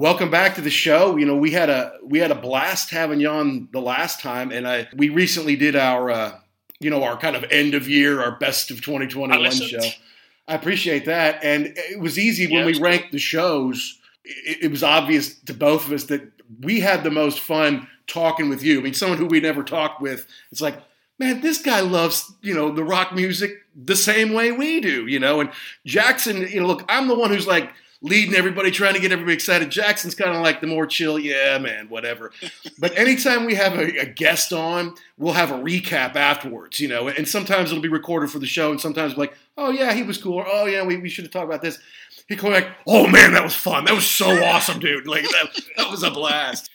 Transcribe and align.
Welcome 0.00 0.30
back 0.30 0.54
to 0.54 0.62
the 0.62 0.70
show. 0.70 1.18
You 1.18 1.26
know, 1.26 1.36
we 1.36 1.50
had 1.50 1.68
a 1.68 1.92
we 2.02 2.20
had 2.20 2.30
a 2.30 2.34
blast 2.34 2.88
having 2.88 3.20
you 3.20 3.28
on 3.28 3.68
the 3.70 3.82
last 3.82 4.18
time, 4.18 4.50
and 4.50 4.66
I 4.66 4.88
we 4.96 5.10
recently 5.10 5.56
did 5.56 5.76
our 5.76 6.10
uh, 6.10 6.38
you 6.78 6.88
know 6.88 7.04
our 7.04 7.18
kind 7.18 7.36
of 7.36 7.44
end 7.50 7.74
of 7.74 7.86
year, 7.86 8.22
our 8.22 8.38
best 8.38 8.70
of 8.70 8.80
2021 8.80 9.50
show. 9.50 9.78
I 10.48 10.54
appreciate 10.54 11.04
that, 11.04 11.44
and 11.44 11.74
it 11.76 12.00
was 12.00 12.18
easy 12.18 12.50
when 12.50 12.64
we 12.64 12.80
ranked 12.80 13.08
cool. 13.08 13.12
the 13.12 13.18
shows. 13.18 13.98
It, 14.24 14.62
it 14.62 14.70
was 14.70 14.82
obvious 14.82 15.34
to 15.40 15.52
both 15.52 15.86
of 15.86 15.92
us 15.92 16.04
that 16.04 16.22
we 16.60 16.80
had 16.80 17.04
the 17.04 17.10
most 17.10 17.38
fun 17.38 17.86
talking 18.06 18.48
with 18.48 18.62
you. 18.62 18.80
I 18.80 18.82
mean, 18.82 18.94
someone 18.94 19.18
who 19.18 19.26
we 19.26 19.40
never 19.40 19.62
talked 19.62 20.00
with. 20.00 20.26
It's 20.50 20.62
like, 20.62 20.78
man, 21.18 21.42
this 21.42 21.60
guy 21.60 21.80
loves, 21.80 22.32
you 22.40 22.54
know, 22.54 22.72
the 22.72 22.84
rock 22.84 23.14
music 23.14 23.52
the 23.76 23.96
same 23.96 24.32
way 24.32 24.50
we 24.50 24.80
do, 24.80 25.06
you 25.06 25.18
know. 25.18 25.40
And 25.40 25.50
Jackson, 25.84 26.48
you 26.48 26.62
know, 26.62 26.68
look, 26.68 26.86
I'm 26.88 27.06
the 27.06 27.14
one 27.18 27.28
who's 27.28 27.46
like 27.46 27.70
leading 28.02 28.34
everybody, 28.34 28.70
trying 28.70 28.94
to 28.94 29.00
get 29.00 29.12
everybody 29.12 29.34
excited. 29.34 29.70
Jackson's 29.70 30.14
kind 30.14 30.34
of 30.34 30.42
like 30.42 30.60
the 30.60 30.66
more 30.66 30.86
chill, 30.86 31.18
yeah, 31.18 31.58
man, 31.58 31.88
whatever. 31.88 32.32
but 32.78 32.96
anytime 32.96 33.44
we 33.44 33.54
have 33.54 33.74
a, 33.78 34.00
a, 34.00 34.06
guest 34.06 34.52
on, 34.52 34.94
we'll 35.18 35.34
have 35.34 35.50
a 35.50 35.58
recap 35.58 36.16
afterwards, 36.16 36.80
you 36.80 36.88
know, 36.88 37.08
and 37.08 37.28
sometimes 37.28 37.70
it'll 37.70 37.82
be 37.82 37.88
recorded 37.88 38.30
for 38.30 38.38
the 38.38 38.46
show, 38.46 38.70
and 38.70 38.80
sometimes 38.80 39.16
like, 39.16 39.34
oh 39.56 39.70
yeah, 39.70 39.92
he 39.92 40.02
was 40.02 40.18
cool, 40.18 40.34
or 40.34 40.46
oh 40.48 40.66
yeah, 40.66 40.84
we, 40.84 40.96
we 40.96 41.08
should 41.08 41.24
have 41.24 41.32
talked 41.32 41.46
about 41.46 41.62
this. 41.62 41.78
He 42.28 42.36
come 42.36 42.52
like, 42.52 42.68
oh 42.86 43.06
man, 43.06 43.32
that 43.32 43.42
was 43.42 43.54
fun. 43.54 43.84
That 43.84 43.94
was 43.94 44.06
so 44.06 44.30
awesome, 44.44 44.78
dude. 44.78 45.06
Like 45.06 45.24
that, 45.24 45.62
that 45.76 45.90
was 45.90 46.02
a 46.02 46.10
blast. 46.10 46.70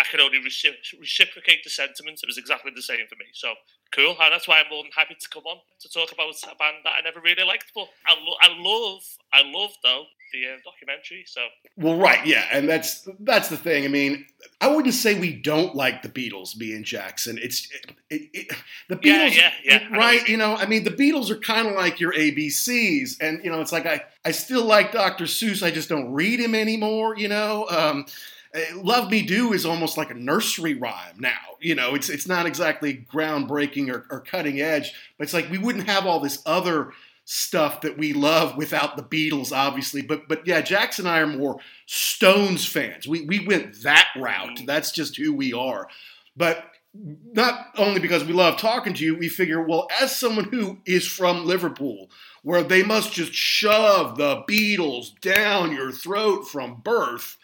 I 0.00 0.04
can 0.04 0.20
only 0.20 0.38
reciprocate 0.38 1.64
the 1.64 1.70
sentiments. 1.70 2.22
It 2.22 2.28
was 2.28 2.38
exactly 2.38 2.70
the 2.72 2.82
same 2.82 3.04
for 3.08 3.16
me. 3.16 3.26
So 3.32 3.54
cool, 3.92 4.16
and 4.20 4.32
that's 4.32 4.46
why 4.46 4.60
I'm 4.60 4.70
more 4.70 4.84
than 4.84 4.92
happy 4.96 5.16
to 5.18 5.28
come 5.28 5.42
on 5.42 5.58
to 5.80 5.88
talk 5.88 6.12
about 6.12 6.34
a 6.44 6.54
band 6.54 6.76
that 6.84 6.94
I 6.96 7.00
never 7.02 7.20
really 7.20 7.44
liked. 7.44 7.72
But 7.74 7.88
I, 8.06 8.14
lo- 8.14 8.36
I 8.40 8.48
love, 8.56 9.02
I 9.32 9.42
love 9.44 9.72
though 9.82 10.04
the 10.32 10.46
uh, 10.46 10.56
documentary. 10.64 11.24
So 11.26 11.40
well, 11.76 11.96
right, 11.96 12.24
yeah, 12.26 12.46
and 12.52 12.68
that's 12.68 13.08
that's 13.20 13.48
the 13.48 13.56
thing. 13.56 13.84
I 13.84 13.88
mean, 13.88 14.26
I 14.60 14.68
wouldn't 14.68 14.94
say 14.94 15.18
we 15.18 15.32
don't 15.32 15.74
like 15.74 16.02
the 16.02 16.08
Beatles, 16.08 16.56
me 16.56 16.74
and 16.74 16.84
Jackson. 16.84 17.38
It's 17.40 17.68
it, 18.10 18.28
it, 18.32 18.56
the 18.88 18.96
Beatles, 18.96 19.36
yeah, 19.36 19.52
yeah, 19.64 19.88
yeah. 19.90 19.96
right? 19.96 20.26
You 20.28 20.36
know, 20.36 20.54
I 20.54 20.66
mean, 20.66 20.84
the 20.84 20.90
Beatles 20.90 21.30
are 21.30 21.38
kind 21.38 21.68
of 21.68 21.74
like 21.74 22.00
your 22.00 22.12
ABCs, 22.12 23.16
and 23.20 23.42
you 23.44 23.50
know, 23.50 23.60
it's 23.60 23.72
like 23.72 23.86
I 23.86 24.02
I 24.24 24.30
still 24.32 24.64
like 24.64 24.92
Dr. 24.92 25.24
Seuss. 25.24 25.62
I 25.62 25.70
just 25.70 25.88
don't 25.88 26.12
read 26.12 26.40
him 26.40 26.54
anymore. 26.54 27.16
You 27.16 27.28
know. 27.28 27.66
Um, 27.68 28.06
uh, 28.54 28.60
Love 28.76 29.10
Me 29.10 29.22
Do 29.22 29.52
is 29.52 29.66
almost 29.66 29.98
like 29.98 30.10
a 30.10 30.14
nursery 30.14 30.74
rhyme 30.74 31.16
now. 31.18 31.36
You 31.60 31.74
know, 31.74 31.94
it's 31.94 32.08
it's 32.08 32.26
not 32.26 32.46
exactly 32.46 33.06
groundbreaking 33.12 33.90
or, 33.90 34.06
or 34.10 34.20
cutting 34.20 34.60
edge, 34.60 34.94
but 35.18 35.24
it's 35.24 35.34
like 35.34 35.50
we 35.50 35.58
wouldn't 35.58 35.86
have 35.86 36.06
all 36.06 36.20
this 36.20 36.42
other 36.46 36.92
stuff 37.30 37.82
that 37.82 37.98
we 37.98 38.14
love 38.14 38.56
without 38.56 38.96
the 38.96 39.02
Beatles, 39.02 39.52
obviously. 39.52 40.00
But 40.00 40.28
but 40.28 40.46
yeah, 40.46 40.62
Jackson 40.62 41.06
and 41.06 41.14
I 41.14 41.20
are 41.20 41.26
more 41.26 41.58
Stones 41.84 42.64
fans. 42.64 43.06
We 43.06 43.26
we 43.26 43.46
went 43.46 43.82
that 43.82 44.08
route. 44.16 44.60
Mm. 44.60 44.66
That's 44.66 44.92
just 44.92 45.16
who 45.18 45.34
we 45.34 45.52
are. 45.52 45.88
But 46.34 46.64
not 46.94 47.66
only 47.76 48.00
because 48.00 48.24
we 48.24 48.32
love 48.32 48.56
talking 48.56 48.94
to 48.94 49.04
you, 49.04 49.14
we 49.14 49.28
figure, 49.28 49.62
well, 49.62 49.88
as 50.00 50.16
someone 50.16 50.46
who 50.46 50.78
is 50.86 51.06
from 51.06 51.44
Liverpool, 51.44 52.10
where 52.42 52.62
they 52.62 52.82
must 52.82 53.12
just 53.12 53.34
shove 53.34 54.16
the 54.16 54.42
Beatles 54.48 55.10
down 55.20 55.72
your 55.72 55.92
throat 55.92 56.48
from 56.48 56.80
birth, 56.82 57.36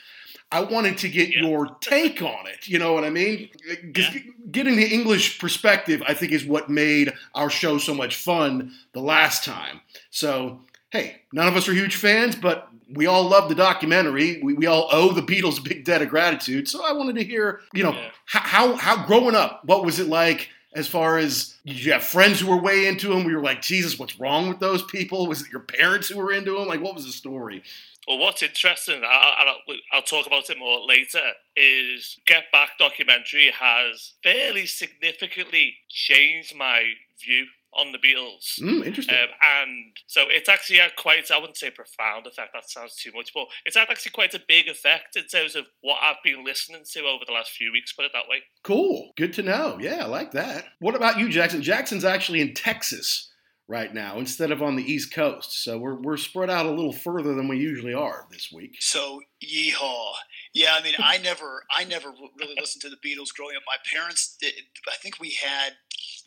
I 0.55 0.61
wanted 0.61 0.99
to 0.99 1.09
get 1.09 1.31
yeah. 1.31 1.41
your 1.41 1.67
take 1.81 2.23
on 2.23 2.47
it. 2.47 2.69
You 2.69 2.79
know 2.79 2.93
what 2.93 3.03
I 3.03 3.11
mean? 3.11 3.49
Yeah. 3.67 4.15
Getting 4.53 4.77
the 4.77 4.87
English 4.87 5.41
perspective, 5.41 6.01
I 6.07 6.15
think, 6.15 6.31
is 6.31 6.45
what 6.45 6.71
made 6.71 7.13
our 7.35 7.51
show 7.51 7.77
so 7.79 7.93
much 7.93 8.15
fun 8.15 8.73
the 8.93 9.01
last 9.01 9.43
time. 9.45 9.81
So, 10.11 10.61
hey, 10.91 11.23
none 11.33 11.49
of 11.49 11.57
us 11.57 11.69
are 11.69 11.73
huge 11.73 11.97
fans, 11.97 12.37
but 12.37 12.69
we 12.89 13.07
all 13.07 13.29
love 13.29 13.49
the 13.49 13.57
documentary. 13.57 14.41
We, 14.45 14.55
we 14.55 14.67
all 14.67 14.89
owe 14.93 15.11
the 15.11 15.23
Beatles 15.23 15.59
a 15.59 15.63
big 15.63 15.85
debt 15.85 16.03
of 16.03 16.09
gratitude. 16.09 16.69
So 16.69 16.87
I 16.89 16.93
wanted 16.93 17.17
to 17.17 17.25
hear, 17.25 17.59
you 17.73 17.83
know, 17.83 17.93
yeah. 17.93 18.11
how, 18.25 18.77
how 18.77 19.05
growing 19.07 19.35
up, 19.35 19.65
what 19.65 19.85
was 19.85 19.99
it 19.99 20.07
like 20.07 20.51
as 20.77 20.87
far 20.87 21.19
as 21.19 21.57
you 21.65 21.91
have 21.91 22.05
friends 22.05 22.39
who 22.39 22.49
were 22.49 22.63
way 22.63 22.87
into 22.87 23.09
them? 23.09 23.25
We 23.25 23.35
were 23.35 23.43
like, 23.43 23.61
Jesus, 23.61 23.99
what's 23.99 24.21
wrong 24.21 24.49
with 24.49 24.61
those 24.61 24.85
people? 24.85 25.27
Was 25.27 25.43
it 25.43 25.51
your 25.51 25.63
parents 25.63 26.09
who 26.09 26.19
were 26.19 26.31
into 26.31 26.57
them? 26.57 26.69
Like, 26.69 26.81
what 26.81 26.95
was 26.95 27.07
the 27.07 27.13
story? 27.13 27.65
Well, 28.07 28.19
what's 28.19 28.43
interesting, 28.43 29.03
I, 29.05 29.55
will 29.67 29.77
I'll 29.93 30.03
talk 30.03 30.27
about 30.27 30.51
it 30.51 30.59
more 30.59 30.87
later, 30.87 31.33
is 31.57 32.19
Get 32.27 32.45
Back 32.53 32.73
documentary 32.79 33.51
has 33.59 34.15
fairly 34.23 34.67
significantly 34.67 35.77
changed 35.89 36.55
my 36.55 36.85
view 37.25 37.47
on 37.77 37.93
the 37.93 37.99
Beatles. 37.99 38.61
Mm, 38.61 38.87
interesting. 38.87 39.17
Um, 39.17 39.29
and 39.43 39.97
so 40.07 40.25
it's 40.29 40.49
actually 40.49 40.79
had 40.79 40.95
quite, 40.97 41.31
I 41.31 41.39
wouldn't 41.39 41.57
say 41.57 41.71
profound 41.71 42.27
effect, 42.27 42.51
that 42.55 42.71
sounds 42.71 42.95
too 42.95 43.11
much, 43.15 43.33
but 43.35 43.47
it's 43.65 43.77
had 43.77 43.91
actually 43.91 44.13
quite 44.13 44.35
a 44.35 44.41
big 44.47 44.69
effect 44.69 45.17
in 45.17 45.25
terms 45.27 45.57
of 45.57 45.67
what 45.81 45.99
I've 46.03 46.23
been 46.23 46.45
listening 46.45 46.83
to 46.93 47.01
over 47.01 47.25
the 47.27 47.33
last 47.33 47.51
few 47.51 47.73
weeks, 47.73 47.93
put 47.93 48.05
it 48.05 48.13
that 48.13 48.29
way. 48.29 48.43
Cool. 48.63 49.13
Good 49.17 49.33
to 49.35 49.43
know. 49.43 49.79
Yeah, 49.81 50.05
I 50.05 50.07
like 50.07 50.33
that. 50.33 50.67
What 50.79 50.95
about 50.95 51.19
you, 51.19 51.29
Jackson? 51.29 51.63
Jackson's 51.63 52.05
actually 52.05 52.41
in 52.41 52.55
Texas 52.55 53.31
right 53.67 53.95
now 53.95 54.19
instead 54.19 54.51
of 54.51 54.63
on 54.63 54.77
the 54.77 54.93
East 54.93 55.13
Coast. 55.13 55.63
So 55.63 55.79
we're, 55.79 55.95
we're 55.95 56.17
spread 56.17 56.51
out 56.51 56.67
a 56.67 56.71
little 56.71 56.93
further 56.93 57.35
than 57.35 57.49
we 57.49 57.57
usually 57.57 57.95
are 57.95 58.27
this 58.31 58.53
week. 58.53 58.77
So 58.81 59.21
yeehaw. 59.43 60.13
Yeah, 60.53 60.77
I 60.79 60.83
mean, 60.83 60.95
I 60.99 61.19
never, 61.19 61.65
I 61.71 61.85
never 61.85 62.13
really 62.39 62.57
listened 62.59 62.83
to 62.83 62.91
the 62.91 62.97
Beatles 62.97 63.35
growing 63.35 63.57
up. 63.57 63.63
My 63.67 63.77
parents, 63.93 64.37
did, 64.41 64.53
I 64.89 64.97
think 65.03 65.19
we 65.19 65.37
had, 65.43 65.73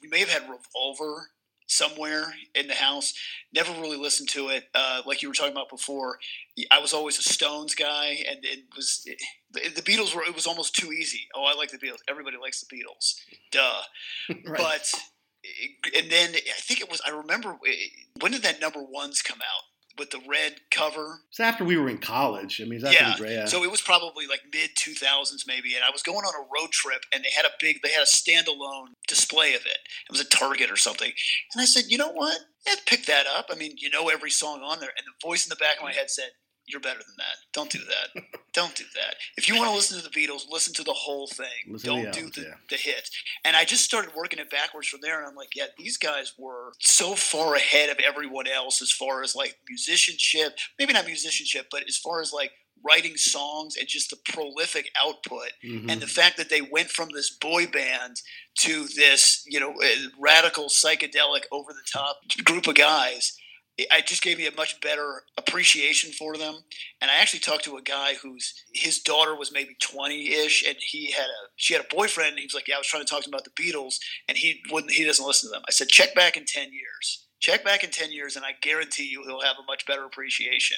we 0.01 0.07
may 0.07 0.19
have 0.19 0.29
had 0.29 0.43
Revolver 0.43 1.29
somewhere 1.67 2.33
in 2.55 2.67
the 2.67 2.73
house. 2.73 3.13
Never 3.53 3.71
really 3.79 3.97
listened 3.97 4.29
to 4.29 4.49
it. 4.49 4.65
Uh, 4.73 5.01
like 5.05 5.21
you 5.21 5.27
were 5.27 5.35
talking 5.35 5.51
about 5.51 5.69
before, 5.69 6.17
I 6.71 6.79
was 6.79 6.93
always 6.93 7.19
a 7.19 7.23
Stones 7.23 7.75
guy, 7.75 8.23
and 8.27 8.39
it 8.43 8.65
was 8.75 9.03
it, 9.05 9.75
the 9.75 9.81
Beatles 9.81 10.15
were. 10.15 10.23
It 10.23 10.33
was 10.33 10.47
almost 10.47 10.75
too 10.75 10.91
easy. 10.91 11.27
Oh, 11.35 11.43
I 11.43 11.53
like 11.55 11.71
the 11.71 11.77
Beatles. 11.77 11.99
Everybody 12.09 12.37
likes 12.37 12.63
the 12.63 12.75
Beatles. 12.75 13.15
Duh. 13.51 13.81
right. 14.49 14.57
But 14.57 14.91
and 15.95 16.11
then 16.11 16.29
I 16.33 16.59
think 16.59 16.81
it 16.81 16.89
was. 16.89 17.01
I 17.05 17.11
remember 17.11 17.57
eh, 17.67 17.73
when 18.19 18.31
did 18.31 18.43
that 18.43 18.61
number 18.61 18.81
ones 18.81 19.21
come 19.21 19.39
out 19.39 19.63
with 19.97 20.11
the 20.11 20.21
red 20.27 20.55
cover? 20.71 21.21
It's 21.29 21.39
after 21.39 21.63
we 21.63 21.77
were 21.77 21.89
in 21.89 21.97
college. 21.97 22.61
I 22.61 22.65
mean, 22.65 22.81
yeah. 22.81 23.15
yeah. 23.19 23.45
So 23.45 23.63
it 23.63 23.71
was 23.71 23.81
probably 23.81 24.27
like 24.27 24.41
mid 24.51 24.71
two 24.75 24.93
thousands 24.93 25.45
maybe, 25.47 25.75
and 25.75 25.83
I 25.83 25.91
was 25.91 26.03
going 26.03 26.19
on 26.19 26.33
a 26.35 26.47
road 26.53 26.71
trip, 26.71 27.01
and 27.13 27.23
they 27.23 27.31
had 27.35 27.45
a 27.45 27.51
big, 27.59 27.81
they 27.83 27.91
had 27.91 28.03
a 28.03 28.05
standalone 28.05 28.93
display 29.07 29.53
of 29.53 29.61
it. 29.65 29.79
It 30.09 30.11
was 30.11 30.21
a 30.21 30.25
Target 30.25 30.71
or 30.71 30.77
something, 30.77 31.11
and 31.53 31.61
I 31.61 31.65
said, 31.65 31.85
you 31.87 31.97
know 31.97 32.11
what? 32.11 32.39
Yeah, 32.65 32.75
pick 32.85 33.05
that 33.05 33.25
up. 33.27 33.47
I 33.49 33.55
mean, 33.55 33.73
you 33.77 33.89
know 33.89 34.09
every 34.09 34.31
song 34.31 34.61
on 34.61 34.79
there, 34.79 34.89
and 34.89 35.05
the 35.05 35.27
voice 35.27 35.45
in 35.45 35.49
the 35.49 35.55
back 35.55 35.77
of 35.77 35.83
my 35.83 35.93
head 35.93 36.09
said, 36.09 36.31
you're 36.67 36.81
better 36.81 36.99
than 36.99 37.15
that. 37.17 37.37
Don't 37.53 37.69
do 37.69 37.79
that. 37.79 38.23
Don't 38.53 38.75
do 38.75 38.83
that. 38.95 39.15
If 39.37 39.47
you 39.47 39.55
want 39.55 39.69
to 39.69 39.75
listen 39.75 39.97
to 39.97 40.03
the 40.03 40.09
Beatles, 40.09 40.41
listen 40.49 40.73
to 40.75 40.83
the 40.83 40.93
whole 40.93 41.27
thing. 41.27 41.47
Listen 41.69 41.89
Don't 41.89 42.03
the 42.05 42.11
do 42.11 42.29
the, 42.29 42.41
yeah. 42.41 42.53
the 42.69 42.75
hits. 42.75 43.11
And 43.45 43.55
I 43.55 43.63
just 43.65 43.83
started 43.85 44.11
working 44.15 44.39
it 44.39 44.49
backwards 44.49 44.87
from 44.87 44.99
there, 45.01 45.17
and 45.19 45.27
I'm 45.27 45.35
like, 45.35 45.55
yeah, 45.55 45.65
these 45.77 45.97
guys 45.97 46.33
were 46.37 46.73
so 46.79 47.15
far 47.15 47.55
ahead 47.55 47.89
of 47.89 47.97
everyone 48.05 48.47
else 48.47 48.81
as 48.81 48.91
far 48.91 49.23
as 49.23 49.35
like 49.35 49.57
musicianship. 49.69 50.57
Maybe 50.79 50.93
not 50.93 51.05
musicianship, 51.05 51.67
but 51.71 51.83
as 51.87 51.97
far 51.97 52.21
as 52.21 52.33
like 52.33 52.51
writing 52.85 53.15
songs 53.17 53.75
and 53.75 53.87
just 53.87 54.11
the 54.11 54.17
prolific 54.31 54.91
output 55.03 55.49
Mhm. 55.65 55.89
and 55.91 55.99
the 55.99 56.05
fact 56.07 56.37
that 56.37 56.49
they 56.49 56.61
went 56.61 56.91
from 56.91 57.09
this 57.11 57.29
boy 57.31 57.65
band 57.65 58.21
to 58.59 58.85
this 58.95 59.43
you 59.47 59.59
know 59.59 59.73
uh, 59.81 59.87
radical 60.19 60.65
psychedelic 60.67 61.41
over 61.51 61.73
the 61.73 61.81
top 61.91 62.19
group 62.43 62.67
of 62.67 62.75
guys 62.75 63.35
it- 63.77 64.07
just 64.07 64.21
gave 64.21 64.37
me 64.37 64.47
a 64.47 64.55
much 64.55 64.79
better 64.81 65.23
appreciation 65.37 66.11
for 66.11 66.37
them 66.37 66.55
and 67.01 67.11
i 67.11 67.15
actually 67.15 67.39
talked 67.39 67.63
to 67.65 67.77
a 67.77 67.81
guy 67.81 68.15
whose 68.15 68.53
his 68.73 68.99
daughter 68.99 69.35
was 69.35 69.51
maybe 69.51 69.75
20ish 69.81 70.67
and 70.67 70.77
he 70.79 71.11
had 71.11 71.25
a 71.25 71.49
she 71.55 71.73
had 71.73 71.83
a 71.83 71.95
boyfriend 71.95 72.29
and 72.29 72.39
he 72.39 72.45
was 72.45 72.53
like 72.53 72.67
yeah 72.67 72.75
i 72.75 72.77
was 72.77 72.87
trying 72.87 73.03
to 73.03 73.09
talk 73.09 73.21
to 73.21 73.29
him 73.29 73.33
about 73.33 73.43
the 73.43 73.61
beatles 73.61 73.95
and 74.27 74.37
he 74.37 74.61
wouldn't 74.71 74.93
he 74.93 75.03
doesn't 75.05 75.25
listen 75.25 75.49
to 75.49 75.53
them 75.53 75.63
i 75.67 75.71
said 75.71 75.87
check 75.89 76.15
back 76.15 76.37
in 76.37 76.45
10 76.45 76.71
years 76.71 77.25
check 77.39 77.63
back 77.63 77.83
in 77.83 77.89
10 77.89 78.11
years 78.11 78.35
and 78.35 78.45
i 78.45 78.51
guarantee 78.61 79.07
you 79.07 79.23
he'll 79.25 79.41
have 79.41 79.57
a 79.61 79.65
much 79.67 79.85
better 79.85 80.05
appreciation 80.05 80.77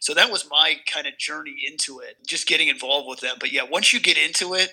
so 0.00 0.14
that 0.14 0.30
was 0.30 0.48
my 0.50 0.76
kind 0.92 1.06
of 1.06 1.18
journey 1.18 1.56
into 1.70 2.00
it, 2.00 2.16
just 2.26 2.46
getting 2.46 2.68
involved 2.68 3.08
with 3.08 3.20
them. 3.20 3.36
But 3.38 3.52
yeah, 3.52 3.62
once 3.62 3.92
you 3.92 4.00
get 4.00 4.16
into 4.16 4.54
it, 4.54 4.72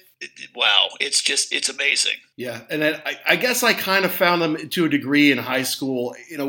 wow, 0.56 0.88
it's 1.00 1.22
just 1.22 1.54
it's 1.54 1.70
amazing. 1.70 2.14
Yeah, 2.38 2.62
and 2.70 2.82
then 2.82 3.02
I, 3.06 3.20
I 3.28 3.36
guess 3.36 3.64
I 3.64 3.74
kind 3.74 4.06
of 4.06 4.12
found 4.12 4.42
them 4.42 4.70
to 4.70 4.86
a 4.86 4.90
degree 4.90 5.32
in 5.32 5.38
high 5.38 5.64
school. 5.64 6.16
You 6.30 6.38
know, 6.38 6.48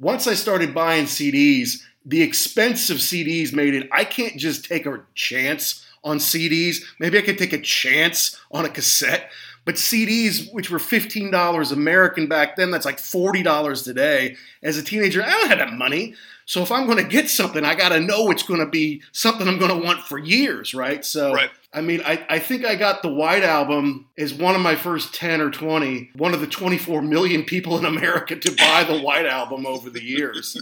once 0.00 0.26
I 0.26 0.34
started 0.34 0.74
buying 0.74 1.04
CDs, 1.04 1.82
the 2.04 2.22
expense 2.22 2.90
of 2.90 2.98
CDs 2.98 3.52
made 3.52 3.74
it. 3.74 3.88
I 3.92 4.04
can't 4.04 4.36
just 4.36 4.64
take 4.66 4.86
a 4.86 5.02
chance 5.14 5.84
on 6.02 6.18
CDs. 6.18 6.82
Maybe 6.98 7.18
I 7.18 7.22
could 7.22 7.38
take 7.38 7.52
a 7.52 7.60
chance 7.60 8.38
on 8.50 8.64
a 8.64 8.68
cassette, 8.68 9.30
but 9.64 9.76
CDs, 9.76 10.52
which 10.52 10.70
were 10.70 10.78
fifteen 10.78 11.30
dollars 11.30 11.72
American 11.72 12.28
back 12.28 12.56
then, 12.56 12.70
that's 12.70 12.84
like 12.84 12.98
forty 12.98 13.42
dollars 13.42 13.82
today. 13.82 14.36
As 14.62 14.76
a 14.76 14.82
teenager, 14.82 15.22
I 15.22 15.30
don't 15.30 15.48
have 15.48 15.58
that 15.58 15.72
money. 15.72 16.14
So 16.46 16.62
if 16.62 16.70
I'm 16.70 16.84
going 16.84 16.98
to 16.98 17.08
get 17.08 17.30
something, 17.30 17.64
I 17.64 17.74
got 17.74 17.88
to 17.90 18.00
know 18.00 18.30
it's 18.30 18.42
going 18.42 18.60
to 18.60 18.66
be 18.66 19.02
something 19.12 19.48
I'm 19.48 19.58
going 19.58 19.80
to 19.80 19.86
want 19.86 20.00
for 20.00 20.18
years, 20.18 20.74
right? 20.74 21.02
So 21.02 21.32
Right. 21.32 21.50
I 21.74 21.80
mean, 21.80 22.00
I, 22.06 22.24
I 22.28 22.38
think 22.38 22.64
I 22.64 22.76
got 22.76 23.02
the 23.02 23.12
White 23.12 23.42
Album 23.42 24.06
as 24.16 24.32
one 24.32 24.54
of 24.54 24.60
my 24.60 24.76
first 24.76 25.12
10 25.14 25.40
or 25.40 25.50
20, 25.50 26.10
one 26.16 26.32
of 26.32 26.40
the 26.40 26.46
24 26.46 27.02
million 27.02 27.42
people 27.42 27.76
in 27.78 27.84
America 27.84 28.36
to 28.36 28.52
buy 28.52 28.84
the 28.84 29.00
White 29.00 29.26
Album 29.26 29.66
over 29.66 29.90
the 29.90 30.02
years. 30.02 30.56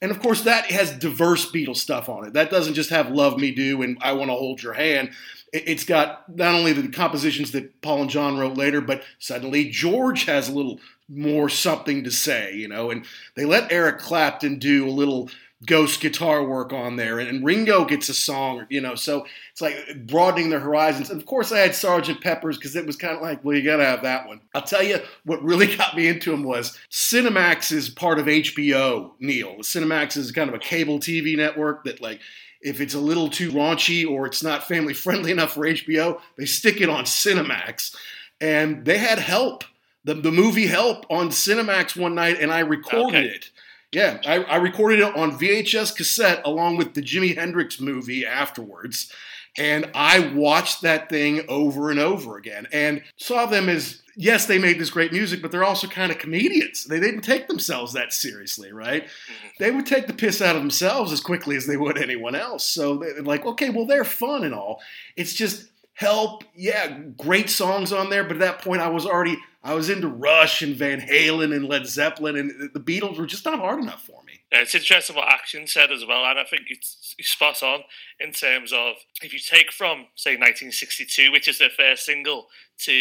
And 0.00 0.10
of 0.10 0.20
course, 0.20 0.42
that 0.42 0.66
has 0.70 0.92
diverse 0.98 1.50
Beatles 1.50 1.78
stuff 1.78 2.08
on 2.08 2.26
it. 2.26 2.34
That 2.34 2.50
doesn't 2.50 2.74
just 2.74 2.90
have 2.90 3.10
Love 3.10 3.38
Me 3.38 3.50
Do 3.50 3.82
and 3.82 3.98
I 4.00 4.12
Want 4.12 4.30
to 4.30 4.34
Hold 4.36 4.62
Your 4.62 4.74
Hand. 4.74 5.10
It- 5.52 5.64
It's 5.66 5.84
got 5.84 6.28
not 6.36 6.54
only 6.54 6.72
the 6.72 6.88
compositions 6.88 7.50
that 7.52 7.80
Paul 7.82 8.02
and 8.02 8.10
John 8.10 8.38
wrote 8.38 8.56
later, 8.56 8.80
but 8.80 9.02
suddenly 9.18 9.68
George 9.70 10.24
has 10.26 10.48
a 10.48 10.52
little 10.52 10.78
more 11.08 11.48
something 11.48 12.04
to 12.04 12.10
say, 12.10 12.54
you 12.54 12.68
know. 12.68 12.90
And 12.90 13.04
they 13.36 13.44
let 13.46 13.72
Eric 13.72 13.98
Clapton 13.98 14.58
do 14.58 14.86
a 14.86 14.90
little 14.90 15.30
ghost 15.64 16.00
guitar 16.00 16.44
work 16.44 16.72
on 16.72 16.96
there, 16.96 17.18
and 17.18 17.44
Ringo 17.44 17.84
gets 17.86 18.08
a 18.10 18.14
song, 18.14 18.66
you 18.68 18.80
know. 18.80 18.94
So 18.94 19.26
it's 19.52 19.62
like 19.62 20.06
broadening 20.06 20.50
their 20.50 20.60
horizons. 20.60 21.08
And 21.10 21.18
of 21.20 21.26
course, 21.26 21.50
I 21.50 21.58
had 21.60 21.74
Sergeant 21.74 22.20
Pepper's 22.20 22.58
because 22.58 22.76
it 22.76 22.86
was 22.86 22.96
kind 22.96 23.16
of 23.16 23.22
like, 23.22 23.42
well, 23.44 23.56
you 23.56 23.62
got 23.64 23.76
to 23.78 23.84
have 23.86 24.02
that 24.02 24.28
one. 24.28 24.40
I'll 24.54 24.62
tell 24.62 24.82
you 24.82 24.98
what 25.24 25.42
really 25.42 25.74
got 25.76 25.96
me 25.96 26.08
into 26.08 26.30
them 26.30 26.42
was 26.42 26.78
Cinemax 26.90 27.72
is 27.72 27.88
part 27.88 28.18
of 28.18 28.26
HBO. 28.26 29.12
Neil, 29.18 29.56
Cinemax 29.60 30.16
is 30.16 30.30
kind 30.32 30.48
of 30.48 30.54
a 30.54 30.58
cable 30.58 30.98
TV 30.98 31.36
network 31.36 31.84
that 31.84 32.00
like. 32.00 32.20
If 32.62 32.80
it's 32.80 32.94
a 32.94 32.98
little 32.98 33.28
too 33.28 33.52
raunchy 33.52 34.08
or 34.10 34.26
it's 34.26 34.42
not 34.42 34.66
family 34.66 34.94
friendly 35.04 35.30
enough 35.30 35.52
for 35.52 35.60
HBO, 35.60 36.20
they 36.36 36.46
stick 36.46 36.80
it 36.80 36.88
on 36.88 37.04
Cinemax. 37.04 37.94
And 38.40 38.84
they 38.84 38.98
had 38.98 39.18
Help, 39.18 39.62
the, 40.04 40.14
the 40.14 40.32
movie 40.32 40.66
Help, 40.66 41.04
on 41.10 41.28
Cinemax 41.28 41.96
one 41.96 42.14
night, 42.14 42.38
and 42.40 42.50
I 42.50 42.60
recorded 42.60 43.18
Okay. 43.24 43.26
it. 43.26 43.50
Yeah, 43.96 44.20
I, 44.26 44.42
I 44.42 44.56
recorded 44.56 44.98
it 44.98 45.16
on 45.16 45.38
VHS 45.38 45.96
cassette 45.96 46.42
along 46.44 46.76
with 46.76 46.92
the 46.92 47.00
Jimi 47.00 47.34
Hendrix 47.34 47.80
movie 47.80 48.26
afterwards. 48.26 49.10
And 49.56 49.90
I 49.94 50.34
watched 50.34 50.82
that 50.82 51.08
thing 51.08 51.46
over 51.48 51.90
and 51.90 51.98
over 51.98 52.36
again 52.36 52.66
and 52.72 53.02
saw 53.16 53.46
them 53.46 53.70
as 53.70 54.02
yes, 54.14 54.44
they 54.44 54.58
made 54.58 54.78
this 54.78 54.90
great 54.90 55.14
music, 55.14 55.40
but 55.40 55.50
they're 55.50 55.64
also 55.64 55.88
kind 55.88 56.12
of 56.12 56.18
comedians. 56.18 56.84
They 56.84 57.00
didn't 57.00 57.22
take 57.22 57.48
themselves 57.48 57.94
that 57.94 58.12
seriously, 58.12 58.70
right? 58.70 59.04
Mm-hmm. 59.04 59.48
They 59.60 59.70
would 59.70 59.86
take 59.86 60.08
the 60.08 60.12
piss 60.12 60.42
out 60.42 60.56
of 60.56 60.60
themselves 60.60 61.10
as 61.10 61.22
quickly 61.22 61.56
as 61.56 61.64
they 61.64 61.78
would 61.78 61.96
anyone 61.96 62.34
else. 62.34 62.64
So 62.64 62.98
they're 62.98 63.22
like, 63.22 63.46
okay, 63.46 63.70
well, 63.70 63.86
they're 63.86 64.04
fun 64.04 64.44
and 64.44 64.52
all. 64.52 64.82
It's 65.16 65.32
just 65.32 65.70
help. 65.96 66.44
Yeah, 66.54 66.98
great 67.16 67.50
songs 67.50 67.92
on 67.92 68.08
there, 68.10 68.22
but 68.24 68.34
at 68.34 68.40
that 68.40 68.58
point, 68.62 68.80
I 68.82 68.88
was 68.88 69.04
already 69.04 69.36
I 69.64 69.74
was 69.74 69.90
into 69.90 70.06
Rush 70.06 70.62
and 70.62 70.76
Van 70.76 71.00
Halen 71.00 71.52
and 71.52 71.66
Led 71.66 71.88
Zeppelin, 71.88 72.36
and 72.36 72.70
the 72.72 72.78
Beatles 72.78 73.18
were 73.18 73.26
just 73.26 73.44
not 73.44 73.58
hard 73.58 73.82
enough 73.82 74.06
for 74.06 74.22
me. 74.22 74.34
It's 74.52 74.76
interesting 74.76 75.16
what 75.16 75.26
Action 75.28 75.66
said 75.66 75.90
as 75.90 76.06
well, 76.06 76.24
and 76.24 76.38
I 76.38 76.44
think 76.44 76.66
it's, 76.68 77.16
it's 77.18 77.30
spot 77.30 77.60
on 77.64 77.80
in 78.20 78.30
terms 78.30 78.72
of 78.72 78.94
if 79.22 79.32
you 79.32 79.40
take 79.40 79.72
from, 79.72 80.06
say, 80.14 80.34
1962, 80.36 81.32
which 81.32 81.48
is 81.48 81.58
their 81.58 81.70
first 81.76 82.06
single, 82.06 82.46
to 82.84 82.92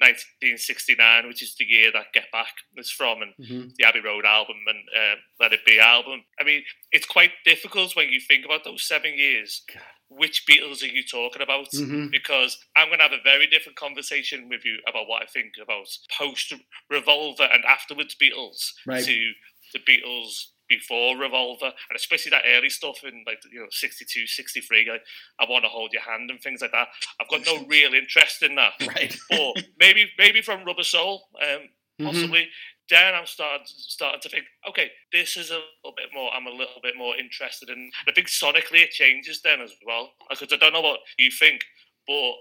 1969, 0.00 1.28
which 1.28 1.42
is 1.42 1.54
the 1.54 1.64
year 1.64 1.92
that 1.92 2.12
Get 2.12 2.24
Back 2.32 2.54
is 2.76 2.90
from, 2.90 3.22
and 3.22 3.34
Mhm. 3.38 3.74
the 3.76 3.84
Abbey 3.86 4.00
Road 4.00 4.24
album 4.24 4.56
and 4.66 4.78
uh, 4.96 5.16
Let 5.38 5.52
It 5.52 5.64
Be 5.64 5.78
album. 5.78 6.24
I 6.40 6.44
mean, 6.44 6.64
it's 6.90 7.06
quite 7.06 7.32
difficult 7.44 7.94
when 7.94 8.08
you 8.08 8.20
think 8.20 8.44
about 8.44 8.64
those 8.64 8.82
seven 8.82 9.16
years. 9.16 9.62
Which 10.10 10.44
Beatles 10.44 10.82
are 10.82 10.86
you 10.92 11.04
talking 11.04 11.40
about? 11.40 11.70
Mhm. 11.70 12.10
Because 12.10 12.58
I'm 12.76 12.88
going 12.88 12.98
to 12.98 13.04
have 13.04 13.12
a 13.12 13.22
very 13.22 13.46
different 13.46 13.76
conversation 13.78 14.48
with 14.48 14.64
you 14.64 14.78
about 14.88 15.06
what 15.06 15.22
I 15.22 15.26
think 15.26 15.54
about 15.62 15.86
post 16.18 16.52
Revolver 16.90 17.44
and 17.44 17.64
afterwards 17.64 18.16
Beatles 18.20 18.72
Right. 18.84 19.04
to 19.04 19.32
the 19.72 19.78
Beatles 19.78 20.46
before 20.68 21.16
Revolver, 21.16 21.66
and 21.88 21.96
especially 21.96 22.30
that 22.30 22.42
early 22.46 22.70
stuff 22.70 23.04
in 23.04 23.22
like 23.26 23.40
you 23.52 23.60
know 23.60 23.66
62, 23.70 24.26
63. 24.26 24.88
Like, 24.90 25.02
I 25.38 25.44
want 25.48 25.64
to 25.64 25.68
hold 25.68 25.92
your 25.92 26.02
hand 26.02 26.28
and 26.30 26.40
things 26.40 26.60
like 26.60 26.72
that. 26.72 26.88
I've 27.20 27.28
got 27.28 27.46
no 27.46 27.64
real 27.68 27.94
interest 27.94 28.42
in 28.42 28.56
that. 28.56 28.72
Right. 28.84 29.16
But 29.30 29.64
maybe 29.78 30.10
maybe 30.18 30.42
from 30.42 30.64
Rubber 30.64 30.82
Soul, 30.84 31.28
um, 31.40 31.68
Mhm. 32.00 32.04
possibly. 32.06 32.48
Then 32.90 33.14
I'm 33.14 33.26
starting 33.26 33.66
starting 33.66 34.20
to 34.20 34.28
think, 34.28 34.44
okay, 34.68 34.90
this 35.12 35.36
is 35.36 35.50
a 35.50 35.54
little 35.54 35.94
bit 35.96 36.10
more. 36.12 36.32
I'm 36.34 36.46
a 36.46 36.50
little 36.50 36.80
bit 36.82 36.96
more 36.96 37.16
interested 37.16 37.70
in. 37.70 37.90
I 38.08 38.12
think 38.12 38.26
sonically 38.26 38.82
it 38.82 38.90
changes 38.90 39.40
then 39.42 39.60
as 39.60 39.72
well, 39.86 40.12
because 40.28 40.52
I 40.52 40.56
don't 40.56 40.72
know 40.72 40.80
what 40.80 41.00
you 41.18 41.30
think, 41.30 41.60
but 42.06 42.32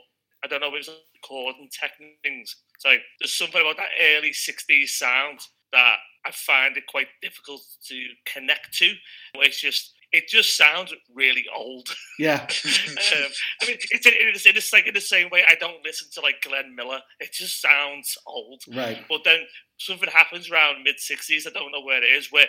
I 0.44 0.48
don't 0.48 0.62
know 0.62 0.70
if 0.70 0.88
it's 0.88 0.90
chord 1.24 1.56
and 1.60 1.70
techniques. 1.72 2.56
So 2.80 2.90
there's 3.20 3.38
something 3.38 3.62
about 3.62 3.78
that 3.78 3.92
early 4.02 4.32
'60s 4.32 4.90
sound 4.90 5.40
that 5.72 5.98
I 6.26 6.32
find 6.32 6.76
it 6.78 6.88
quite 6.88 7.08
difficult 7.22 7.62
to 7.88 8.04
connect 8.26 8.74
to. 8.80 8.94
It's 9.36 9.62
just 9.62 9.94
it 10.12 10.28
just 10.28 10.58
sounds 10.58 10.94
really 11.14 11.46
old. 11.56 11.90
Yeah. 12.18 12.42
um, 12.42 12.48
I 13.62 13.68
mean, 13.68 13.78
it's, 13.92 14.06
it's, 14.06 14.46
it's 14.46 14.74
like 14.74 14.88
in 14.88 14.94
the 14.94 15.02
same 15.02 15.30
way 15.30 15.44
I 15.48 15.56
don't 15.56 15.84
listen 15.86 16.08
to 16.14 16.22
like 16.22 16.42
Glenn 16.42 16.76
Miller. 16.76 17.00
It 17.20 17.32
just 17.32 17.62
sounds 17.62 18.18
old. 18.26 18.64
Right. 18.68 19.04
But 19.08 19.22
then 19.24 19.40
something 19.78 20.10
happens 20.10 20.50
around 20.50 20.84
mid 20.84 20.98
'60s. 20.98 21.48
I 21.48 21.52
don't 21.52 21.72
know 21.72 21.84
where 21.84 22.04
it 22.04 22.08
is, 22.08 22.32
where 22.32 22.48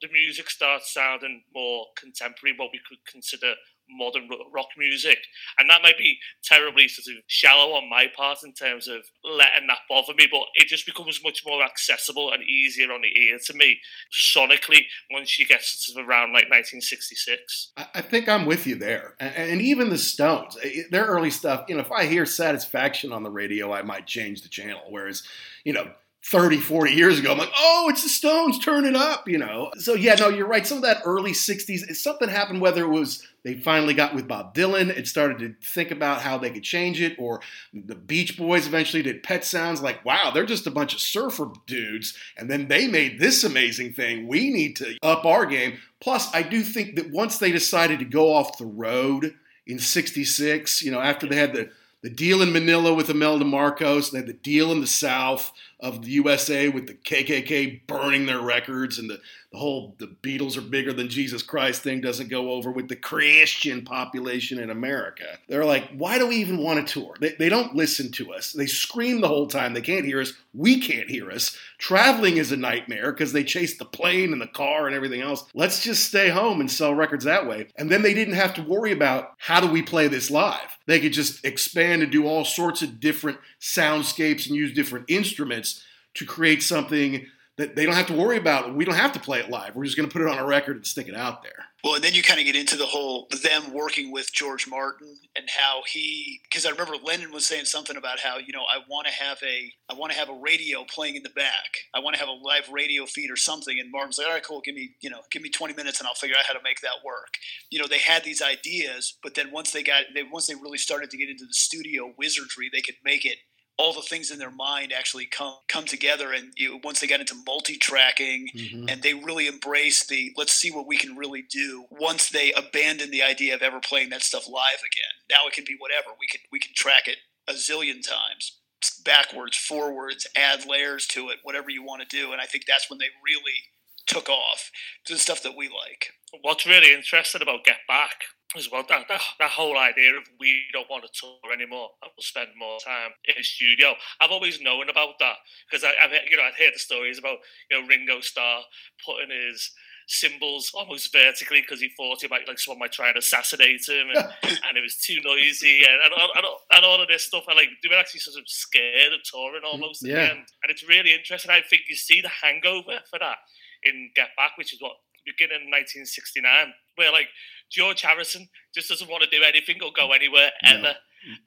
the 0.00 0.08
music 0.12 0.50
starts 0.50 0.92
sounding 0.92 1.42
more 1.54 1.86
contemporary, 1.96 2.56
what 2.56 2.70
we 2.72 2.80
could 2.88 2.98
consider 3.06 3.54
modern 3.96 4.28
rock 4.52 4.68
music, 4.76 5.18
and 5.58 5.68
that 5.70 5.82
might 5.82 5.98
be 5.98 6.18
terribly 6.42 6.88
sort 6.88 7.16
of 7.16 7.22
shallow 7.26 7.74
on 7.74 7.88
my 7.88 8.06
part 8.14 8.38
in 8.44 8.52
terms 8.52 8.88
of 8.88 9.02
letting 9.24 9.66
that 9.68 9.78
bother 9.88 10.14
me. 10.14 10.26
But 10.30 10.42
it 10.54 10.68
just 10.68 10.86
becomes 10.86 11.22
much 11.24 11.42
more 11.46 11.62
accessible 11.62 12.32
and 12.32 12.42
easier 12.42 12.92
on 12.92 13.02
the 13.02 13.18
ear 13.20 13.38
to 13.46 13.54
me 13.54 13.78
sonically 14.12 14.84
once 15.10 15.38
you 15.38 15.46
get 15.46 15.62
sort 15.62 16.02
of 16.02 16.08
around 16.08 16.32
like 16.32 16.50
1966. 16.50 17.72
I 17.94 18.00
think 18.00 18.28
I'm 18.28 18.46
with 18.46 18.66
you 18.66 18.76
there. 18.76 19.14
And, 19.20 19.34
and 19.34 19.60
even 19.60 19.90
the 19.90 19.98
Stones, 19.98 20.56
eh, 20.62 20.82
their 20.90 21.04
early 21.04 21.30
stuff, 21.30 21.64
you 21.68 21.74
know, 21.74 21.80
if 21.80 21.92
I 21.92 22.06
hear 22.06 22.26
Satisfaction 22.26 23.12
on 23.12 23.22
the 23.22 23.30
radio, 23.30 23.72
I 23.72 23.82
might 23.82 24.06
change 24.06 24.42
the 24.42 24.48
channel. 24.48 24.82
Whereas, 24.88 25.22
you 25.64 25.72
know, 25.72 25.90
30, 26.24 26.58
40 26.58 26.92
years 26.92 27.18
ago, 27.18 27.32
I'm 27.32 27.38
like, 27.38 27.52
oh, 27.58 27.88
it's 27.90 28.04
the 28.04 28.08
Stones, 28.08 28.58
turn 28.58 28.84
it 28.84 28.94
up, 28.94 29.26
you 29.26 29.38
know. 29.38 29.72
So, 29.76 29.94
yeah, 29.94 30.14
no, 30.14 30.28
you're 30.28 30.46
right. 30.46 30.64
Some 30.64 30.78
of 30.78 30.84
that 30.84 31.02
early 31.04 31.32
60s, 31.32 31.96
something 31.96 32.28
happened, 32.28 32.60
whether 32.60 32.84
it 32.84 32.88
was 32.88 33.26
they 33.42 33.54
finally 33.54 33.92
got 33.92 34.14
with 34.14 34.28
Bob 34.28 34.54
Dylan 34.54 34.96
and 34.96 35.08
started 35.08 35.38
to 35.40 35.66
think 35.66 35.90
about 35.90 36.22
how 36.22 36.38
they 36.38 36.50
could 36.50 36.62
change 36.62 37.02
it, 37.02 37.16
or 37.18 37.40
the 37.74 37.96
Beach 37.96 38.38
Boys 38.38 38.68
eventually 38.68 39.02
did 39.02 39.24
Pet 39.24 39.44
Sounds, 39.44 39.82
like, 39.82 40.04
wow, 40.04 40.30
they're 40.32 40.46
just 40.46 40.68
a 40.68 40.70
bunch 40.70 40.94
of 40.94 41.00
surfer 41.00 41.50
dudes. 41.66 42.16
And 42.36 42.48
then 42.48 42.68
they 42.68 42.86
made 42.86 43.18
this 43.18 43.42
amazing 43.42 43.94
thing. 43.94 44.28
We 44.28 44.50
need 44.50 44.76
to 44.76 44.96
up 45.02 45.24
our 45.24 45.44
game. 45.44 45.78
Plus, 46.00 46.32
I 46.32 46.42
do 46.42 46.62
think 46.62 46.94
that 46.96 47.10
once 47.10 47.38
they 47.38 47.50
decided 47.50 47.98
to 47.98 48.04
go 48.04 48.32
off 48.32 48.58
the 48.58 48.66
road 48.66 49.34
in 49.66 49.80
66, 49.80 50.82
you 50.82 50.92
know, 50.92 51.00
after 51.00 51.26
they 51.26 51.36
had 51.36 51.52
the 51.52 51.70
the 52.02 52.10
deal 52.10 52.42
in 52.42 52.52
Manila 52.52 52.92
with 52.92 53.08
Imelda 53.08 53.44
Marcos, 53.44 54.10
they 54.10 54.18
had 54.18 54.26
the 54.26 54.32
deal 54.32 54.72
in 54.72 54.80
the 54.80 54.86
South 54.86 55.52
of 55.78 56.04
the 56.04 56.10
USA 56.10 56.68
with 56.68 56.88
the 56.88 56.94
KKK 56.94 57.86
burning 57.86 58.26
their 58.26 58.40
records 58.40 58.98
and 58.98 59.08
the, 59.08 59.20
the 59.52 59.58
whole 59.58 59.94
the 59.98 60.06
Beatles 60.06 60.56
are 60.56 60.62
bigger 60.62 60.92
than 60.94 61.10
Jesus 61.10 61.42
Christ 61.42 61.82
thing 61.82 62.00
doesn't 62.00 62.30
go 62.30 62.52
over 62.52 62.70
with 62.70 62.88
the 62.88 62.96
Christian 62.96 63.84
population 63.84 64.58
in 64.58 64.70
America. 64.70 65.38
They're 65.46 65.64
like, 65.64 65.90
why 65.90 66.18
do 66.18 66.26
we 66.26 66.36
even 66.36 66.58
want 66.58 66.86
to 66.86 66.92
tour? 66.92 67.14
They, 67.20 67.34
they 67.38 67.48
don't 67.50 67.76
listen 67.76 68.10
to 68.12 68.32
us. 68.32 68.52
They 68.52 68.66
scream 68.66 69.20
the 69.20 69.28
whole 69.28 69.46
time. 69.46 69.74
They 69.74 69.82
can't 69.82 70.06
hear 70.06 70.22
us. 70.22 70.32
We 70.54 70.80
can't 70.80 71.10
hear 71.10 71.30
us. 71.30 71.56
Traveling 71.76 72.38
is 72.38 72.50
a 72.50 72.56
nightmare 72.56 73.12
because 73.12 73.34
they 73.34 73.44
chase 73.44 73.76
the 73.76 73.84
plane 73.84 74.32
and 74.32 74.40
the 74.40 74.46
car 74.46 74.86
and 74.86 74.96
everything 74.96 75.20
else. 75.20 75.44
Let's 75.54 75.82
just 75.82 76.06
stay 76.06 76.30
home 76.30 76.60
and 76.60 76.70
sell 76.70 76.94
records 76.94 77.24
that 77.24 77.46
way. 77.46 77.68
And 77.76 77.90
then 77.90 78.00
they 78.00 78.14
didn't 78.14 78.34
have 78.34 78.54
to 78.54 78.62
worry 78.62 78.92
about 78.92 79.34
how 79.36 79.60
do 79.60 79.66
we 79.66 79.82
play 79.82 80.08
this 80.08 80.30
live. 80.30 80.78
They 80.86 80.98
could 80.98 81.12
just 81.12 81.44
expand 81.44 82.02
and 82.02 82.10
do 82.10 82.26
all 82.26 82.46
sorts 82.46 82.80
of 82.80 83.00
different 83.00 83.38
soundscapes 83.60 84.46
and 84.46 84.56
use 84.56 84.72
different 84.72 85.06
instruments 85.08 85.82
to 86.14 86.24
create 86.24 86.62
something 86.62 87.26
that 87.58 87.76
they 87.76 87.84
don't 87.84 87.94
have 87.94 88.06
to 88.06 88.16
worry 88.16 88.38
about. 88.38 88.74
We 88.74 88.84
don't 88.84 88.94
have 88.94 89.12
to 89.12 89.20
play 89.20 89.38
it 89.40 89.50
live. 89.50 89.74
We're 89.74 89.84
just 89.84 89.96
going 89.96 90.08
to 90.08 90.12
put 90.12 90.22
it 90.22 90.28
on 90.28 90.38
a 90.38 90.46
record 90.46 90.76
and 90.76 90.86
stick 90.86 91.08
it 91.08 91.14
out 91.14 91.42
there. 91.42 91.66
Well, 91.84 91.96
and 91.96 92.04
then 92.04 92.14
you 92.14 92.22
kind 92.22 92.38
of 92.38 92.46
get 92.46 92.54
into 92.54 92.76
the 92.76 92.86
whole 92.86 93.28
them 93.42 93.72
working 93.72 94.12
with 94.12 94.32
George 94.32 94.68
Martin 94.68 95.18
and 95.34 95.48
how 95.50 95.82
he 95.92 96.40
because 96.44 96.64
I 96.64 96.70
remember 96.70 96.94
Lennon 97.02 97.32
was 97.32 97.44
saying 97.44 97.64
something 97.64 97.96
about 97.96 98.20
how 98.20 98.38
you 98.38 98.52
know 98.52 98.62
I 98.62 98.78
want 98.88 99.08
to 99.08 99.12
have 99.12 99.38
a 99.42 99.72
I 99.90 99.94
want 99.94 100.12
to 100.12 100.18
have 100.18 100.28
a 100.28 100.34
radio 100.40 100.84
playing 100.84 101.16
in 101.16 101.24
the 101.24 101.30
back. 101.30 101.78
I 101.92 101.98
want 101.98 102.14
to 102.14 102.20
have 102.20 102.28
a 102.28 102.32
live 102.32 102.68
radio 102.70 103.04
feed 103.04 103.32
or 103.32 103.36
something. 103.36 103.80
And 103.80 103.90
Martin's 103.90 104.18
like, 104.18 104.28
all 104.28 104.32
right, 104.32 104.44
cool, 104.44 104.60
give 104.64 104.76
me 104.76 104.94
you 105.00 105.10
know 105.10 105.22
give 105.32 105.42
me 105.42 105.50
20 105.50 105.74
minutes 105.74 105.98
and 105.98 106.06
I'll 106.06 106.14
figure 106.14 106.36
out 106.38 106.46
how 106.46 106.54
to 106.54 106.62
make 106.62 106.80
that 106.82 107.04
work. 107.04 107.34
You 107.70 107.80
know, 107.80 107.88
they 107.88 107.98
had 107.98 108.22
these 108.22 108.40
ideas, 108.40 109.18
but 109.20 109.34
then 109.34 109.50
once 109.50 109.72
they 109.72 109.82
got 109.82 110.04
they 110.14 110.22
once 110.22 110.46
they 110.46 110.54
really 110.54 110.78
started 110.78 111.10
to 111.10 111.16
get 111.16 111.28
into 111.28 111.46
the 111.46 111.54
studio 111.54 112.12
wizardry, 112.16 112.70
they 112.72 112.80
could 112.80 112.96
make 113.04 113.24
it 113.24 113.38
all 113.78 113.92
the 113.92 114.02
things 114.02 114.30
in 114.30 114.38
their 114.38 114.50
mind 114.50 114.92
actually 114.92 115.26
come 115.26 115.54
come 115.68 115.84
together 115.84 116.32
and 116.32 116.52
you, 116.56 116.78
once 116.84 117.00
they 117.00 117.06
got 117.06 117.20
into 117.20 117.34
multi-tracking 117.46 118.48
mm-hmm. 118.54 118.88
and 118.88 119.02
they 119.02 119.14
really 119.14 119.48
embraced 119.48 120.08
the 120.08 120.32
let's 120.36 120.52
see 120.52 120.70
what 120.70 120.86
we 120.86 120.96
can 120.96 121.16
really 121.16 121.42
do 121.42 121.86
once 121.90 122.28
they 122.28 122.52
abandoned 122.52 123.12
the 123.12 123.22
idea 123.22 123.54
of 123.54 123.62
ever 123.62 123.80
playing 123.80 124.10
that 124.10 124.22
stuff 124.22 124.46
live 124.48 124.80
again. 124.80 125.14
Now 125.30 125.46
it 125.46 125.54
can 125.54 125.64
be 125.66 125.76
whatever. 125.78 126.10
We 126.18 126.26
can 126.26 126.40
we 126.50 126.60
can 126.60 126.72
track 126.74 127.06
it 127.06 127.18
a 127.48 127.54
zillion 127.54 128.06
times. 128.06 128.58
Backwards 129.04 129.56
forwards 129.56 130.26
add 130.36 130.66
layers 130.66 131.06
to 131.08 131.28
it 131.28 131.38
whatever 131.42 131.70
you 131.70 131.84
want 131.84 132.02
to 132.02 132.16
do. 132.16 132.32
And 132.32 132.40
i 132.40 132.46
think 132.46 132.64
that's 132.66 132.90
when 132.90 132.98
they 132.98 133.10
really 133.24 133.70
took 134.06 134.28
off 134.28 134.70
to 135.06 135.12
the 135.12 135.18
stuff 135.18 135.42
that 135.42 135.56
we 135.56 135.68
like. 135.68 136.12
What's 136.42 136.66
really 136.66 136.92
interesting 136.92 137.42
about 137.42 137.64
get 137.64 137.78
back 137.86 138.24
as 138.56 138.70
well. 138.70 138.84
That, 138.88 139.06
that, 139.08 139.20
that 139.38 139.50
whole 139.50 139.78
idea 139.78 140.16
of 140.16 140.24
we 140.38 140.62
don't 140.72 140.90
want 140.90 141.04
to 141.04 141.10
tour 141.12 141.52
anymore 141.52 141.90
and 142.02 142.10
we'll 142.16 142.22
spend 142.22 142.48
more 142.58 142.78
time 142.84 143.12
in 143.24 143.34
the 143.36 143.42
studio. 143.42 143.94
I've 144.20 144.30
always 144.30 144.60
known 144.60 144.88
about 144.88 145.18
that 145.20 145.36
because 145.70 145.84
I, 145.84 145.92
have 146.00 146.12
you 146.30 146.36
know 146.36 146.44
I've 146.44 146.58
heard 146.58 146.74
the 146.74 146.78
stories 146.78 147.18
about 147.18 147.38
you 147.70 147.80
know 147.80 147.86
Ringo 147.86 148.20
Starr 148.20 148.62
putting 149.04 149.30
his 149.30 149.72
cymbals 150.08 150.70
almost 150.74 151.12
vertically 151.12 151.60
because 151.60 151.80
he 151.80 151.90
thought 151.96 152.20
he 152.20 152.28
might 152.28 152.46
like 152.48 152.58
someone 152.58 152.80
might 152.80 152.92
try 152.92 153.08
and 153.08 153.16
assassinate 153.16 153.88
him 153.88 154.08
and, 154.14 154.18
and 154.68 154.76
it 154.76 154.82
was 154.82 154.96
too 154.96 155.16
noisy 155.24 155.82
and, 155.88 156.02
and, 156.04 156.12
and, 156.12 156.46
and, 156.72 156.84
all 156.84 157.00
of 157.00 157.08
this 157.08 157.24
stuff 157.24 157.44
and 157.48 157.56
like 157.56 157.68
they 157.82 157.88
were 157.88 157.98
actually 157.98 158.20
sort 158.20 158.36
of 158.36 158.44
scared 158.46 159.12
of 159.12 159.20
touring 159.24 159.62
mm, 159.62 159.72
almost 159.72 160.04
yeah. 160.04 160.32
and 160.32 160.44
it's 160.68 160.86
really 160.86 161.14
interesting 161.14 161.50
I 161.50 161.60
think 161.60 161.82
you 161.88 161.96
see 161.96 162.20
the 162.20 162.28
hangover 162.28 162.98
for 163.08 163.18
that 163.20 163.38
in 163.84 164.10
Get 164.14 164.30
Back 164.36 164.58
which 164.58 164.74
is 164.74 164.80
what 164.80 164.92
beginning 165.24 165.66
in 165.66 165.70
1969 165.70 166.74
where 166.96 167.12
like 167.12 167.28
George 167.70 168.02
Harrison 168.02 168.48
just 168.74 168.88
doesn't 168.88 169.10
want 169.10 169.22
to 169.24 169.30
do 169.30 169.42
anything 169.42 169.82
or 169.82 169.90
go 169.94 170.12
anywhere 170.12 170.50
ever. 170.64 170.82
No. 170.82 170.92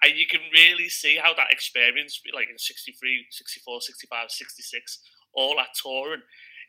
And 0.04 0.16
you 0.16 0.26
can 0.26 0.42
really 0.54 0.88
see 0.88 1.18
how 1.22 1.34
that 1.36 1.52
experience, 1.52 2.22
like 2.34 2.48
in 2.50 2.58
63, 2.58 3.28
64, 3.30 3.82
65, 3.82 4.32
66, 4.32 5.00
all 5.34 5.56
that 5.58 5.76
touring, 5.82 6.22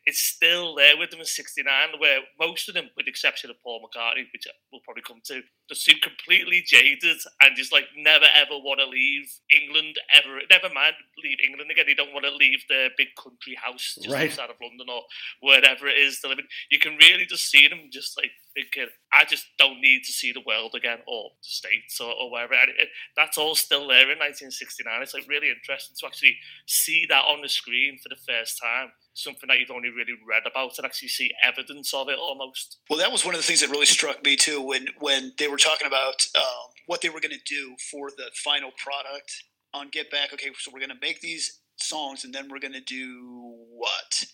it's 0.07 0.23
still 0.23 0.73
there 0.73 0.95
with 0.97 1.11
them 1.11 1.19
in 1.19 1.25
69, 1.25 1.67
where 1.99 2.19
most 2.39 2.69
of 2.69 2.75
them, 2.75 2.89
with 2.95 3.05
the 3.05 3.09
exception 3.09 3.49
of 3.49 3.61
Paul 3.61 3.83
McCartney, 3.83 4.23
which 4.31 4.47
we'll 4.71 4.79
probably 4.85 5.03
come 5.03 5.19
to, 5.25 5.41
just 5.67 5.83
seem 5.83 5.97
completely 6.01 6.63
jaded 6.65 7.19
and 7.41 7.57
just 7.57 7.73
like 7.73 7.83
never 7.97 8.25
ever 8.33 8.55
want 8.55 8.79
to 8.79 8.87
leave 8.87 9.27
England 9.51 9.99
ever. 10.15 10.39
Never 10.49 10.73
mind 10.73 10.95
leave 11.21 11.39
England 11.45 11.69
again. 11.69 11.83
They 11.85 11.93
don't 11.93 12.13
want 12.13 12.23
to 12.23 12.33
leave 12.33 12.63
their 12.69 12.89
big 12.97 13.09
country 13.21 13.59
house 13.61 13.99
just 13.99 14.07
right. 14.07 14.31
outside 14.31 14.49
of 14.49 14.55
London 14.63 14.87
or 14.87 15.01
wherever 15.41 15.87
it 15.87 15.99
is 15.99 16.21
they 16.21 16.29
live 16.29 16.39
in. 16.39 16.47
You 16.71 16.79
can 16.79 16.95
really 16.95 17.25
just 17.25 17.51
see 17.51 17.67
them 17.67 17.91
just 17.91 18.15
like 18.17 18.31
thinking, 18.55 18.87
I 19.11 19.25
just 19.25 19.45
don't 19.59 19.81
need 19.81 20.03
to 20.05 20.13
see 20.13 20.31
the 20.31 20.47
world 20.47 20.71
again 20.73 20.99
or 21.05 21.31
the 21.43 21.49
States 21.51 21.99
or, 21.99 22.13
or 22.15 22.31
wherever. 22.31 22.53
And 22.53 22.71
it, 22.79 22.87
that's 23.17 23.37
all 23.37 23.55
still 23.55 23.91
there 23.91 24.07
in 24.07 24.23
1969. 24.23 24.87
It's 25.01 25.13
like 25.13 25.27
really 25.27 25.51
interesting 25.51 25.97
to 25.99 26.07
actually 26.07 26.37
see 26.65 27.05
that 27.09 27.27
on 27.27 27.41
the 27.41 27.49
screen 27.49 27.99
for 28.01 28.07
the 28.07 28.23
first 28.23 28.57
time 28.63 28.95
something 29.17 29.47
that 29.47 29.59
you've 29.59 29.71
only 29.71 29.89
really 29.89 30.13
read 30.27 30.43
about 30.45 30.77
and 30.77 30.85
actually 30.85 31.07
see 31.07 31.31
evidence 31.43 31.93
of 31.93 32.07
it 32.09 32.19
almost. 32.19 32.77
Well, 32.89 32.99
that 32.99 33.11
was 33.11 33.25
one 33.25 33.33
of 33.33 33.41
the 33.41 33.47
things 33.47 33.61
that 33.61 33.69
really 33.69 33.85
struck 33.85 34.23
me 34.23 34.35
too 34.35 34.61
when 34.61 34.87
when 34.99 35.33
they 35.37 35.47
were 35.47 35.57
talking 35.57 35.87
about 35.87 36.25
um, 36.35 36.67
what 36.85 37.01
they 37.01 37.09
were 37.09 37.19
going 37.19 37.37
to 37.37 37.43
do 37.45 37.75
for 37.91 38.09
the 38.09 38.29
final 38.43 38.71
product 38.83 39.43
on 39.73 39.89
Get 39.89 40.11
Back. 40.11 40.33
Okay, 40.33 40.49
so 40.57 40.71
we're 40.73 40.79
going 40.79 40.89
to 40.89 41.01
make 41.01 41.21
these 41.21 41.59
songs 41.77 42.23
and 42.23 42.33
then 42.33 42.47
we're 42.49 42.59
going 42.59 42.73
to 42.73 42.81
do 42.81 43.55
what? 43.75 44.25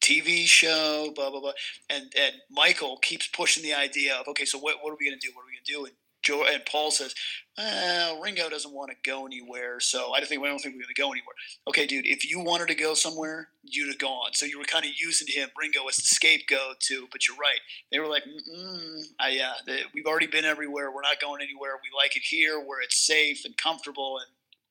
TV 0.00 0.46
show, 0.46 1.12
blah 1.16 1.30
blah 1.30 1.40
blah, 1.40 1.52
and 1.90 2.04
and 2.16 2.34
Michael 2.48 2.96
keeps 2.98 3.26
pushing 3.26 3.62
the 3.62 3.74
idea 3.74 4.14
of 4.14 4.28
okay, 4.28 4.44
so 4.44 4.58
what 4.58 4.76
what 4.82 4.92
are 4.92 4.96
we 5.00 5.08
gonna 5.08 5.20
do? 5.20 5.30
What 5.34 5.42
are 5.42 5.46
we 5.46 5.56
gonna 5.56 5.80
do? 5.80 5.86
And 5.86 5.94
Joe 6.24 6.44
and 6.50 6.64
Paul 6.64 6.90
says, 6.90 7.14
well, 7.56 8.20
Ringo 8.20 8.48
doesn't 8.48 8.72
want 8.72 8.90
to 8.90 8.96
go 9.08 9.26
anywhere, 9.26 9.78
so 9.78 10.12
I 10.12 10.18
don't 10.18 10.28
think 10.28 10.42
I 10.42 10.48
don't 10.48 10.58
think 10.58 10.74
we're 10.74 10.82
going 10.82 10.94
to 10.94 11.00
go 11.00 11.12
anywhere. 11.12 11.34
Okay, 11.68 11.86
dude, 11.86 12.06
if 12.06 12.28
you 12.28 12.40
wanted 12.40 12.68
to 12.68 12.74
go 12.74 12.94
somewhere, 12.94 13.48
you'd 13.62 13.88
have 13.88 13.98
gone. 13.98 14.30
So 14.32 14.44
you 14.44 14.58
were 14.58 14.64
kind 14.64 14.84
of 14.84 14.90
using 14.96 15.28
him, 15.28 15.50
Ringo, 15.56 15.86
as 15.86 15.96
the 15.96 16.02
scapegoat 16.02 16.80
too. 16.80 17.06
But 17.12 17.28
you're 17.28 17.36
right; 17.36 17.60
they 17.92 18.00
were 18.00 18.08
like, 18.08 18.24
mm 18.24 19.02
I, 19.20 19.28
yeah, 19.30 19.52
uh, 19.68 19.72
we've 19.94 20.06
already 20.06 20.26
been 20.26 20.44
everywhere. 20.44 20.90
We're 20.90 21.02
not 21.02 21.20
going 21.20 21.42
anywhere. 21.42 21.78
We 21.82 21.96
like 21.96 22.16
it 22.16 22.22
here, 22.22 22.58
where 22.58 22.80
it's 22.82 22.96
safe 22.96 23.44
and 23.44 23.56
comfortable, 23.56 24.18
and 24.18 24.26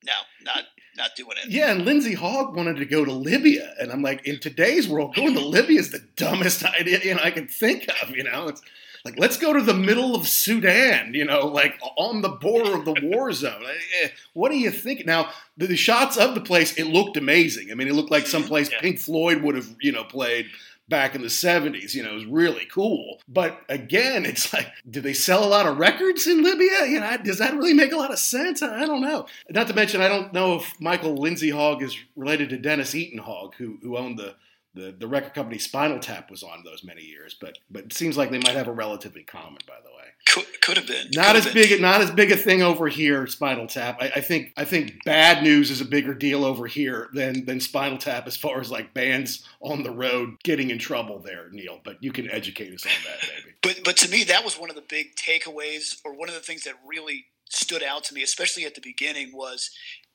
no, 0.05 0.13
not 0.43 0.65
not 0.97 1.11
doing 1.15 1.37
it. 1.41 1.49
Yeah, 1.49 1.71
and 1.71 1.85
Lindsay 1.85 2.15
Hogg 2.15 2.55
wanted 2.55 2.77
to 2.77 2.85
go 2.85 3.05
to 3.05 3.13
Libya, 3.13 3.73
and 3.79 3.91
I'm 3.91 4.01
like, 4.01 4.27
in 4.27 4.39
today's 4.39 4.89
world, 4.89 5.15
going 5.15 5.33
to 5.35 5.45
Libya 5.45 5.79
is 5.79 5.91
the 5.91 6.05
dumbest 6.17 6.65
idea 6.79 6.99
you 7.01 7.15
know 7.15 7.21
I 7.23 7.31
can 7.31 7.47
think 7.47 7.87
of. 8.01 8.09
You 8.09 8.25
know, 8.25 8.49
it's 8.49 8.61
like 9.05 9.19
let's 9.19 9.37
go 9.37 9.51
to 9.51 9.61
the 9.61 9.73
middle 9.73 10.15
of 10.15 10.27
Sudan, 10.27 11.13
you 11.13 11.25
know, 11.25 11.47
like 11.47 11.77
on 11.97 12.21
the 12.21 12.29
border 12.29 12.75
of 12.75 12.85
the 12.85 12.95
war 13.03 13.33
zone. 13.33 13.63
Eh, 14.01 14.09
what 14.33 14.49
do 14.49 14.57
you 14.57 14.71
think? 14.71 15.05
Now, 15.05 15.29
the, 15.57 15.67
the 15.67 15.75
shots 15.75 16.15
of 16.15 16.35
the 16.35 16.41
place, 16.41 16.77
it 16.77 16.85
looked 16.85 17.17
amazing. 17.17 17.69
I 17.71 17.75
mean, 17.75 17.89
it 17.89 17.95
looked 17.95 18.11
like 18.11 18.27
someplace 18.27 18.71
yeah. 18.71 18.79
Pink 18.79 18.99
Floyd 18.99 19.41
would 19.41 19.55
have, 19.55 19.75
you 19.81 19.91
know, 19.91 20.05
played 20.05 20.47
back 20.87 21.15
in 21.15 21.21
the 21.21 21.27
70s. 21.27 21.93
You 21.93 22.03
know, 22.03 22.11
it 22.11 22.15
was 22.15 22.25
really 22.25 22.65
cool. 22.71 23.19
But 23.27 23.59
again, 23.67 24.25
it's 24.25 24.53
like, 24.53 24.67
do 24.89 25.01
they 25.01 25.13
sell 25.13 25.43
a 25.43 25.49
lot 25.49 25.65
of 25.65 25.79
records 25.79 26.25
in 26.25 26.41
Libya? 26.41 26.85
You 26.85 27.01
know, 27.01 27.17
does 27.17 27.39
that 27.39 27.53
really 27.53 27.73
make 27.73 27.91
a 27.91 27.97
lot 27.97 28.11
of 28.11 28.19
sense? 28.19 28.63
I 28.63 28.85
don't 28.85 29.01
know. 29.01 29.25
Not 29.49 29.67
to 29.67 29.73
mention, 29.73 30.01
I 30.01 30.07
don't 30.07 30.31
know 30.31 30.55
if 30.55 30.79
Michael 30.79 31.15
Lindsay 31.15 31.49
Hogg 31.49 31.83
is 31.83 31.97
related 32.15 32.49
to 32.51 32.57
Denis 32.57 32.95
Eton 32.95 33.19
Hogg, 33.19 33.55
who, 33.55 33.79
who 33.81 33.97
owned 33.97 34.17
the 34.17 34.35
the, 34.75 34.95
the 34.97 35.07
record 35.07 35.33
company 35.33 35.59
Spinal 35.59 35.99
Tap 35.99 36.31
was 36.31 36.43
on 36.43 36.63
those 36.63 36.83
many 36.83 37.03
years, 37.03 37.35
but 37.39 37.57
but 37.69 37.85
it 37.85 37.93
seems 37.93 38.17
like 38.17 38.31
they 38.31 38.39
might 38.39 38.55
have 38.55 38.67
a 38.67 38.73
relatively 38.73 39.23
common, 39.23 39.59
by 39.67 39.75
the 39.83 39.89
way. 39.89 40.03
Could, 40.25 40.61
could 40.61 40.77
have 40.77 40.87
been. 40.87 41.09
Not 41.13 41.35
could 41.35 41.47
as 41.47 41.53
big, 41.53 41.81
not 41.81 42.01
as 42.01 42.09
big 42.09 42.31
a 42.31 42.37
thing 42.37 42.63
over 42.63 42.87
here. 42.87 43.27
Spinal 43.27 43.67
Tap. 43.67 43.97
I, 44.01 44.11
I, 44.15 44.21
think 44.21 44.53
I 44.57 44.65
think 44.65 45.03
Bad 45.03 45.43
News 45.43 45.69
is 45.69 45.81
a 45.81 45.85
bigger 45.85 46.13
deal 46.13 46.43
over 46.43 46.65
here 46.65 47.09
than 47.13 47.45
than 47.45 47.59
Spinal 47.59 47.97
Tap 47.97 48.25
as 48.25 48.35
far 48.35 48.59
as 48.59 48.71
like 48.71 48.93
bands 48.93 49.47
on 49.61 49.83
the 49.83 49.91
road 49.91 50.37
getting 50.43 50.71
in 50.71 50.79
trouble 50.79 51.19
there, 51.19 51.49
Neil. 51.51 51.79
But 51.83 52.01
you 52.01 52.11
can 52.11 52.29
educate 52.31 52.73
us 52.73 52.85
on 52.85 52.91
that, 53.05 53.29
maybe. 53.29 53.55
but 53.61 53.81
but 53.83 53.97
to 53.97 54.09
me, 54.09 54.23
that 54.23 54.43
was 54.43 54.57
one 54.57 54.69
of 54.69 54.75
the 54.75 54.83
big 54.87 55.15
takeaways, 55.15 55.99
or 56.03 56.13
one 56.13 56.29
of 56.29 56.35
the 56.35 56.41
things 56.41 56.63
that 56.63 56.75
really 56.87 57.25
stood 57.49 57.83
out 57.83 58.03
to 58.05 58.15
me, 58.15 58.23
especially 58.23 58.65
at 58.65 58.73
the 58.73 58.81
beginning, 58.81 59.31
was 59.33 59.69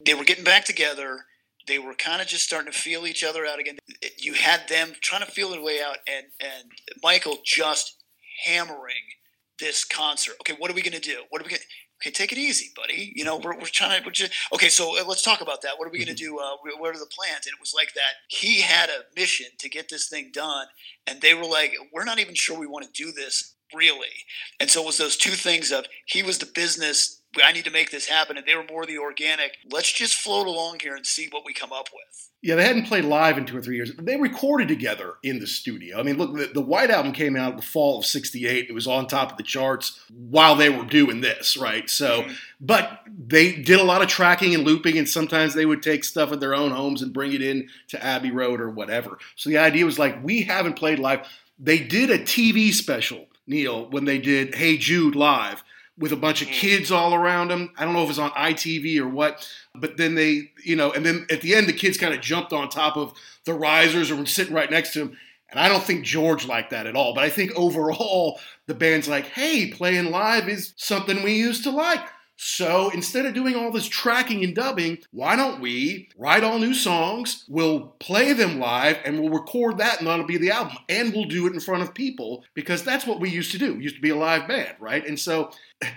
they 0.04 0.14
were 0.14 0.24
getting 0.24 0.44
back 0.44 0.64
together 0.64 1.26
they 1.68 1.78
were 1.78 1.94
kind 1.94 2.20
of 2.20 2.26
just 2.26 2.44
starting 2.44 2.72
to 2.72 2.78
feel 2.78 3.06
each 3.06 3.22
other 3.22 3.46
out 3.46 3.60
again. 3.60 3.78
You 4.16 4.32
had 4.32 4.68
them 4.68 4.92
trying 5.00 5.24
to 5.24 5.30
feel 5.30 5.50
their 5.50 5.62
way 5.62 5.80
out, 5.80 5.98
and 6.06 6.26
and 6.40 6.70
Michael 7.02 7.38
just 7.44 8.02
hammering 8.44 9.14
this 9.60 9.84
concert. 9.84 10.34
Okay, 10.40 10.54
what 10.58 10.70
are 10.70 10.74
we 10.74 10.82
going 10.82 11.00
to 11.00 11.00
do? 11.00 11.22
What 11.30 11.42
are 11.42 11.44
we 11.44 11.50
going? 11.50 11.62
Okay, 12.00 12.10
take 12.12 12.30
it 12.30 12.38
easy, 12.38 12.70
buddy. 12.76 13.12
You 13.16 13.24
know, 13.24 13.38
we're, 13.38 13.56
we're 13.56 13.66
trying 13.66 14.00
to. 14.00 14.06
We're 14.06 14.12
just, 14.12 14.32
okay, 14.54 14.68
so 14.68 15.00
uh, 15.00 15.04
let's 15.04 15.22
talk 15.22 15.40
about 15.40 15.62
that. 15.62 15.78
What 15.78 15.88
are 15.88 15.90
we 15.90 15.98
going 15.98 16.14
to 16.14 16.22
mm-hmm. 16.22 16.36
do? 16.36 16.38
Uh, 16.38 16.78
what 16.78 16.94
are 16.94 16.98
the 16.98 17.06
plans? 17.06 17.46
And 17.46 17.54
it 17.54 17.60
was 17.60 17.74
like 17.74 17.92
that. 17.94 18.14
He 18.28 18.60
had 18.60 18.88
a 18.88 19.02
mission 19.16 19.46
to 19.58 19.68
get 19.68 19.88
this 19.88 20.08
thing 20.08 20.30
done, 20.32 20.66
and 21.06 21.20
they 21.20 21.34
were 21.34 21.44
like, 21.44 21.74
"We're 21.92 22.04
not 22.04 22.20
even 22.20 22.34
sure 22.34 22.58
we 22.58 22.66
want 22.66 22.86
to 22.86 23.04
do 23.04 23.10
this 23.10 23.54
really." 23.74 24.24
And 24.60 24.70
so 24.70 24.82
it 24.82 24.86
was 24.86 24.98
those 24.98 25.16
two 25.16 25.32
things 25.32 25.72
of 25.72 25.86
he 26.06 26.22
was 26.22 26.38
the 26.38 26.46
business 26.46 27.17
I 27.44 27.52
need 27.52 27.64
to 27.64 27.70
make 27.70 27.90
this 27.90 28.06
happen. 28.06 28.36
And 28.36 28.46
they 28.46 28.54
were 28.54 28.64
more 28.64 28.86
the 28.86 28.98
organic, 28.98 29.58
let's 29.70 29.92
just 29.92 30.14
float 30.14 30.46
along 30.46 30.80
here 30.80 30.96
and 30.96 31.06
see 31.06 31.28
what 31.30 31.44
we 31.44 31.52
come 31.52 31.72
up 31.72 31.88
with. 31.92 32.30
Yeah, 32.40 32.54
they 32.54 32.64
hadn't 32.64 32.86
played 32.86 33.04
live 33.04 33.36
in 33.36 33.46
two 33.46 33.56
or 33.56 33.60
three 33.60 33.74
years. 33.74 33.92
They 33.96 34.16
recorded 34.16 34.68
together 34.68 35.14
in 35.24 35.40
the 35.40 35.46
studio. 35.46 35.98
I 35.98 36.04
mean, 36.04 36.18
look, 36.18 36.36
the, 36.36 36.46
the 36.46 36.60
White 36.60 36.90
Album 36.90 37.12
came 37.12 37.34
out 37.34 37.50
in 37.50 37.56
the 37.56 37.62
fall 37.62 37.98
of 37.98 38.06
68. 38.06 38.66
It 38.68 38.72
was 38.72 38.86
on 38.86 39.08
top 39.08 39.32
of 39.32 39.38
the 39.38 39.42
charts 39.42 40.00
while 40.08 40.54
they 40.54 40.70
were 40.70 40.84
doing 40.84 41.20
this, 41.20 41.56
right? 41.56 41.90
So, 41.90 42.22
mm-hmm. 42.22 42.32
but 42.60 43.00
they 43.26 43.56
did 43.56 43.80
a 43.80 43.84
lot 43.84 44.02
of 44.02 44.08
tracking 44.08 44.54
and 44.54 44.62
looping, 44.62 44.96
and 44.96 45.08
sometimes 45.08 45.54
they 45.54 45.66
would 45.66 45.82
take 45.82 46.04
stuff 46.04 46.30
at 46.30 46.38
their 46.38 46.54
own 46.54 46.70
homes 46.70 47.02
and 47.02 47.12
bring 47.12 47.32
it 47.32 47.42
in 47.42 47.68
to 47.88 48.04
Abbey 48.04 48.30
Road 48.30 48.60
or 48.60 48.70
whatever. 48.70 49.18
So 49.34 49.50
the 49.50 49.58
idea 49.58 49.84
was 49.84 49.98
like, 49.98 50.22
we 50.22 50.42
haven't 50.42 50.74
played 50.74 51.00
live. 51.00 51.26
They 51.58 51.80
did 51.80 52.08
a 52.08 52.20
TV 52.20 52.72
special, 52.72 53.26
Neil, 53.48 53.90
when 53.90 54.04
they 54.04 54.18
did 54.18 54.54
Hey 54.54 54.76
Jude 54.76 55.16
live 55.16 55.64
with 55.98 56.12
a 56.12 56.16
bunch 56.16 56.42
of 56.42 56.48
mm. 56.48 56.52
kids 56.52 56.90
all 56.90 57.14
around 57.14 57.48
them. 57.48 57.72
I 57.76 57.84
don't 57.84 57.92
know 57.92 58.00
if 58.00 58.06
it 58.06 58.08
was 58.08 58.18
on 58.18 58.30
ITV 58.30 58.98
or 58.98 59.08
what, 59.08 59.48
but 59.74 59.96
then 59.96 60.14
they, 60.14 60.52
you 60.64 60.76
know, 60.76 60.92
and 60.92 61.04
then 61.04 61.26
at 61.30 61.40
the 61.40 61.54
end, 61.54 61.68
the 61.68 61.72
kids 61.72 61.98
kind 61.98 62.14
of 62.14 62.20
jumped 62.20 62.52
on 62.52 62.68
top 62.68 62.96
of 62.96 63.14
the 63.44 63.54
risers 63.54 64.10
or 64.10 64.16
were 64.16 64.26
sitting 64.26 64.54
right 64.54 64.70
next 64.70 64.92
to 64.92 65.02
him. 65.02 65.18
And 65.50 65.58
I 65.58 65.68
don't 65.68 65.82
think 65.82 66.04
George 66.04 66.46
liked 66.46 66.70
that 66.70 66.86
at 66.86 66.94
all. 66.94 67.14
But 67.14 67.24
I 67.24 67.30
think 67.30 67.52
overall, 67.56 68.38
the 68.66 68.74
band's 68.74 69.08
like, 69.08 69.26
hey, 69.26 69.70
playing 69.70 70.10
live 70.10 70.48
is 70.48 70.74
something 70.76 71.22
we 71.22 71.34
used 71.34 71.64
to 71.64 71.70
like. 71.70 72.06
So 72.40 72.90
instead 72.90 73.26
of 73.26 73.34
doing 73.34 73.56
all 73.56 73.72
this 73.72 73.88
tracking 73.88 74.44
and 74.44 74.54
dubbing, 74.54 74.98
why 75.10 75.34
don't 75.34 75.60
we 75.60 76.08
write 76.16 76.44
all 76.44 76.60
new 76.60 76.72
songs? 76.72 77.44
We'll 77.48 77.96
play 77.98 78.32
them 78.32 78.60
live 78.60 78.98
and 79.04 79.18
we'll 79.18 79.32
record 79.32 79.78
that 79.78 79.98
and 79.98 80.06
that'll 80.06 80.24
be 80.24 80.38
the 80.38 80.52
album. 80.52 80.76
And 80.88 81.12
we'll 81.12 81.24
do 81.24 81.48
it 81.48 81.52
in 81.52 81.58
front 81.58 81.82
of 81.82 81.94
people 81.94 82.44
because 82.54 82.84
that's 82.84 83.04
what 83.08 83.18
we 83.18 83.28
used 83.28 83.50
to 83.52 83.58
do. 83.58 83.74
We 83.74 83.82
used 83.82 83.96
to 83.96 84.00
be 84.00 84.10
a 84.10 84.16
live 84.16 84.46
band, 84.46 84.76
right? 84.78 85.04
And 85.04 85.18
so 85.18 85.50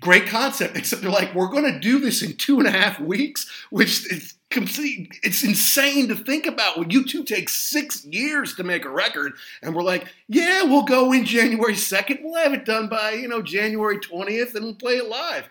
great 0.00 0.28
concept, 0.28 0.76
except 0.76 1.02
they're 1.02 1.10
like, 1.10 1.34
we're 1.34 1.48
going 1.48 1.72
to 1.72 1.80
do 1.80 1.98
this 1.98 2.22
in 2.22 2.36
two 2.36 2.60
and 2.60 2.68
a 2.68 2.70
half 2.70 3.00
weeks, 3.00 3.50
which 3.70 4.06
is 4.12 4.34
complete. 4.50 5.18
It's 5.24 5.42
insane 5.42 6.06
to 6.08 6.14
think 6.14 6.46
about. 6.46 6.78
When 6.78 6.90
you 6.90 7.04
two 7.04 7.24
take 7.24 7.48
six 7.48 8.04
years 8.04 8.54
to 8.54 8.62
make 8.62 8.84
a 8.84 8.90
record, 8.90 9.32
and 9.62 9.74
we're 9.74 9.82
like, 9.82 10.06
yeah, 10.28 10.62
we'll 10.62 10.84
go 10.84 11.10
in 11.10 11.24
January 11.24 11.74
second. 11.74 12.20
We'll 12.22 12.40
have 12.40 12.52
it 12.52 12.64
done 12.64 12.88
by 12.88 13.12
you 13.12 13.26
know 13.26 13.42
January 13.42 13.98
twentieth, 13.98 14.54
and 14.54 14.64
we'll 14.64 14.74
play 14.76 14.98
it 14.98 15.08
live. 15.08 15.48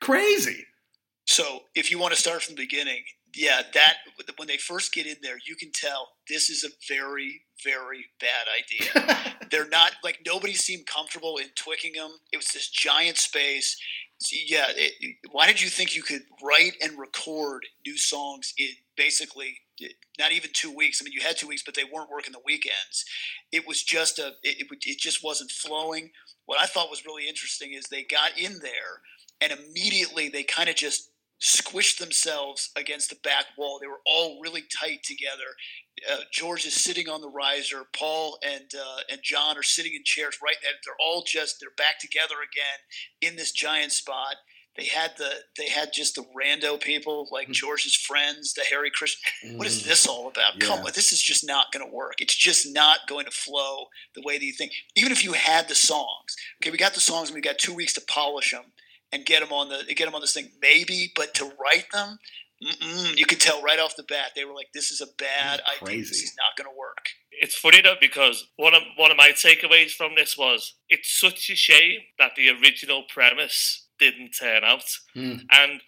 Crazy. 0.00 0.64
So, 1.26 1.60
if 1.74 1.90
you 1.90 1.98
want 1.98 2.14
to 2.14 2.20
start 2.20 2.42
from 2.42 2.54
the 2.54 2.62
beginning, 2.62 3.02
yeah, 3.34 3.62
that 3.74 3.94
when 4.36 4.48
they 4.48 4.56
first 4.56 4.94
get 4.94 5.06
in 5.06 5.16
there, 5.22 5.36
you 5.46 5.56
can 5.56 5.70
tell 5.72 6.08
this 6.28 6.48
is 6.48 6.64
a 6.64 6.68
very, 6.88 7.42
very 7.62 8.06
bad 8.20 8.46
idea. 8.56 9.34
They're 9.50 9.68
not 9.68 9.92
like 10.02 10.20
nobody 10.26 10.54
seemed 10.54 10.86
comfortable 10.86 11.36
in 11.36 11.46
Twickenham. 11.54 12.12
It 12.32 12.38
was 12.38 12.48
this 12.48 12.68
giant 12.68 13.18
space. 13.18 13.76
So, 14.20 14.36
yeah, 14.46 14.66
it, 14.68 15.16
why 15.30 15.46
did 15.46 15.60
you 15.60 15.68
think 15.68 15.94
you 15.94 16.02
could 16.02 16.22
write 16.42 16.72
and 16.82 16.98
record 16.98 17.66
new 17.86 17.96
songs 17.96 18.52
in 18.58 18.70
basically 18.96 19.58
eh, 19.82 19.88
not 20.18 20.32
even 20.32 20.50
two 20.52 20.74
weeks? 20.74 21.00
I 21.00 21.04
mean, 21.04 21.12
you 21.12 21.20
had 21.20 21.36
two 21.36 21.46
weeks, 21.46 21.62
but 21.64 21.74
they 21.74 21.84
weren't 21.84 22.10
working 22.10 22.32
the 22.32 22.40
weekends. 22.44 23.04
It 23.52 23.68
was 23.68 23.82
just 23.82 24.18
a, 24.18 24.32
it, 24.42 24.66
it 24.70 24.98
just 24.98 25.22
wasn't 25.22 25.50
flowing. 25.50 26.10
What 26.46 26.60
I 26.60 26.66
thought 26.66 26.90
was 26.90 27.04
really 27.06 27.28
interesting 27.28 27.74
is 27.74 27.84
they 27.84 28.04
got 28.04 28.38
in 28.38 28.58
there 28.60 29.02
and 29.40 29.52
immediately 29.52 30.28
they 30.28 30.42
kind 30.42 30.68
of 30.68 30.76
just 30.76 31.10
squished 31.40 31.98
themselves 31.98 32.70
against 32.76 33.10
the 33.10 33.16
back 33.22 33.46
wall. 33.56 33.78
They 33.80 33.86
were 33.86 34.00
all 34.06 34.40
really 34.42 34.62
tight 34.62 35.02
together. 35.04 35.54
Uh, 36.10 36.22
George 36.32 36.66
is 36.66 36.74
sitting 36.74 37.08
on 37.08 37.20
the 37.20 37.30
riser. 37.30 37.82
Paul 37.96 38.38
and 38.44 38.70
uh, 38.74 39.00
and 39.10 39.20
John 39.22 39.56
are 39.56 39.62
sitting 39.62 39.94
in 39.94 40.02
chairs 40.04 40.38
right 40.42 40.56
there. 40.62 40.72
They're 40.84 40.94
all 41.00 41.22
just 41.26 41.58
they're 41.60 41.70
back 41.76 41.98
together 42.00 42.36
again 42.36 43.30
in 43.30 43.36
this 43.36 43.52
giant 43.52 43.92
spot. 43.92 44.36
They 44.76 44.86
had 44.86 45.12
the 45.18 45.30
they 45.56 45.68
had 45.68 45.92
just 45.92 46.14
the 46.14 46.24
rando 46.36 46.80
people 46.80 47.28
like 47.32 47.46
hmm. 47.46 47.52
George's 47.52 47.96
friends, 47.96 48.54
the 48.54 48.62
Hare 48.62 48.88
Krishna. 48.94 49.56
What 49.56 49.66
is 49.66 49.82
hmm. 49.82 49.88
this 49.88 50.06
all 50.06 50.28
about? 50.28 50.60
Yeah. 50.60 50.68
Come 50.68 50.80
on, 50.80 50.92
this 50.94 51.12
is 51.12 51.22
just 51.22 51.46
not 51.46 51.72
going 51.72 51.88
to 51.88 51.94
work. 51.94 52.20
It's 52.20 52.36
just 52.36 52.72
not 52.72 53.00
going 53.08 53.24
to 53.24 53.32
flow 53.32 53.86
the 54.14 54.22
way 54.24 54.38
that 54.38 54.44
you 54.44 54.52
think. 54.52 54.72
Even 54.96 55.12
if 55.12 55.24
you 55.24 55.32
had 55.32 55.68
the 55.68 55.74
songs, 55.74 56.36
okay, 56.60 56.70
we 56.70 56.78
got 56.78 56.94
the 56.94 57.00
songs 57.00 57.28
and 57.28 57.34
we 57.34 57.40
got 57.40 57.58
two 57.58 57.74
weeks 57.74 57.92
to 57.94 58.02
polish 58.08 58.52
them 58.52 58.72
and 59.12 59.24
get 59.24 59.40
them 59.40 59.52
on 59.52 59.68
the 59.68 59.94
get 59.94 60.06
them 60.06 60.14
on 60.14 60.20
this 60.20 60.34
thing. 60.34 60.50
Maybe 60.60 61.12
but 61.14 61.34
to 61.34 61.44
write 61.44 61.86
them 61.92 62.18
you 63.14 63.24
could 63.24 63.38
tell 63.38 63.62
right 63.62 63.78
off 63.78 63.94
the 63.94 64.02
bat 64.02 64.32
they 64.34 64.44
were 64.44 64.54
like 64.54 64.68
this 64.74 64.90
is 64.90 65.00
a 65.00 65.06
bad 65.16 65.60
idea. 65.80 65.98
This 65.98 66.22
is 66.22 66.34
not 66.36 66.56
going 66.56 66.72
to 66.72 66.76
work. 66.76 67.06
It's 67.30 67.56
funny 67.56 67.80
though 67.80 67.94
because 68.00 68.48
one 68.56 68.74
of 68.74 68.82
one 68.96 69.10
of 69.10 69.16
my 69.16 69.30
takeaways 69.30 69.90
from 69.92 70.12
this 70.16 70.36
was 70.36 70.74
it's 70.88 71.20
such 71.20 71.50
a 71.50 71.54
shame 71.54 72.00
that 72.18 72.32
the 72.36 72.48
original 72.50 73.04
premise 73.08 73.86
didn't 73.98 74.32
turn 74.38 74.64
out. 74.64 74.84
Mm. 75.16 75.42
and 75.52 75.80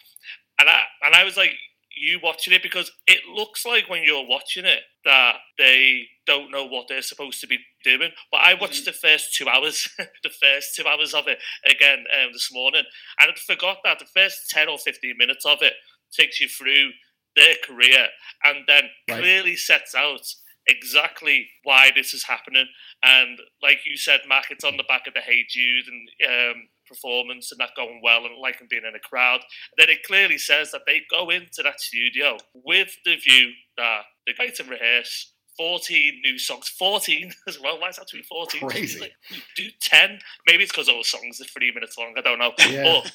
and 0.59 0.69
I 0.69 0.83
and 1.03 1.15
I 1.15 1.25
was 1.25 1.37
like 1.37 1.53
you 1.97 2.21
watching 2.23 2.55
it? 2.55 2.63
Because 2.63 2.91
it 3.07 3.21
looks 3.33 3.67
like 3.67 3.89
when 3.89 4.03
you're 4.05 4.27
watching 4.27 4.65
it 4.65 4.81
that 5.05 5.37
they 5.59 6.07
don't 6.31 6.53
know 6.53 6.65
what 6.65 6.87
they're 6.89 7.03
supposed 7.03 7.41
to 7.41 7.49
be 7.49 7.59
doing. 7.83 8.11
But 8.31 8.41
I 8.43 8.55
watched 8.55 8.83
mm-hmm. 8.83 8.93
the 8.93 9.09
first 9.09 9.35
two 9.35 9.49
hours, 9.49 9.89
the 10.23 10.31
first 10.31 10.77
two 10.77 10.87
hours 10.87 11.13
of 11.13 11.27
it 11.27 11.39
again 11.69 12.05
um, 12.23 12.33
this 12.33 12.51
morning, 12.53 12.85
and 13.21 13.33
I 13.33 13.35
forgot 13.35 13.79
that 13.85 13.99
the 13.99 14.07
first 14.07 14.49
ten 14.51 14.69
or 14.69 14.79
fifteen 14.79 15.17
minutes 15.19 15.45
of 15.45 15.59
it 15.63 15.75
takes 16.17 16.41
you 16.41 16.49
through 16.49 16.91
their 17.37 17.55
career 17.65 18.09
and 18.45 18.65
then 18.67 18.85
right. 19.09 19.21
clearly 19.21 19.57
sets 19.57 19.95
out 19.95 20.27
exactly 20.67 21.49
why 21.63 21.91
this 21.95 22.13
is 22.13 22.25
happening. 22.25 22.67
And 23.03 23.39
like 23.63 23.79
you 23.87 23.97
said, 23.97 24.21
Mac, 24.29 24.47
it's 24.51 24.65
on 24.65 24.77
the 24.77 24.85
back 24.89 25.07
of 25.07 25.15
the 25.15 25.21
Hey 25.21 25.45
Jude 25.49 25.85
and 25.87 26.53
um, 26.53 26.69
performance 26.87 27.51
and 27.51 27.61
that 27.61 27.71
going 27.77 28.01
well 28.03 28.27
and 28.27 28.37
liking 28.41 28.67
being 28.69 28.83
in 28.87 28.95
a 28.95 29.01
crowd. 29.01 29.41
Then 29.79 29.89
it 29.89 30.03
clearly 30.05 30.39
says 30.39 30.71
that 30.73 30.83
they 30.87 31.03
go 31.11 31.31
into 31.31 31.63
that 31.63 31.81
studio 31.81 32.37
with 32.53 32.97
the 33.05 33.17
view 33.17 33.53
that 33.77 34.03
they're 34.27 34.35
going 34.37 34.53
to 34.57 34.65
rehearse 34.65 35.33
14 35.61 36.23
new 36.25 36.39
songs. 36.39 36.71
14 36.71 37.33
as 37.47 37.61
well. 37.61 37.79
Why 37.79 37.91
is 37.91 37.97
that 37.97 38.09
to 38.09 38.17
be 38.17 38.23
14? 38.23 38.67
Crazy. 38.67 38.99
Like, 38.99 39.13
do 39.55 39.65
10. 39.79 40.19
Maybe 40.47 40.63
it's 40.63 40.73
because 40.73 40.89
all 40.89 41.05
songs 41.05 41.39
are 41.39 41.45
three 41.45 41.71
minutes 41.71 41.99
long. 41.99 42.15
I 42.17 42.23
don't 42.23 42.39
know. 42.39 42.53
Yeah. 42.59 42.83
But 42.83 43.13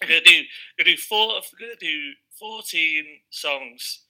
I'm 0.00 0.08
going 0.08 0.22
to 0.22 0.30
do, 0.30 0.42
gonna 0.78 0.90
do, 0.90 0.96
four, 0.96 1.34
I'm 1.34 1.42
gonna 1.60 1.76
do 1.78 2.12
14 2.40 3.04
songs. 3.28 4.00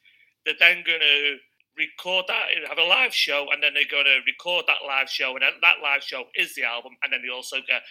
They're 0.45 0.55
then 0.61 0.85
going 0.87 1.01
to 1.01 1.37
record 1.77 2.27
that, 2.29 2.45
have 2.69 2.79
a 2.79 2.85
live 2.85 3.13
show, 3.13 3.49
and 3.53 3.61
then 3.61 3.75
they're 3.75 3.91
going 3.91 4.05
to 4.05 4.21
record 4.25 4.67
that 4.69 4.87
live 4.87 5.11
show, 5.11 5.35
and 5.35 5.43
that 5.43 5.83
live 5.83 6.05
show 6.05 6.27
is 6.37 6.55
the 6.55 6.63
album, 6.63 6.93
and 7.03 7.13
then 7.13 7.23
they 7.23 7.35
also 7.35 7.57
get 7.67 7.83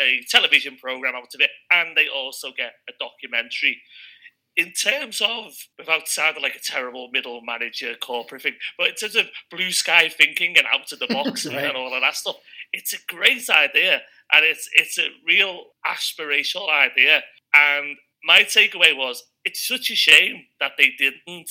a 0.00 0.24
television 0.30 0.78
program 0.78 1.14
out 1.14 1.34
of 1.34 1.40
it, 1.42 1.50
and 1.70 1.94
they 1.94 2.08
also 2.08 2.52
get 2.56 2.72
a 2.88 2.92
documentary. 2.98 3.82
In 4.56 4.72
terms 4.72 5.20
of, 5.20 5.52
without 5.78 6.08
sounding 6.08 6.42
like 6.42 6.56
a 6.56 6.60
terrible 6.60 7.10
middle 7.12 7.42
manager 7.42 7.94
corporate 8.00 8.42
thing, 8.42 8.54
but 8.78 8.88
in 8.88 8.94
terms 8.94 9.16
of 9.16 9.26
blue 9.50 9.70
sky 9.70 10.08
thinking 10.08 10.56
and 10.56 10.66
out 10.72 10.90
of 10.92 10.98
the 10.98 11.06
box 11.08 11.46
right. 11.46 11.64
and 11.64 11.76
all 11.76 11.94
of 11.94 12.00
that 12.00 12.14
stuff, 12.14 12.36
it's 12.72 12.94
a 12.94 13.14
great 13.14 13.48
idea, 13.50 14.00
and 14.32 14.44
it's 14.44 14.68
it's 14.72 14.98
a 14.98 15.08
real 15.26 15.64
aspirational 15.86 16.70
idea. 16.70 17.22
And 17.54 17.96
my 18.24 18.40
takeaway 18.40 18.96
was, 18.96 19.22
it's 19.44 19.66
such 19.66 19.90
a 19.90 19.94
shame 19.94 20.46
that 20.58 20.72
they 20.76 20.90
didn't 20.98 21.50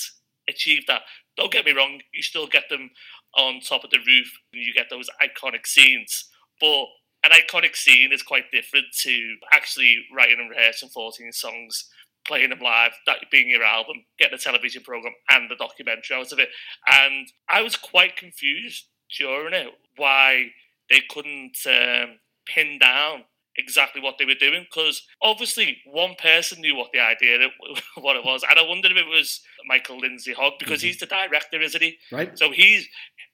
achieve 0.49 0.85
that. 0.87 1.01
Don't 1.37 1.51
get 1.51 1.65
me 1.65 1.71
wrong, 1.71 2.01
you 2.13 2.21
still 2.21 2.47
get 2.47 2.69
them 2.69 2.89
on 3.35 3.59
top 3.59 3.83
of 3.83 3.91
the 3.91 3.99
roof, 3.99 4.31
and 4.53 4.63
you 4.63 4.73
get 4.73 4.89
those 4.89 5.09
iconic 5.21 5.67
scenes, 5.67 6.29
but 6.59 6.85
an 7.23 7.31
iconic 7.31 7.75
scene 7.75 8.11
is 8.13 8.21
quite 8.21 8.51
different 8.51 8.85
to 9.01 9.35
actually 9.51 9.97
writing 10.15 10.37
and 10.39 10.49
rehearsing 10.49 10.89
14 10.89 11.31
songs, 11.31 11.89
playing 12.27 12.49
them 12.49 12.59
live, 12.59 12.91
that 13.05 13.17
being 13.31 13.49
your 13.49 13.63
album, 13.63 13.97
getting 14.19 14.35
a 14.35 14.37
television 14.37 14.83
program 14.83 15.13
and 15.29 15.49
the 15.49 15.55
documentary 15.55 16.15
out 16.15 16.31
of 16.31 16.39
it. 16.39 16.49
And 16.91 17.27
I 17.49 17.61
was 17.61 17.75
quite 17.75 18.15
confused 18.15 18.85
during 19.17 19.53
it 19.53 19.67
why 19.97 20.47
they 20.89 21.01
couldn't 21.09 21.57
um, 21.65 22.19
pin 22.47 22.79
down 22.79 23.23
exactly 23.57 24.01
what 24.01 24.15
they 24.19 24.25
were 24.25 24.33
doing 24.33 24.65
because 24.69 25.01
obviously 25.21 25.77
one 25.85 26.13
person 26.21 26.59
knew 26.59 26.75
what 26.75 26.89
the 26.91 26.99
idea 26.99 27.37
what 28.01 28.17
it 28.17 28.25
was 28.25 28.43
and 28.49 28.59
i 28.59 28.61
wondered 28.61 28.91
if 28.91 28.97
it 28.97 29.07
was 29.07 29.39
michael 29.65 29.97
lindsay 29.97 30.33
hogg 30.33 30.51
because 30.59 30.79
mm-hmm. 30.79 30.87
he's 30.87 30.99
the 30.99 31.05
director 31.05 31.61
isn't 31.61 31.81
he 31.81 31.95
right 32.11 32.37
so 32.37 32.51
he's 32.51 32.85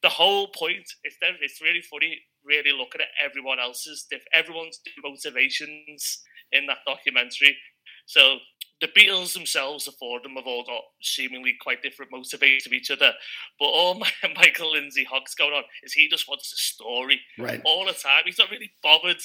the 0.04 0.10
whole 0.10 0.49
point 0.49 0.86
it's 1.04 1.17
it's 1.41 1.60
really 1.60 1.82
funny 1.82 2.19
really 2.43 2.71
looking 2.71 3.01
at 3.01 3.08
everyone 3.23 3.60
else's, 3.60 4.08
everyone's 4.34 4.80
motivations 5.04 6.23
in 6.51 6.67
that 6.67 6.80
documentary. 6.86 7.58
So 8.06 8.38
the 8.82 8.88
Beatles 8.88 9.34
themselves, 9.34 9.86
the 9.86 9.91
four 9.91 10.17
of 10.17 10.24
them, 10.24 10.36
have 10.36 10.48
all 10.48 10.63
got 10.63 10.82
seemingly 11.02 11.56
quite 11.62 11.84
different 11.84 12.12
motivations 12.12 12.65
of 12.65 12.74
each 12.74 12.89
other. 12.89 13.13
But 13.60 13.65
all 13.65 13.94
my, 14.00 14.10
Michael 14.36 14.74
Lindsay 14.74 15.04
Hogg's 15.04 15.36
going 15.36 15.54
on 15.54 15.63
is 15.84 15.94
he 15.94 16.10
just 16.10 16.28
wants 16.28 16.52
a 16.52 16.58
story 16.58 17.22
right. 17.38 17.62
all 17.63 17.86
the 17.86 17.94
time. 17.94 18.24
He's 18.26 18.39
not 18.39 18.50
really 18.50 18.72
bothered 18.82 19.22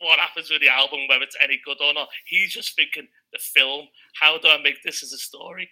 what 0.00 0.18
happens 0.18 0.50
with 0.50 0.60
the 0.60 0.68
album, 0.68 1.00
whether 1.08 1.22
it's 1.22 1.36
any 1.42 1.60
good 1.64 1.76
or 1.80 1.92
not. 1.92 2.08
He's 2.24 2.52
just 2.52 2.74
thinking 2.74 3.06
the 3.32 3.38
film. 3.38 3.86
How 4.20 4.38
do 4.38 4.48
I 4.48 4.60
make 4.60 4.82
this 4.82 5.02
as 5.02 5.12
a 5.12 5.18
story? 5.18 5.70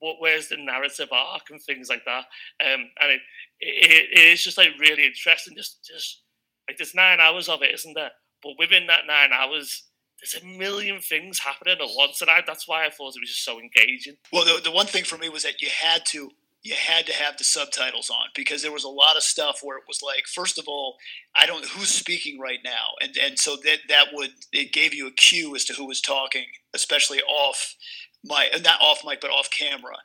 What, 0.00 0.16
where's 0.18 0.48
the 0.48 0.56
narrative 0.56 1.08
arc 1.12 1.50
and 1.50 1.62
things 1.62 1.88
like 1.88 2.04
that? 2.04 2.24
Um, 2.60 2.90
and 3.00 3.12
it, 3.12 3.20
it, 3.60 4.08
it 4.12 4.32
is 4.32 4.44
just 4.44 4.58
like 4.58 4.70
really 4.78 5.06
interesting. 5.06 5.56
Just, 5.56 5.84
just 5.84 6.22
like 6.68 6.76
there's 6.76 6.94
nine 6.94 7.20
hours 7.20 7.48
of 7.48 7.62
it, 7.62 7.74
isn't 7.74 7.94
there? 7.94 8.10
But 8.42 8.54
within 8.58 8.86
that 8.88 9.06
nine 9.06 9.32
hours, 9.32 9.84
there's 10.20 10.42
a 10.42 10.46
million 10.46 11.00
things 11.00 11.38
happening 11.38 11.76
at 11.80 11.88
once, 11.96 12.20
and 12.20 12.30
I, 12.30 12.42
that's 12.46 12.68
why 12.68 12.84
I 12.84 12.90
thought 12.90 13.16
it 13.16 13.20
was 13.20 13.30
just 13.30 13.44
so 13.44 13.58
engaging. 13.58 14.16
Well, 14.32 14.44
the, 14.44 14.60
the 14.62 14.70
one 14.70 14.86
thing 14.86 15.04
for 15.04 15.16
me 15.16 15.28
was 15.28 15.42
that 15.44 15.60
you 15.60 15.68
had 15.68 16.04
to 16.06 16.30
you 16.62 16.74
had 16.74 17.06
to 17.06 17.12
have 17.12 17.38
the 17.38 17.44
subtitles 17.44 18.10
on 18.10 18.28
because 18.34 18.60
there 18.60 18.72
was 18.72 18.84
a 18.84 18.88
lot 18.88 19.16
of 19.16 19.22
stuff 19.22 19.60
where 19.62 19.78
it 19.78 19.84
was 19.88 20.02
like, 20.02 20.26
first 20.26 20.58
of 20.58 20.68
all, 20.68 20.96
I 21.34 21.46
don't 21.46 21.64
who's 21.64 21.88
speaking 21.88 22.38
right 22.38 22.58
now, 22.62 22.94
and 23.00 23.16
and 23.16 23.38
so 23.38 23.56
that 23.64 23.78
that 23.88 24.08
would 24.12 24.32
it 24.52 24.72
gave 24.72 24.94
you 24.94 25.06
a 25.06 25.12
cue 25.12 25.54
as 25.56 25.64
to 25.66 25.74
who 25.74 25.86
was 25.86 26.00
talking, 26.00 26.46
especially 26.74 27.20
off 27.22 27.76
my 28.22 28.48
not 28.62 28.80
off 28.82 29.02
mic 29.06 29.20
but 29.20 29.30
off 29.30 29.48
camera, 29.50 29.96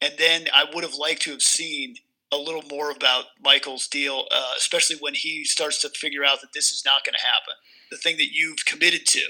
and 0.00 0.14
then 0.18 0.46
I 0.54 0.64
would 0.72 0.84
have 0.84 0.94
liked 0.94 1.22
to 1.22 1.32
have 1.32 1.42
seen 1.42 1.96
a 2.30 2.36
little 2.36 2.64
more 2.70 2.90
about 2.90 3.26
Michael's 3.42 3.86
deal, 3.86 4.26
uh, 4.34 4.52
especially 4.56 4.96
when 5.00 5.14
he 5.14 5.44
starts 5.44 5.80
to 5.82 5.88
figure 5.88 6.24
out 6.24 6.40
that 6.40 6.52
this 6.52 6.70
is 6.72 6.82
not 6.84 7.04
going 7.04 7.14
to 7.14 7.24
happen. 7.24 7.54
The 7.90 7.96
thing 7.96 8.16
that 8.16 8.32
you've 8.32 8.64
committed 8.64 9.06
to 9.06 9.20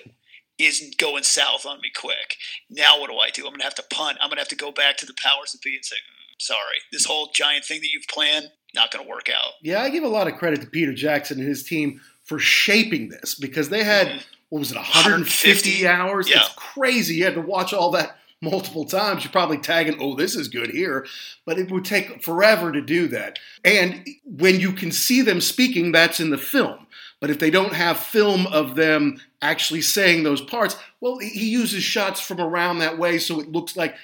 is 0.59 0.95
going 0.99 1.25
south 1.25 1.67
on 1.67 1.81
me 1.81 1.91
quick. 1.95 2.37
Now 2.71 3.01
what 3.01 3.11
do 3.11 3.17
I 3.17 3.31
do? 3.31 3.43
I'm 3.43 3.51
going 3.51 3.61
to 3.61 3.65
have 3.65 3.75
to 3.77 3.85
punt. 3.91 4.19
I'm 4.21 4.29
going 4.29 4.37
to 4.37 4.43
have 4.43 4.49
to 4.49 4.57
go 4.57 4.73
back 4.73 4.97
to 4.99 5.07
the 5.07 5.15
powers 5.15 5.53
that 5.53 5.63
be 5.63 5.75
and 5.75 5.85
say, 5.85 5.97
mm, 5.97 6.41
sorry, 6.41 6.79
this 6.93 7.05
whole 7.05 7.31
giant 7.35 7.65
thing 7.65 7.81
that 7.81 7.91
you've 7.93 8.09
planned 8.09 8.51
not 8.75 8.91
going 8.91 9.05
to 9.05 9.11
work 9.11 9.29
out. 9.29 9.53
Yeah, 9.63 9.83
I 9.83 9.91
give 9.91 10.05
a 10.05 10.09
lot 10.09 10.29
of 10.29 10.35
credit 10.35 10.61
to 10.61 10.67
Peter 10.67 10.93
Jackson 10.93 11.39
and 11.39 11.49
his 11.49 11.65
team 11.65 12.01
for 12.25 12.39
shaping 12.39 13.09
this 13.09 13.35
because 13.35 13.69
they 13.69 13.85
had 13.85 14.09
mm-hmm. 14.09 14.19
what 14.49 14.61
was 14.61 14.71
it 14.71 14.77
150, 14.77 15.85
150 15.85 15.87
hours? 15.87 16.29
Yeah. 16.29 16.39
It's 16.39 16.55
crazy. 16.55 17.17
You 17.17 17.25
had 17.25 17.35
to 17.35 17.41
watch 17.41 17.73
all 17.73 17.91
that 17.93 18.17
multiple 18.43 18.85
times. 18.85 19.25
You're 19.25 19.33
probably 19.33 19.59
tagging, 19.59 19.97
oh, 20.01 20.15
this 20.15 20.37
is 20.37 20.49
good 20.49 20.71
here. 20.71 21.07
But 21.47 21.59
it 21.59 21.71
would 21.71 21.85
take 21.85 22.23
forever 22.23 22.73
to 22.73 22.81
do 22.81 23.09
that. 23.09 23.39
And 23.65 24.07
when 24.25 24.61
you 24.61 24.73
can 24.73 24.93
see 24.93 25.23
them 25.23 25.41
speaking, 25.41 25.93
that's 25.93 26.21
in 26.21 26.31
the 26.31 26.39
film. 26.39 26.84
But 27.21 27.31
if 27.31 27.39
they 27.39 27.51
don't 27.51 27.73
have 27.73 27.99
film 27.99 28.47
of 28.49 28.75
them 28.75 29.21
actually 29.41 29.83
saying 29.83 30.23
those 30.23 30.41
parts, 30.41 30.77
well, 31.01 31.19
he 31.19 31.49
uses 31.49 31.83
shots 31.83 32.21
from 32.21 32.41
around 32.41 32.79
that 32.79 32.99
way 32.99 33.19
so 33.19 33.41
it 33.41 33.51
looks 33.51 33.77
like 33.77 33.95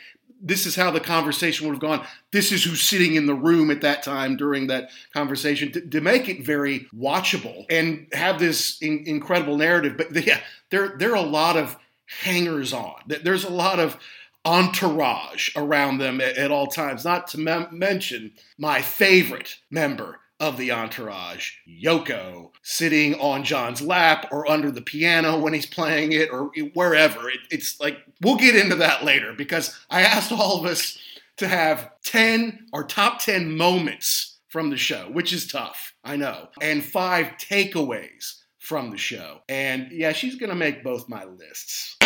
this 0.40 0.66
is 0.66 0.74
how 0.74 0.90
the 0.90 1.00
conversation 1.00 1.66
would 1.66 1.74
have 1.74 1.80
gone. 1.80 2.06
This 2.32 2.50
is 2.50 2.64
who's 2.64 2.82
sitting 2.82 3.14
in 3.14 3.26
the 3.26 3.34
room 3.34 3.70
at 3.70 3.82
that 3.82 4.02
time 4.02 4.36
during 4.36 4.68
that 4.68 4.90
conversation 5.12 5.70
to, 5.72 5.80
to 5.80 6.00
make 6.00 6.28
it 6.28 6.44
very 6.44 6.86
watchable 6.96 7.66
and 7.68 8.06
have 8.12 8.38
this 8.38 8.80
in, 8.80 9.04
incredible 9.06 9.56
narrative. 9.56 9.96
But 9.98 10.26
yeah, 10.26 10.40
there 10.70 10.94
there 10.98 11.12
are 11.12 11.16
a 11.16 11.28
lot 11.28 11.56
of 11.56 11.76
hangers 12.06 12.72
on. 12.72 12.94
There's 13.06 13.44
a 13.44 13.50
lot 13.50 13.78
of 13.78 13.98
entourage 14.44 15.50
around 15.56 15.98
them 15.98 16.20
at, 16.20 16.36
at 16.38 16.50
all 16.50 16.66
times. 16.66 17.04
Not 17.04 17.28
to 17.28 17.38
mem- 17.38 17.68
mention 17.70 18.32
my 18.56 18.80
favorite 18.80 19.58
member 19.70 20.19
of 20.40 20.56
the 20.56 20.72
entourage, 20.72 21.52
Yoko, 21.68 22.50
sitting 22.62 23.14
on 23.20 23.44
John's 23.44 23.82
lap 23.82 24.26
or 24.32 24.50
under 24.50 24.70
the 24.70 24.80
piano 24.80 25.38
when 25.38 25.52
he's 25.52 25.66
playing 25.66 26.12
it 26.12 26.30
or 26.32 26.50
wherever. 26.72 27.28
It, 27.28 27.40
it's 27.50 27.78
like, 27.78 27.98
we'll 28.22 28.36
get 28.36 28.56
into 28.56 28.76
that 28.76 29.04
later 29.04 29.34
because 29.34 29.78
I 29.90 30.00
asked 30.00 30.32
all 30.32 30.58
of 30.58 30.64
us 30.64 30.98
to 31.36 31.46
have 31.46 31.90
10 32.04 32.68
or 32.72 32.84
top 32.84 33.20
10 33.20 33.56
moments 33.56 34.38
from 34.48 34.70
the 34.70 34.76
show, 34.78 35.10
which 35.12 35.32
is 35.32 35.46
tough, 35.46 35.94
I 36.02 36.16
know, 36.16 36.48
and 36.60 36.82
five 36.82 37.36
takeaways 37.38 38.40
from 38.58 38.90
the 38.90 38.98
show. 38.98 39.42
And 39.48 39.92
yeah, 39.92 40.12
she's 40.12 40.36
going 40.36 40.50
to 40.50 40.56
make 40.56 40.82
both 40.82 41.08
my 41.08 41.24
lists. 41.24 41.96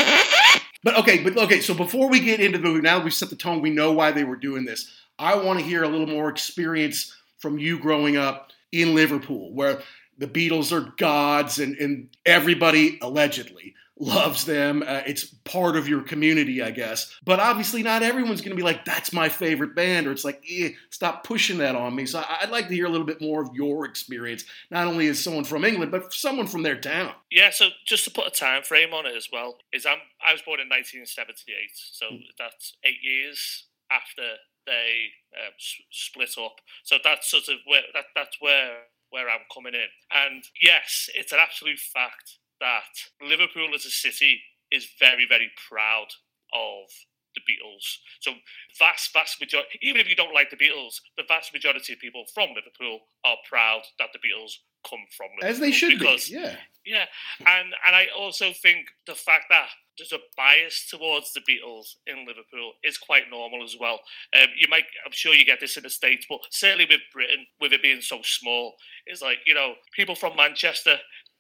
But 0.83 0.99
okay, 0.99 1.23
but 1.23 1.39
okay, 1.39 1.61
so 1.61 1.73
before 1.73 2.11
we 2.11 2.21
get 2.21 2.41
into 2.41 2.59
the 2.59 2.65
movie, 2.65 2.83
now 2.83 2.99
that 2.99 3.05
we've 3.05 3.15
set 3.15 3.31
the 3.31 3.37
tone, 3.37 3.63
we 3.63 3.71
know 3.71 3.93
why 3.93 4.13
they 4.13 4.23
were 4.23 4.37
doing 4.37 4.67
this. 4.67 4.93
I 5.19 5.35
want 5.37 5.59
to 5.59 5.65
hear 5.65 5.83
a 5.83 5.89
little 5.89 6.07
more 6.07 6.29
experience 6.29 7.15
from 7.45 7.59
you 7.59 7.79
growing 7.79 8.17
up 8.17 8.53
in 8.73 8.95
Liverpool, 8.95 9.53
where 9.53 9.83
the 10.17 10.27
Beatles 10.27 10.73
are 10.73 10.95
gods 10.97 11.59
and, 11.59 11.77
and 11.77 12.09
everybody 12.25 12.99
allegedly 13.03 13.75
loves 13.99 14.47
them. 14.47 14.83
Uh, 14.83 15.03
it's 15.07 15.25
part 15.45 15.77
of 15.77 15.87
your 15.87 16.01
community, 16.01 16.63
I 16.63 16.71
guess. 16.71 17.15
But 17.23 17.41
obviously, 17.41 17.83
not 17.83 18.03
everyone's 18.03 18.41
going 18.41 18.53
to 18.53 18.57
be 18.57 18.63
like, 18.63 18.87
that's 18.87 19.13
my 19.13 19.29
favorite 19.29 19.75
band, 19.75 20.07
or 20.07 20.13
it's 20.13 20.25
like, 20.25 20.43
eh, 20.51 20.71
stop 20.89 21.23
pushing 21.23 21.59
that 21.59 21.77
on 21.77 21.95
me. 21.95 22.07
So 22.07 22.25
I'd 22.27 22.49
like 22.49 22.69
to 22.69 22.75
hear 22.75 22.87
a 22.87 22.89
little 22.89 23.07
bit 23.07 23.21
more 23.21 23.43
of 23.43 23.51
your 23.53 23.85
experience, 23.85 24.47
not 24.71 24.87
only 24.87 25.07
as 25.09 25.23
someone 25.23 25.45
from 25.45 25.67
England, 25.67 25.93
but 25.93 26.15
someone 26.15 26.47
from 26.47 26.63
their 26.63 26.81
town. 26.81 27.13
Yeah, 27.31 27.51
so 27.51 27.69
just 27.85 28.05
to 28.05 28.11
put 28.11 28.27
a 28.27 28.31
time 28.31 28.63
frame 28.63 28.95
on 28.95 29.05
it 29.05 29.15
as 29.15 29.29
well, 29.31 29.59
is 29.71 29.85
I'm, 29.85 29.99
I 30.27 30.33
was 30.33 30.41
born 30.41 30.61
in 30.61 30.69
1978, 30.71 31.55
so 31.75 32.07
mm. 32.07 32.23
that's 32.39 32.73
eight 32.85 33.03
years 33.03 33.65
after 33.91 34.23
they 34.67 35.11
um, 35.37 35.53
split 35.91 36.35
up. 36.39 36.57
So 36.85 36.97
that's 37.03 37.31
sort 37.31 37.49
of 37.49 37.57
where 37.67 37.83
that 37.95 38.07
that's 38.15 38.37
where 38.41 38.85
where 39.11 39.29
I'm 39.29 39.47
coming 39.53 39.75
in. 39.75 39.89
And 40.11 40.45
yes, 40.61 41.09
it's 41.15 41.33
an 41.33 41.39
absolute 41.41 41.79
fact 41.79 42.39
that 42.61 43.11
Liverpool 43.23 43.75
as 43.75 43.85
a 43.85 43.91
city 43.91 44.43
is 44.71 44.89
very 44.99 45.27
very 45.29 45.51
proud 45.69 46.09
of 46.53 46.89
the 47.35 47.43
Beatles. 47.43 47.99
So 48.21 48.33
vast, 48.79 49.13
vast 49.13 49.41
majority, 49.41 49.79
even 49.83 50.01
if 50.01 50.09
you 50.09 50.15
don't 50.15 50.35
like 50.35 50.51
the 50.51 50.57
Beatles, 50.57 51.01
the 51.17 51.25
vast 51.27 51.53
majority 51.53 51.93
of 51.93 51.99
people 51.99 52.25
from 52.33 52.51
Liverpool 52.55 53.01
are 53.25 53.37
proud 53.49 53.83
that 53.99 54.11
the 54.13 54.19
Beatles 54.19 54.53
come 54.89 55.01
from 55.17 55.29
Liverpool. 55.37 55.51
As 55.51 55.59
they 55.59 55.73
should 55.73 55.99
because, 55.99 56.29
be, 56.29 56.37
yeah. 56.37 56.57
Yeah, 56.87 57.07
and 57.41 57.75
and 57.87 57.97
I 57.97 58.09
also 58.17 58.53
think 58.53 58.87
the 59.07 59.15
fact 59.15 59.47
that 59.51 59.69
there's 59.99 60.13
a 60.13 60.19
bias 60.37 60.87
towards 60.91 61.33
the 61.33 61.41
Beatles 61.41 61.95
in 62.07 62.27
Liverpool 62.27 62.73
is 62.83 62.99
quite 62.99 63.31
normal 63.31 63.63
as 63.63 63.77
well. 63.79 64.01
Um, 64.35 64.49
you 64.57 64.67
might, 64.69 64.85
I'm 65.05 65.13
sure 65.13 65.35
you 65.35 65.45
get 65.45 65.61
this 65.61 65.77
in 65.77 65.83
the 65.83 65.91
States, 65.91 66.27
but 66.29 66.41
certainly 66.51 66.87
with 66.89 67.01
Britain, 67.13 67.47
with 67.61 67.73
it 67.73 67.83
being 67.83 68.01
so 68.01 68.21
small, 68.23 68.75
it's 69.07 69.23
like, 69.23 69.39
you 69.47 69.55
know, 69.55 69.75
people 69.95 70.15
from 70.15 70.37
Manchester, 70.37 70.97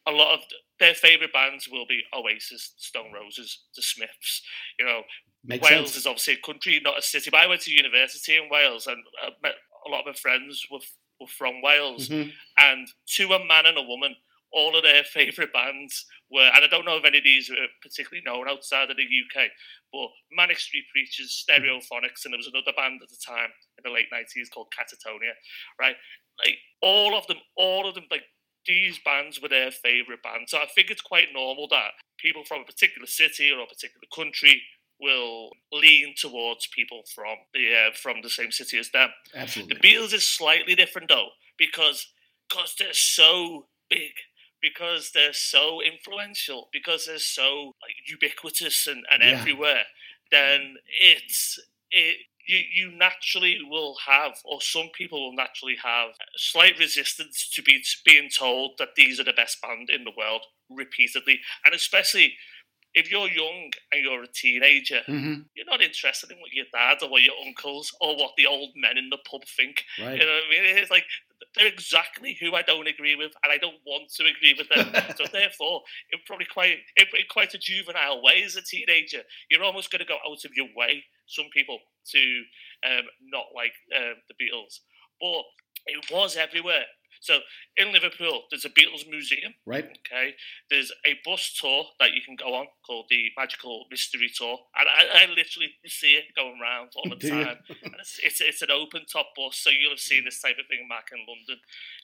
a 0.07 0.12
lot 0.12 0.35
of 0.35 0.40
their 0.79 0.95
favourite 0.95 1.33
bands 1.33 1.69
will 1.71 1.87
be 1.87 2.03
Oasis, 2.14 2.75
Stone 2.77 3.12
Roses, 3.12 3.64
The 3.75 3.83
Smiths. 3.83 4.43
You 4.79 4.87
know, 4.87 5.03
Makes 5.45 5.71
Wales 5.71 5.88
sense. 5.90 5.97
is 5.97 6.07
obviously 6.07 6.35
a 6.35 6.47
country, 6.47 6.81
not 6.83 6.99
a 6.99 7.03
city. 7.03 7.31
But 7.31 7.40
I 7.40 7.47
went 7.47 7.62
to 7.62 7.73
university 7.73 8.37
in 8.37 8.49
Wales 8.51 8.87
and 8.87 9.03
I 9.23 9.31
met 9.43 9.55
a 9.87 9.90
lot 9.90 10.01
of 10.01 10.07
my 10.07 10.12
friends 10.12 10.67
were, 10.71 10.79
were 11.21 11.27
from 11.27 11.62
Wales. 11.62 12.09
Mm-hmm. 12.09 12.31
And 12.59 12.88
to 13.17 13.33
a 13.33 13.45
man 13.45 13.67
and 13.67 13.79
a 13.79 13.83
woman, 13.83 14.17
all 14.53 14.77
of 14.77 14.83
their 14.83 15.05
favourite 15.12 15.53
bands 15.53 16.07
were, 16.35 16.51
and 16.53 16.64
I 16.64 16.68
don't 16.68 16.85
know 16.85 16.97
if 16.97 17.05
any 17.05 17.18
of 17.18 17.25
these 17.25 17.51
are 17.51 17.70
particularly 17.81 18.23
known 18.27 18.49
outside 18.49 18.90
of 18.90 18.97
the 18.97 19.07
UK, 19.07 19.49
but 19.92 20.09
Manic 20.33 20.59
Street 20.59 20.85
Preachers, 20.92 21.44
Stereophonics, 21.47 22.25
and 22.25 22.35
there 22.35 22.42
was 22.42 22.51
another 22.53 22.75
band 22.77 23.01
at 23.03 23.09
the 23.09 23.23
time 23.25 23.51
in 23.79 23.83
the 23.85 23.94
late 23.94 24.11
90s 24.12 24.51
called 24.53 24.73
Catatonia, 24.75 25.38
right? 25.81 25.97
Like 26.42 26.59
all 26.83 27.16
of 27.16 27.27
them, 27.29 27.38
all 27.57 27.88
of 27.88 27.94
them, 27.94 28.05
like 28.11 28.25
these 28.66 28.99
bands 29.05 29.40
were 29.40 29.49
their 29.49 29.70
favourite 29.70 30.23
bands. 30.23 30.51
So 30.51 30.59
I 30.59 30.66
think 30.75 30.90
it's 30.90 31.03
quite 31.03 31.29
normal 31.33 31.68
that 31.68 31.92
people 32.18 32.44
from 32.44 32.62
a 32.62 32.64
particular 32.64 33.07
city 33.07 33.51
or 33.51 33.62
a 33.62 33.66
particular 33.66 34.07
country 34.14 34.62
will 35.01 35.51
lean 35.73 36.14
towards 36.16 36.68
people 36.68 37.03
from 37.14 37.37
the 37.53 37.75
uh, 37.75 37.90
from 37.94 38.23
the 38.23 38.31
same 38.31 38.51
city 38.51 38.79
as 38.79 38.90
them. 38.90 39.11
Absolutely. 39.35 39.75
The 39.75 39.81
Beatles 39.81 40.14
is 40.14 40.27
slightly 40.27 40.75
different 40.75 41.09
though 41.09 41.29
because 41.59 42.12
because 42.49 42.75
they're 42.79 42.92
so 42.92 43.66
big 43.90 44.12
because 44.64 45.11
they're 45.12 45.35
so 45.35 45.81
influential, 45.83 46.68
because 46.72 47.05
they're 47.07 47.18
so 47.18 47.74
like 47.83 47.94
ubiquitous 48.09 48.87
and, 48.87 49.05
and 49.12 49.22
yeah. 49.22 49.38
everywhere, 49.38 49.83
then 50.31 50.77
it's 51.00 51.61
it 51.90 52.16
you, 52.46 52.59
you 52.72 52.96
naturally 52.96 53.59
will 53.68 53.96
have, 54.07 54.38
or 54.44 54.61
some 54.61 54.88
people 54.96 55.22
will 55.22 55.37
naturally 55.37 55.77
have, 55.83 56.11
slight 56.37 56.79
resistance 56.79 57.48
to 57.55 57.62
be 57.62 57.83
being 58.05 58.29
told 58.29 58.72
that 58.79 58.96
these 58.96 59.18
are 59.18 59.24
the 59.24 59.33
best 59.33 59.61
band 59.62 59.88
in 59.90 60.05
the 60.05 60.12
world 60.16 60.42
repeatedly, 60.70 61.40
and 61.64 61.74
especially 61.74 62.35
if 62.94 63.11
you're 63.11 63.29
young 63.29 63.70
and 63.92 64.05
you're 64.05 64.22
a 64.22 64.29
teenager, 64.29 65.00
mm-hmm. 65.09 65.42
you're 65.55 65.66
not 65.66 65.83
interested 65.83 66.31
in 66.31 66.38
what 66.38 66.53
your 66.53 66.66
dad 66.72 66.98
or 67.03 67.11
what 67.11 67.22
your 67.22 67.35
uncles 67.44 67.92
or 68.00 68.16
what 68.16 68.33
the 68.37 68.46
old 68.46 68.70
men 68.77 68.96
in 68.96 69.11
the 69.11 69.18
pub 69.29 69.42
think. 69.57 69.85
Right. 69.98 70.20
You 70.20 70.24
know 70.24 70.33
what 70.33 70.44
I 70.46 70.62
mean? 70.62 70.77
It's 70.79 70.90
like 70.90 71.05
they're 71.54 71.66
exactly 71.66 72.37
who 72.40 72.54
I 72.54 72.62
don't 72.62 72.87
agree 72.87 73.16
with, 73.16 73.33
and 73.42 73.52
I 73.52 73.59
don't 73.59 73.78
want 73.87 74.11
to 74.16 74.24
agree 74.24 74.54
with 74.57 74.68
them. 74.68 74.92
so 75.16 75.24
therefore, 75.33 75.83
it 76.11 76.20
probably 76.26 76.46
quite 76.46 76.78
in 76.96 77.07
quite 77.30 77.54
a 77.54 77.59
juvenile 77.59 78.22
way 78.22 78.42
as 78.44 78.57
a 78.57 78.62
teenager, 78.62 79.22
you're 79.50 79.64
almost 79.64 79.90
going 79.90 80.00
to 80.00 80.07
go 80.07 80.18
out 80.28 80.44
of 80.44 80.50
your 80.57 80.68
way. 80.76 81.04
Some 81.26 81.46
people 81.52 81.78
to 82.12 82.42
um, 82.87 83.04
not 83.22 83.46
like 83.54 83.72
uh, 83.94 84.14
the 84.28 84.35
Beatles, 84.35 84.80
but 85.20 85.44
it 85.87 86.11
was 86.12 86.37
everywhere. 86.37 86.85
So 87.24 87.38
in 87.78 87.90
Liverpool, 87.90 88.44
there's 88.50 88.66
a 88.66 88.68
Beatles 88.68 89.08
museum. 89.08 89.54
Right. 89.64 89.88
Okay. 90.04 90.34
There's 90.68 90.92
a 91.06 91.16
bus 91.24 91.56
tour 91.58 91.87
that 91.98 92.12
you 92.12 92.20
can 92.20 92.37
go 92.37 92.52
on 92.52 92.66
called 92.87 93.06
the 93.08 93.32
Magical 93.34 93.87
Mystery 93.90 94.28
Tour, 94.28 94.58
and 94.76 94.87
I, 94.87 95.24
I 95.24 95.26
literally 95.32 95.72
see 95.87 96.20
it 96.20 96.37
going 96.37 96.60
around 96.60 96.90
all 96.94 97.08
the 97.08 97.16
time. 97.30 97.56
it's, 97.98 98.20
it's, 98.22 98.40
it's 98.42 98.60
an 98.60 98.70
open 98.70 99.06
top 99.10 99.32
bus, 99.34 99.56
so 99.56 99.70
you'll 99.70 99.96
have 99.96 100.04
seen 100.04 100.26
this 100.26 100.42
type 100.42 100.60
of 100.60 100.68
thing 100.68 100.84
back 100.87 101.08
in 101.16 101.24
London. 101.24 101.56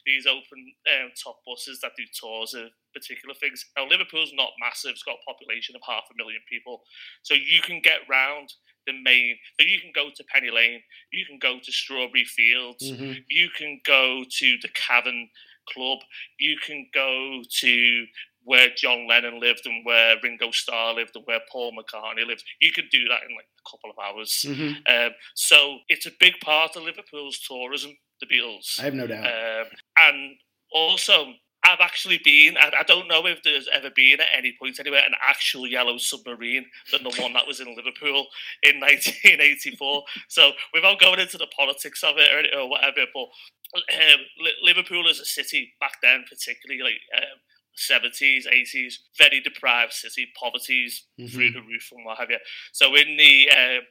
These 0.07 0.25
open 0.25 0.73
um, 0.89 1.13
top 1.13 1.45
buses 1.45 1.81
that 1.83 1.93
do 1.99 2.05
tours 2.17 2.55
of 2.55 2.73
particular 2.95 3.35
things. 3.35 3.67
Now 3.77 3.87
Liverpool's 3.87 4.33
not 4.33 4.57
massive; 4.59 4.93
it's 4.97 5.05
got 5.05 5.21
a 5.21 5.29
population 5.29 5.77
of 5.77 5.83
half 5.85 6.09
a 6.09 6.17
million 6.17 6.41
people, 6.49 6.81
so 7.21 7.35
you 7.35 7.61
can 7.61 7.85
get 7.85 8.09
round 8.09 8.57
the 8.87 8.93
main. 8.93 9.37
So 9.59 9.67
you 9.67 9.81
can 9.81 9.93
go 9.95 10.11
to 10.15 10.25
Penny 10.25 10.51
Lane, 10.51 10.83
you 11.13 11.25
can 11.27 11.39
go 11.39 11.59
to 11.59 11.73
Strawberry 11.73 12.25
Fields, 12.25 12.91
mm-hmm. 12.91 13.13
you 13.29 13.49
can 13.57 13.81
go 13.85 14.25
to 14.29 14.57
the 14.63 14.69
Cavern 14.75 15.29
Club, 15.69 15.99
you 16.39 16.57
can 16.65 16.87
go 16.93 17.43
to 17.61 18.07
where 18.45 18.69
John 18.75 19.07
Lennon 19.07 19.39
lived 19.39 19.67
and 19.67 19.85
where 19.85 20.17
Ringo 20.23 20.51
Starr 20.51 20.95
lived 20.95 21.15
and 21.15 21.25
where 21.27 21.41
Paul 21.53 21.73
McCartney 21.73 22.27
lived. 22.27 22.43
You 22.61 22.73
can 22.73 22.89
do 22.91 23.07
that 23.09 23.21
in 23.29 23.37
like 23.37 23.47
a 23.59 23.71
couple 23.71 23.91
of 23.91 23.99
hours. 23.99 24.45
Mhm. 24.49 24.81
Um, 24.89 25.15
so 25.35 25.81
it's 25.89 26.07
a 26.07 26.11
big 26.19 26.41
part 26.41 26.75
of 26.77 26.85
Liverpool's 26.85 27.39
tourism, 27.39 27.97
the 28.21 28.27
Beatles. 28.27 28.81
I 28.81 28.85
have 28.85 28.95
no 28.95 29.07
doubt. 29.07 29.27
Um, 29.27 29.71
and 29.99 30.39
also, 30.73 31.35
I've 31.65 31.81
actually 31.81 32.21
been, 32.25 32.57
I, 32.57 32.71
I 32.81 32.83
don't 32.85 33.09
know 33.09 33.27
if 33.27 33.43
there's 33.43 33.69
ever 33.73 33.91
been 33.95 34.21
at 34.21 34.29
any 34.37 34.57
point 34.59 34.81
anywhere 34.81 35.03
an 35.05 35.15
actual 35.27 35.67
yellow 35.67 35.99
submarine 35.99 36.67
than 36.91 37.03
the 37.03 37.15
one 37.21 37.33
that 37.35 37.47
was 37.47 37.61
in 37.61 37.75
Liverpool 37.77 38.27
in 38.63 38.81
1984. 38.81 40.05
So, 40.29 40.53
without 40.73 41.01
going 41.01 41.21
into 41.21 41.39
the 41.39 41.47
politics 41.57 42.03
of 42.03 42.15
it 42.17 42.55
or, 42.55 42.61
or 42.61 42.69
whatever, 42.71 43.05
but 43.13 43.29
um, 43.75 44.21
Liverpool 44.63 45.09
as 45.09 45.21
a 45.21 45.25
city 45.25 45.75
back 45.81 45.95
then, 46.03 46.25
particularly 46.29 46.83
like 46.83 47.23
um, 47.23 47.39
70s, 47.81 48.47
80s, 48.47 48.95
very 49.17 49.41
deprived 49.41 49.93
city, 49.93 50.31
poverty's 50.39 51.07
Mhm. 51.19 51.33
through 51.33 51.51
the 51.51 51.63
roof 51.63 51.89
and 51.93 52.05
what 52.05 52.19
have 52.19 52.31
you. 52.31 52.39
So 52.73 52.95
in 52.95 53.17
the 53.17 53.51
um, 53.51 53.83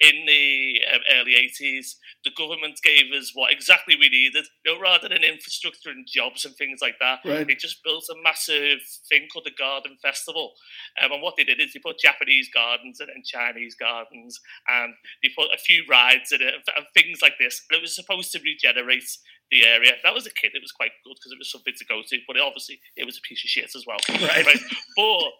in 0.00 0.26
the 0.26 0.82
um, 0.92 1.00
early 1.14 1.34
80s, 1.34 1.96
the 2.24 2.30
government 2.36 2.78
gave 2.82 3.12
us 3.12 3.32
what 3.34 3.52
exactly 3.52 3.96
we 3.96 4.08
needed, 4.08 4.46
you 4.64 4.74
know, 4.74 4.80
rather 4.80 5.08
than 5.08 5.24
infrastructure 5.24 5.90
and 5.90 6.06
jobs 6.06 6.44
and 6.44 6.54
things 6.56 6.80
like 6.82 6.96
that. 7.00 7.20
Right. 7.24 7.46
They 7.46 7.54
just 7.54 7.82
built 7.82 8.04
a 8.10 8.22
massive 8.22 8.80
thing 9.08 9.28
called 9.32 9.46
the 9.46 9.50
Garden 9.52 9.96
Festival. 10.02 10.54
Um, 11.00 11.12
and 11.12 11.22
what 11.22 11.34
they 11.36 11.44
did 11.44 11.60
is 11.60 11.72
they 11.72 11.80
put 11.80 11.98
Japanese 11.98 12.48
gardens 12.52 13.00
and 13.00 13.24
Chinese 13.24 13.74
gardens, 13.74 14.40
and 14.68 14.94
they 15.22 15.30
put 15.36 15.52
a 15.54 15.58
few 15.58 15.84
rides 15.88 16.32
in 16.32 16.42
it 16.42 16.54
and, 16.54 16.62
and 16.76 16.86
things 16.94 17.22
like 17.22 17.38
this. 17.38 17.64
And 17.70 17.78
it 17.78 17.82
was 17.82 17.94
supposed 17.94 18.32
to 18.32 18.40
regenerate 18.40 19.08
the 19.50 19.64
area. 19.64 19.92
That 20.02 20.14
was 20.14 20.26
a 20.26 20.30
kid. 20.30 20.52
It 20.54 20.62
was 20.62 20.72
quite 20.72 20.92
good 21.04 21.14
because 21.14 21.32
it 21.32 21.38
was 21.38 21.50
something 21.50 21.74
to 21.76 21.84
go 21.84 22.02
to, 22.06 22.18
but 22.26 22.36
it, 22.36 22.42
obviously 22.42 22.80
it 22.96 23.06
was 23.06 23.18
a 23.18 23.26
piece 23.26 23.44
of 23.44 23.50
shit 23.50 23.74
as 23.74 23.86
well. 23.86 23.98
Right. 24.08 24.58
But 24.96 25.32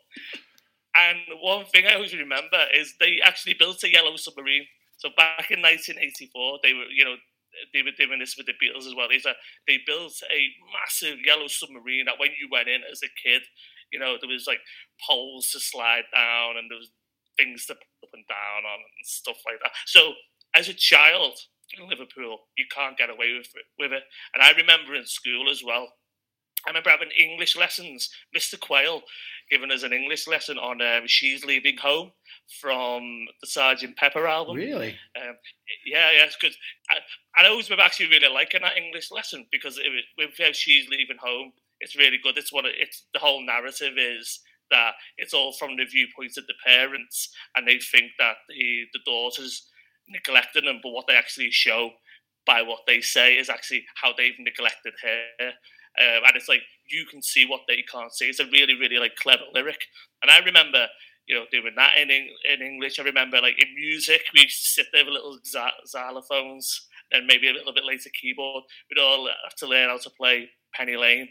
and 0.97 1.19
one 1.41 1.67
thing 1.67 1.87
I 1.87 1.95
always 1.95 2.15
remember 2.17 2.59
is 2.75 2.95
they 2.99 3.21
actually 3.23 3.55
built 3.55 3.85
a 3.85 3.93
yellow 3.93 4.17
submarine. 4.17 4.67
So 4.97 5.11
back 5.17 5.51
in 5.51 5.61
1984, 5.61 6.61
they 6.63 6.73
were, 6.73 6.89
you 6.89 7.05
know, 7.05 7.17
they 7.75 7.83
were 7.83 7.93
doing 7.97 8.19
this 8.19 8.37
with 8.37 8.47
the 8.47 8.57
Beatles 8.57 8.87
as 8.87 8.95
well. 8.95 9.09
Is 9.13 9.25
that 9.25 9.37
they 9.67 9.79
built 9.87 10.15
a 10.31 10.41
massive 10.73 11.19
yellow 11.25 11.49
submarine 11.49 12.07
that 12.07 12.19
when 12.19 12.31
you 12.41 12.49
went 12.51 12.69
in 12.69 12.81
as 12.91 13.01
a 13.03 13.13
kid, 13.21 13.43
you 13.93 13.99
know, 13.99 14.17
there 14.21 14.31
was 14.31 14.47
like 14.47 14.61
poles 15.07 15.51
to 15.51 15.61
slide 15.61 16.05
down 16.15 16.57
and 16.57 16.71
there 16.71 16.79
was 16.79 16.91
things 17.37 17.67
to 17.67 17.75
up 17.75 18.11
and 18.15 18.25
down 18.27 18.65
on 18.65 18.81
and 18.81 19.05
stuff 19.05 19.37
like 19.45 19.61
that. 19.63 19.73
So 19.85 20.13
as 20.55 20.69
a 20.69 20.75
child 20.75 21.39
in 21.79 21.89
Liverpool, 21.89 22.39
you 22.57 22.65
can't 22.71 22.97
get 22.97 23.11
away 23.11 23.35
with 23.37 23.49
it, 23.55 23.67
with 23.79 23.93
it. 23.93 24.03
And 24.35 24.43
I 24.43 24.53
remember 24.53 24.95
in 24.95 25.07
school 25.07 25.51
as 25.51 25.63
well. 25.65 25.89
I 26.67 26.71
remember 26.71 26.91
having 26.91 27.11
English 27.19 27.57
lessons. 27.57 28.11
Mr. 28.37 28.59
Quayle 28.59 29.03
giving 29.51 29.71
us 29.71 29.85
an 29.85 29.93
English 29.93 30.27
lesson 30.27 30.59
on 30.59 30.83
um, 30.83 31.07
"She's 31.07 31.45
Leaving 31.45 31.77
Home" 31.79 32.13
from 32.61 33.27
the 33.41 33.47
Sergeant 33.47 33.97
Pepper 33.97 34.27
album. 34.27 34.57
Really? 34.57 34.97
Um, 35.21 35.37
yeah, 35.87 36.11
yeah, 36.11 36.25
it's 36.25 36.37
good. 36.37 36.55
I, 36.91 36.99
I 37.41 37.49
always 37.49 37.71
remember 37.71 37.85
actually 37.85 38.09
really 38.09 38.33
liking 38.33 38.63
that 38.63 38.77
English 38.77 39.13
lesson 39.13 39.47
because 39.53 39.79
it, 39.79 39.87
with 40.19 40.31
how 40.39 40.53
she's 40.53 40.89
leaving 40.89 41.19
home, 41.23 41.53
it's 41.81 41.97
really 41.97 42.19
good. 42.21 42.37
It's 42.37 42.53
what 42.53 42.65
it, 42.65 42.75
it's 42.79 43.07
the 43.13 43.21
whole 43.21 43.45
narrative 43.45 43.95
is 43.97 44.41
that 44.71 44.95
it's 45.19 45.35
all 45.35 45.53
from 45.53 45.77
the 45.77 45.85
viewpoint 45.85 46.37
of 46.37 46.47
the 46.49 46.55
parents, 46.65 47.33
and 47.55 47.67
they 47.67 47.79
think 47.79 48.13
that 48.19 48.37
the 48.49 48.87
the 48.93 49.01
daughters 49.07 49.69
neglecting 50.09 50.65
them, 50.65 50.81
but 50.83 50.91
what 50.91 51.07
they 51.07 51.17
actually 51.17 51.51
show 51.51 51.91
by 52.47 52.63
what 52.63 52.81
they 52.87 53.01
say 53.01 53.35
is 53.37 53.51
actually 53.51 53.85
how 54.01 54.13
they've 54.17 54.39
neglected 54.39 54.95
her. 55.03 55.49
Um, 55.99 56.23
and 56.27 56.37
it's 56.37 56.49
like 56.49 56.63
you 56.89 57.05
can 57.07 57.23
see 57.23 57.47
what 57.47 57.63
they 57.67 57.83
can't 57.91 58.15
see. 58.15 58.27
It's 58.27 58.41
a 58.41 58.47
really, 58.47 58.75
really 58.75 58.99
like 58.99 59.17
clever 59.17 59.45
lyric. 59.53 59.81
And 60.23 60.31
I 60.31 60.39
remember, 60.39 60.87
you 61.27 61.35
know, 61.35 61.45
doing 61.51 61.75
that 61.77 61.97
in 62.01 62.11
in 62.11 62.63
English. 62.63 62.99
I 62.99 63.03
remember 63.03 63.41
like 63.41 63.59
in 63.59 63.75
music, 63.75 64.23
we 64.35 64.43
used 64.43 64.59
to 64.59 64.65
sit 64.65 64.87
there 64.93 65.05
with 65.05 65.15
little 65.15 65.39
xylophones 65.45 66.67
and 67.13 67.27
maybe 67.27 67.49
a 67.49 67.53
little 67.53 67.73
bit 67.73 67.85
later 67.85 68.11
keyboard. 68.11 68.65
We'd 68.91 69.01
all 69.01 69.29
have 69.45 69.57
to 69.57 69.67
learn 69.67 69.89
how 69.89 69.99
to 69.99 70.11
play 70.11 70.51
Penny 70.75 70.97
Lane. 70.97 71.29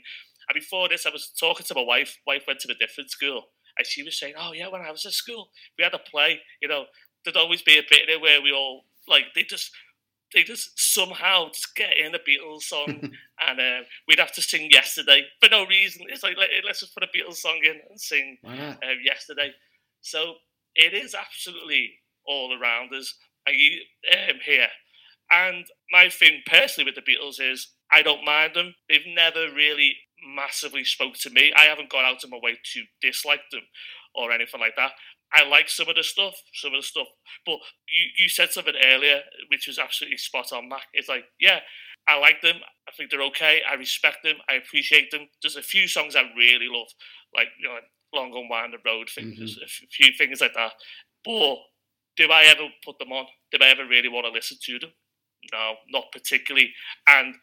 And 0.47 0.53
before 0.53 0.89
this, 0.89 1.05
I 1.05 1.09
was 1.09 1.31
talking 1.39 1.65
to 1.65 1.75
my 1.75 1.81
wife. 1.81 2.17
Wife 2.27 2.43
went 2.47 2.59
to 2.61 2.71
a 2.71 2.75
different 2.75 3.09
school, 3.09 3.43
and 3.77 3.87
she 3.87 4.03
was 4.03 4.19
saying, 4.19 4.33
"Oh 4.37 4.53
yeah, 4.53 4.67
when 4.67 4.81
I 4.81 4.91
was 4.91 5.05
at 5.05 5.13
school, 5.13 5.49
we 5.77 5.83
had 5.83 5.93
a 5.93 5.99
play. 5.99 6.41
You 6.61 6.67
know, 6.67 6.85
there'd 7.25 7.37
always 7.37 7.61
be 7.61 7.77
a 7.77 7.83
bit 7.89 8.07
in 8.07 8.15
it 8.15 8.21
where 8.21 8.41
we 8.41 8.51
all 8.51 8.85
like 9.07 9.25
they 9.35 9.43
just." 9.43 9.71
They 10.33 10.43
just 10.43 10.71
somehow 10.75 11.47
just 11.49 11.75
get 11.75 11.97
in 11.97 12.13
a 12.13 12.19
Beatles 12.19 12.63
song, 12.63 12.89
and 13.47 13.59
uh, 13.59 13.85
we'd 14.05 14.19
have 14.19 14.33
to 14.33 14.41
sing 14.41 14.69
"Yesterday" 14.69 15.21
for 15.39 15.49
no 15.49 15.65
reason. 15.65 16.07
It's 16.09 16.23
like 16.23 16.35
let, 16.37 16.49
let's 16.65 16.81
just 16.81 16.93
put 16.93 17.03
a 17.03 17.07
Beatles 17.07 17.35
song 17.35 17.61
in 17.63 17.79
and 17.89 18.01
sing 18.01 18.37
um, 18.83 18.97
yesterday. 19.01 19.51
So 20.01 20.33
it 20.75 20.93
is 20.93 21.15
absolutely 21.15 21.99
all 22.25 22.57
around 22.59 22.93
us 22.93 23.13
you, 23.47 23.81
um, 24.11 24.37
here. 24.43 24.67
And 25.31 25.65
my 25.91 26.09
thing 26.09 26.41
personally 26.45 26.91
with 26.91 26.95
the 26.95 27.11
Beatles 27.11 27.39
is 27.39 27.71
I 27.91 28.01
don't 28.01 28.25
mind 28.25 28.55
them. 28.55 28.75
They've 28.89 29.05
never 29.07 29.51
really 29.53 29.95
massively 30.35 30.83
spoke 30.83 31.15
to 31.21 31.29
me. 31.29 31.53
I 31.55 31.63
haven't 31.63 31.89
gone 31.89 32.05
out 32.05 32.23
of 32.23 32.29
my 32.29 32.39
way 32.41 32.57
to 32.73 32.83
dislike 33.01 33.41
them 33.51 33.61
or 34.13 34.31
anything 34.31 34.59
like 34.59 34.75
that. 34.77 34.91
I 35.33 35.47
like 35.47 35.69
some 35.69 35.89
of 35.89 35.95
the 35.95 36.03
stuff, 36.03 36.35
some 36.53 36.73
of 36.73 36.81
the 36.81 36.85
stuff. 36.85 37.07
But 37.45 37.59
you, 37.89 38.23
you 38.23 38.29
said 38.29 38.51
something 38.51 38.75
earlier, 38.85 39.21
which 39.49 39.67
was 39.67 39.79
absolutely 39.79 40.17
spot 40.17 40.51
on, 40.53 40.69
Mac. 40.69 40.83
It's 40.93 41.09
like, 41.09 41.25
yeah, 41.39 41.59
I 42.07 42.19
like 42.19 42.41
them. 42.41 42.57
I 42.87 42.91
think 42.91 43.09
they're 43.09 43.21
okay. 43.23 43.61
I 43.69 43.75
respect 43.75 44.17
them. 44.23 44.37
I 44.49 44.53
appreciate 44.53 45.11
them. 45.11 45.27
There's 45.41 45.55
a 45.55 45.61
few 45.61 45.87
songs 45.87 46.15
I 46.15 46.23
really 46.37 46.67
love, 46.69 46.87
like 47.35 47.47
you 47.59 47.67
know, 47.67 47.77
Long 48.13 48.33
and 48.35 48.49
Winding 48.49 48.79
Road. 48.85 49.09
Things, 49.09 49.33
mm-hmm. 49.33 49.39
There's 49.39 49.57
a 49.57 49.87
few 49.87 50.13
things 50.17 50.41
like 50.41 50.53
that. 50.53 50.73
But 51.23 51.57
do 52.15 52.31
I 52.31 52.45
ever 52.45 52.67
put 52.83 52.99
them 52.99 53.11
on? 53.11 53.25
Do 53.51 53.57
I 53.61 53.67
ever 53.67 53.85
really 53.85 54.09
want 54.09 54.25
to 54.25 54.31
listen 54.31 54.57
to 54.63 54.79
them? 54.79 54.91
No, 55.51 55.75
not 55.89 56.11
particularly. 56.11 56.71
And 57.07 57.35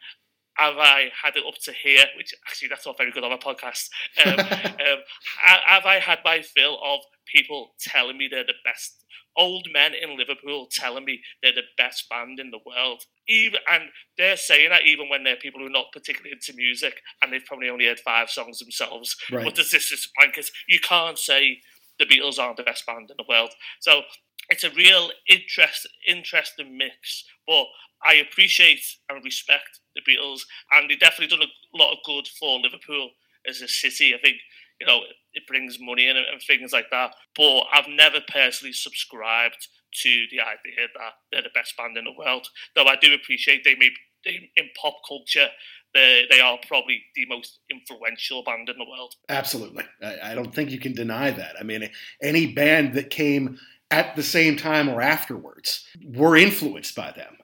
have 0.57 0.77
I 0.79 1.11
had 1.21 1.37
it 1.37 1.45
up 1.47 1.55
to 1.65 1.73
here? 1.73 2.05
Which 2.17 2.35
actually, 2.47 2.69
that's 2.69 2.87
not 2.87 2.99
very 2.99 3.11
good 3.11 3.25
on 3.25 3.33
a 3.33 3.39
podcast. 3.39 3.89
Um, 4.25 4.39
um, 4.39 4.99
have 5.41 5.87
I 5.87 5.99
had 5.99 6.19
my 6.25 6.43
fill 6.43 6.79
of 6.85 7.01
people 7.27 7.75
telling 7.81 8.19
me 8.19 8.29
they're 8.31 8.45
the 8.45 8.55
best? 8.65 9.05
Old 9.35 9.67
men 9.73 9.93
in 9.95 10.19
Liverpool 10.19 10.69
telling 10.71 11.07
me 11.07 11.23
they're 11.43 11.55
the 11.55 11.63
best 11.79 12.07
band 12.11 12.39
in 12.39 12.51
the 12.51 12.59
world. 12.67 13.03
Even 13.29 13.61
and 13.73 13.85
they're 14.19 14.37
saying 14.37 14.69
that 14.71 14.85
even 14.85 15.09
when 15.09 15.25
they're 15.25 15.37
people 15.37 15.61
who 15.61 15.69
are 15.69 15.71
not 15.71 15.87
particularly 15.93 16.33
into 16.33 16.53
music 16.55 17.01
and 17.23 17.33
they've 17.33 17.45
probably 17.47 17.71
only 17.71 17.87
heard 17.87 18.01
five 18.01 18.29
songs 18.29 18.59
themselves. 18.59 19.17
Right. 19.31 19.45
But 19.45 19.55
there's 19.55 19.71
this 19.71 19.89
this 19.89 20.11
blankets. 20.19 20.51
You 20.69 20.81
can't 20.81 21.19
say 21.19 21.61
the 21.99 22.05
Beatles 22.05 22.39
aren't 22.39 22.57
the 22.57 22.63
best 22.63 22.85
band 22.87 23.11
in 23.11 23.17
the 23.17 23.25
world. 23.29 23.53
So 23.81 24.03
it's 24.49 24.65
a 24.65 24.71
real 24.71 25.11
interest, 25.29 25.89
interesting 26.07 26.77
mix. 26.77 27.25
But 27.47 27.67
I 28.05 28.15
appreciate 28.15 28.83
and 29.09 29.25
respect 29.25 29.81
the 29.95 30.03
Beatles, 30.03 30.41
and 30.73 30.91
they 30.91 30.97
definitely 30.97 31.37
done 31.37 31.47
a 31.47 31.77
lot 31.77 31.93
of 31.93 31.99
good 32.05 32.27
for 32.39 32.59
Liverpool 32.59 33.11
as 33.49 33.61
a 33.61 33.69
city. 33.69 34.15
I 34.15 34.19
think 34.19 34.37
you 34.81 34.87
know 34.87 35.01
it 35.33 35.47
brings 35.47 35.79
money 35.81 36.09
in 36.09 36.17
and 36.17 36.27
things 36.47 36.73
like 36.73 36.91
that. 36.91 37.15
But 37.37 37.65
I've 37.73 37.89
never 37.89 38.21
personally 38.29 38.73
subscribed 38.73 39.69
to 40.03 40.25
the 40.31 40.41
idea 40.41 40.89
that 40.95 41.13
they're 41.31 41.43
the 41.43 41.51
best 41.55 41.77
band 41.77 41.97
in 41.97 42.05
the 42.05 42.13
world. 42.19 42.49
Though 42.75 42.87
I 42.87 42.97
do 42.97 43.15
appreciate 43.15 43.63
they 43.65 43.77
may 43.77 43.91
they, 44.25 44.51
in 44.57 44.69
pop 44.81 44.95
culture. 45.07 45.49
They, 45.95 46.25
they 46.31 46.41
are 46.41 46.59
probably 46.67 47.03
the 47.15 47.27
most 47.27 47.59
influential 47.71 48.43
band 48.43 48.71
in 48.71 48.79
the 48.79 48.89
world. 48.89 49.15
Absolutely. 49.29 49.85
I 50.03 50.35
don't 50.35 50.55
think 50.55 50.71
you 50.71 50.79
can 50.79 50.95
deny 50.95 51.31
that. 51.31 51.57
I 51.61 51.65
mean, 51.65 51.91
any 52.23 52.47
band 52.47 52.95
that 52.95 53.11
came 53.11 53.59
at 53.93 54.17
the 54.17 54.23
same 54.23 54.57
time 54.57 54.89
or 54.89 55.03
afterwards 55.03 55.87
were 56.03 56.35
influenced 56.35 56.97
by 56.97 57.13
them. 57.13 57.37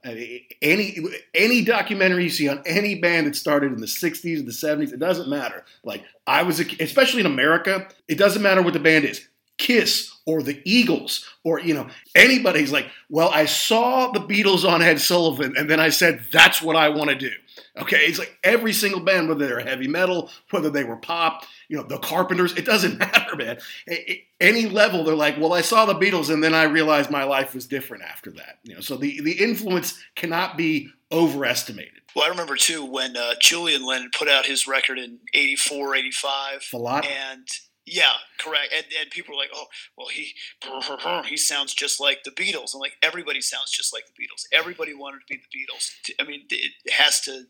Any 0.63 0.97
any 1.35 1.63
documentary 1.63 2.25
you 2.25 2.31
see 2.31 2.49
on 2.49 2.63
any 2.65 2.95
band 2.95 3.27
that 3.27 3.37
started 3.37 3.73
in 3.73 3.81
the 3.81 3.87
60s 3.87 4.41
or 4.41 4.43
the 4.43 4.51
70s, 4.51 4.93
it 4.93 4.99
doesn't 4.99 5.29
matter. 5.29 5.65
Like 5.85 6.03
I 6.27 6.43
was, 6.43 6.59
a, 6.59 6.65
especially 6.81 7.21
in 7.21 7.27
America, 7.27 7.87
it 8.09 8.17
doesn't 8.17 8.43
matter 8.43 8.63
what 8.63 8.73
the 8.73 8.81
band 8.81 9.05
is. 9.05 9.29
Kiss 9.59 10.15
or 10.25 10.43
the 10.43 10.63
Eagles 10.65 11.29
or 11.45 11.61
you 11.61 11.75
know 11.75 11.89
anybody's 12.15 12.73
like, 12.73 12.87
well, 13.11 13.29
I 13.29 13.45
saw 13.45 14.11
the 14.13 14.21
Beatles 14.21 14.67
on 14.67 14.83
Ed 14.83 15.01
Sullivan, 15.01 15.55
and 15.57 15.69
then 15.69 15.81
I 15.81 15.91
said 15.91 16.23
that's 16.33 16.63
what 16.63 16.77
I 16.77 16.89
want 16.89 17.11
to 17.11 17.17
do. 17.17 17.33
Okay, 17.79 17.99
it's 18.07 18.19
like 18.19 18.37
every 18.45 18.73
single 18.73 19.01
band, 19.01 19.29
whether 19.29 19.47
they're 19.47 19.61
heavy 19.61 19.89
metal, 19.89 20.31
whether 20.51 20.71
they 20.71 20.85
were 20.85 20.97
pop, 20.97 21.45
you 21.69 21.77
know, 21.77 21.83
the 21.83 21.99
Carpenters, 21.99 22.53
it 22.55 22.65
doesn't 22.65 22.99
matter, 22.99 23.37
man. 23.37 23.59
A- 23.89 24.11
a- 24.13 24.27
Any 24.41 24.67
level, 24.69 25.05
they're 25.05 25.15
like, 25.15 25.39
well, 25.39 25.53
I 25.53 25.61
saw 25.63 25.87
the 25.87 25.95
Beatles, 25.95 26.31
and 26.33 26.43
then 26.43 26.55
I 26.55 26.65
realized 26.65 27.11
my 27.11 27.25
life 27.25 27.55
was 27.55 27.67
different 27.67 28.05
after 28.05 28.31
that. 28.33 28.59
You 28.65 28.75
know, 28.75 28.81
so 28.81 28.97
the 28.97 29.21
the 29.21 29.33
influence 29.33 29.99
cannot 30.15 30.57
be 30.57 30.91
overestimated. 31.13 31.93
Well, 32.17 32.25
I 32.25 32.29
remember 32.29 32.57
too 32.57 32.85
when 32.85 33.17
uh, 33.17 33.35
Julian 33.41 33.85
Lennon 33.85 34.11
put 34.17 34.29
out 34.29 34.47
his 34.47 34.67
record 34.67 34.99
in 34.99 35.19
84, 35.35 35.95
85. 35.95 36.69
A 36.73 36.77
lot. 36.79 37.07
And 37.07 37.47
Yeah, 37.91 38.13
correct. 38.39 38.73
And, 38.75 38.85
and 39.01 39.11
people 39.11 39.35
are 39.35 39.39
like, 39.39 39.51
oh, 39.55 39.67
well, 39.97 40.09
he 40.09 40.33
he 41.27 41.37
sounds 41.37 41.75
just 41.75 42.01
like 42.01 42.23
the 42.25 42.31
Beatles. 42.31 42.75
I'm 42.75 42.81
like, 42.81 42.97
everybody 43.03 43.41
sounds 43.41 43.71
just 43.71 43.93
like 43.93 44.05
the 44.07 44.13
Beatles. 44.13 44.45
Everybody 44.53 44.95
wanted 44.95 45.21
to 45.21 45.27
be 45.29 45.37
the 45.41 45.59
Beatles. 45.59 45.91
I 46.21 46.25
mean, 46.29 46.43
it 46.51 46.93
has 46.93 47.21
to. 47.23 47.45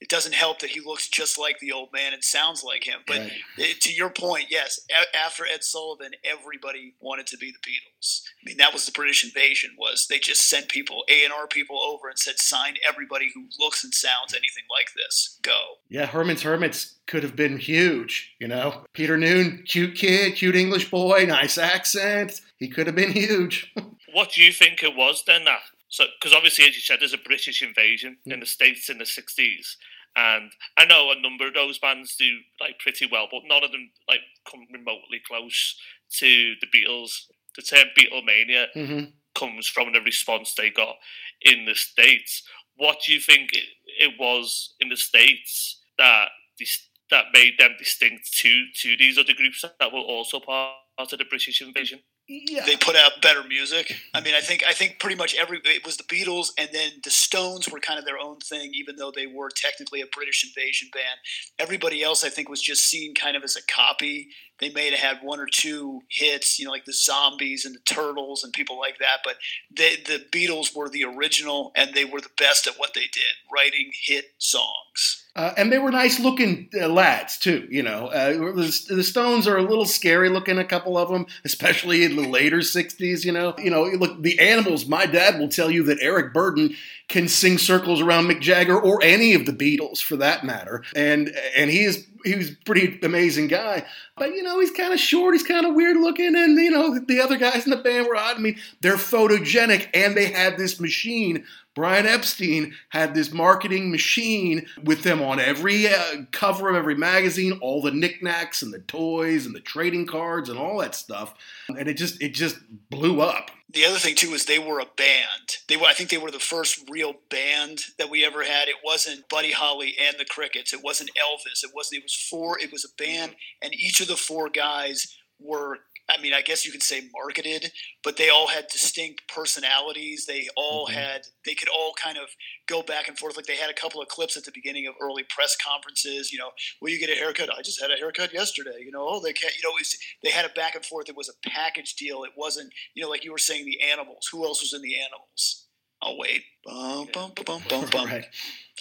It 0.00 0.08
doesn't 0.08 0.34
help 0.34 0.58
that 0.60 0.70
he 0.70 0.80
looks 0.80 1.08
just 1.08 1.38
like 1.38 1.58
the 1.60 1.72
old 1.72 1.90
man 1.92 2.12
and 2.12 2.22
sounds 2.22 2.62
like 2.62 2.84
him. 2.84 3.00
But 3.06 3.18
Right. 3.18 3.32
it, 3.58 3.80
to 3.82 3.92
your 3.92 4.10
point, 4.10 4.46
yes, 4.50 4.78
a- 4.90 5.16
after 5.16 5.44
Ed 5.46 5.64
Sullivan, 5.64 6.12
everybody 6.24 6.94
wanted 7.00 7.26
to 7.28 7.36
be 7.38 7.52
the 7.52 7.58
Beatles. 7.70 8.22
I 8.42 8.48
mean, 8.48 8.56
that 8.58 8.72
was 8.72 8.84
the 8.86 8.92
British 8.92 9.24
invasion. 9.24 9.76
Was 9.78 10.06
they 10.08 10.18
just 10.18 10.46
sent 10.48 10.68
people, 10.68 11.04
A 11.08 11.24
and 11.24 11.32
R 11.32 11.46
people, 11.46 11.80
over 11.80 12.08
and 12.08 12.18
said, 12.18 12.38
sign 12.38 12.74
everybody 12.86 13.30
who 13.34 13.46
looks 13.58 13.82
and 13.84 13.94
sounds 13.94 14.32
anything 14.34 14.64
like 14.70 14.88
this. 14.94 15.38
Go. 15.42 15.58
Yeah, 15.88 16.06
Herman's 16.06 16.42
Hermits 16.42 16.96
could 17.06 17.22
have 17.22 17.36
been 17.36 17.58
huge, 17.58 18.34
you 18.40 18.48
know. 18.48 18.84
Peter 18.92 19.16
Noone, 19.16 19.62
cute 19.66 19.94
kid, 19.94 20.36
cute 20.36 20.56
English 20.56 20.90
boy, 20.90 21.24
nice 21.26 21.58
accent. 21.58 22.40
He 22.58 22.68
could 22.68 22.86
have 22.86 22.96
been 22.96 23.12
huge. 23.12 23.72
What 24.12 24.30
do 24.30 24.42
you 24.44 24.52
think 24.52 24.84
it 24.84 24.94
was 24.94 25.24
then? 25.26 25.44
That 25.44 25.58
so 25.88 26.04
because 26.20 26.32
obviously, 26.36 26.64
as 26.66 26.76
you 26.76 26.80
said, 26.80 27.00
there's 27.00 27.12
a 27.12 27.18
British 27.18 27.62
invasion 27.62 28.16
Mm. 28.28 28.34
in 28.34 28.40
the 28.40 28.46
states 28.46 28.88
in 28.88 28.98
the 28.98 29.04
'60s, 29.04 29.74
and 30.14 30.52
I 30.76 30.84
know 30.84 31.10
a 31.10 31.20
number 31.20 31.48
of 31.48 31.54
those 31.54 31.80
bands 31.80 32.14
do 32.14 32.30
like 32.60 32.78
pretty 32.78 33.06
well, 33.10 33.26
but 33.28 33.42
none 33.44 33.64
of 33.64 33.72
them 33.72 33.90
like 34.08 34.20
come 34.48 34.68
remotely 34.72 35.20
close 35.26 35.76
to 36.20 36.54
the 36.60 36.68
Beatles. 36.68 37.22
The 37.56 37.62
term 37.62 37.88
Beatlemania 37.98 38.66
hmm 38.72 39.04
comes 39.34 39.66
from 39.66 39.92
the 39.92 40.00
response 40.00 40.54
they 40.54 40.70
got 40.70 40.94
in 41.42 41.64
the 41.64 41.74
states. 41.74 42.44
What 42.76 42.98
do 43.04 43.12
you 43.12 43.18
think 43.18 43.50
it, 43.52 43.64
it 43.98 44.14
was 44.16 44.74
in 44.78 44.90
the 44.90 44.96
states 44.96 45.80
that 45.98 46.28
dis- 46.56 46.88
that 47.10 47.26
made 47.32 47.54
them 47.58 47.72
distinct 47.78 48.32
to 48.38 48.64
to 48.82 48.96
these 48.96 49.18
other 49.18 49.34
groups 49.34 49.64
that 49.78 49.92
were 49.92 50.00
also 50.00 50.40
part 50.40 50.72
of 50.98 51.10
the 51.10 51.24
British 51.28 51.60
invasion? 51.60 52.00
Yeah. 52.26 52.64
they 52.64 52.76
put 52.76 52.96
out 52.96 53.20
better 53.20 53.44
music. 53.44 53.94
I 54.14 54.22
mean, 54.22 54.34
I 54.34 54.40
think 54.40 54.64
I 54.66 54.72
think 54.72 54.98
pretty 54.98 55.16
much 55.16 55.34
every 55.34 55.60
it 55.64 55.84
was 55.84 55.98
the 55.98 56.04
Beatles, 56.04 56.52
and 56.56 56.70
then 56.72 56.92
the 57.02 57.10
Stones 57.10 57.68
were 57.68 57.80
kind 57.80 57.98
of 57.98 58.06
their 58.06 58.18
own 58.18 58.38
thing, 58.38 58.70
even 58.72 58.96
though 58.96 59.12
they 59.14 59.26
were 59.26 59.50
technically 59.54 60.00
a 60.00 60.06
British 60.06 60.42
invasion 60.42 60.88
band. 60.94 61.18
Everybody 61.58 62.02
else, 62.02 62.24
I 62.24 62.30
think, 62.30 62.48
was 62.48 62.62
just 62.62 62.84
seen 62.84 63.14
kind 63.14 63.36
of 63.36 63.44
as 63.44 63.56
a 63.56 63.62
copy. 63.70 64.28
They 64.60 64.70
may 64.70 64.90
have 64.90 64.98
had 64.98 65.18
one 65.22 65.40
or 65.40 65.46
two 65.46 66.02
hits, 66.08 66.58
you 66.58 66.64
know, 66.64 66.70
like 66.70 66.84
the 66.84 66.92
Zombies 66.92 67.64
and 67.64 67.74
the 67.74 67.80
Turtles 67.80 68.44
and 68.44 68.52
people 68.52 68.78
like 68.78 68.98
that. 68.98 69.18
But 69.24 69.36
the 69.74 70.24
Beatles 70.30 70.74
were 70.74 70.88
the 70.88 71.04
original, 71.04 71.72
and 71.74 71.92
they 71.94 72.04
were 72.04 72.20
the 72.20 72.30
best 72.38 72.66
at 72.66 72.78
what 72.78 72.94
they 72.94 73.08
did, 73.12 73.34
writing 73.52 73.90
hit 73.92 74.26
songs. 74.38 75.24
Uh, 75.36 75.52
and 75.56 75.72
they 75.72 75.78
were 75.78 75.90
nice 75.90 76.20
looking 76.20 76.68
uh, 76.80 76.86
lads 76.86 77.36
too. 77.38 77.66
You 77.68 77.82
know, 77.82 78.06
uh, 78.06 78.32
the, 78.32 78.94
the 78.94 79.02
Stones 79.02 79.48
are 79.48 79.56
a 79.56 79.62
little 79.62 79.84
scary 79.84 80.28
looking. 80.28 80.58
A 80.58 80.64
couple 80.64 80.96
of 80.96 81.08
them, 81.08 81.26
especially 81.44 82.04
in 82.04 82.14
the 82.14 82.28
later 82.28 82.58
'60s. 82.58 83.24
You 83.24 83.32
know, 83.32 83.54
you 83.58 83.70
know, 83.70 83.82
look, 83.82 84.22
the 84.22 84.38
Animals. 84.38 84.86
My 84.86 85.06
dad 85.06 85.40
will 85.40 85.48
tell 85.48 85.72
you 85.72 85.82
that 85.84 85.98
Eric 86.00 86.32
Burdon 86.32 86.76
can 87.08 87.28
sing 87.28 87.58
circles 87.58 88.00
around 88.00 88.26
Mick 88.26 88.40
Jagger 88.40 88.80
or 88.80 89.02
any 89.02 89.34
of 89.34 89.46
the 89.46 89.52
Beatles 89.52 90.02
for 90.02 90.16
that 90.16 90.44
matter, 90.44 90.82
and 90.96 91.34
and 91.56 91.70
he 91.70 91.84
is 91.84 92.06
he 92.24 92.34
was 92.34 92.50
pretty 92.64 92.98
amazing 93.02 93.48
guy. 93.48 93.84
But 94.16 94.34
you 94.34 94.42
know, 94.42 94.58
he's 94.60 94.70
kind 94.70 94.92
of 94.92 94.98
short, 94.98 95.34
he's 95.34 95.42
kind 95.42 95.66
of 95.66 95.74
weird 95.74 95.96
looking, 95.96 96.34
and 96.34 96.56
you 96.56 96.70
know, 96.70 96.98
the 96.98 97.20
other 97.20 97.36
guys 97.36 97.64
in 97.64 97.70
the 97.70 97.76
band 97.76 98.06
were 98.06 98.16
odd. 98.16 98.36
I 98.36 98.40
mean, 98.40 98.58
they're 98.80 98.96
photogenic, 98.96 99.88
and 99.92 100.16
they 100.16 100.26
had 100.26 100.56
this 100.56 100.80
machine. 100.80 101.44
Brian 101.74 102.06
Epstein 102.06 102.74
had 102.90 103.14
this 103.14 103.32
marketing 103.32 103.90
machine 103.90 104.66
with 104.84 105.02
them 105.02 105.20
on 105.20 105.40
every 105.40 105.88
uh, 105.88 106.22
cover 106.30 106.68
of 106.68 106.76
every 106.76 106.94
magazine, 106.94 107.58
all 107.60 107.82
the 107.82 107.90
knickknacks 107.90 108.62
and 108.62 108.72
the 108.72 108.80
toys 108.80 109.44
and 109.44 109.54
the 109.54 109.60
trading 109.60 110.06
cards 110.06 110.48
and 110.48 110.58
all 110.58 110.78
that 110.78 110.94
stuff, 110.94 111.34
and 111.68 111.88
it 111.88 111.94
just 111.94 112.22
it 112.22 112.34
just 112.34 112.56
blew 112.90 113.20
up. 113.20 113.50
The 113.68 113.84
other 113.84 113.98
thing 113.98 114.14
too 114.14 114.34
is 114.34 114.44
they 114.44 114.60
were 114.60 114.78
a 114.78 114.86
band. 114.96 115.56
They 115.68 115.76
were, 115.76 115.86
I 115.86 115.94
think, 115.94 116.10
they 116.10 116.18
were 116.18 116.30
the 116.30 116.38
first 116.38 116.88
real 116.88 117.14
band 117.28 117.80
that 117.98 118.08
we 118.08 118.24
ever 118.24 118.44
had. 118.44 118.68
It 118.68 118.76
wasn't 118.84 119.28
Buddy 119.28 119.50
Holly 119.50 119.96
and 120.00 120.14
the 120.16 120.24
Crickets. 120.24 120.72
It 120.72 120.84
wasn't 120.84 121.10
Elvis. 121.20 121.64
It 121.64 121.72
wasn't. 121.74 121.98
It 121.98 122.04
was 122.04 122.14
four. 122.14 122.56
It 122.60 122.70
was 122.70 122.84
a 122.84 123.02
band, 123.02 123.34
and 123.60 123.74
each 123.74 124.00
of 124.00 124.06
the 124.06 124.16
four 124.16 124.48
guys 124.48 125.16
were. 125.40 125.80
I 126.08 126.20
mean, 126.20 126.34
I 126.34 126.42
guess 126.42 126.66
you 126.66 126.72
could 126.72 126.82
say 126.82 127.08
marketed, 127.14 127.72
but 128.02 128.16
they 128.18 128.28
all 128.28 128.48
had 128.48 128.66
distinct 128.68 129.26
personalities. 129.26 130.26
They 130.26 130.48
all 130.54 130.86
Mhm. 130.86 130.92
had. 130.92 131.26
They 131.46 131.54
could 131.54 131.70
all 131.70 131.94
kind 131.94 132.18
of 132.18 132.28
go 132.66 132.82
back 132.82 133.08
and 133.08 133.18
forth. 133.18 133.36
Like 133.36 133.46
they 133.46 133.56
had 133.56 133.70
a 133.70 133.74
couple 133.74 134.02
of 134.02 134.08
clips 134.08 134.36
at 134.36 134.44
the 134.44 134.50
beginning 134.52 134.86
of 134.86 134.94
early 135.00 135.22
press 135.22 135.56
conferences. 135.56 136.30
You 136.30 136.38
know, 136.38 136.52
will 136.80 136.90
you 136.90 136.98
get 136.98 137.08
a 137.10 137.14
haircut? 137.14 137.48
I 137.56 137.62
just 137.62 137.80
had 137.80 137.90
a 137.90 137.96
haircut 137.96 138.34
yesterday. 138.34 138.80
You 138.80 138.90
know, 138.90 139.06
oh, 139.08 139.20
they 139.20 139.32
can't. 139.32 139.54
You 139.56 139.62
know, 139.68 139.76
it's, 139.78 139.96
they 140.22 140.30
had 140.30 140.44
a 140.44 140.50
back 140.50 140.74
and 140.74 140.84
forth. 140.84 141.08
It 141.08 141.16
was 141.16 141.30
a 141.30 141.48
package 141.48 141.94
deal. 141.94 142.24
It 142.24 142.32
wasn't. 142.36 142.72
You 142.94 143.02
know, 143.02 143.08
like 143.08 143.24
you 143.24 143.32
were 143.32 143.38
saying, 143.38 143.64
the 143.64 143.80
animals. 143.82 144.28
Who 144.30 144.44
else 144.44 144.60
was 144.60 144.74
in 144.74 144.82
the 144.82 144.98
animals? 145.00 145.63
Oh 146.06 146.16
wait, 146.18 146.42
bum, 146.64 147.08
bum, 147.12 147.32
bum, 147.46 147.62
bum, 147.68 147.86
bum. 147.92 148.06
Right. 148.06 148.26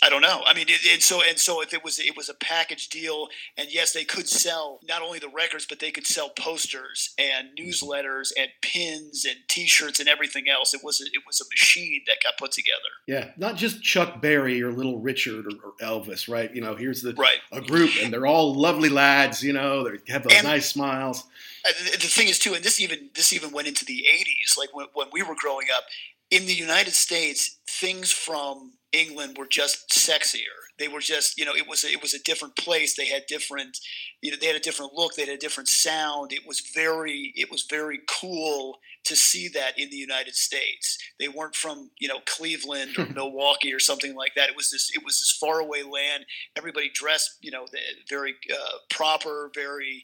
I 0.01 0.09
don't 0.09 0.21
know. 0.23 0.41
I 0.45 0.53
mean, 0.53 0.65
it, 0.67 0.81
and 0.91 1.01
so 1.01 1.21
and 1.25 1.37
so 1.39 1.61
if 1.61 1.73
it 1.73 1.81
was 1.83 1.97
it 1.99 2.17
was 2.17 2.27
a 2.27 2.33
package 2.33 2.89
deal, 2.89 3.29
and 3.57 3.71
yes, 3.73 3.93
they 3.93 4.03
could 4.03 4.27
sell 4.27 4.79
not 4.85 5.01
only 5.01 5.19
the 5.19 5.29
records, 5.29 5.65
but 5.65 5.79
they 5.79 5.91
could 5.91 6.05
sell 6.05 6.29
posters 6.29 7.13
and 7.17 7.49
newsletters 7.57 8.31
and 8.37 8.49
pins 8.61 9.23
and 9.23 9.37
T-shirts 9.47 9.99
and 10.01 10.09
everything 10.09 10.49
else. 10.49 10.73
It 10.73 10.83
was 10.83 10.99
a, 10.99 11.05
it 11.05 11.21
was 11.25 11.39
a 11.39 11.45
machine 11.49 12.01
that 12.07 12.17
got 12.21 12.33
put 12.37 12.51
together. 12.51 12.79
Yeah, 13.07 13.29
not 13.37 13.55
just 13.55 13.81
Chuck 13.83 14.19
Berry 14.21 14.61
or 14.61 14.73
Little 14.73 14.99
Richard 14.99 15.45
or, 15.45 15.51
or 15.69 15.73
Elvis, 15.79 16.27
right? 16.27 16.53
You 16.53 16.61
know, 16.61 16.75
here's 16.75 17.01
the 17.01 17.13
Right. 17.13 17.37
a 17.53 17.61
group, 17.61 17.91
and 18.01 18.11
they're 18.11 18.25
all 18.27 18.53
lovely 18.55 18.89
lads. 18.89 19.41
You 19.43 19.53
know, 19.53 19.83
they 19.87 20.11
have 20.11 20.23
those 20.23 20.33
And- 20.33 20.47
nice 20.47 20.67
smiles. 20.69 21.23
The, 21.63 21.91
the 21.91 22.07
thing 22.07 22.27
is 22.27 22.39
too, 22.39 22.53
and 22.55 22.61
this 22.61 22.81
even 22.81 23.09
this 23.15 23.31
even 23.31 23.51
went 23.51 23.69
into 23.69 23.85
the 23.85 24.03
'80s. 24.11 24.57
Like 24.57 24.75
when, 24.75 24.87
when 24.93 25.07
we 25.13 25.21
were 25.21 25.35
growing 25.35 25.67
up 25.73 25.85
in 26.33 26.47
the 26.47 26.53
United 26.53 26.95
States, 26.95 27.59
things 27.69 28.11
from 28.11 28.73
England 28.91 29.37
were 29.37 29.45
just 29.45 29.89
sexier. 29.89 30.57
They 30.79 30.87
were 30.87 30.99
just, 30.99 31.37
you 31.37 31.45
know, 31.45 31.53
it 31.55 31.67
was 31.67 31.83
a, 31.83 31.91
it 31.91 32.01
was 32.01 32.15
a 32.15 32.23
different 32.23 32.55
place. 32.55 32.95
They 32.95 33.05
had 33.05 33.27
different, 33.27 33.77
you 34.21 34.31
know, 34.31 34.37
they 34.41 34.47
had 34.47 34.55
a 34.55 34.59
different 34.59 34.93
look. 34.93 35.13
They 35.13 35.25
had 35.25 35.35
a 35.35 35.37
different 35.37 35.69
sound. 35.69 36.33
It 36.33 36.47
was 36.47 36.59
very, 36.73 37.33
it 37.35 37.51
was 37.51 37.67
very 37.69 37.99
cool 38.09 38.79
to 39.05 39.15
see 39.15 39.47
that 39.49 39.77
in 39.77 39.91
the 39.91 39.95
United 39.95 40.33
States. 40.33 40.97
They 41.19 41.27
weren't 41.27 41.55
from, 41.55 41.91
you 41.99 42.07
know, 42.07 42.21
Cleveland 42.25 42.97
or 42.97 43.05
Milwaukee 43.13 43.71
or 43.71 43.79
something 43.79 44.15
like 44.15 44.33
that. 44.35 44.49
It 44.49 44.55
was 44.55 44.71
this, 44.71 44.89
it 44.91 45.05
was 45.05 45.19
this 45.19 45.37
faraway 45.39 45.83
land. 45.83 46.25
Everybody 46.55 46.89
dressed, 46.91 47.37
you 47.41 47.51
know, 47.51 47.67
very 48.09 48.33
uh, 48.51 48.77
proper, 48.89 49.51
very 49.53 50.03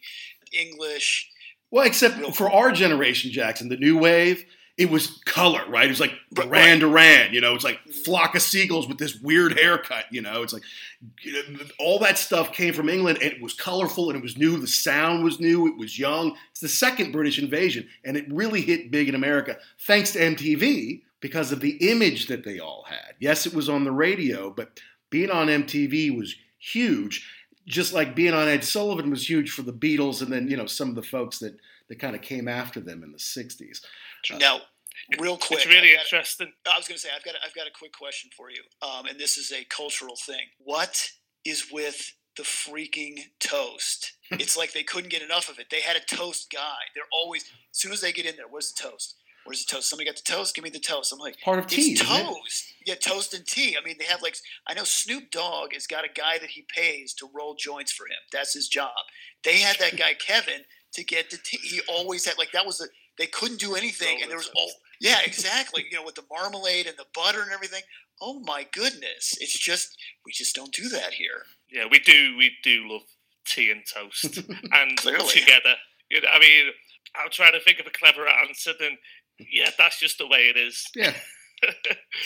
English. 0.54 1.28
Well, 1.72 1.88
except 1.88 2.36
for 2.36 2.52
our 2.52 2.72
generation, 2.72 3.32
Jackson, 3.32 3.70
the 3.70 3.78
new 3.78 3.98
wave, 3.98 4.46
it 4.80 4.90
was 4.90 5.22
color, 5.26 5.62
right? 5.68 5.88
It 5.88 5.90
was 5.90 6.00
like 6.00 6.14
Duran 6.34 6.80
Duran, 6.80 7.34
you 7.34 7.42
know, 7.42 7.54
it's 7.54 7.66
like 7.66 7.82
flock 8.06 8.34
of 8.34 8.42
seagulls 8.42 8.88
with 8.88 8.98
this 8.98 9.20
weird 9.20 9.60
haircut, 9.60 10.06
you 10.10 10.22
know, 10.22 10.42
it's 10.42 10.54
like 10.54 10.64
all 11.78 12.00
that 12.00 12.18
stuff 12.18 12.54
came 12.54 12.74
from 12.74 12.88
England 12.88 13.20
and 13.22 13.34
it 13.34 13.42
was 13.42 13.54
colorful 13.54 14.10
and 14.10 14.18
it 14.18 14.24
was 14.24 14.38
new. 14.38 14.58
The 14.58 14.68
sound 14.68 15.26
was 15.26 15.38
new, 15.38 15.68
it 15.68 15.78
was 15.78 16.00
young. 16.00 16.34
It's 16.52 16.62
the 16.62 16.70
second 16.70 17.12
British 17.12 17.40
invasion 17.40 17.90
and 18.06 18.16
it 18.16 18.32
really 18.32 18.62
hit 18.62 18.90
big 18.90 19.10
in 19.10 19.16
America 19.16 19.58
thanks 19.86 20.14
to 20.14 20.20
MTV 20.20 21.02
because 21.20 21.52
of 21.52 21.60
the 21.60 21.92
image 21.92 22.28
that 22.28 22.46
they 22.46 22.60
all 22.60 22.86
had. 22.88 23.16
Yes, 23.20 23.46
it 23.46 23.54
was 23.54 23.68
on 23.68 23.84
the 23.84 23.92
radio, 23.92 24.50
but 24.50 24.80
being 25.10 25.30
on 25.30 25.48
MTV 25.48 26.18
was 26.18 26.36
huge. 26.58 27.30
Just 27.68 27.92
like 27.92 28.16
being 28.16 28.34
on 28.34 28.48
Ed 28.48 28.64
Sullivan 28.64 29.10
was 29.10 29.30
huge 29.30 29.52
for 29.52 29.64
the 29.64 29.74
Beatles 29.74 30.22
and 30.22 30.32
then, 30.32 30.48
you 30.48 30.56
know, 30.56 30.68
some 30.68 30.88
of 30.88 30.96
the 30.96 31.04
folks 31.04 31.40
that, 31.40 31.58
that 31.90 32.00
kind 32.00 32.16
of 32.16 32.22
came 32.22 32.48
after 32.48 32.80
them 32.80 33.04
in 33.04 33.12
the 33.12 33.18
60s. 33.18 33.82
Now, 34.38 34.62
real 35.20 35.38
quick, 35.38 35.60
It's 35.62 35.68
really 35.68 35.94
got- 35.94 36.02
interesting. 36.04 36.54
I 36.66 36.78
was 36.78 36.88
going 36.88 36.96
to 36.98 37.02
say 37.02 37.10
I've 37.16 37.24
got 37.24 37.36
a, 37.36 37.40
I've 37.46 37.56
got 37.56 37.68
a 37.68 37.72
quick 37.78 37.94
question 37.94 38.30
for 38.36 38.50
you, 38.50 38.62
um, 38.82 39.06
and 39.06 39.20
this 39.20 39.38
is 39.38 39.52
a 39.52 39.64
cultural 39.66 40.16
thing. 40.16 40.48
What 40.60 41.10
is 41.46 41.68
with 41.72 42.14
the 42.38 42.44
freaking 42.44 43.20
toast? 43.40 44.14
it's 44.32 44.58
like 44.58 44.74
they 44.74 44.84
couldn't 44.84 45.10
get 45.10 45.22
enough 45.22 45.50
of 45.50 45.60
it. 45.60 45.68
They 45.72 45.82
had 45.82 45.96
a 45.98 46.16
toast 46.16 46.52
guy. 46.54 46.78
They're 46.96 47.04
always 47.12 47.44
as 47.44 47.50
soon 47.80 47.92
as 47.92 48.02
they 48.02 48.12
get 48.12 48.26
in 48.26 48.36
there. 48.36 48.46
Where's 48.50 48.72
the 48.72 48.84
toast? 48.90 49.16
Where's 49.46 49.66
the 49.66 49.74
toast? 49.76 49.90
Somebody 49.90 50.08
got 50.10 50.18
the 50.18 50.32
toast. 50.32 50.54
Give 50.54 50.64
me 50.64 50.70
the 50.70 50.80
toast. 50.80 51.12
I'm 51.14 51.18
like, 51.20 51.40
Part 51.40 51.60
of 51.60 51.66
tea, 51.68 51.94
it's 51.94 52.02
isn't 52.02 52.16
it? 52.16 52.24
toast. 52.26 52.74
Yeah, 52.86 52.96
toast 52.96 53.34
and 53.34 53.46
tea. 53.48 53.76
I 53.82 53.84
mean, 53.86 53.96
they 53.98 54.06
have 54.06 54.22
like 54.22 54.36
I 54.68 54.74
know 54.74 54.84
Snoop 54.84 55.32
Dogg 55.32 55.74
has 55.74 55.88
got 55.88 56.04
a 56.06 56.10
guy 56.14 56.38
that 56.40 56.50
he 56.52 56.66
pays 56.76 57.14
to 57.16 57.30
roll 57.34 57.56
joints 57.56 57.92
for 57.92 58.06
him. 58.06 58.18
That's 58.32 58.54
his 58.54 58.68
job. 58.68 58.92
They 59.44 59.58
had 59.60 59.78
that 59.80 59.98
guy 59.98 60.14
Kevin 60.14 60.62
to 60.94 61.04
get 61.04 61.30
the 61.32 61.38
tea. 61.44 61.58
He 61.64 61.82
always 61.88 62.26
had 62.26 62.38
like 62.38 62.52
that 62.52 62.66
was 62.66 62.82
a 62.82 62.86
they 63.20 63.28
couldn't 63.28 63.60
do 63.60 63.76
anything, 63.76 64.22
and 64.22 64.32
there 64.32 64.38
was 64.38 64.50
all 64.56 64.72
yeah, 65.00 65.20
exactly. 65.24 65.86
You 65.92 65.98
know, 65.98 66.04
with 66.04 66.16
the 66.16 66.24
marmalade 66.32 66.88
and 66.88 66.98
the 66.98 67.06
butter 67.14 67.42
and 67.42 67.52
everything. 67.52 67.84
Oh 68.22 68.40
my 68.40 68.66
goodness! 68.74 69.38
It's 69.40 69.58
just 69.58 69.98
we 70.26 70.32
just 70.32 70.56
don't 70.56 70.74
do 70.74 70.90
that 70.90 71.14
here. 71.14 71.44
Yeah, 71.72 71.86
we 71.92 72.00
do. 72.00 72.36
We 72.38 72.52
do 72.64 72.88
love 72.90 73.04
tea 73.46 73.72
and 73.72 73.84
toast, 73.86 74.38
and 74.72 74.98
Clearly. 74.98 75.28
together. 75.28 75.76
You 76.10 76.22
know, 76.22 76.30
I 76.34 76.40
mean, 76.40 76.72
I'm 77.16 77.30
trying 77.32 77.54
to 77.54 77.60
think 77.60 77.80
of 77.80 77.86
a 77.86 77.92
clever 77.92 78.28
answer. 78.28 78.72
Then, 78.80 78.98
yeah, 79.52 79.70
that's 79.78 80.00
just 80.00 80.18
the 80.18 80.28
way 80.28 80.50
it 80.50 80.58
is. 80.58 80.84
Yeah. 80.96 81.14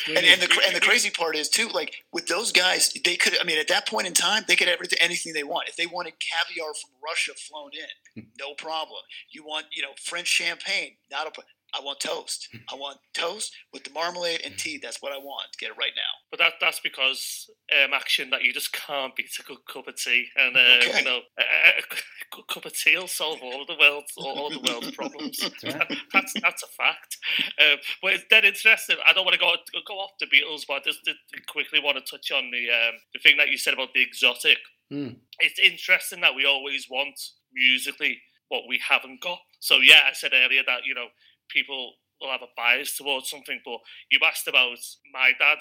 and, 0.08 0.18
and 0.18 0.42
the 0.42 0.62
and 0.66 0.76
the 0.76 0.82
crazy 0.82 1.10
part 1.10 1.36
is 1.36 1.50
too, 1.50 1.68
like 1.70 2.04
with 2.12 2.28
those 2.28 2.52
guys, 2.52 2.94
they 3.06 3.16
could. 3.16 3.40
I 3.40 3.44
mean, 3.44 3.60
at 3.60 3.68
that 3.68 3.88
point 3.88 4.08
in 4.08 4.14
time, 4.14 4.44
they 4.48 4.56
could 4.56 4.68
have 4.68 4.80
anything 5.00 5.34
they 5.34 5.44
want. 5.44 5.70
If 5.70 5.76
they 5.76 5.86
wanted 5.86 6.14
caviar 6.20 6.74
from 6.74 6.92
Russia 7.04 7.34
flown 7.34 7.72
in, 7.74 8.24
hmm. 8.24 8.30
no 8.40 8.54
problem. 8.54 9.02
You 9.32 9.44
want, 9.44 9.68
you 9.72 9.82
know, 9.82 9.92
French 10.02 10.28
champagne, 10.28 10.98
not 11.12 11.28
a 11.28 11.32
problem. 11.32 11.48
I 11.76 11.82
want 11.82 12.00
toast. 12.00 12.50
I 12.72 12.76
want 12.76 13.00
toast 13.14 13.52
with 13.74 13.84
the 13.84 13.92
marmalade 13.92 14.42
and 14.46 14.58
tea. 14.58 14.80
That's 14.82 15.02
what 15.02 15.12
I 15.12 15.18
want. 15.18 15.58
Get 15.60 15.72
it 15.72 15.78
right 15.78 15.92
now. 15.96 16.02
But 16.30 16.40
that 16.40 16.54
that's 16.62 16.80
because 16.80 17.50
um, 17.84 17.92
Jackson 18.04 18.30
that 18.32 18.44
you 18.44 18.54
just 18.54 18.74
can't 18.74 19.16
beat 19.16 19.32
a 19.40 19.44
good 19.44 19.58
cup 19.72 19.88
of 19.88 19.96
tea, 19.96 20.28
and 20.36 20.56
uh, 20.56 20.60
okay. 20.60 21.00
you 21.00 21.06
know, 21.06 21.20
a, 21.40 21.42
a, 21.42 22.36
good 22.36 22.48
cup 22.48 22.66
of 22.66 22.74
tea 22.74 22.98
will 22.98 23.08
solve 23.08 23.40
all 23.42 23.62
of 23.62 23.68
the 23.68 23.76
world's 23.80 24.12
all 24.18 24.48
of 24.48 24.54
the 24.54 24.72
world's 24.72 24.92
problems. 24.96 25.40
that's, 25.40 25.64
right. 25.64 25.98
that's 26.12 26.34
that's 26.42 26.64
a 26.64 26.68
fact. 26.68 27.18
Um, 27.60 27.78
but 28.02 28.14
it's 28.14 28.26
dead 28.30 28.46
interesting. 28.46 28.98
I 29.06 29.14
don't 29.14 29.26
want 29.26 29.36
to 29.36 29.40
go 29.40 29.54
go 29.88 29.94
off 29.96 30.12
the 30.20 30.26
Beatles, 30.28 30.64
but 30.68 30.76
I 30.76 30.80
just 30.86 31.10
quickly 31.48 31.80
want 31.80 31.98
to 31.98 32.04
touch 32.04 32.32
on 32.32 32.52
the 32.52 32.70
um, 32.70 32.96
the 33.14 33.20
thing 33.20 33.38
that 33.38 33.50
you 33.50 33.58
said 33.58 33.74
about 33.74 33.94
the 33.94 34.02
exotic. 34.02 34.58
Mm. 34.92 35.16
It's 35.40 35.60
interesting 35.60 36.22
that 36.22 36.36
we 36.36 36.46
always 36.46 36.88
want 36.90 37.20
musically 37.54 38.20
what 38.50 38.64
we 38.68 38.80
haven't 38.88 39.22
got. 39.22 39.40
So 39.60 39.78
yeah, 39.78 40.02
I 40.10 40.14
said 40.14 40.32
earlier 40.34 40.62
that 40.68 40.86
you 40.86 40.94
know 40.94 41.08
people 41.54 41.94
will 42.20 42.32
have 42.32 42.42
a 42.42 42.52
bias 42.58 42.98
towards 42.98 43.30
something. 43.30 43.60
But 43.64 43.80
you 44.12 44.20
asked 44.26 44.48
about 44.48 44.78
my 45.14 45.32
dad 45.38 45.60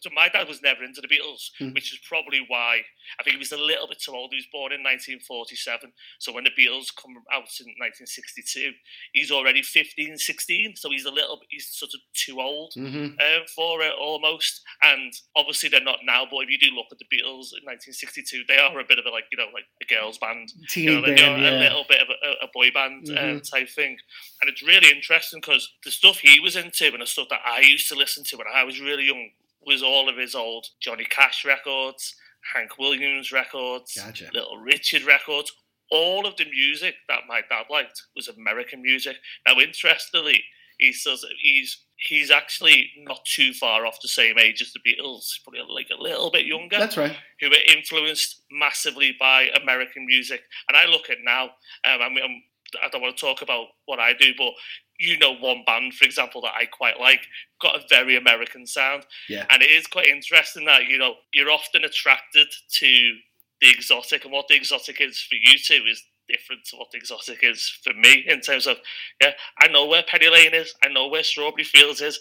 so 0.00 0.10
my 0.14 0.28
dad 0.28 0.48
was 0.48 0.62
never 0.62 0.84
into 0.84 1.00
the 1.00 1.08
Beatles, 1.08 1.50
mm. 1.60 1.74
which 1.74 1.92
is 1.92 2.00
probably 2.08 2.44
why 2.48 2.82
I 3.18 3.22
think 3.22 3.34
he 3.34 3.38
was 3.38 3.52
a 3.52 3.56
little 3.56 3.86
bit 3.86 4.00
too 4.00 4.12
old. 4.12 4.30
He 4.32 4.38
was 4.38 4.48
born 4.52 4.72
in 4.72 4.82
1947, 4.82 5.92
so 6.18 6.32
when 6.32 6.44
the 6.44 6.50
Beatles 6.50 6.94
come 6.94 7.16
out 7.32 7.50
in 7.60 7.72
1962, 7.78 8.72
he's 9.12 9.30
already 9.30 9.62
15, 9.62 10.18
16, 10.18 10.76
so 10.76 10.90
he's 10.90 11.04
a 11.04 11.10
little 11.10 11.36
bit, 11.36 11.48
he's 11.50 11.68
sort 11.70 11.92
of 11.94 12.00
too 12.14 12.40
old 12.40 12.72
mm-hmm. 12.76 13.18
um, 13.18 13.42
for 13.54 13.82
it 13.82 13.92
almost. 13.98 14.62
And 14.82 15.12
obviously 15.36 15.68
they're 15.68 15.80
not 15.80 16.00
now, 16.04 16.26
but 16.30 16.44
if 16.44 16.50
you 16.50 16.58
do 16.58 16.74
look 16.74 16.86
at 16.92 16.98
the 16.98 17.04
Beatles 17.04 17.52
in 17.54 17.64
1962, 17.64 18.44
they 18.48 18.58
are 18.58 18.78
a 18.78 18.84
bit 18.84 18.98
of 18.98 19.06
a 19.06 19.10
like 19.10 19.24
you 19.30 19.38
know 19.38 19.48
like 19.52 19.64
a 19.82 19.86
girls 19.86 20.18
band, 20.18 20.52
Teen 20.68 20.84
you 20.84 20.94
know, 20.94 21.02
band, 21.02 21.18
yeah. 21.18 21.50
a 21.50 21.58
little 21.58 21.84
bit 21.88 22.00
of 22.00 22.08
a, 22.08 22.44
a 22.44 22.48
boy 22.52 22.70
band 22.70 23.08
um, 23.08 23.14
mm-hmm. 23.14 23.36
um, 23.36 23.40
type 23.40 23.68
thing. 23.68 23.96
And 24.40 24.50
it's 24.50 24.62
really 24.62 24.90
interesting 24.90 25.40
because 25.40 25.70
the 25.84 25.90
stuff 25.90 26.18
he 26.18 26.40
was 26.40 26.56
into 26.56 26.92
and 26.92 27.02
the 27.02 27.06
stuff 27.06 27.28
that 27.30 27.40
I 27.44 27.60
used 27.60 27.88
to 27.88 27.94
listen 27.94 28.24
to 28.24 28.36
when 28.36 28.46
I 28.52 28.64
was 28.64 28.80
really 28.80 29.06
young 29.06 29.30
was 29.66 29.82
all 29.82 30.08
of 30.08 30.16
his 30.16 30.34
old 30.34 30.66
Johnny 30.80 31.04
Cash 31.04 31.44
records, 31.44 32.14
Hank 32.54 32.78
Williams 32.78 33.32
records, 33.32 33.94
gotcha. 33.96 34.30
Little 34.32 34.58
Richard 34.58 35.02
records. 35.02 35.52
All 35.90 36.26
of 36.26 36.36
the 36.36 36.46
music 36.46 36.94
that 37.08 37.20
my 37.28 37.42
dad 37.48 37.66
liked 37.70 38.02
was 38.16 38.28
American 38.28 38.82
music. 38.82 39.16
Now, 39.46 39.60
interestingly, 39.60 40.42
he 40.78 40.92
says 40.92 41.24
he's 41.40 41.84
he's 41.96 42.30
actually 42.30 42.90
not 42.98 43.24
too 43.24 43.52
far 43.52 43.86
off 43.86 44.00
the 44.02 44.08
same 44.08 44.38
age 44.38 44.60
as 44.60 44.72
the 44.72 44.80
Beatles, 44.80 45.26
probably 45.42 45.60
like 45.72 45.88
a 45.96 46.02
little 46.02 46.30
bit 46.30 46.46
younger. 46.46 46.78
That's 46.78 46.96
right. 46.96 47.16
Who 47.40 47.50
were 47.50 47.56
influenced 47.68 48.42
massively 48.50 49.14
by 49.18 49.48
American 49.62 50.06
music. 50.06 50.42
And 50.68 50.76
I 50.76 50.86
look 50.86 51.10
at 51.10 51.18
now, 51.24 51.44
um, 51.84 52.02
I 52.02 52.08
mean, 52.08 52.24
I'm, 52.24 52.42
I 52.82 52.88
do 52.88 52.98
not 52.98 53.02
want 53.02 53.16
to 53.16 53.20
talk 53.26 53.42
about 53.42 53.66
what 53.86 54.00
I 54.00 54.12
do, 54.14 54.32
but 54.36 54.52
you 54.98 55.18
know 55.18 55.34
one 55.34 55.62
band, 55.66 55.94
for 55.94 56.04
example, 56.04 56.40
that 56.42 56.54
I 56.58 56.66
quite 56.66 57.00
like, 57.00 57.26
got 57.60 57.76
a 57.76 57.84
very 57.88 58.16
American 58.16 58.66
sound. 58.66 59.04
Yeah. 59.28 59.46
And 59.50 59.62
it 59.62 59.70
is 59.70 59.86
quite 59.86 60.06
interesting 60.06 60.64
that, 60.66 60.86
you 60.86 60.98
know, 60.98 61.14
you're 61.32 61.50
often 61.50 61.84
attracted 61.84 62.48
to 62.78 63.14
the 63.60 63.70
exotic 63.70 64.24
and 64.24 64.32
what 64.32 64.48
the 64.48 64.54
exotic 64.54 65.00
is 65.00 65.20
for 65.20 65.36
you 65.36 65.58
two 65.58 65.84
is 65.90 66.02
different 66.28 66.64
to 66.64 66.76
what 66.76 66.90
the 66.90 66.98
exotic 66.98 67.40
is 67.42 67.78
for 67.82 67.92
me 67.94 68.24
in 68.26 68.40
terms 68.40 68.66
of 68.66 68.76
yeah, 69.20 69.32
I 69.60 69.68
know 69.68 69.86
where 69.86 70.02
Penny 70.02 70.28
Lane 70.28 70.54
is, 70.54 70.74
I 70.84 70.88
know 70.88 71.08
where 71.08 71.22
Strawberry 71.22 71.64
Fields 71.64 72.00
is. 72.00 72.18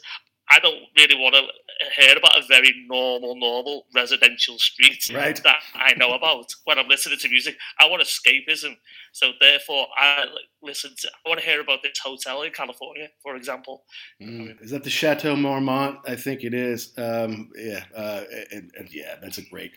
I 0.49 0.59
don't 0.59 0.75
really 0.97 1.15
want 1.15 1.35
to 1.35 1.41
hear 2.01 2.17
about 2.17 2.37
a 2.37 2.45
very 2.47 2.73
normal, 2.87 3.35
normal 3.35 3.85
residential 3.95 4.57
street 4.59 5.09
right. 5.13 5.41
that 5.43 5.57
I 5.73 5.93
know 5.95 6.13
about 6.13 6.53
when 6.65 6.77
I'm 6.77 6.87
listening 6.87 7.17
to 7.19 7.29
music. 7.29 7.55
I 7.79 7.87
want 7.87 8.03
escapism, 8.03 8.75
so 9.11 9.31
therefore 9.39 9.87
I 9.97 10.25
listen 10.61 10.91
to. 10.97 11.09
I 11.25 11.29
want 11.29 11.39
to 11.39 11.45
hear 11.45 11.61
about 11.61 11.81
this 11.81 11.97
hotel 12.03 12.41
in 12.41 12.51
California, 12.51 13.09
for 13.21 13.35
example. 13.35 13.83
Mm. 14.21 14.61
Is 14.61 14.71
that 14.71 14.83
the 14.83 14.89
Chateau 14.89 15.35
Marmont? 15.35 15.99
I 16.05 16.15
think 16.15 16.43
it 16.43 16.53
is. 16.53 16.93
Um, 16.97 17.49
yeah, 17.55 17.83
uh, 17.95 18.23
and, 18.51 18.71
and, 18.77 18.93
yeah, 18.93 19.15
that's 19.21 19.37
a 19.37 19.43
great. 19.49 19.71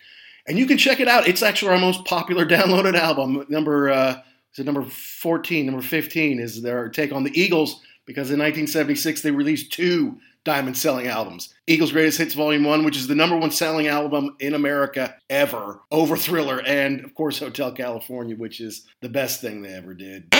And 0.47 0.57
you 0.57 0.65
can 0.65 0.77
check 0.77 0.99
it 0.99 1.07
out. 1.07 1.27
It's 1.27 1.43
actually 1.43 1.71
our 1.71 1.79
most 1.79 2.05
popular 2.05 2.45
downloaded 2.47 2.95
album. 2.95 3.45
Number 3.49 3.89
uh, 3.89 4.21
is 4.53 4.59
it 4.59 4.65
number 4.65 4.83
fourteen? 4.83 5.65
Number 5.65 5.81
fifteen 5.81 6.39
is 6.39 6.61
their 6.61 6.89
take 6.89 7.13
on 7.13 7.23
the 7.23 7.39
Eagles 7.39 7.81
because 8.05 8.31
in 8.31 8.39
1976 8.39 9.21
they 9.21 9.31
released 9.31 9.71
two 9.71 10.17
diamond 10.47 10.77
selling 10.77 11.07
albums. 11.07 11.53
Eagles 11.67 11.91
Greatest 11.91 12.19
Hits 12.19 12.33
Volume 12.33 12.63
1, 12.63 12.85
which 12.85 12.95
is 12.95 13.07
the 13.07 13.15
number 13.15 13.35
one 13.35 13.51
selling 13.51 13.87
album 13.87 14.37
in 14.39 14.53
America 14.53 15.13
ever, 15.29 15.81
over 15.91 16.15
Thriller, 16.15 16.61
and 16.65 17.03
of 17.03 17.13
course 17.13 17.39
Hotel 17.39 17.69
California, 17.73 18.33
which 18.33 18.61
is 18.61 18.87
the 19.01 19.09
best 19.09 19.41
thing 19.41 19.61
they 19.61 19.73
ever 19.73 19.93
did. 19.93 20.33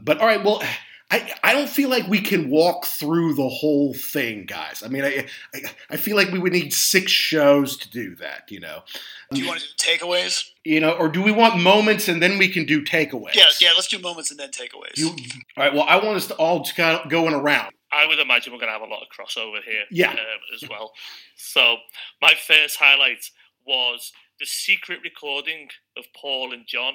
But 0.00 0.20
all 0.20 0.26
right, 0.26 0.42
well, 0.42 0.62
I, 1.10 1.34
I 1.44 1.52
don't 1.52 1.68
feel 1.68 1.90
like 1.90 2.08
we 2.08 2.18
can 2.18 2.48
walk 2.48 2.86
through 2.86 3.34
the 3.34 3.48
whole 3.48 3.92
thing, 3.92 4.46
guys. 4.46 4.82
I 4.82 4.88
mean, 4.88 5.04
I, 5.04 5.26
I, 5.54 5.60
I 5.90 5.96
feel 5.98 6.16
like 6.16 6.30
we 6.30 6.38
would 6.38 6.54
need 6.54 6.72
six 6.72 7.12
shows 7.12 7.76
to 7.76 7.90
do 7.90 8.16
that, 8.16 8.50
you 8.50 8.58
know. 8.58 8.84
Do 9.30 9.40
you 9.40 9.46
want 9.46 9.60
to 9.60 9.66
do 9.66 9.74
takeaways? 9.76 10.48
You 10.64 10.80
know, 10.80 10.92
or 10.92 11.08
do 11.10 11.22
we 11.22 11.30
want 11.30 11.60
moments 11.60 12.08
and 12.08 12.22
then 12.22 12.38
we 12.38 12.48
can 12.48 12.64
do 12.64 12.82
takeaways? 12.82 13.34
Yeah, 13.34 13.44
yeah, 13.60 13.72
let's 13.76 13.88
do 13.88 13.98
moments 13.98 14.30
and 14.30 14.40
then 14.40 14.50
takeaways. 14.50 14.96
You, 14.96 15.08
all 15.08 15.14
right, 15.58 15.74
well, 15.74 15.84
I 15.86 15.96
want 15.96 16.16
us 16.16 16.26
to 16.28 16.34
all 16.36 16.60
just 16.60 16.74
kind 16.74 16.98
of 16.98 17.10
go 17.10 17.28
in 17.28 17.34
a 17.34 17.38
round. 17.38 17.72
I 17.92 18.06
would 18.06 18.18
imagine 18.18 18.52
we're 18.52 18.58
going 18.58 18.72
to 18.72 18.78
have 18.78 18.88
a 18.88 18.92
lot 18.92 19.02
of 19.02 19.08
crossover 19.08 19.62
here 19.62 19.84
yeah. 19.90 20.10
Um, 20.10 20.18
as 20.54 20.68
well. 20.68 20.92
So, 21.36 21.76
my 22.20 22.34
first 22.34 22.76
highlight 22.78 23.30
was 23.66 24.12
the 24.40 24.46
secret 24.46 25.00
recording 25.02 25.68
of 25.96 26.04
Paul 26.14 26.52
and 26.52 26.66
John 26.66 26.94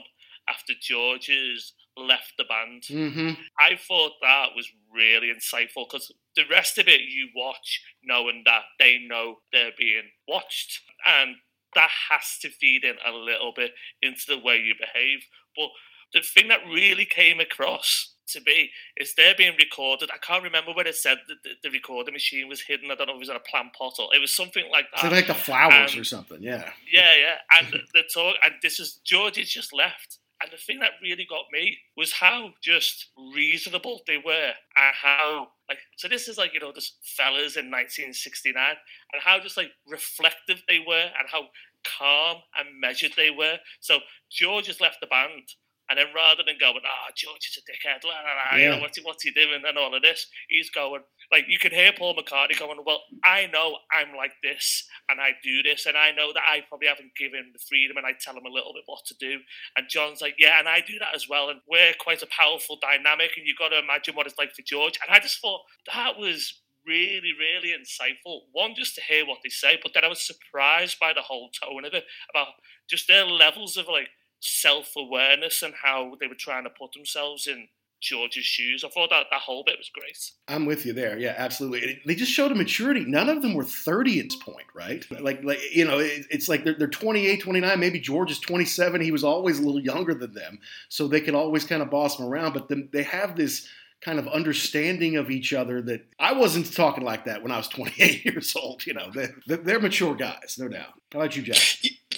after 0.49 0.73
George's 0.79 1.73
left 1.97 2.33
the 2.37 2.45
band. 2.45 2.83
Mm-hmm. 2.83 3.41
I 3.59 3.75
thought 3.75 4.13
that 4.21 4.49
was 4.55 4.69
really 4.93 5.27
insightful 5.27 5.85
because 5.89 6.11
the 6.35 6.43
rest 6.49 6.77
of 6.77 6.87
it 6.87 7.01
you 7.01 7.29
watch 7.35 7.81
knowing 8.03 8.43
that 8.45 8.63
they 8.79 8.97
know 8.99 9.37
they're 9.51 9.71
being 9.77 10.09
watched, 10.27 10.81
and 11.05 11.35
that 11.75 11.89
has 12.09 12.37
to 12.41 12.49
feed 12.49 12.83
in 12.83 12.95
a 13.05 13.11
little 13.11 13.53
bit 13.55 13.71
into 14.01 14.23
the 14.27 14.39
way 14.39 14.57
you 14.57 14.73
behave. 14.79 15.19
But 15.55 15.69
the 16.13 16.21
thing 16.21 16.47
that 16.49 16.65
really 16.67 17.05
came 17.05 17.39
across 17.39 18.10
to 18.31 18.41
be 18.41 18.71
is 18.97 19.13
they're 19.15 19.35
being 19.35 19.55
recorded. 19.57 20.09
I 20.13 20.17
can't 20.17 20.43
remember 20.43 20.71
where 20.73 20.87
it 20.87 20.95
said 20.95 21.19
the, 21.27 21.35
the, 21.63 21.69
recording 21.69 22.13
machine 22.13 22.47
was 22.47 22.61
hidden. 22.61 22.91
I 22.91 22.95
don't 22.95 23.07
know 23.07 23.13
if 23.13 23.17
it 23.17 23.19
was 23.19 23.29
in 23.29 23.35
a 23.35 23.39
plant 23.39 23.73
pot 23.73 23.95
or 23.99 24.13
it 24.13 24.19
was 24.19 24.35
something 24.35 24.65
like 24.71 24.85
that. 24.91 25.01
So 25.01 25.09
like 25.09 25.27
the 25.27 25.33
flowers 25.33 25.95
or 25.95 26.03
something, 26.03 26.41
yeah. 26.41 26.69
Yeah, 26.91 27.11
yeah. 27.19 27.35
And 27.59 27.81
the 27.93 28.03
talk, 28.13 28.35
and 28.43 28.55
this 28.61 28.79
is 28.79 28.99
George 29.03 29.37
has 29.37 29.49
just 29.49 29.73
left. 29.73 30.19
And 30.41 30.51
the 30.51 30.57
thing 30.57 30.79
that 30.79 30.91
really 31.03 31.27
got 31.29 31.45
me 31.51 31.77
was 31.95 32.11
how 32.11 32.53
just 32.63 33.09
reasonable 33.35 34.01
they 34.07 34.17
were 34.17 34.53
and 34.75 34.95
how 34.95 35.49
like 35.69 35.77
so 35.97 36.07
this 36.07 36.27
is 36.27 36.37
like, 36.37 36.53
you 36.53 36.59
know, 36.59 36.71
this 36.71 36.97
fellas 37.03 37.57
in 37.57 37.69
nineteen 37.69 38.11
sixty 38.11 38.51
nine 38.51 38.75
and 39.13 39.21
how 39.21 39.39
just 39.39 39.55
like 39.55 39.71
reflective 39.87 40.63
they 40.67 40.79
were 40.79 41.11
and 41.19 41.29
how 41.31 41.43
calm 41.85 42.37
and 42.57 42.79
measured 42.79 43.11
they 43.15 43.29
were. 43.29 43.57
So 43.81 43.99
George 44.31 44.67
has 44.67 44.81
left 44.81 44.97
the 44.99 45.07
band 45.07 45.43
and 45.91 45.99
then 45.99 46.07
rather 46.15 46.41
than 46.47 46.55
going, 46.55 46.79
ah, 46.87 46.87
oh, 46.87 47.11
George 47.13 47.51
is 47.51 47.59
a 47.59 47.63
dickhead, 47.67 48.07
la, 48.07 48.15
la, 48.15 48.31
la, 48.31 48.55
yeah. 48.55 48.63
you 48.63 48.69
know, 48.71 48.79
what's 48.79 48.97
he, 48.97 49.03
what's 49.03 49.23
he 49.23 49.31
doing 49.31 49.61
and 49.67 49.77
all 49.77 49.93
of 49.93 50.01
this, 50.01 50.27
he's 50.47 50.69
going, 50.69 51.01
like, 51.33 51.45
you 51.49 51.59
can 51.59 51.71
hear 51.71 51.91
Paul 51.91 52.15
McCartney 52.15 52.57
going, 52.57 52.79
well, 52.85 53.03
I 53.25 53.47
know 53.51 53.75
I'm 53.91 54.15
like 54.15 54.31
this 54.41 54.87
and 55.09 55.19
I 55.19 55.31
do 55.43 55.61
this 55.61 55.85
and 55.85 55.97
I 55.97 56.11
know 56.11 56.31
that 56.31 56.47
I 56.47 56.63
probably 56.69 56.87
haven't 56.87 57.11
given 57.19 57.51
the 57.51 57.59
freedom 57.59 57.97
and 57.97 58.05
I 58.05 58.13
tell 58.17 58.37
him 58.37 58.45
a 58.45 58.49
little 58.49 58.71
bit 58.71 58.83
what 58.85 59.03
to 59.07 59.15
do. 59.19 59.39
And 59.75 59.89
John's 59.89 60.21
like, 60.21 60.35
yeah, 60.39 60.59
and 60.59 60.69
I 60.69 60.79
do 60.79 60.97
that 60.99 61.13
as 61.13 61.27
well. 61.27 61.49
And 61.49 61.59
we're 61.67 61.91
quite 61.99 62.23
a 62.23 62.27
powerful 62.27 62.79
dynamic 62.81 63.31
and 63.35 63.45
you've 63.45 63.59
got 63.59 63.75
to 63.75 63.79
imagine 63.79 64.15
what 64.15 64.27
it's 64.27 64.37
like 64.37 64.55
for 64.55 64.63
George. 64.63 64.97
And 65.05 65.13
I 65.13 65.19
just 65.19 65.41
thought 65.41 65.61
that 65.93 66.17
was 66.17 66.61
really, 66.87 67.33
really 67.37 67.75
insightful. 67.75 68.41
One, 68.51 68.75
just 68.75 68.95
to 68.95 69.01
hear 69.01 69.25
what 69.25 69.39
they 69.43 69.49
say, 69.49 69.77
but 69.81 69.93
then 69.93 70.05
I 70.05 70.07
was 70.07 70.25
surprised 70.25 70.99
by 70.99 71.13
the 71.13 71.21
whole 71.21 71.49
tone 71.49 71.85
of 71.85 71.93
it, 71.93 72.05
about 72.29 72.47
just 72.89 73.07
their 73.07 73.25
levels 73.25 73.77
of 73.77 73.87
like 73.87 74.09
self 74.41 74.93
awareness 74.97 75.61
and 75.61 75.73
how 75.81 76.15
they 76.19 76.27
were 76.27 76.35
trying 76.35 76.63
to 76.65 76.69
put 76.69 76.91
themselves 76.91 77.47
in 77.47 77.67
George's 78.01 78.43
shoes. 78.43 78.83
I 78.83 78.89
thought 78.89 79.11
that 79.11 79.27
that 79.29 79.41
whole 79.41 79.63
bit 79.63 79.77
was 79.77 79.89
great. 79.89 80.17
I'm 80.47 80.65
with 80.65 80.85
you 80.85 80.93
there. 80.93 81.19
Yeah, 81.19 81.35
absolutely. 81.37 82.01
They 82.05 82.15
just 82.15 82.31
showed 82.31 82.51
a 82.51 82.55
maturity. 82.55 83.05
None 83.05 83.29
of 83.29 83.43
them 83.43 83.53
were 83.53 83.63
30 83.63 84.19
at 84.19 84.25
this 84.25 84.35
point, 84.35 84.65
right? 84.73 85.05
Like, 85.21 85.43
like 85.43 85.59
you 85.71 85.85
know, 85.85 85.99
it's 85.99 86.49
like 86.49 86.63
they're, 86.63 86.73
they're 86.73 86.87
28, 86.87 87.41
29. 87.41 87.79
Maybe 87.79 87.99
George 87.99 88.31
is 88.31 88.39
27. 88.39 89.01
He 89.01 89.11
was 89.11 89.23
always 89.23 89.59
a 89.59 89.61
little 89.61 89.79
younger 89.79 90.15
than 90.15 90.33
them, 90.33 90.59
so 90.89 91.07
they 91.07 91.21
could 91.21 91.35
always 91.35 91.63
kind 91.63 91.83
of 91.83 91.91
boss 91.91 92.19
him 92.19 92.25
around. 92.25 92.53
But 92.53 92.67
then 92.67 92.89
they 92.91 93.03
have 93.03 93.35
this 93.35 93.67
kind 94.01 94.17
of 94.17 94.27
understanding 94.27 95.15
of 95.15 95.29
each 95.29 95.53
other 95.53 95.79
that 95.83 96.07
I 96.19 96.33
wasn't 96.33 96.73
talking 96.73 97.03
like 97.03 97.25
that 97.25 97.43
when 97.43 97.51
I 97.51 97.57
was 97.57 97.67
28 97.67 98.25
years 98.33 98.55
old. 98.55 98.85
You 98.87 98.95
know, 98.95 99.11
they're, 99.13 99.57
they're 99.57 99.79
mature 99.79 100.15
guys, 100.15 100.57
no 100.59 100.67
doubt. 100.67 100.93
How 101.13 101.19
about 101.19 101.37
you, 101.37 101.43
Jack? 101.43 101.57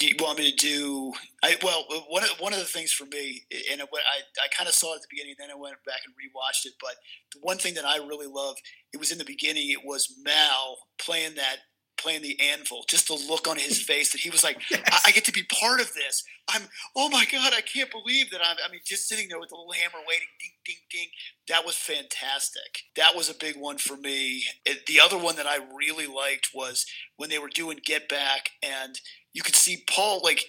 Do 0.04 0.10
you 0.10 0.16
want 0.20 0.38
me 0.38 0.52
to 0.52 0.58
do? 0.58 1.14
I, 1.44 1.56
well, 1.64 1.86
one 2.10 2.24
of 2.24 2.32
one 2.40 2.52
of 2.52 2.60
the 2.60 2.66
things 2.66 2.92
for 2.92 3.06
me, 3.06 3.44
and 3.72 3.80
it, 3.80 3.88
I 3.90 4.44
I 4.44 4.48
kind 4.54 4.68
of 4.68 4.76
saw 4.76 4.92
it 4.92 4.98
at 4.98 5.02
the 5.04 5.08
beginning, 5.10 5.36
then 5.40 5.50
I 5.50 5.56
went 5.56 5.76
back 5.86 6.02
and 6.06 6.14
rewatched 6.14 6.66
it. 6.66 6.74
But 6.82 6.96
the 7.32 7.40
one 7.42 7.58
thing 7.58 7.74
that 7.76 7.86
I 7.86 7.98
really 7.98 8.28
love, 8.28 8.58
it 8.92 8.98
was 8.98 9.14
in 9.14 9.18
the 9.18 9.24
beginning. 9.24 9.70
It 9.70 9.86
was 9.86 10.14
Mal 10.22 10.78
playing 11.00 11.36
that 11.36 11.60
playing 11.98 12.22
the 12.22 12.40
anvil, 12.40 12.84
just 12.88 13.08
the 13.08 13.14
look 13.14 13.48
on 13.48 13.58
his 13.58 13.82
face 13.82 14.12
that 14.12 14.22
he 14.22 14.30
was 14.30 14.44
like, 14.44 14.58
yes. 14.70 14.82
I-, 14.92 15.10
I, 15.10 15.12
get 15.12 15.26
to 15.26 15.32
be 15.32 15.44
part 15.44 15.80
of 15.80 15.94
this. 15.94 16.24
I'm, 16.50 16.64
oh 16.96 17.10
my 17.10 17.26
God, 17.32 17.54
I 17.56 17.62
can't 17.62 17.92
believe 17.92 18.32
that 18.32 18.42
I'm, 18.44 18.58
I 18.68 18.72
mean, 18.72 18.82
just 18.86 19.08
sitting 19.08 19.28
there 19.30 19.40
with 19.40 19.50
the 19.50 19.56
little 19.56 19.74
hammer 19.74 20.04
waiting, 20.08 20.28
ding, 20.40 20.52
ding, 20.66 20.76
ding. 20.92 21.08
That 21.48 21.66
was 21.66 21.76
fantastic. 21.76 22.84
That 22.96 23.16
was 23.16 23.30
a 23.30 23.36
big 23.36 23.56
one 23.58 23.78
for 23.78 23.96
me. 23.96 24.44
It, 24.66 24.86
the 24.86 25.00
other 25.00 25.18
one 25.18 25.36
that 25.38 25.48
I 25.48 25.58
really 25.76 26.08
liked 26.08 26.50
was 26.54 26.86
when 27.18 27.30
they 27.30 27.40
were 27.40 27.50
doing 27.50 27.80
Get 27.84 28.10
Back 28.10 28.50
and 28.62 29.00
you 29.34 29.42
could 29.42 29.56
see 29.56 29.84
Paul, 29.88 30.22
like, 30.24 30.46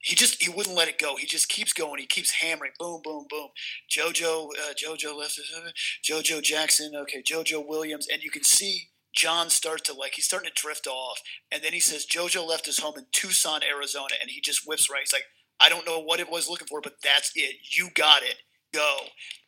he 0.00 0.14
just 0.14 0.42
he 0.42 0.48
wouldn't 0.48 0.76
let 0.76 0.88
it 0.88 0.98
go. 0.98 1.16
He 1.16 1.26
just 1.26 1.48
keeps 1.48 1.72
going. 1.72 1.98
He 1.98 2.06
keeps 2.06 2.30
hammering. 2.30 2.72
Boom, 2.78 3.00
boom, 3.02 3.26
boom. 3.28 3.48
JoJo, 3.90 4.46
uh, 4.46 4.72
JoJo 4.74 5.18
left. 5.18 5.40
JoJo 6.08 6.40
Jackson. 6.40 6.92
Okay, 6.94 7.22
JoJo 7.22 7.66
Williams, 7.66 8.06
and 8.10 8.22
you 8.22 8.30
can 8.30 8.44
see 8.44 8.90
John 9.18 9.50
starts 9.50 9.82
to 9.82 9.94
like 9.94 10.14
he's 10.14 10.26
starting 10.26 10.48
to 10.48 10.62
drift 10.62 10.86
off, 10.86 11.20
and 11.50 11.60
then 11.62 11.72
he 11.72 11.80
says 11.80 12.06
JoJo 12.06 12.46
left 12.46 12.66
his 12.66 12.78
home 12.78 12.94
in 12.96 13.06
Tucson, 13.10 13.62
Arizona, 13.64 14.14
and 14.20 14.30
he 14.30 14.40
just 14.40 14.62
whips 14.64 14.88
right. 14.88 15.00
He's 15.00 15.12
like, 15.12 15.24
I 15.58 15.68
don't 15.68 15.84
know 15.84 16.00
what 16.00 16.20
it 16.20 16.30
was 16.30 16.48
looking 16.48 16.68
for, 16.68 16.80
but 16.80 16.94
that's 17.02 17.32
it. 17.34 17.56
You 17.76 17.88
got 17.96 18.22
it 18.22 18.36
go. 18.72 18.96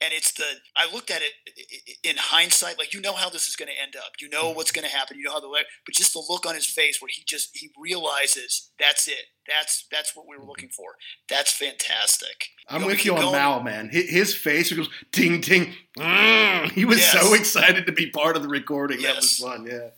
And 0.01 0.12
it's 0.12 0.33
the 0.33 0.45
I 0.77 0.93
looked 0.93 1.11
at 1.11 1.23
it 1.23 1.99
in 2.03 2.16
hindsight, 2.16 2.79
like 2.79 2.95
you 2.95 3.01
know 3.01 3.12
how 3.12 3.29
this 3.29 3.47
is 3.47 3.57
going 3.57 3.68
to 3.68 3.83
end 3.83 3.97
up. 3.97 4.12
You 4.21 4.29
know 4.29 4.51
what's 4.51 4.73
going 4.73 4.89
to 4.89 4.95
happen. 4.95 5.18
You 5.18 5.25
know 5.25 5.33
how 5.33 5.41
the 5.41 5.49
but 5.85 5.95
just 5.95 6.12
the 6.12 6.23
look 6.29 6.47
on 6.47 6.55
his 6.55 6.66
face 6.66 7.01
where 7.01 7.11
he 7.12 7.23
just 7.27 7.51
he 7.55 7.71
realizes 7.79 8.71
that's 8.79 9.09
it. 9.09 9.27
That's 9.49 9.87
that's 9.91 10.16
what 10.16 10.27
we 10.29 10.37
were 10.37 10.45
looking 10.45 10.71
for. 10.71 10.95
That's 11.29 11.53
fantastic. 11.53 12.49
I'm 12.68 12.83
you 12.83 12.87
know, 12.87 12.93
with 12.93 13.05
you 13.05 13.14
on 13.14 13.21
going. 13.21 13.33
Mal, 13.33 13.62
man. 13.62 13.89
His 13.91 14.35
face 14.35 14.73
goes 14.73 14.89
ding 15.12 15.41
ding. 15.41 15.75
Mm. 15.99 16.71
He 16.73 16.85
was 16.85 16.99
yes. 16.99 17.12
so 17.12 17.35
excited 17.35 17.87
to 17.87 17.93
be 17.93 18.11
part 18.11 18.37
of 18.37 18.43
the 18.43 18.49
recording. 18.49 19.01
Yes. 19.01 19.12
That 19.12 19.16
was 19.16 19.39
fun. 19.39 19.66
Yeah. 19.66 19.89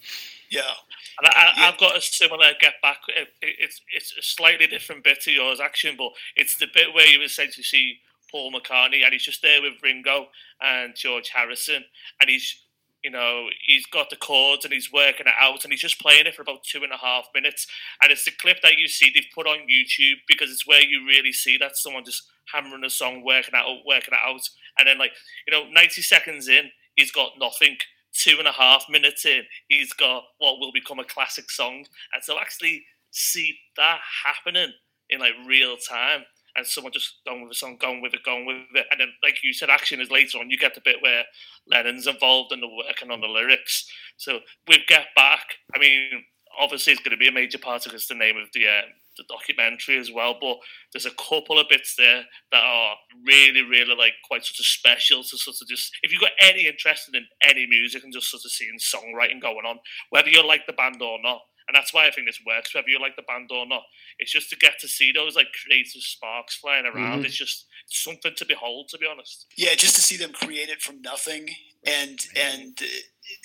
Yeah. 0.50 0.72
And 1.18 1.28
I, 1.28 1.66
have 1.66 1.78
got 1.78 1.96
a 1.96 2.00
similar 2.00 2.52
get 2.60 2.74
back. 2.82 2.98
It's 3.40 3.80
it's 3.94 4.14
a 4.18 4.22
slightly 4.22 4.66
different 4.66 5.04
bit 5.04 5.20
to 5.22 5.30
yours 5.30 5.58
Jackson, 5.58 5.94
but 5.96 6.12
it's 6.36 6.56
the 6.56 6.66
bit 6.72 6.94
where 6.94 7.06
you 7.06 7.22
essentially 7.22 7.64
see 7.64 8.00
Paul 8.32 8.50
McCartney, 8.50 9.04
and 9.04 9.12
he's 9.12 9.22
just 9.22 9.42
there 9.42 9.60
with 9.60 9.74
Ringo 9.82 10.28
and 10.60 10.96
George 10.96 11.28
Harrison, 11.28 11.84
and 12.20 12.30
he's 12.30 12.64
you 13.04 13.10
know 13.10 13.48
he's 13.66 13.84
got 13.86 14.10
the 14.10 14.16
chords 14.16 14.64
and 14.64 14.72
he's 14.72 14.92
working 14.92 15.26
it 15.26 15.34
out, 15.38 15.62
and 15.62 15.72
he's 15.72 15.82
just 15.82 16.00
playing 16.00 16.26
it 16.26 16.34
for 16.34 16.42
about 16.42 16.64
two 16.64 16.82
and 16.82 16.92
a 16.92 16.96
half 16.96 17.28
minutes, 17.34 17.66
and 18.02 18.10
it's 18.10 18.24
the 18.24 18.30
clip 18.30 18.62
that 18.62 18.78
you 18.78 18.88
see 18.88 19.12
they've 19.14 19.26
put 19.34 19.46
on 19.46 19.68
YouTube 19.68 20.16
because 20.26 20.50
it's 20.50 20.66
where 20.66 20.82
you 20.82 21.06
really 21.06 21.32
see 21.32 21.58
that 21.58 21.76
someone 21.76 22.04
just 22.04 22.26
hammering 22.52 22.84
a 22.84 22.90
song, 22.90 23.22
working 23.22 23.54
it 23.54 23.58
out, 23.58 23.86
working 23.86 24.14
it 24.14 24.20
out, 24.26 24.48
and 24.78 24.88
then 24.88 24.98
like 24.98 25.12
you 25.46 25.52
know 25.52 25.68
ninety 25.70 26.02
seconds 26.02 26.48
in, 26.48 26.70
he's 26.96 27.12
got 27.12 27.32
nothing. 27.38 27.76
Two 28.14 28.36
and 28.38 28.46
a 28.46 28.52
half 28.52 28.84
minutes 28.90 29.24
in, 29.24 29.44
he's 29.68 29.94
got 29.94 30.24
what 30.36 30.60
will 30.60 30.70
become 30.70 30.98
a 30.98 31.04
classic 31.04 31.50
song, 31.50 31.86
and 32.12 32.22
so 32.22 32.38
actually 32.38 32.84
see 33.10 33.56
that 33.76 34.00
happening 34.24 34.72
in 35.08 35.20
like 35.20 35.32
real 35.46 35.76
time 35.76 36.24
and 36.56 36.66
someone 36.66 36.92
just 36.92 37.20
going 37.26 37.42
with 37.42 37.52
a 37.52 37.54
song, 37.54 37.76
going 37.80 38.02
with 38.02 38.14
it, 38.14 38.22
going 38.24 38.46
with 38.46 38.56
it. 38.74 38.86
And 38.90 39.00
then, 39.00 39.08
like 39.22 39.42
you 39.42 39.52
said, 39.52 39.68
Jackson 39.68 40.00
is 40.00 40.10
later 40.10 40.38
on. 40.38 40.50
You 40.50 40.58
get 40.58 40.74
the 40.74 40.82
bit 40.84 40.96
where 41.00 41.24
Lennon's 41.66 42.06
involved 42.06 42.52
and 42.52 42.62
they're 42.62 42.86
working 42.86 43.10
on 43.10 43.20
the 43.20 43.26
lyrics. 43.26 43.90
So 44.16 44.40
with 44.68 44.80
Get 44.86 45.06
Back, 45.16 45.44
I 45.74 45.78
mean, 45.78 46.24
obviously 46.58 46.92
it's 46.92 47.02
going 47.02 47.12
to 47.12 47.16
be 47.16 47.28
a 47.28 47.32
major 47.32 47.58
part 47.58 47.86
of 47.86 47.94
it's 47.94 48.06
the 48.06 48.14
name 48.14 48.36
of 48.36 48.48
the 48.52 48.66
uh, 48.66 48.82
the 49.16 49.24
documentary 49.28 49.98
as 49.98 50.10
well. 50.10 50.36
But 50.40 50.58
there's 50.92 51.06
a 51.06 51.10
couple 51.10 51.58
of 51.58 51.68
bits 51.68 51.94
there 51.96 52.24
that 52.50 52.62
are 52.62 52.96
really, 53.26 53.62
really 53.62 53.94
like 53.94 54.14
quite 54.26 54.44
sort 54.44 54.58
of 54.58 54.66
special 54.66 55.22
to 55.22 55.36
sort 55.36 55.56
of 55.60 55.68
just 55.68 55.92
if 56.02 56.12
you've 56.12 56.20
got 56.20 56.30
any 56.40 56.66
interest 56.66 57.10
in 57.12 57.24
any 57.42 57.66
music 57.66 58.04
and 58.04 58.12
just 58.12 58.30
sort 58.30 58.44
of 58.44 58.50
seeing 58.50 58.78
songwriting 58.78 59.40
going 59.40 59.66
on, 59.66 59.78
whether 60.10 60.28
you 60.28 60.46
like 60.46 60.66
the 60.66 60.72
band 60.72 61.00
or 61.02 61.18
not 61.22 61.40
and 61.72 61.78
that's 61.78 61.94
why 61.94 62.06
I 62.06 62.10
think 62.10 62.26
this 62.26 62.40
works, 62.46 62.74
whether 62.74 62.90
you 62.90 63.00
like 63.00 63.16
the 63.16 63.22
band 63.22 63.48
or 63.50 63.66
not. 63.66 63.84
It's 64.18 64.30
just 64.30 64.50
to 64.50 64.56
get 64.56 64.78
to 64.80 64.88
see 64.88 65.10
those 65.10 65.36
like 65.36 65.46
creative 65.64 66.02
sparks 66.02 66.56
flying 66.56 66.84
around. 66.84 67.18
Mm-hmm. 67.18 67.24
It's 67.24 67.36
just 67.36 67.66
something 67.86 68.34
to 68.36 68.44
behold, 68.44 68.88
to 68.90 68.98
be 68.98 69.06
honest. 69.10 69.46
Yeah, 69.56 69.74
just 69.74 69.94
to 69.94 70.02
see 70.02 70.18
them 70.18 70.32
create 70.34 70.68
it 70.68 70.82
from 70.82 71.00
nothing, 71.00 71.48
and 71.86 72.20
and 72.36 72.78
uh, 72.78 72.86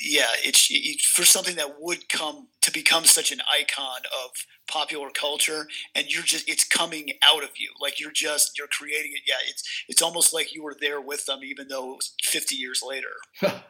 yeah, 0.01 0.27
it's 0.43 0.67
it, 0.69 0.99
for 0.99 1.23
something 1.23 1.55
that 1.55 1.79
would 1.79 2.09
come 2.09 2.49
to 2.63 2.71
become 2.71 3.05
such 3.05 3.31
an 3.31 3.39
icon 3.57 4.01
of 4.25 4.31
popular 4.67 5.09
culture, 5.09 5.65
and 5.95 6.07
you're 6.07 6.23
just 6.23 6.49
it's 6.49 6.65
coming 6.65 7.13
out 7.23 7.43
of 7.43 7.51
you, 7.57 7.69
like 7.79 7.97
you're 7.97 8.11
just 8.11 8.57
you're 8.57 8.67
creating 8.67 9.13
it. 9.13 9.21
Yeah, 9.25 9.35
it's 9.47 9.63
it's 9.87 10.01
almost 10.01 10.33
like 10.33 10.53
you 10.53 10.63
were 10.63 10.75
there 10.81 10.99
with 10.99 11.25
them, 11.27 11.39
even 11.45 11.69
though 11.69 11.93
it 11.93 11.95
was 11.95 12.13
50 12.23 12.55
years 12.55 12.83
later. 12.85 13.07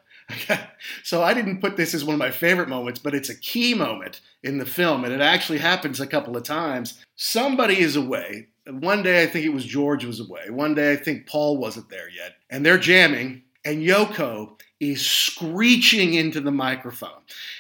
so 1.04 1.24
I 1.24 1.34
didn't 1.34 1.62
put 1.62 1.78
this 1.78 1.94
as 1.94 2.04
one 2.04 2.14
of 2.14 2.20
my 2.20 2.32
favorite 2.32 2.70
moments, 2.70 3.00
but 3.00 3.16
it's 3.16 3.30
a 3.30 3.40
key 3.40 3.74
moment 3.74 4.22
in 4.44 4.58
the 4.58 4.66
film, 4.66 5.04
and 5.04 5.14
it 5.14 5.22
actually 5.22 5.60
happens 5.60 6.00
a 6.00 6.08
couple 6.08 6.36
of 6.36 6.44
times. 6.44 7.04
Somebody 7.16 7.80
is 7.80 7.96
away. 7.96 8.48
One 8.68 9.04
day 9.04 9.24
I 9.24 9.28
think 9.28 9.46
it 9.46 9.54
was 9.54 9.66
George 9.66 10.04
was 10.04 10.20
away. 10.20 10.50
One 10.50 10.76
day 10.76 10.92
I 10.92 10.98
think 10.98 11.28
Paul 11.28 11.58
wasn't 11.58 11.90
there 11.90 12.10
yet. 12.10 12.36
And 12.50 12.66
they're 12.66 12.78
jamming, 12.78 13.44
and 13.64 13.82
Yoko 13.82 14.60
is 14.80 15.06
screeching 15.06 16.14
into 16.14 16.40
the 16.40 16.52
microphone. 16.52 17.10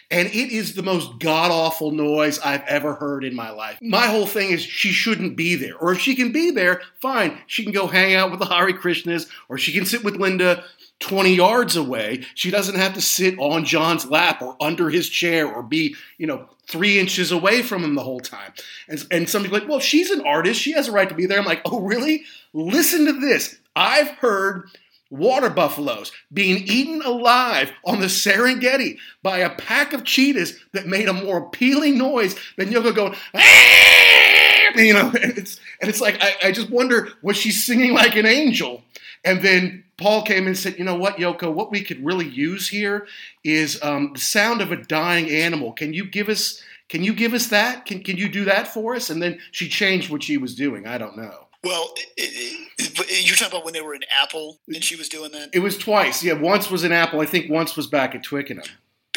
And 0.09 0.27
it 0.27 0.51
is 0.51 0.75
the 0.75 0.83
most 0.83 1.19
god 1.19 1.51
awful 1.51 1.91
noise 1.91 2.39
I've 2.39 2.63
ever 2.67 2.93
heard 2.95 3.23
in 3.23 3.35
my 3.35 3.49
life. 3.49 3.79
My 3.81 4.05
mm. 4.05 4.11
whole 4.11 4.27
thing 4.27 4.51
is 4.51 4.61
she 4.61 4.89
shouldn't 4.89 5.35
be 5.35 5.55
there. 5.55 5.75
Or 5.77 5.91
if 5.91 5.99
she 5.99 6.15
can 6.15 6.31
be 6.31 6.51
there, 6.51 6.81
fine. 7.01 7.39
She 7.47 7.63
can 7.63 7.73
go 7.73 7.87
hang 7.87 8.15
out 8.15 8.31
with 8.31 8.39
the 8.39 8.45
Hare 8.45 8.71
Krishnas, 8.71 9.27
or 9.49 9.57
she 9.57 9.73
can 9.73 9.85
sit 9.85 10.03
with 10.03 10.15
Linda 10.15 10.63
20 10.99 11.35
yards 11.35 11.75
away. 11.75 12.23
She 12.35 12.51
doesn't 12.51 12.75
have 12.75 12.93
to 12.93 13.01
sit 13.01 13.37
on 13.39 13.65
John's 13.65 14.09
lap 14.09 14.41
or 14.41 14.55
under 14.61 14.89
his 14.89 15.09
chair 15.09 15.47
or 15.47 15.61
be, 15.61 15.95
you 16.17 16.27
know, 16.27 16.47
three 16.67 16.99
inches 16.99 17.31
away 17.31 17.61
from 17.61 17.83
him 17.83 17.95
the 17.95 18.03
whole 18.03 18.19
time. 18.19 18.53
And, 18.87 19.05
and 19.11 19.29
somebody's 19.29 19.53
like, 19.59 19.69
well, 19.69 19.79
she's 19.79 20.11
an 20.11 20.21
artist. 20.21 20.59
She 20.59 20.73
has 20.73 20.87
a 20.87 20.91
right 20.91 21.07
to 21.09 21.15
be 21.15 21.25
there. 21.25 21.39
I'm 21.39 21.45
like, 21.45 21.61
oh, 21.65 21.81
really? 21.81 22.23
Listen 22.53 23.05
to 23.05 23.13
this. 23.13 23.57
I've 23.75 24.09
heard 24.09 24.69
water 25.09 25.49
buffaloes 25.49 26.11
being 26.31 26.63
eaten 26.65 27.01
alive 27.01 27.71
on 27.85 27.99
the 27.99 28.07
Serengeti 28.07 28.97
by 29.23 29.39
a 29.39 29.49
pack 29.55 29.93
of 29.93 30.03
cheetahs 30.03 30.59
that 30.73 30.87
made 30.87 31.07
a 31.07 31.13
more 31.13 31.39
appealing 31.39 31.97
noise 31.97 32.35
than 32.57 32.69
Yoko 32.69 32.95
going, 32.95 33.15
Aah! 33.33 34.75
you 34.75 34.93
know, 34.93 35.11
and 35.21 35.37
it's, 35.37 35.59
and 35.81 35.89
it's 35.89 36.01
like, 36.01 36.21
I, 36.21 36.35
I 36.45 36.51
just 36.51 36.69
wonder, 36.69 37.09
was 37.21 37.37
she 37.37 37.51
singing 37.51 37.93
like 37.93 38.15
an 38.15 38.25
angel? 38.25 38.83
And 39.23 39.41
then 39.41 39.83
Paul 39.97 40.21
came 40.21 40.47
and 40.47 40.57
said, 40.57 40.77
"You 40.77 40.85
know 40.85 40.95
what, 40.95 41.17
Yoko? 41.17 41.51
What 41.51 41.71
we 41.71 41.83
could 41.83 42.05
really 42.05 42.27
use 42.27 42.67
here 42.69 43.07
is 43.43 43.81
um, 43.83 44.11
the 44.13 44.19
sound 44.19 44.61
of 44.61 44.71
a 44.71 44.77
dying 44.77 45.29
animal. 45.29 45.73
Can 45.73 45.93
you 45.93 46.05
give 46.05 46.29
us? 46.29 46.61
Can 46.87 47.03
you 47.03 47.13
give 47.13 47.33
us 47.33 47.47
that? 47.47 47.85
Can 47.85 48.03
Can 48.03 48.17
you 48.17 48.29
do 48.29 48.45
that 48.45 48.67
for 48.67 48.95
us?" 48.95 49.09
And 49.09 49.21
then 49.21 49.39
she 49.51 49.67
changed 49.67 50.09
what 50.09 50.23
she 50.23 50.37
was 50.37 50.55
doing. 50.55 50.85
I 50.87 50.97
don't 50.97 51.17
know. 51.17 51.46
Well, 51.63 51.93
it, 52.15 52.69
it, 52.77 53.27
you're 53.27 53.35
talking 53.35 53.53
about 53.53 53.65
when 53.65 53.73
they 53.73 53.81
were 53.81 53.95
in 53.95 54.03
Apple 54.21 54.59
and 54.67 54.83
she 54.83 54.95
was 54.95 55.09
doing 55.09 55.31
that. 55.31 55.49
It 55.53 55.59
was 55.59 55.77
twice. 55.77 56.23
Yeah, 56.23 56.33
once 56.33 56.69
was 56.69 56.83
in 56.83 56.91
Apple. 56.91 57.19
I 57.19 57.25
think 57.25 57.49
once 57.49 57.75
was 57.75 57.87
back 57.87 58.15
at 58.15 58.23
Twickenham 58.23 58.63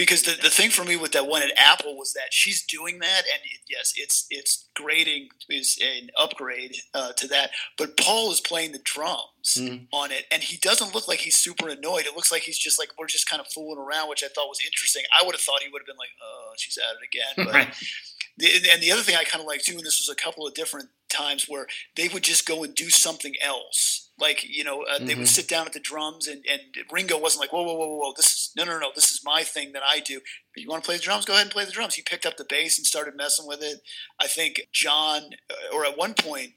because 0.01 0.23
the, 0.23 0.35
the 0.43 0.49
thing 0.49 0.71
for 0.71 0.83
me 0.83 0.97
with 0.97 1.13
that 1.13 1.27
one 1.27 1.43
at 1.43 1.53
Apple 1.59 1.95
was 1.95 2.15
that 2.15 2.33
she's 2.33 2.65
doing 2.65 3.01
that, 3.01 3.23
and 3.31 3.43
it, 3.45 3.61
yes, 3.69 3.93
it's 3.97 4.27
it's 4.31 4.67
grading 4.75 5.29
is 5.51 5.79
an 5.83 6.09
upgrade 6.19 6.75
uh, 6.95 7.13
to 7.13 7.29
that. 7.29 7.51
But 7.77 7.99
Paul 7.99 8.33
is 8.33 8.41
playing 8.41 8.73
the 8.73 8.81
drums 8.83 9.59
mm. 9.59 9.87
on 9.93 10.11
it, 10.11 10.25
and 10.33 10.43
he 10.43 10.57
doesn't 10.57 10.95
look 10.95 11.07
like 11.07 11.19
he's 11.19 11.37
super 11.37 11.69
annoyed. 11.69 12.07
It 12.07 12.17
looks 12.17 12.33
like 12.33 12.43
he's 12.43 12.57
just 12.57 12.79
like 12.79 12.89
we're 12.99 13.09
just 13.09 13.29
kind 13.29 13.41
of 13.41 13.49
fooling 13.49 13.79
around, 13.79 14.09
which 14.09 14.25
I 14.25 14.29
thought 14.29 14.49
was 14.49 14.63
interesting. 14.65 15.03
I 15.21 15.25
would 15.27 15.35
have 15.35 15.43
thought 15.43 15.63
he 15.63 15.71
would 15.71 15.83
have 15.83 15.87
been 15.87 15.99
like, 15.99 16.09
"Oh, 16.23 16.53
she's 16.57 16.79
at 16.79 16.97
it 16.97 17.07
again." 17.07 17.53
But 17.53 17.77
and 18.43 18.83
the 18.83 18.93
other 18.93 19.03
thing 19.03 19.17
I 19.17 19.25
kind 19.25 19.41
of 19.41 19.47
like 19.47 19.63
too, 19.63 19.77
and 19.77 19.85
this 19.85 20.01
was 20.01 20.09
a 20.09 20.21
couple 20.21 20.47
of 20.47 20.55
different 20.55 20.89
times 21.09 21.47
where 21.49 21.67
they 21.97 22.09
would 22.09 22.23
just 22.23 22.47
go 22.47 22.63
and 22.63 22.75
do 22.75 22.89
something 22.89 23.35
else 23.43 24.11
like 24.21 24.45
you 24.49 24.63
know, 24.63 24.83
uh, 24.83 24.97
mm-hmm. 24.97 25.07
they 25.07 25.15
would 25.15 25.25
mm-hmm. 25.25 25.27
sit 25.27 25.49
down 25.49 25.67
at 25.67 25.73
the 25.73 25.81
drums, 25.81 26.29
and, 26.29 26.45
and 26.49 26.61
Ringo 26.93 27.19
wasn't 27.19 27.41
like, 27.41 27.53
whoa, 27.53 27.63
whoa, 27.63 27.75
whoa, 27.75 27.97
whoa, 27.97 28.13
this 28.17 28.27
is 28.27 28.53
no, 28.57 28.65
no, 28.65 28.79
no, 28.79 28.91
this 28.95 29.11
is 29.11 29.23
my 29.25 29.43
thing 29.43 29.73
that 29.73 29.83
I 29.89 30.01
do. 30.01 30.21
But 30.55 30.63
you 30.63 30.69
want 30.69 30.85
to 30.85 30.87
play 30.87 30.97
the 30.97 31.03
drums? 31.03 31.25
Go 31.25 31.33
ahead 31.33 31.47
and 31.47 31.53
play 31.53 31.65
the 31.65 31.73
drums. 31.73 31.95
He 31.95 32.03
picked 32.03 32.27
up 32.27 32.37
the 32.37 32.47
bass 32.49 32.79
and 32.79 32.87
started 32.87 33.17
messing 33.17 33.47
with 33.47 33.63
it. 33.63 33.81
I 34.21 34.27
think 34.27 34.61
John, 34.73 35.23
uh, 35.51 35.75
or 35.75 35.85
at 35.87 35.97
one 35.97 36.15
point, 36.15 36.53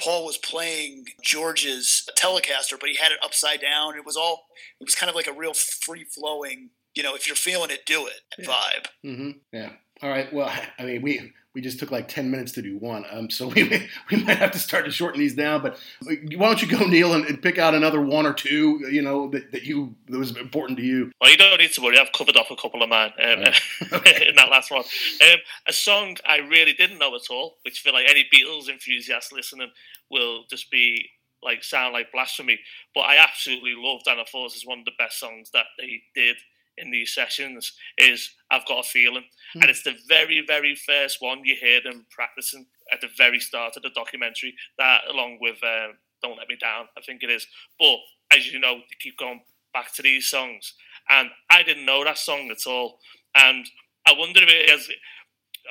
Paul 0.00 0.24
was 0.24 0.38
playing 0.38 1.06
George's 1.22 2.08
Telecaster, 2.16 2.78
but 2.78 2.88
he 2.88 2.96
had 2.96 3.10
it 3.10 3.18
upside 3.22 3.60
down. 3.60 3.96
It 3.96 4.06
was 4.06 4.16
all, 4.16 4.46
it 4.80 4.84
was 4.84 4.94
kind 4.94 5.10
of 5.10 5.16
like 5.16 5.26
a 5.26 5.32
real 5.32 5.54
free 5.54 6.04
flowing, 6.04 6.70
you 6.94 7.02
know, 7.02 7.16
if 7.16 7.26
you're 7.26 7.36
feeling 7.36 7.70
it, 7.70 7.84
do 7.84 8.06
it 8.06 8.20
yeah. 8.38 8.46
vibe. 8.46 8.86
Mm-hmm. 9.04 9.30
Yeah. 9.52 9.70
All 10.02 10.10
right. 10.10 10.32
Well, 10.32 10.52
I 10.78 10.84
mean, 10.84 11.02
we 11.02 11.32
we 11.54 11.62
just 11.62 11.80
took 11.80 11.90
like 11.90 12.06
10 12.06 12.30
minutes 12.30 12.52
to 12.52 12.62
do 12.62 12.78
one. 12.78 13.04
Um, 13.10 13.28
so 13.30 13.48
we, 13.48 13.64
we 14.10 14.22
might 14.22 14.36
have 14.36 14.52
to 14.52 14.60
start 14.60 14.84
to 14.84 14.92
shorten 14.92 15.18
these 15.18 15.34
down. 15.34 15.60
But 15.60 15.76
why 16.02 16.46
don't 16.46 16.62
you 16.62 16.68
go, 16.68 16.86
Neil, 16.86 17.14
and, 17.14 17.24
and 17.24 17.42
pick 17.42 17.58
out 17.58 17.74
another 17.74 18.00
one 18.00 18.26
or 18.26 18.32
two, 18.32 18.86
you 18.90 19.02
know, 19.02 19.28
that, 19.30 19.50
that 19.50 19.64
you 19.64 19.96
that 20.06 20.18
was 20.18 20.36
important 20.36 20.78
to 20.78 20.84
you? 20.84 21.10
Well, 21.20 21.30
you 21.30 21.36
don't 21.36 21.58
need 21.58 21.72
to 21.72 21.80
worry. 21.80 21.98
I've 21.98 22.12
covered 22.12 22.36
off 22.36 22.50
a 22.50 22.56
couple 22.56 22.82
of 22.82 22.88
mine 22.88 23.12
um, 23.20 23.44
okay. 23.92 24.28
in 24.28 24.36
that 24.36 24.50
last 24.50 24.70
one. 24.70 24.82
Um, 24.82 25.38
a 25.66 25.72
song 25.72 26.16
I 26.24 26.36
really 26.38 26.74
didn't 26.74 26.98
know 26.98 27.14
at 27.16 27.28
all, 27.30 27.56
which 27.64 27.82
I 27.82 27.88
feel 27.88 27.92
like 27.92 28.08
any 28.08 28.24
Beatles 28.32 28.68
enthusiast 28.68 29.32
listening 29.32 29.70
will 30.10 30.44
just 30.48 30.70
be 30.70 31.08
like 31.42 31.64
sound 31.64 31.92
like 31.92 32.12
blasphemy. 32.12 32.60
But 32.94 33.02
I 33.02 33.16
absolutely 33.16 33.74
loved 33.76 34.06
and 34.06 34.20
I 34.20 34.24
thought 34.24 34.52
one 34.64 34.80
of 34.80 34.84
the 34.84 34.92
best 34.96 35.18
songs 35.18 35.50
that 35.52 35.66
they 35.78 36.02
did 36.14 36.36
in 36.80 36.90
these 36.90 37.14
sessions 37.14 37.72
is 37.96 38.30
I've 38.50 38.66
got 38.66 38.84
a 38.84 38.88
feeling. 38.88 39.24
Mm. 39.56 39.62
And 39.62 39.70
it's 39.70 39.82
the 39.82 39.96
very, 40.08 40.42
very 40.46 40.74
first 40.74 41.18
one 41.20 41.44
you 41.44 41.56
hear 41.60 41.80
them 41.82 42.06
practicing 42.10 42.66
at 42.92 43.00
the 43.00 43.08
very 43.16 43.40
start 43.40 43.76
of 43.76 43.82
the 43.82 43.90
documentary, 43.90 44.54
that 44.78 45.02
along 45.10 45.38
with 45.40 45.62
uh, 45.62 45.88
Don't 46.22 46.38
Let 46.38 46.48
Me 46.48 46.56
Down, 46.60 46.86
I 46.96 47.00
think 47.02 47.22
it 47.22 47.30
is. 47.30 47.46
But 47.78 47.98
as 48.34 48.50
you 48.50 48.58
know, 48.58 48.74
you 48.76 48.96
keep 49.00 49.18
going 49.18 49.40
back 49.72 49.92
to 49.94 50.02
these 50.02 50.28
songs. 50.28 50.74
And 51.08 51.30
I 51.50 51.62
didn't 51.62 51.86
know 51.86 52.04
that 52.04 52.18
song 52.18 52.50
at 52.50 52.66
all. 52.66 52.98
And 53.34 53.66
I 54.06 54.14
wonder 54.16 54.42
if 54.42 54.48
it 54.48 54.70
is. 54.70 54.90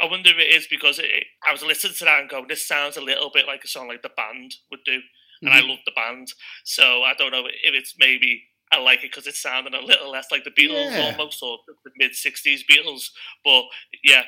I 0.01 0.05
wonder 0.05 0.29
if 0.29 0.37
it 0.37 0.55
is 0.55 0.67
because 0.67 0.99
it, 0.99 1.05
I 1.47 1.51
was 1.51 1.63
listening 1.63 1.93
to 1.97 2.05
that 2.05 2.21
and 2.21 2.29
going, 2.29 2.47
"This 2.47 2.67
sounds 2.67 2.97
a 2.97 3.01
little 3.01 3.31
bit 3.33 3.47
like 3.47 3.63
a 3.63 3.67
song 3.67 3.87
like 3.87 4.03
the 4.03 4.11
band 4.15 4.53
would 4.69 4.83
do," 4.85 4.99
and 5.41 5.49
mm-hmm. 5.49 5.57
I 5.57 5.67
love 5.67 5.79
the 5.85 5.91
band. 5.95 6.31
So 6.63 7.03
I 7.03 7.13
don't 7.17 7.31
know 7.31 7.47
if 7.47 7.73
it's 7.73 7.95
maybe 7.97 8.43
I 8.71 8.79
like 8.81 8.99
it 8.99 9.11
because 9.11 9.27
it 9.27 9.35
sounded 9.35 9.73
a 9.73 9.85
little 9.85 10.11
less 10.11 10.27
like 10.31 10.43
the 10.43 10.51
Beatles 10.51 10.91
yeah. 10.91 11.11
almost, 11.11 11.41
or 11.41 11.59
the 11.67 11.91
mid 11.97 12.11
'60s 12.11 12.61
Beatles. 12.69 13.09
But 13.43 13.63
yeah, 14.03 14.23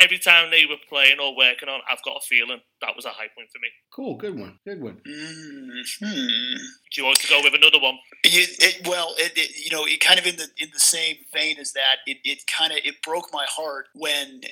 every 0.00 0.18
time 0.18 0.50
they 0.50 0.66
were 0.66 0.76
playing 0.88 1.18
or 1.20 1.36
working 1.36 1.68
on, 1.68 1.80
I've 1.90 2.02
got 2.04 2.16
a 2.16 2.26
feeling 2.26 2.60
that 2.80 2.94
was 2.94 3.04
a 3.04 3.10
high 3.10 3.28
point 3.36 3.50
for 3.52 3.58
me. 3.60 3.68
Cool, 3.92 4.16
good 4.16 4.38
one, 4.38 4.58
good 4.64 4.80
one. 4.80 5.00
Mm-hmm. 5.06 6.06
Do 6.06 7.00
you 7.00 7.04
want 7.04 7.18
to 7.20 7.28
go 7.28 7.40
with 7.42 7.54
another 7.54 7.80
one? 7.80 7.98
It, 8.24 8.62
it, 8.62 8.88
well, 8.88 9.14
it, 9.18 9.36
you 9.56 9.70
know, 9.70 9.84
it 9.84 10.00
kind 10.00 10.18
of 10.18 10.26
in 10.26 10.36
the 10.36 10.48
in 10.58 10.70
the 10.72 10.80
same 10.80 11.16
vein 11.32 11.58
as 11.58 11.72
that. 11.72 11.98
It, 12.06 12.18
it 12.24 12.46
kind 12.46 12.72
of 12.72 12.78
it 12.84 13.02
broke 13.02 13.30
my 13.32 13.46
heart 13.48 13.86
when 13.94 14.42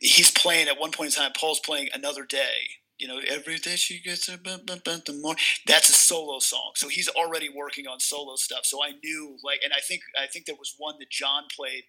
he's 0.00 0.30
playing 0.30 0.68
at 0.68 0.78
one 0.78 0.90
point 0.90 1.16
in 1.16 1.22
time. 1.22 1.32
Paul's 1.38 1.60
playing 1.60 1.88
another 1.94 2.24
day 2.24 2.68
you 2.98 3.08
know, 3.08 3.20
every 3.28 3.56
day 3.58 3.76
she 3.76 4.00
gets 4.00 4.28
a 4.28 4.36
the 4.36 5.18
more. 5.20 5.34
That's 5.66 5.88
a 5.88 5.92
solo 5.92 6.38
song, 6.38 6.72
so 6.76 6.88
he's 6.88 7.08
already 7.08 7.48
working 7.48 7.86
on 7.86 7.98
solo 8.00 8.36
stuff. 8.36 8.64
So 8.64 8.82
I 8.82 8.92
knew, 9.02 9.36
like, 9.42 9.60
and 9.64 9.72
I 9.72 9.80
think 9.80 10.02
I 10.20 10.26
think 10.26 10.46
there 10.46 10.54
was 10.56 10.74
one 10.78 10.94
that 11.00 11.10
John 11.10 11.44
played, 11.54 11.84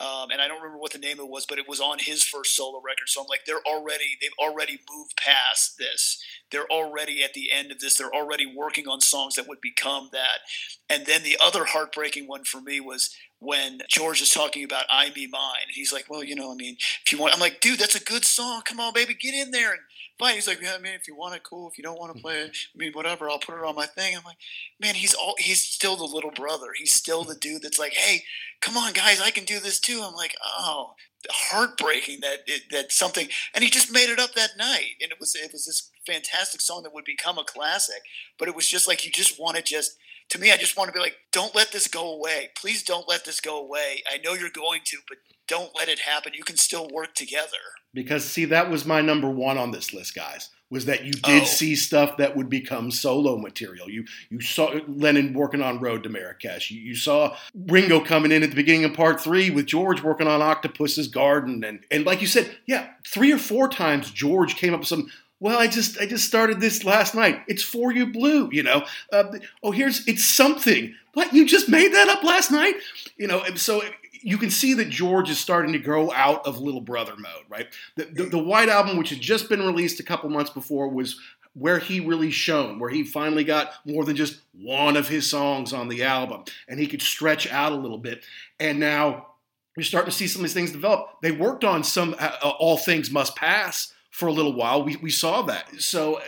um, 0.00 0.30
and 0.30 0.40
I 0.40 0.48
don't 0.48 0.58
remember 0.58 0.78
what 0.78 0.92
the 0.92 0.98
name 0.98 1.18
of 1.18 1.26
it 1.26 1.30
was, 1.30 1.46
but 1.46 1.58
it 1.58 1.68
was 1.68 1.80
on 1.80 1.98
his 2.00 2.24
first 2.24 2.56
solo 2.56 2.80
record. 2.84 3.08
So 3.08 3.20
I'm 3.20 3.28
like, 3.28 3.44
they're 3.46 3.62
already 3.66 4.16
they've 4.20 4.30
already 4.38 4.80
moved 4.92 5.16
past 5.16 5.78
this. 5.78 6.22
They're 6.50 6.70
already 6.70 7.22
at 7.22 7.34
the 7.34 7.50
end 7.52 7.70
of 7.70 7.78
this. 7.80 7.96
They're 7.96 8.14
already 8.14 8.46
working 8.46 8.88
on 8.88 9.00
songs 9.00 9.34
that 9.36 9.48
would 9.48 9.60
become 9.60 10.10
that. 10.12 10.40
And 10.88 11.06
then 11.06 11.22
the 11.22 11.38
other 11.42 11.64
heartbreaking 11.66 12.26
one 12.26 12.44
for 12.44 12.60
me 12.60 12.80
was 12.80 13.14
when 13.40 13.80
George 13.88 14.22
is 14.22 14.30
talking 14.30 14.64
about 14.64 14.86
"I 14.90 15.10
Me 15.14 15.26
Mine." 15.26 15.66
He's 15.72 15.92
like, 15.92 16.06
"Well, 16.08 16.22
you 16.24 16.34
know, 16.34 16.50
I 16.52 16.54
mean, 16.54 16.76
if 17.04 17.12
you 17.12 17.18
want," 17.18 17.34
I'm 17.34 17.40
like, 17.40 17.60
"Dude, 17.60 17.78
that's 17.78 17.94
a 17.94 18.04
good 18.04 18.24
song. 18.24 18.62
Come 18.64 18.80
on, 18.80 18.92
baby, 18.92 19.14
get 19.14 19.34
in 19.34 19.50
there 19.50 19.72
and 19.72 19.80
fine. 20.18 20.34
He's 20.34 20.46
like, 20.46 20.60
yeah, 20.62 20.74
I 20.76 20.80
mean, 20.80 20.94
if 20.94 21.08
you 21.08 21.16
want 21.16 21.34
it, 21.34 21.42
cool. 21.42 21.68
If 21.68 21.78
you 21.78 21.84
don't 21.84 21.98
want 21.98 22.14
to 22.14 22.22
play 22.22 22.40
it, 22.40 22.56
I 22.74 22.78
mean, 22.78 22.92
whatever. 22.92 23.28
I'll 23.28 23.38
put 23.38 23.58
it 23.58 23.64
on 23.64 23.74
my 23.74 23.86
thing. 23.86 24.16
I'm 24.16 24.24
like, 24.24 24.36
man, 24.80 24.94
he's 24.94 25.14
all 25.14 25.34
he's 25.38 25.62
still 25.62 25.96
the 25.96 26.04
little 26.04 26.30
brother. 26.30 26.68
He's 26.76 26.94
still 26.94 27.24
the 27.24 27.34
dude 27.34 27.62
that's 27.62 27.78
like, 27.78 27.94
hey, 27.94 28.24
come 28.60 28.76
on, 28.76 28.92
guys, 28.92 29.20
I 29.20 29.30
can 29.30 29.44
do 29.44 29.60
this 29.60 29.80
too. 29.80 30.02
I'm 30.04 30.14
like, 30.14 30.34
oh, 30.42 30.94
heartbreaking 31.30 32.20
that 32.20 32.40
it, 32.46 32.62
that 32.70 32.92
something, 32.92 33.28
and 33.54 33.64
he 33.64 33.70
just 33.70 33.92
made 33.92 34.10
it 34.10 34.20
up 34.20 34.34
that 34.34 34.56
night, 34.56 34.96
and 35.02 35.10
it 35.10 35.18
was 35.20 35.34
it 35.34 35.52
was 35.52 35.64
this 35.64 35.90
fantastic 36.06 36.60
song 36.60 36.82
that 36.82 36.94
would 36.94 37.04
become 37.04 37.38
a 37.38 37.44
classic. 37.44 38.02
But 38.38 38.48
it 38.48 38.56
was 38.56 38.68
just 38.68 38.88
like 38.88 39.04
you 39.04 39.10
just 39.10 39.40
want 39.40 39.56
to 39.56 39.62
just 39.62 39.96
to 40.30 40.38
me, 40.38 40.52
I 40.52 40.56
just 40.56 40.76
want 40.76 40.88
to 40.88 40.92
be 40.92 41.00
like, 41.00 41.16
don't 41.32 41.54
let 41.54 41.72
this 41.72 41.88
go 41.88 42.12
away. 42.12 42.50
Please 42.54 42.82
don't 42.82 43.08
let 43.08 43.24
this 43.24 43.40
go 43.40 43.60
away. 43.60 44.02
I 44.10 44.18
know 44.18 44.34
you're 44.34 44.50
going 44.50 44.82
to, 44.84 44.98
but 45.08 45.18
don't 45.46 45.70
let 45.74 45.88
it 45.88 46.00
happen. 46.00 46.32
You 46.34 46.44
can 46.44 46.56
still 46.56 46.88
work 46.92 47.14
together. 47.14 47.56
Because 47.94 48.24
see, 48.24 48.44
that 48.46 48.70
was 48.70 48.84
my 48.84 49.00
number 49.00 49.30
one 49.30 49.58
on 49.58 49.70
this 49.70 49.92
list, 49.92 50.14
guys. 50.14 50.50
Was 50.70 50.84
that 50.84 51.06
you 51.06 51.12
did 51.12 51.42
oh. 51.44 51.46
see 51.46 51.74
stuff 51.74 52.18
that 52.18 52.36
would 52.36 52.50
become 52.50 52.90
solo 52.90 53.38
material? 53.38 53.88
You 53.88 54.04
you 54.28 54.42
saw 54.42 54.78
Lennon 54.86 55.32
working 55.32 55.62
on 55.62 55.80
Road 55.80 56.02
to 56.02 56.10
Marrakesh. 56.10 56.70
You, 56.70 56.80
you 56.80 56.94
saw 56.94 57.34
Ringo 57.54 58.00
coming 58.00 58.32
in 58.32 58.42
at 58.42 58.50
the 58.50 58.56
beginning 58.56 58.84
of 58.84 58.92
Part 58.92 59.18
Three 59.18 59.48
with 59.48 59.64
George 59.64 60.02
working 60.02 60.28
on 60.28 60.42
Octopus's 60.42 61.08
Garden, 61.08 61.64
and 61.64 61.86
and 61.90 62.04
like 62.04 62.20
you 62.20 62.26
said, 62.26 62.54
yeah, 62.66 62.88
three 63.06 63.32
or 63.32 63.38
four 63.38 63.68
times 63.68 64.10
George 64.10 64.56
came 64.56 64.74
up 64.74 64.80
with 64.80 64.88
some 64.88 65.10
well, 65.40 65.58
I 65.58 65.68
just 65.68 65.98
I 65.98 66.06
just 66.06 66.26
started 66.26 66.60
this 66.60 66.84
last 66.84 67.14
night. 67.14 67.42
It's 67.46 67.62
for 67.62 67.92
you, 67.92 68.06
blue. 68.06 68.48
You 68.50 68.64
know. 68.64 68.84
Uh, 69.12 69.38
oh, 69.62 69.70
here's 69.70 70.06
it's 70.08 70.24
something. 70.24 70.94
What 71.14 71.32
you 71.32 71.46
just 71.46 71.68
made 71.68 71.94
that 71.94 72.08
up 72.08 72.24
last 72.24 72.50
night? 72.50 72.74
You 73.16 73.28
know. 73.28 73.42
And 73.42 73.58
so 73.58 73.82
you 74.22 74.38
can 74.38 74.50
see 74.50 74.74
that 74.74 74.88
George 74.88 75.30
is 75.30 75.38
starting 75.38 75.72
to 75.72 75.78
grow 75.78 76.12
out 76.12 76.46
of 76.46 76.60
little 76.60 76.80
brother 76.80 77.14
mode, 77.16 77.44
right? 77.48 77.68
The, 77.96 78.04
the, 78.04 78.24
the 78.24 78.38
White 78.38 78.68
Album, 78.68 78.96
which 78.96 79.10
had 79.10 79.20
just 79.20 79.48
been 79.48 79.60
released 79.60 80.00
a 80.00 80.04
couple 80.04 80.30
months 80.30 80.50
before, 80.50 80.88
was 80.88 81.20
where 81.54 81.78
he 81.78 82.00
really 82.00 82.30
shone, 82.30 82.78
where 82.78 82.90
he 82.90 83.02
finally 83.02 83.44
got 83.44 83.72
more 83.84 84.04
than 84.04 84.16
just 84.16 84.40
one 84.52 84.96
of 84.96 85.08
his 85.08 85.28
songs 85.28 85.72
on 85.72 85.88
the 85.88 86.04
album, 86.04 86.44
and 86.68 86.78
he 86.78 86.86
could 86.86 87.02
stretch 87.02 87.50
out 87.50 87.72
a 87.72 87.76
little 87.76 87.98
bit. 87.98 88.24
And 88.60 88.78
now 88.78 89.28
you're 89.76 89.84
starting 89.84 90.10
to 90.10 90.16
see 90.16 90.26
some 90.26 90.40
of 90.40 90.44
these 90.44 90.54
things 90.54 90.72
develop. 90.72 91.20
They 91.22 91.32
worked 91.32 91.64
on 91.64 91.82
some 91.84 92.14
uh, 92.18 92.36
All 92.42 92.76
Things 92.76 93.10
Must 93.10 93.34
Pass 93.36 93.92
for 94.10 94.28
a 94.28 94.32
little 94.32 94.54
while. 94.54 94.84
We, 94.84 94.96
we 94.96 95.10
saw 95.10 95.42
that. 95.42 95.80
So 95.80 96.16
uh, 96.16 96.22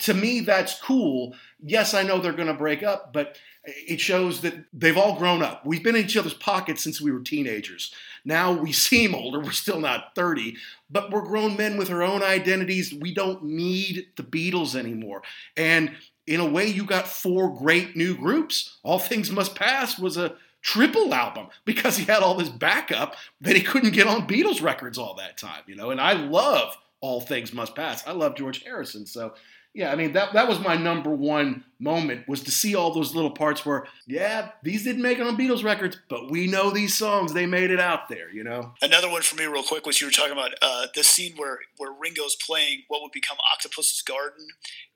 to 0.00 0.14
me, 0.14 0.40
that's 0.40 0.80
cool. 0.80 1.34
Yes, 1.60 1.94
I 1.94 2.02
know 2.02 2.18
they're 2.18 2.32
going 2.32 2.48
to 2.48 2.54
break 2.54 2.82
up, 2.82 3.12
but 3.12 3.38
it 3.66 4.00
shows 4.00 4.40
that 4.42 4.54
they've 4.72 4.96
all 4.96 5.18
grown 5.18 5.42
up. 5.42 5.66
We've 5.66 5.82
been 5.82 5.96
in 5.96 6.04
each 6.04 6.16
other's 6.16 6.34
pockets 6.34 6.82
since 6.82 7.00
we 7.00 7.10
were 7.10 7.20
teenagers. 7.20 7.92
Now 8.24 8.52
we 8.52 8.72
seem 8.88 9.14
older. 9.14 9.40
We're 9.40 9.52
still 9.52 9.80
not 9.80 10.14
30, 10.14 10.56
but 10.90 11.10
we're 11.10 11.22
grown 11.22 11.56
men 11.56 11.76
with 11.76 11.90
our 11.90 12.02
own 12.02 12.22
identities. 12.22 12.94
We 12.94 13.12
don't 13.12 13.44
need 13.44 14.08
the 14.16 14.22
Beatles 14.22 14.74
anymore. 14.74 15.22
And 15.56 15.96
in 16.26 16.40
a 16.40 16.46
way, 16.46 16.66
you 16.66 16.84
got 16.84 17.06
four 17.06 17.54
great 17.56 17.96
new 17.96 18.16
groups. 18.16 18.78
All 18.82 18.98
Things 18.98 19.30
Must 19.30 19.54
Pass 19.54 19.98
was 19.98 20.16
a 20.16 20.36
triple 20.62 21.14
album 21.14 21.46
because 21.64 21.96
he 21.96 22.04
had 22.04 22.22
all 22.22 22.34
this 22.34 22.48
backup 22.48 23.14
that 23.40 23.54
he 23.54 23.62
couldn't 23.62 23.92
get 23.92 24.08
on 24.08 24.26
Beatles 24.26 24.60
records 24.60 24.98
all 24.98 25.14
that 25.14 25.38
time, 25.38 25.62
you 25.66 25.76
know. 25.76 25.90
And 25.90 26.00
I 26.00 26.14
love 26.14 26.76
all 27.00 27.20
things 27.20 27.52
must 27.52 27.74
pass. 27.76 28.06
I 28.06 28.12
love 28.12 28.34
George 28.34 28.64
Harrison. 28.64 29.06
So, 29.06 29.34
yeah, 29.76 29.92
I 29.92 29.94
mean, 29.94 30.12
that, 30.12 30.32
that 30.32 30.48
was 30.48 30.58
my 30.58 30.74
number 30.74 31.10
one 31.10 31.62
moment 31.78 32.26
was 32.26 32.42
to 32.44 32.50
see 32.50 32.74
all 32.74 32.94
those 32.94 33.14
little 33.14 33.30
parts 33.30 33.66
where, 33.66 33.86
yeah, 34.06 34.52
these 34.62 34.84
didn't 34.84 35.02
make 35.02 35.18
it 35.18 35.26
on 35.26 35.36
Beatles 35.36 35.62
records, 35.62 35.98
but 36.08 36.30
we 36.30 36.46
know 36.46 36.70
these 36.70 36.96
songs, 36.96 37.34
they 37.34 37.44
made 37.44 37.70
it 37.70 37.78
out 37.78 38.08
there, 38.08 38.32
you 38.32 38.42
know? 38.42 38.72
Another 38.80 39.10
one 39.10 39.20
for 39.20 39.36
me, 39.36 39.44
real 39.44 39.62
quick, 39.62 39.84
was 39.84 40.00
you 40.00 40.06
were 40.06 40.10
talking 40.10 40.32
about 40.32 40.52
uh, 40.62 40.86
the 40.94 41.04
scene 41.04 41.34
where, 41.36 41.58
where 41.76 41.92
Ringo's 41.92 42.36
playing 42.36 42.84
what 42.88 43.02
would 43.02 43.12
become 43.12 43.36
Octopus's 43.52 44.00
Garden. 44.00 44.48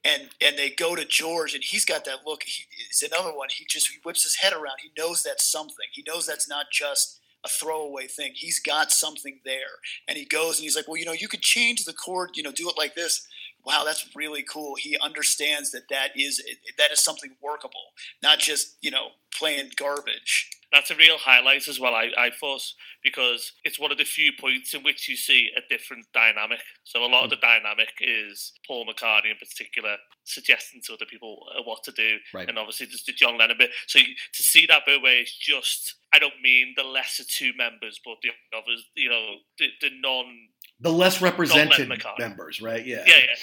And, 0.03 0.31
and 0.41 0.57
they 0.57 0.71
go 0.71 0.97
to 0.97 1.05
George, 1.05 1.53
and 1.53 1.63
he's 1.63 1.85
got 1.85 2.07
that 2.07 2.21
look. 2.25 2.45
He, 2.45 2.65
it's 2.89 3.03
another 3.03 3.37
one. 3.37 3.49
He 3.51 3.67
just 3.69 3.89
he 3.89 3.99
whips 4.03 4.23
his 4.23 4.37
head 4.37 4.55
around. 4.55 4.79
He 4.83 4.91
knows 4.97 5.23
that's 5.23 5.47
something. 5.47 5.89
He 5.93 6.03
knows 6.09 6.27
that's 6.27 6.49
not 6.49 6.71
just 6.73 7.21
a 7.45 7.49
throwaway 7.49 8.07
thing. 8.07 8.33
He's 8.35 8.59
got 8.59 8.91
something 8.91 9.41
there. 9.45 9.81
And 10.09 10.17
he 10.17 10.25
goes 10.25 10.59
and 10.59 10.65
he's 10.65 10.77
like, 10.77 10.89
well, 10.89 10.97
you 10.97 11.05
know, 11.05 11.13
you 11.13 11.29
could 11.29 11.43
change 11.43 11.85
the 11.85 11.93
chord, 11.93 12.31
you 12.35 12.43
know, 12.43 12.53
do 12.53 12.69
it 12.69 12.79
like 12.79 12.95
this. 12.95 13.27
Wow, 13.65 13.83
that's 13.85 14.09
really 14.15 14.43
cool. 14.43 14.75
He 14.79 14.97
understands 14.99 15.71
that 15.73 15.89
that 15.91 16.11
is 16.17 16.43
that 16.79 16.91
is 16.91 17.03
something 17.03 17.37
workable, 17.43 17.93
not 18.23 18.39
just 18.39 18.77
you 18.81 18.91
know 18.91 19.09
playing 19.35 19.71
garbage. 19.77 20.51
That's 20.73 20.91
a 20.91 20.95
real 20.95 21.19
highlight 21.19 21.67
as 21.67 21.81
well, 21.81 21.95
I, 21.95 22.11
I 22.17 22.31
thought, 22.31 22.63
because 23.03 23.53
it's 23.65 23.81
one 23.81 23.91
of 23.91 23.99
the 23.99 24.05
few 24.05 24.31
points 24.41 24.73
in 24.73 24.85
which 24.85 25.09
you 25.09 25.17
see 25.17 25.51
a 25.57 25.61
different 25.69 26.07
dynamic. 26.15 26.61
So 26.85 27.05
a 27.05 27.07
lot 27.07 27.25
of 27.25 27.31
the 27.31 27.37
dynamic 27.37 27.89
is 28.01 28.53
Paul 28.69 28.87
McCartney 28.87 29.33
in 29.33 29.37
particular 29.37 29.97
suggesting 30.25 30.81
to 30.85 30.95
other 30.95 31.07
people 31.07 31.45
uh, 31.59 31.63
what 31.65 31.83
to 31.85 31.93
do, 31.93 32.19
right. 32.33 32.49
and 32.49 32.59
obviously 32.59 32.87
just 32.87 33.07
the 33.07 33.13
John 33.13 33.37
Lennon 33.37 33.57
bit. 33.59 33.71
So 33.89 33.99
to 33.99 34.43
see 34.43 34.67
that 34.67 34.83
bit 34.87 35.03
where 35.03 35.21
it's 35.21 35.37
just 35.37 35.97
I 36.13 36.19
don't 36.19 36.41
mean 36.43 36.75
the 36.77 36.85
lesser 36.85 37.25
two 37.25 37.53
members, 37.57 38.01
but 38.05 38.17
the 38.23 38.31
others, 38.57 38.85
you 38.95 39.11
know, 39.11 39.27
the, 39.59 39.69
the 39.81 39.91
non 40.01 40.49
the 40.81 40.93
less 40.93 41.21
represented 41.21 41.91
members, 42.19 42.61
right? 42.61 42.85
Yeah, 42.85 43.05
yeah, 43.07 43.19
yeah. 43.19 43.35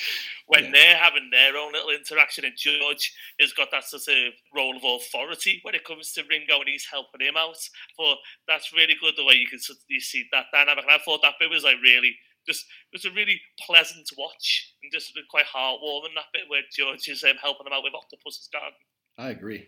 When 0.48 0.66
yeah. 0.66 0.72
they're 0.72 0.98
having 0.98 1.30
their 1.32 1.58
own 1.58 1.74
little 1.74 1.90
interaction, 1.90 2.46
and 2.46 2.56
George 2.56 3.14
has 3.40 3.54
got 3.54 3.70
that 3.72 3.84
sort 3.84 4.08
of 4.08 4.34
role 4.56 4.78
of 4.78 4.84
authority 4.84 5.60
when 5.64 5.76
it 5.76 5.84
comes 5.84 6.14
to 6.14 6.24
Ringo, 6.30 6.60
and 6.60 6.70
he's 6.70 6.88
helping 6.90 7.22
him 7.22 7.36
out. 7.38 7.58
But 7.98 8.18
that's 8.48 8.74
really 8.74 8.96
good 9.00 9.14
the 9.18 9.26
way 9.26 9.36
you 9.36 9.48
can 9.48 9.60
you 9.88 10.00
see 10.00 10.28
that 10.32 10.46
dynamic. 10.52 10.86
And 10.86 10.94
I 10.94 11.04
thought 11.04 11.22
that 11.22 11.36
bit 11.40 11.50
was 11.50 11.64
like 11.64 11.78
really 11.84 12.16
just 12.48 12.66
it 12.92 12.96
was 12.96 13.06
a 13.06 13.16
really 13.16 13.42
pleasant 13.60 14.10
watch 14.18 14.74
and 14.82 14.92
just 14.92 15.12
quite 15.30 15.46
heartwarming 15.46 16.16
that 16.16 16.32
bit 16.34 16.44
where 16.48 16.62
George 16.76 17.08
is 17.08 17.24
um, 17.24 17.36
helping 17.42 17.68
him 17.68 17.74
out 17.74 17.84
with 17.84 17.94
Octopus's 17.94 18.50
garden. 18.52 18.80
I 19.18 19.30
agree. 19.30 19.68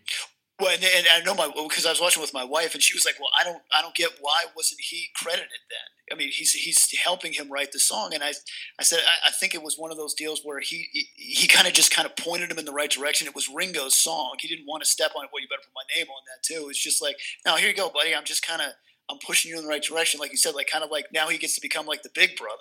Well, 0.60 0.74
and, 0.74 0.84
and, 0.84 1.08
I 1.14 1.22
know 1.22 1.34
my 1.34 1.50
because 1.68 1.86
I 1.86 1.90
was 1.90 2.02
watching 2.02 2.22
with 2.22 2.34
my 2.34 2.44
wife, 2.44 2.74
and 2.74 2.84
she 2.84 2.94
was 2.94 3.06
like, 3.06 3.16
"Well, 3.20 3.30
I 3.40 3.46
don't, 3.46 3.62
I 3.74 3.82
don't 3.82 3.96
get 3.96 4.12
why 4.20 4.44
wasn't 4.56 4.82
he 4.82 5.10
credited 5.16 5.48
then? 5.70 6.12
I 6.12 6.16
mean, 6.16 6.32
he's 6.32 6.52
he's 6.52 6.92
helping 7.00 7.32
him 7.32 7.50
write 7.50 7.72
the 7.72 7.80
song." 7.80 8.14
And 8.14 8.22
I, 8.22 8.34
I 8.78 8.84
said, 8.84 9.00
I, 9.00 9.30
I 9.30 9.32
think 9.32 9.56
it 9.56 9.64
was 9.64 9.78
one 9.78 9.90
of 9.90 9.96
those 9.98 10.14
deals 10.14 10.42
where 10.44 10.60
he 10.60 10.88
he, 10.92 11.08
he 11.16 11.48
kind 11.48 11.66
of 11.66 11.74
just 11.74 11.92
kind 11.92 12.06
of 12.06 12.16
pointed 12.18 12.52
him 12.52 12.60
in 12.60 12.66
the 12.66 12.74
right 12.74 12.92
direction. 12.92 13.26
It 13.26 13.36
was 13.36 13.48
Ringo's 13.48 13.96
song. 13.96 14.36
He 14.40 14.50
didn't 14.50 14.68
want 14.68 14.84
to 14.84 14.90
step 14.90 15.12
on 15.16 15.24
it. 15.24 15.30
Well, 15.32 15.42
you 15.42 15.48
better 15.48 15.62
put 15.62 15.74
my 15.74 15.96
name 15.96 16.08
on 16.10 16.24
that 16.28 16.44
too. 16.44 16.68
It's 16.70 16.84
just 16.84 17.02
like, 17.02 17.16
now 17.46 17.56
here 17.56 17.70
you 17.70 17.76
go, 17.76 17.90
buddy. 17.90 18.14
I'm 18.14 18.26
just 18.26 18.46
kind 18.46 18.62
of 18.62 18.74
I'm 19.10 19.18
pushing 19.26 19.52
you 19.52 19.58
in 19.58 19.64
the 19.64 19.70
right 19.70 19.82
direction, 19.82 20.20
like 20.20 20.32
you 20.32 20.38
said, 20.38 20.56
like 20.56 20.68
kind 20.68 20.84
of 20.84 20.92
like 20.92 21.08
now 21.12 21.28
he 21.28 21.38
gets 21.38 21.56
to 21.56 21.62
become 21.62 21.86
like 21.86 22.04
the 22.04 22.12
big 22.14 22.36
brother 22.38 22.58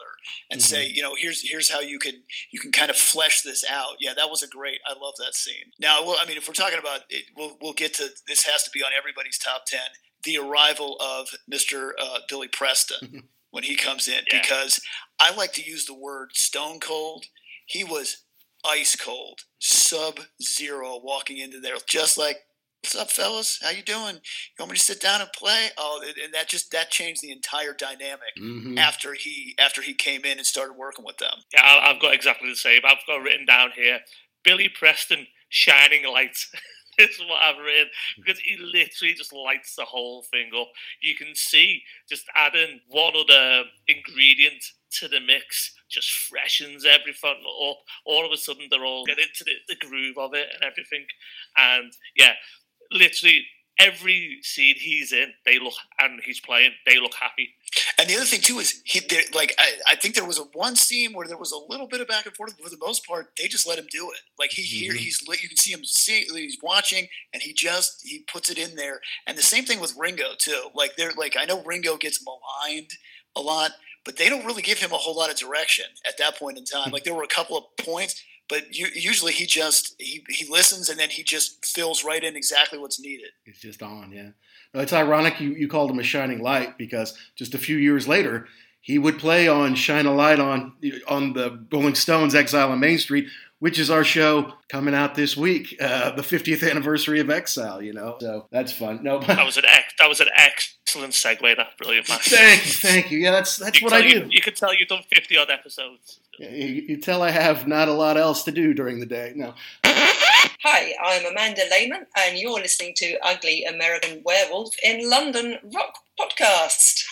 and 0.51 0.61
mm-hmm. 0.61 0.67
say, 0.75 0.87
you 0.87 1.03
know, 1.03 1.15
here's 1.17 1.49
here's 1.49 1.71
how 1.71 1.81
you 1.81 1.99
can 1.99 2.15
you 2.51 2.59
can 2.61 2.73
kind 2.73 2.91
of 2.91 2.97
flesh 2.97 3.43
this 3.43 3.65
out. 3.69 3.97
Yeah, 4.01 4.15
that 4.17 4.31
was 4.31 4.43
a 4.43 4.49
great. 4.49 4.81
I 4.87 4.93
love 4.99 5.15
that 5.19 5.35
scene. 5.35 5.73
Now, 5.79 6.05
well, 6.05 6.17
I 6.21 6.27
mean, 6.27 6.37
if 6.37 6.49
we're 6.49 6.55
talking 6.55 6.79
about 6.79 7.01
it, 7.11 7.25
we'll 7.37 7.57
we'll 7.61 7.73
get 7.75 7.95
to 7.95 8.09
this 8.27 8.45
has 8.45 8.63
to 8.65 8.71
be 8.73 8.83
on 8.83 8.91
everybody's 8.99 9.39
top 9.39 9.67
ten. 9.67 9.81
the 10.25 10.39
arrival 10.39 10.97
of 11.01 11.29
Mr. 11.51 11.91
Uh, 12.01 12.19
Billy 12.29 12.49
Preston 12.49 13.25
when 13.51 13.65
he 13.65 13.77
comes 13.77 14.09
in 14.09 14.25
Yeah. 14.31 14.41
because 14.41 14.81
I 15.21 15.35
like 15.35 15.53
to 15.55 15.63
use 15.63 15.87
the 15.87 15.95
word 15.95 16.31
stone 16.35 16.81
cold. 16.81 17.27
He 17.67 17.85
was 17.85 18.25
ice 18.65 18.97
cold, 18.97 19.41
sub 19.59 20.21
zero 20.43 20.99
walking 21.03 21.39
into 21.39 21.61
there, 21.61 21.77
just 21.87 22.19
like, 22.19 22.39
"What's 22.83 22.95
up, 22.95 23.11
fellas? 23.11 23.59
How 23.61 23.71
you 23.71 23.83
doing? 23.83 24.15
You 24.17 24.21
want 24.61 24.73
me 24.73 24.79
to 24.79 24.83
sit 24.85 25.01
down 25.01 25.21
and 25.21 25.33
play?" 25.33 25.71
Oh, 25.77 26.01
and- 26.01 26.33
that 26.35 26.49
just 26.49 26.71
that 26.71 26.91
changed 26.91 27.23
the 27.23 27.31
entire 27.33 27.75
dynamic 27.75 28.35
Mhm. 28.37 28.79
after 28.79 29.15
he 29.15 29.55
after 29.59 29.83
he 29.83 29.95
came 29.95 30.25
in 30.25 30.39
and 30.39 30.47
started 30.47 30.75
working 30.75 31.05
with 31.05 31.19
them. 31.19 31.45
Yeah, 31.53 31.65
I've 31.65 32.01
got 32.01 32.15
exactly 32.15 32.49
the 32.49 32.57
same. 32.57 32.83
I've 32.85 33.05
got 33.07 33.23
written 33.23 33.47
down 33.47 33.73
here 33.73 34.05
Billy 34.45 34.69
Preston, 34.69 35.27
shining 35.49 36.05
lights 36.05 36.51
this 36.99 37.11
is 37.11 37.21
what 37.21 37.41
I've 37.43 37.59
written 37.59 37.91
because 38.17 38.41
he 38.41 38.57
literally 38.57 39.15
just 39.15 39.33
lights 39.33 39.75
the 39.77 39.85
whole 39.85 40.23
thing 40.25 40.51
up. 40.55 40.73
You 41.01 41.15
can 41.15 41.35
see 41.35 41.85
just 42.09 42.27
adding 42.35 42.81
one 42.89 43.15
other 43.17 43.71
ingredient 43.87 44.65
to 44.91 45.07
the 45.07 45.21
mix 45.21 45.75
just 45.91 46.11
freshens 46.11 46.85
everything 46.85 47.31
up. 47.69 47.79
All 48.05 48.25
of 48.27 48.33
a 48.33 48.37
sudden, 48.37 48.69
they're 48.71 48.85
all 48.85 49.05
get 49.05 49.19
into 49.19 49.45
the, 49.45 49.53
the 49.69 49.77
groove 49.77 50.19
of 50.19 50.35
it 50.35 50.49
and 50.53 50.63
everything. 50.65 51.07
And 51.57 51.93
yeah, 52.17 52.35
literally 52.93 53.47
every 53.81 54.39
scene 54.43 54.75
he's 54.77 55.13
in, 55.13 55.33
they 55.47 55.59
look 55.61 55.75
and 56.01 56.21
he's 56.25 56.41
playing, 56.41 56.73
they 56.85 56.99
look 56.99 57.15
happy. 57.15 57.51
And 57.97 58.09
the 58.11 58.17
other 58.17 58.25
thing 58.25 58.41
too 58.41 58.59
is 58.59 58.83
he 58.85 59.01
there, 59.09 59.23
like 59.35 59.55
I, 59.59 59.73
I 59.91 59.95
think 59.95 60.15
there 60.17 60.25
was 60.25 60.39
a 60.39 60.45
one 60.53 60.75
scene 60.75 61.13
where 61.13 61.29
there 61.29 61.37
was 61.37 61.53
a 61.53 61.59
little 61.71 61.87
bit 61.87 62.01
of 62.01 62.09
back 62.09 62.27
and 62.27 62.35
forth, 62.35 62.55
but 62.57 62.65
for 62.65 62.71
the 62.71 62.85
most 62.85 63.07
part, 63.07 63.29
they 63.39 63.47
just 63.47 63.69
let 63.69 63.79
him 63.79 63.87
do 63.91 64.11
it. 64.11 64.19
Like 64.39 64.51
he 64.51 64.63
here, 64.63 64.95
Mhm. 64.95 64.99
he's 64.99 65.23
lit. 65.29 65.43
You 65.43 65.49
can 65.49 65.59
see 65.59 65.73
him 65.73 65.85
see 65.85 66.25
he's 66.25 66.59
watching, 66.63 67.07
and 67.33 67.43
he 67.43 67.53
just 67.53 68.01
he 68.05 68.25
puts 68.33 68.51
it 68.51 68.59
in 68.59 68.75
there. 68.75 69.01
And 69.27 69.39
the 69.39 69.43
same 69.43 69.65
thing 69.65 69.79
with 69.81 69.95
Ringo 69.97 70.31
too. 70.39 70.71
Like 70.75 70.97
they're 70.97 71.13
like 71.17 71.37
I 71.39 71.45
know 71.45 71.63
Ringo 71.63 71.97
gets 71.99 72.21
maligned 72.25 72.91
a 73.37 73.41
lot, 73.41 73.73
but 74.05 74.17
they 74.17 74.29
don't 74.29 74.45
really 74.47 74.63
give 74.63 74.79
him 74.79 74.91
a 74.93 74.97
whole 74.97 75.15
lot 75.17 75.31
of 75.31 75.37
direction 75.37 75.85
at 76.07 76.19
that 76.19 76.37
point 76.37 76.59
in 76.59 76.65
time. 76.65 76.91
Like 76.91 77.05
there 77.05 77.15
were 77.15 77.23
a 77.23 77.29
couple 77.29 77.57
of 77.57 77.65
points. 77.85 78.21
But 78.49 78.75
u- 78.75 78.87
usually 78.95 79.33
he 79.33 79.47
just 79.47 79.95
he, 79.99 80.25
he 80.29 80.51
listens 80.51 80.89
and 80.89 80.99
then 80.99 81.11
he 81.11 81.23
just 81.23 81.65
fills 81.65 82.05
right 82.05 82.23
in 82.25 82.37
exactly 82.37 82.79
what's 82.79 83.01
needed. 83.01 83.31
It's 83.45 83.61
just 83.61 83.83
on, 83.83 84.11
yeah. 84.13 84.31
No, 84.75 84.81
it's 84.81 84.93
ironic 84.93 85.41
you, 85.41 85.51
you 85.55 85.69
called 85.69 85.91
him 85.91 85.99
a 85.99 86.03
shining 86.03 86.43
light 86.43 86.77
because 86.79 87.17
just 87.37 87.55
a 87.55 87.59
few 87.59 87.77
years 87.77 88.07
later, 88.07 88.49
he 88.81 88.99
would 88.99 89.19
play 89.19 89.49
on 89.49 89.75
Shine 89.75 90.07
a 90.07 90.15
Light 90.15 90.41
on 90.41 90.73
on 91.07 91.35
the 91.35 91.65
Rolling 91.71 91.95
Stones 91.95 92.35
Exile 92.35 92.71
on 92.71 92.81
Main 92.81 92.99
Street, 92.99 93.29
which 93.61 93.79
is 93.79 93.91
our 93.91 94.05
show 94.05 94.53
coming 94.69 94.95
out 94.95 95.15
this 95.15 95.37
week, 95.37 95.77
uh, 95.81 96.11
the 96.13 96.23
50th 96.23 96.69
anniversary 96.69 97.21
of 97.21 97.29
Exile, 97.31 97.83
you 97.83 97.93
know. 97.93 98.17
So 98.21 98.47
that's 98.51 98.73
fun. 98.73 99.03
No, 99.03 99.19
That 99.21 99.45
was 99.45 99.57
an 99.57 99.65
ex- 99.67 99.95
that 99.99 100.09
was 100.09 100.21
an 100.21 100.29
excellent 100.35 101.13
segue. 101.13 101.57
That 101.57 101.77
brilliant, 101.79 102.09
man. 102.09 102.19
thank 102.23 102.65
you, 102.67 102.73
thank 102.73 103.11
you. 103.11 103.19
Yeah, 103.19 103.33
that's 103.33 103.57
that's 103.57 103.81
You 103.81 103.85
what 103.85 103.93
I 103.95 104.03
do. 104.03 104.09
You, 104.09 104.27
you 104.31 104.41
can 104.41 104.55
tell 104.55 104.75
you've 104.75 104.89
done 104.89 105.03
fifty 105.13 105.37
odd 105.37 105.51
episodes. 105.51 106.21
You, 106.39 106.47
you 106.49 106.97
tell 106.99 107.23
I 107.23 107.31
have 107.31 107.67
not 107.67 107.89
a 107.89 107.93
lot 107.93 108.17
else 108.17 108.45
to 108.45 108.53
do 108.53 108.73
during 108.73 109.01
the 109.01 109.07
day. 109.07 109.33
No. 109.35 109.55
Hi, 110.63 110.93
I'm 111.03 111.25
Amanda 111.27 111.63
Lehman, 111.71 112.07
and 112.17 112.39
you're 112.39 112.53
listening 112.61 112.93
to 112.97 113.17
Ugly 113.23 113.65
American 113.65 114.23
Werewolf 114.25 114.75
in 114.85 115.09
London 115.09 115.59
Rock 115.75 115.99
Podcast. 116.19 117.05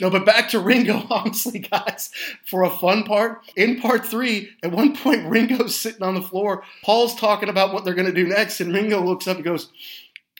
No, 0.00 0.10
but 0.10 0.24
back 0.24 0.48
to 0.50 0.60
Ringo, 0.60 1.06
honestly, 1.10 1.58
guys, 1.58 2.10
for 2.46 2.62
a 2.62 2.70
fun 2.70 3.04
part. 3.04 3.40
In 3.56 3.80
part 3.80 4.06
three, 4.06 4.50
at 4.62 4.72
one 4.72 4.96
point, 4.96 5.28
Ringo's 5.28 5.76
sitting 5.76 6.02
on 6.02 6.14
the 6.14 6.22
floor. 6.22 6.64
Paul's 6.82 7.14
talking 7.14 7.48
about 7.48 7.72
what 7.72 7.84
they're 7.84 7.94
going 7.94 8.06
to 8.06 8.12
do 8.12 8.26
next, 8.26 8.60
and 8.60 8.72
Ringo 8.74 9.02
looks 9.02 9.28
up 9.28 9.36
and 9.36 9.44
goes, 9.44 9.70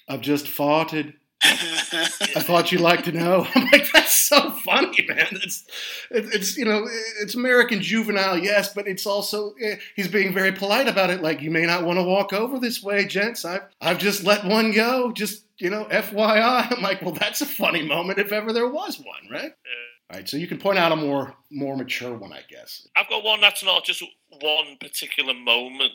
I've 0.08 0.22
just 0.22 0.46
farted. 0.46 1.14
I 1.42 2.40
thought 2.42 2.70
you'd 2.70 2.80
like 2.80 3.04
to 3.04 3.12
know. 3.12 3.46
I'm 3.54 3.64
like, 3.70 3.90
that's 3.92 4.12
so 4.14 4.50
funny, 4.50 5.06
man. 5.08 5.26
It's, 5.32 5.64
it- 6.10 6.26
it's 6.34 6.56
you 6.56 6.64
know, 6.64 6.86
it's 7.20 7.34
American 7.34 7.80
juvenile, 7.80 8.38
yes, 8.38 8.72
but 8.74 8.86
it's 8.86 9.06
also 9.06 9.54
eh, 9.62 9.76
he's 9.96 10.08
being 10.08 10.32
very 10.34 10.52
polite 10.52 10.88
about 10.88 11.10
it. 11.10 11.22
Like, 11.22 11.40
you 11.42 11.50
may 11.50 11.66
not 11.66 11.84
want 11.84 11.98
to 11.98 12.02
walk 12.04 12.32
over 12.32 12.58
this 12.58 12.82
way, 12.82 13.06
gents. 13.06 13.44
I've 13.44 13.62
I've 13.80 13.98
just 13.98 14.24
let 14.24 14.44
one 14.44 14.72
go. 14.72 15.12
Just 15.12 15.44
you 15.58 15.70
know, 15.70 15.84
FYI. 15.90 16.72
I'm 16.76 16.82
like, 16.82 17.02
well, 17.02 17.12
that's 17.14 17.40
a 17.40 17.46
funny 17.46 17.82
moment 17.82 18.18
if 18.18 18.32
ever 18.32 18.52
there 18.52 18.68
was 18.68 18.98
one, 18.98 19.30
right? 19.30 19.52
All 20.10 20.16
right, 20.18 20.28
so 20.28 20.36
you 20.36 20.48
can 20.48 20.58
point 20.58 20.78
out 20.78 20.92
a 20.92 20.96
more 20.96 21.34
more 21.50 21.76
mature 21.76 22.14
one, 22.16 22.32
I 22.32 22.40
guess. 22.48 22.86
I've 22.96 23.08
got 23.08 23.24
one 23.24 23.40
that's 23.40 23.64
not 23.64 23.84
just 23.84 24.02
one 24.40 24.76
particular 24.80 25.34
moment, 25.34 25.92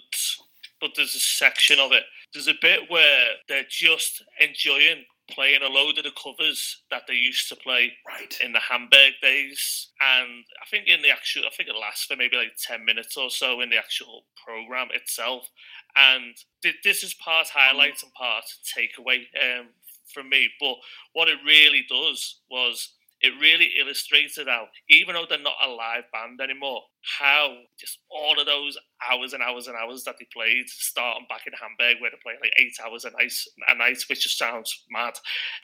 but 0.81 0.91
there's 0.95 1.15
a 1.15 1.19
section 1.19 1.79
of 1.79 1.91
it. 1.91 2.03
There's 2.33 2.47
a 2.47 2.53
bit 2.61 2.89
where 2.89 3.27
they're 3.47 3.65
just 3.69 4.23
enjoying 4.41 5.05
playing 5.31 5.61
a 5.63 5.67
load 5.67 5.97
of 5.97 6.03
the 6.03 6.11
covers 6.11 6.83
that 6.91 7.03
they 7.07 7.13
used 7.15 7.49
to 7.49 7.55
play 7.55 7.93
Right. 8.07 8.39
in 8.41 8.51
the 8.53 8.59
Hamburg 8.59 9.13
days. 9.21 9.89
And 10.01 10.45
I 10.61 10.65
think 10.69 10.87
in 10.87 11.01
the 11.01 11.09
actual, 11.09 11.43
I 11.45 11.49
think 11.55 11.69
it 11.69 11.75
lasts 11.75 12.05
for 12.05 12.15
maybe 12.15 12.37
like 12.37 12.55
10 12.61 12.85
minutes 12.85 13.17
or 13.17 13.29
so 13.29 13.61
in 13.61 13.69
the 13.69 13.77
actual 13.77 14.25
program 14.45 14.89
itself. 14.93 15.49
And 15.95 16.35
th- 16.61 16.75
this 16.83 17.03
is 17.03 17.13
part 17.15 17.47
highlight 17.49 18.01
and 18.03 18.13
part 18.13 18.45
takeaway 18.77 19.25
um, 19.41 19.67
from 20.13 20.29
me. 20.29 20.49
But 20.59 20.75
what 21.13 21.27
it 21.29 21.39
really 21.45 21.85
does 21.89 22.41
was 22.49 22.93
it 23.25 23.33
really 23.41 23.71
illustrated 23.79 24.47
how, 24.47 24.67
even 24.89 25.15
though 25.15 25.25
they're 25.27 25.39
not 25.39 25.55
a 25.65 25.69
live 25.69 26.03
band 26.13 26.39
anymore, 26.41 26.81
how 27.19 27.55
just 27.79 27.99
all 28.09 28.39
of 28.39 28.45
those 28.45 28.77
hours 29.09 29.33
and 29.33 29.41
hours 29.43 29.67
and 29.67 29.75
hours 29.75 30.03
that 30.03 30.15
they 30.19 30.27
played, 30.33 30.67
starting 30.67 31.25
back 31.27 31.47
in 31.47 31.53
Hamburg 31.53 32.01
where 32.01 32.11
they 32.11 32.17
play 32.23 32.33
like 32.41 32.53
eight 32.57 32.75
hours 32.85 33.05
a 33.05 33.11
night, 33.11 33.33
a 33.67 33.75
night, 33.75 33.97
which 34.09 34.23
just 34.23 34.37
sounds 34.37 34.85
mad. 34.91 35.13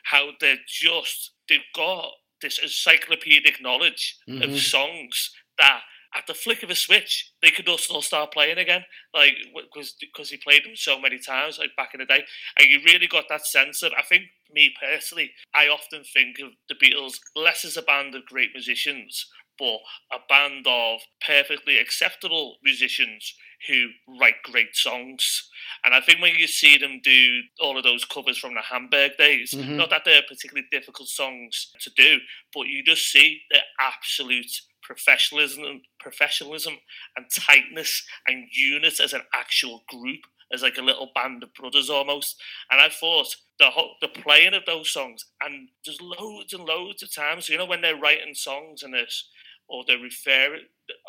How 0.04 0.32
they're 0.40 0.58
just 0.68 1.34
they've 1.48 1.60
got 1.76 2.12
this 2.42 2.58
encyclopedic 2.60 3.62
knowledge 3.62 4.18
Mhm. 4.28 4.44
of 4.44 4.60
songs 4.60 5.32
that 5.60 5.84
at 6.16 6.28
the 6.28 6.34
flick 6.34 6.64
of 6.64 6.70
a 6.70 6.76
switch 6.76 7.32
they 7.42 7.52
could 7.52 7.68
also 7.68 7.84
still 7.84 8.02
start 8.02 8.34
playing 8.34 8.58
again 8.58 8.84
like 9.14 9.34
because 9.54 9.96
because 10.00 10.30
he 10.30 10.38
played 10.38 10.64
them 10.66 10.76
so 10.76 11.00
many 11.00 11.18
times 11.20 11.58
like 11.58 11.76
back 11.78 11.94
in 11.94 12.00
the 12.00 12.06
day 12.06 12.24
and 12.60 12.70
you 12.70 12.80
really 12.86 13.08
got 13.08 13.26
that 13.30 13.46
sense 13.46 13.82
of 13.84 13.92
i 13.98 14.02
think 14.02 14.24
me 14.54 14.74
personally 14.82 15.32
i 15.56 15.68
often 15.68 16.04
think 16.14 16.38
of 16.40 16.50
the 16.70 16.76
beatles 16.76 17.14
less 17.36 17.64
as 17.64 17.78
a 17.78 17.82
band 17.82 18.14
of 18.16 18.26
great 18.26 18.50
musicians 18.54 19.28
but 19.60 19.80
a 20.12 20.18
band 20.28 20.66
of 20.68 21.02
perfectly 21.26 21.78
acceptable 21.78 22.58
musicians 22.64 23.36
who 23.68 23.90
write 24.20 24.42
great 24.44 24.76
songs. 24.76 25.48
And 25.84 25.94
I 25.94 26.02
think 26.02 26.20
when 26.20 26.34
you 26.34 26.48
see 26.48 26.78
them 26.78 27.00
do 27.04 27.42
all 27.60 27.78
of 27.78 27.84
those 27.84 28.04
covers 28.06 28.40
from 28.40 28.56
the 28.56 28.62
Hamburg 28.62 29.18
days, 29.18 29.54
Mhm. 29.54 29.76
not 29.76 29.92
that 29.92 30.04
they're 30.04 30.24
particularly 30.24 30.68
difficult 30.72 31.10
songs 31.10 31.72
to 31.82 31.92
do, 31.92 32.20
but 32.54 32.68
you 32.68 32.82
just 32.82 33.12
see 33.12 33.44
the 33.52 33.64
absolute 33.80 34.62
professionalism, 34.92 35.82
professionalism 36.02 36.74
and 37.16 37.26
tightness 37.34 38.06
and 38.28 38.48
unit 38.52 39.00
as 39.00 39.14
an 39.14 39.22
actual 39.34 39.84
group, 39.88 40.20
as 40.54 40.64
like 40.64 40.78
a 40.78 40.82
little 40.82 41.12
band 41.16 41.44
of 41.44 41.54
brothers 41.54 41.90
almost. 41.90 42.36
And 42.70 42.82
I 42.82 42.90
thought 42.90 43.34
the 43.58 43.68
whole, 43.68 43.96
the 44.02 44.10
playing 44.10 44.54
of 44.54 44.64
those 44.66 44.92
songs, 44.92 45.26
and 45.42 45.70
there's 45.86 46.02
loads 46.02 46.52
and 46.52 46.66
loads 46.66 47.04
of 47.04 47.16
times, 47.16 47.48
you 47.48 47.58
know, 47.58 47.66
when 47.66 47.82
they're 47.82 47.96
writing 47.96 48.34
songs 48.34 48.84
and 48.84 48.94
this, 48.94 49.30
or 49.70 49.86
they 49.88 49.96
refer 49.96 50.58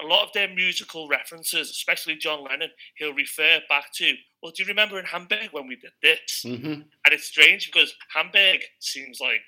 a 0.01 0.07
lot 0.07 0.25
of 0.25 0.33
their 0.33 0.49
musical 0.49 1.09
references, 1.09 1.71
especially 1.71 2.15
John 2.15 2.45
Lennon, 2.45 2.71
he'll 2.95 3.15
refer 3.15 3.59
back 3.69 3.87
to. 3.95 4.15
Well, 4.41 4.53
do 4.55 4.63
you 4.63 4.69
remember 4.69 5.01
in 5.01 5.07
Hamburg 5.07 5.49
when 5.51 5.67
we 5.67 5.75
did 5.75 5.91
this? 6.01 6.43
hmm 6.45 6.83
And 7.05 7.11
it's 7.11 7.25
strange 7.25 7.67
because 7.67 7.93
Hamburg 8.15 8.61
seems 8.79 9.19
like 9.21 9.41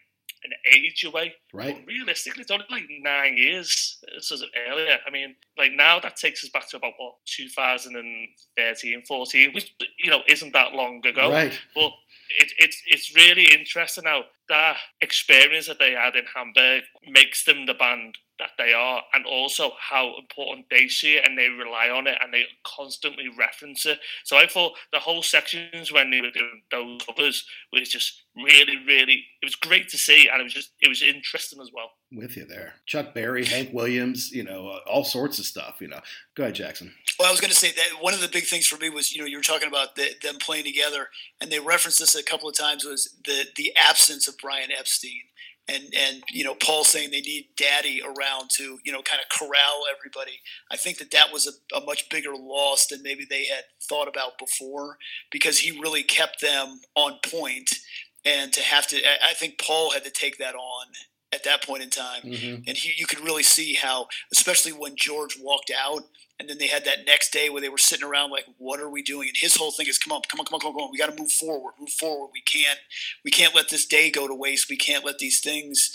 an 0.45 0.53
age 0.75 1.05
away, 1.05 1.35
Right. 1.53 1.75
but 1.77 1.87
realistically, 1.87 2.43
it's 2.43 2.51
only 2.51 2.67
like 2.71 2.85
nine 3.01 3.37
years. 3.37 3.99
This 4.15 4.31
was 4.31 4.45
earlier. 4.69 4.99
I 5.07 5.11
mean, 5.11 5.35
like 5.57 5.73
now 5.73 5.99
that 6.01 6.17
takes 6.17 6.45
us 6.45 6.51
back 6.51 6.69
to 6.71 6.77
about 6.77 6.93
what 6.99 7.15
2013, 7.27 9.03
14, 9.07 9.53
which 9.53 9.75
you 9.99 10.11
know 10.11 10.21
isn't 10.29 10.53
that 10.53 10.73
long 10.75 11.05
ago. 11.07 11.31
Right. 11.31 11.59
But 11.75 11.93
it, 12.39 12.53
it's 12.59 12.83
it's 12.87 13.15
really 13.15 13.47
interesting 13.53 14.05
how 14.05 14.25
that 14.49 14.77
experience 15.01 15.67
that 15.67 15.79
they 15.79 15.93
had 15.93 16.17
in 16.17 16.25
Hamburg 16.35 16.85
makes 17.07 17.45
them 17.45 17.67
the 17.67 17.75
band 17.75 18.19
that 18.39 18.51
they 18.59 18.73
are, 18.73 19.03
and 19.15 19.25
also 19.27 19.73
how 19.79 20.17
important 20.19 20.67
they 20.69 20.89
see 20.89 21.15
it 21.15 21.27
and 21.27 21.39
they 21.39 21.49
rely 21.49 21.89
on 21.89 22.07
it 22.07 22.19
and 22.21 22.35
they 22.35 22.45
constantly 22.65 23.29
reference 23.39 23.87
it. 23.87 24.01
So 24.25 24.37
I 24.37 24.47
thought 24.47 24.73
the 24.93 24.99
whole 24.99 25.23
sections 25.23 25.93
when 25.93 26.11
they 26.11 26.21
were 26.21 26.31
doing 26.31 26.63
those 26.71 27.03
covers 27.07 27.47
was 27.73 27.89
just 27.89 28.25
really, 28.37 28.77
really. 28.87 29.25
It 29.41 29.47
was 29.47 29.55
great 29.55 29.89
to 29.91 29.99
see, 29.99 30.29
and 30.29 30.41
it 30.41 30.45
was 30.45 30.55
just 30.55 30.73
it 30.81 30.89
was 30.89 31.03
interesting 31.03 31.61
as 31.61 31.71
well. 31.73 31.93
With 32.13 32.37
you 32.37 32.45
there. 32.45 32.75
Chuck 32.87 33.15
Berry, 33.15 33.45
Hank 33.45 33.73
Williams, 33.73 34.31
you 34.31 34.45
know, 34.45 34.69
uh, 34.69 34.81
all 34.89 35.05
sorts 35.05 35.39
of 35.39 35.47
stuff, 35.47 35.77
you 35.81 35.89
know. 35.89 36.01
Go 36.35 36.45
ahead, 36.45 36.55
Jackson. 36.55 36.93
Well, 37.19 37.29
I 37.29 37.31
was 37.31 37.41
going 37.41 37.51
to 37.51 37.57
say 37.57 37.71
that 37.73 38.03
one 38.03 38.15
of 38.15 38.21
the 38.21 38.29
big 38.29 38.45
things 38.45 38.67
for 38.67 38.77
me 38.79 38.91
was, 38.91 39.15
you 39.15 39.21
know, 39.21 39.27
you 39.27 39.37
were 39.37 39.43
talking 39.43 39.69
about 39.69 39.95
the, 39.95 40.11
them 40.23 40.37
playing 40.41 40.65
together, 40.65 41.09
and 41.41 41.51
they 41.51 41.61
referenced 41.61 42.01
this 42.01 42.15
a 42.15 42.23
couple 42.23 42.49
of 42.49 42.57
times 42.57 42.85
was 42.85 43.15
the 43.25 43.45
the 43.57 43.73
absence 43.77 44.27
of 44.27 44.34
Brian 44.41 44.71
Epstein, 44.77 45.23
and 45.69 45.85
and 45.97 46.23
you 46.31 46.45
know 46.45 46.55
Paul 46.55 46.85
saying 46.85 47.11
they 47.11 47.21
need 47.21 47.49
Daddy 47.57 48.03
around 48.03 48.51
to 48.55 48.79
you 48.85 48.93
know 48.93 49.03
kind 49.03 49.21
of 49.23 49.39
corral 49.39 49.85
everybody. 49.97 50.41
I 50.71 50.77
think 50.77 50.99
that 50.99 51.11
that 51.13 51.33
was 51.33 51.47
a, 51.47 51.77
a 51.77 51.85
much 51.85 52.09
bigger 52.09 52.35
loss 52.37 52.87
than 52.87 53.03
maybe 53.03 53.27
they 53.29 53.47
had 53.47 53.65
thought 53.89 54.09
about 54.09 54.39
before 54.39 54.99
because 55.31 55.59
he 55.59 55.81
really 55.81 56.03
kept 56.03 56.41
them 56.41 56.81
on 56.95 57.19
point 57.25 57.71
and 58.25 58.53
to 58.53 58.61
have 58.61 58.87
to, 58.89 58.97
I 59.23 59.35
think 59.35 59.59
Paul 59.59 59.91
had 59.91 60.05
to 60.05 60.11
take 60.11 60.39
that 60.39 60.55
on 60.55 60.87
at 61.35 61.45
that 61.45 61.63
point 61.65 61.83
in 61.83 61.91
time, 61.91 62.23
mm-hmm. 62.23 62.63
and 62.67 62.77
he, 62.77 62.93
you 62.97 63.07
could 63.07 63.21
really 63.21 63.43
see 63.43 63.75
how, 63.75 64.07
especially 64.33 64.73
when 64.73 64.95
George 64.97 65.37
walked 65.41 65.73
out, 65.77 66.05
and 66.39 66.49
then 66.49 66.59
they 66.59 66.69
had 66.69 66.85
that 66.85 67.07
next 67.07 67.33
day 67.33 67.49
where 67.49 67.61
they 67.61 67.69
were 67.69 67.79
sitting 67.79 68.07
around 68.07 68.31
like, 68.31 68.45
"What 68.59 68.81
are 68.81 68.89
we 68.89 69.03
doing?" 69.03 69.29
And 69.29 69.37
his 69.37 69.57
whole 69.57 69.73
thing 69.73 69.87
is, 69.87 69.99
"Come 69.99 70.13
on, 70.13 70.23
come 70.29 70.41
on, 70.41 70.47
come 70.47 70.55
on, 70.55 70.61
come 70.61 70.69
on, 70.69 70.75
come 70.75 70.85
on. 70.85 70.93
We 70.93 70.99
got 70.99 71.15
to 71.15 71.21
move 71.21 71.33
forward, 71.33 71.75
move 71.79 71.91
forward. 71.91 72.31
We 72.33 72.43
can't, 72.43 72.79
we 73.25 73.31
can't 73.31 73.55
let 73.55 73.69
this 73.69 73.87
day 73.87 74.11
go 74.11 74.29
to 74.29 74.35
waste. 74.35 74.71
We 74.71 74.77
can't 74.77 75.05
let 75.05 75.19
these 75.19 75.41
things, 75.41 75.91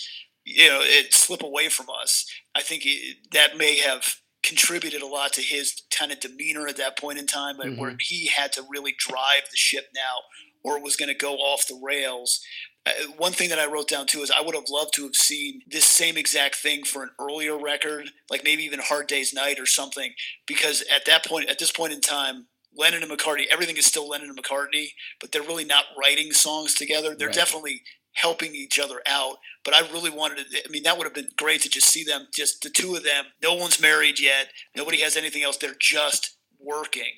you 0.46 0.68
know, 0.68 0.82
it 0.84 1.14
slip 1.14 1.44
away 1.44 1.70
from 1.70 1.88
us." 2.02 2.26
I 2.56 2.62
think 2.62 2.84
it, 2.86 3.18
that 3.32 3.58
may 3.58 3.78
have 3.80 4.16
contributed 4.42 5.02
a 5.02 5.08
lot 5.08 5.34
to 5.34 5.42
his 5.42 5.84
kind 5.98 6.12
of 6.12 6.20
demeanor 6.20 6.68
at 6.68 6.78
that 6.78 6.98
point 6.98 7.20
in 7.20 7.28
time, 7.28 7.58
mm-hmm. 7.58 7.80
where 7.80 7.96
he 8.00 8.28
had 8.28 8.52
to 8.54 8.64
really 8.70 8.96
drive 8.98 9.44
the 9.52 9.58
ship 9.58 9.90
now, 9.94 10.16
or 10.64 10.78
it 10.78 10.84
was 10.84 10.96
going 10.96 11.10
to 11.10 11.16
go 11.16 11.36
off 11.36 11.68
the 11.68 11.80
rails. 11.82 12.42
Uh, 12.90 13.12
one 13.18 13.34
thing 13.34 13.50
that 13.50 13.60
I 13.60 13.68
wrote 13.68 13.88
down 13.88 14.08
too 14.08 14.22
is 14.22 14.32
I 14.32 14.42
would 14.42 14.56
have 14.56 14.70
loved 14.70 14.94
to 14.96 15.04
have 15.04 15.16
seen 15.16 15.62
this 15.68 15.86
same 15.86 16.18
exact 16.18 16.56
thing 16.56 16.84
for 16.84 17.04
an 17.04 17.12
earlier 17.20 17.58
record, 17.58 18.10
like 18.30 18.44
maybe 18.44 18.64
even 18.64 18.80
Hard 18.80 19.08
Day's 19.08 19.34
Night 19.34 19.60
or 19.60 19.66
something, 19.66 20.14
because 20.48 20.84
at 20.94 21.06
that 21.06 21.26
point, 21.26 21.50
at 21.50 21.60
this 21.60 21.72
point 21.72 21.94
in 21.94 22.02
time, 22.02 22.48
Lennon 22.76 23.04
and 23.04 23.12
McCartney, 23.12 23.46
everything 23.52 23.78
is 23.78 23.86
still 23.86 24.08
Lennon 24.08 24.30
and 24.30 24.38
McCartney, 24.42 24.90
but 25.20 25.32
they're 25.32 25.42
really 25.42 25.66
not 25.66 25.86
writing 26.00 26.32
songs 26.32 26.76
together. 26.76 27.16
They're 27.16 27.28
right. 27.28 27.36
definitely 27.36 27.82
helping 28.14 28.54
each 28.56 28.80
other 28.80 29.02
out. 29.06 29.38
But 29.64 29.74
I 29.74 29.82
really 29.92 30.10
wanted 30.10 30.46
to, 30.50 30.58
I 30.66 30.70
mean, 30.70 30.84
that 30.84 30.98
would 30.98 31.06
have 31.06 31.14
been 31.14 31.30
great 31.38 31.62
to 31.62 31.70
just 31.70 31.88
see 31.88 32.04
them, 32.04 32.28
just 32.34 32.62
the 32.62 32.70
two 32.70 32.96
of 32.96 33.04
them. 33.04 33.26
No 33.42 33.56
one's 33.56 33.82
married 33.82 34.20
yet. 34.20 34.50
Nobody 34.76 35.02
has 35.02 35.18
anything 35.18 35.44
else. 35.44 35.58
They're 35.58 35.76
just 35.80 36.38
working. 36.60 37.18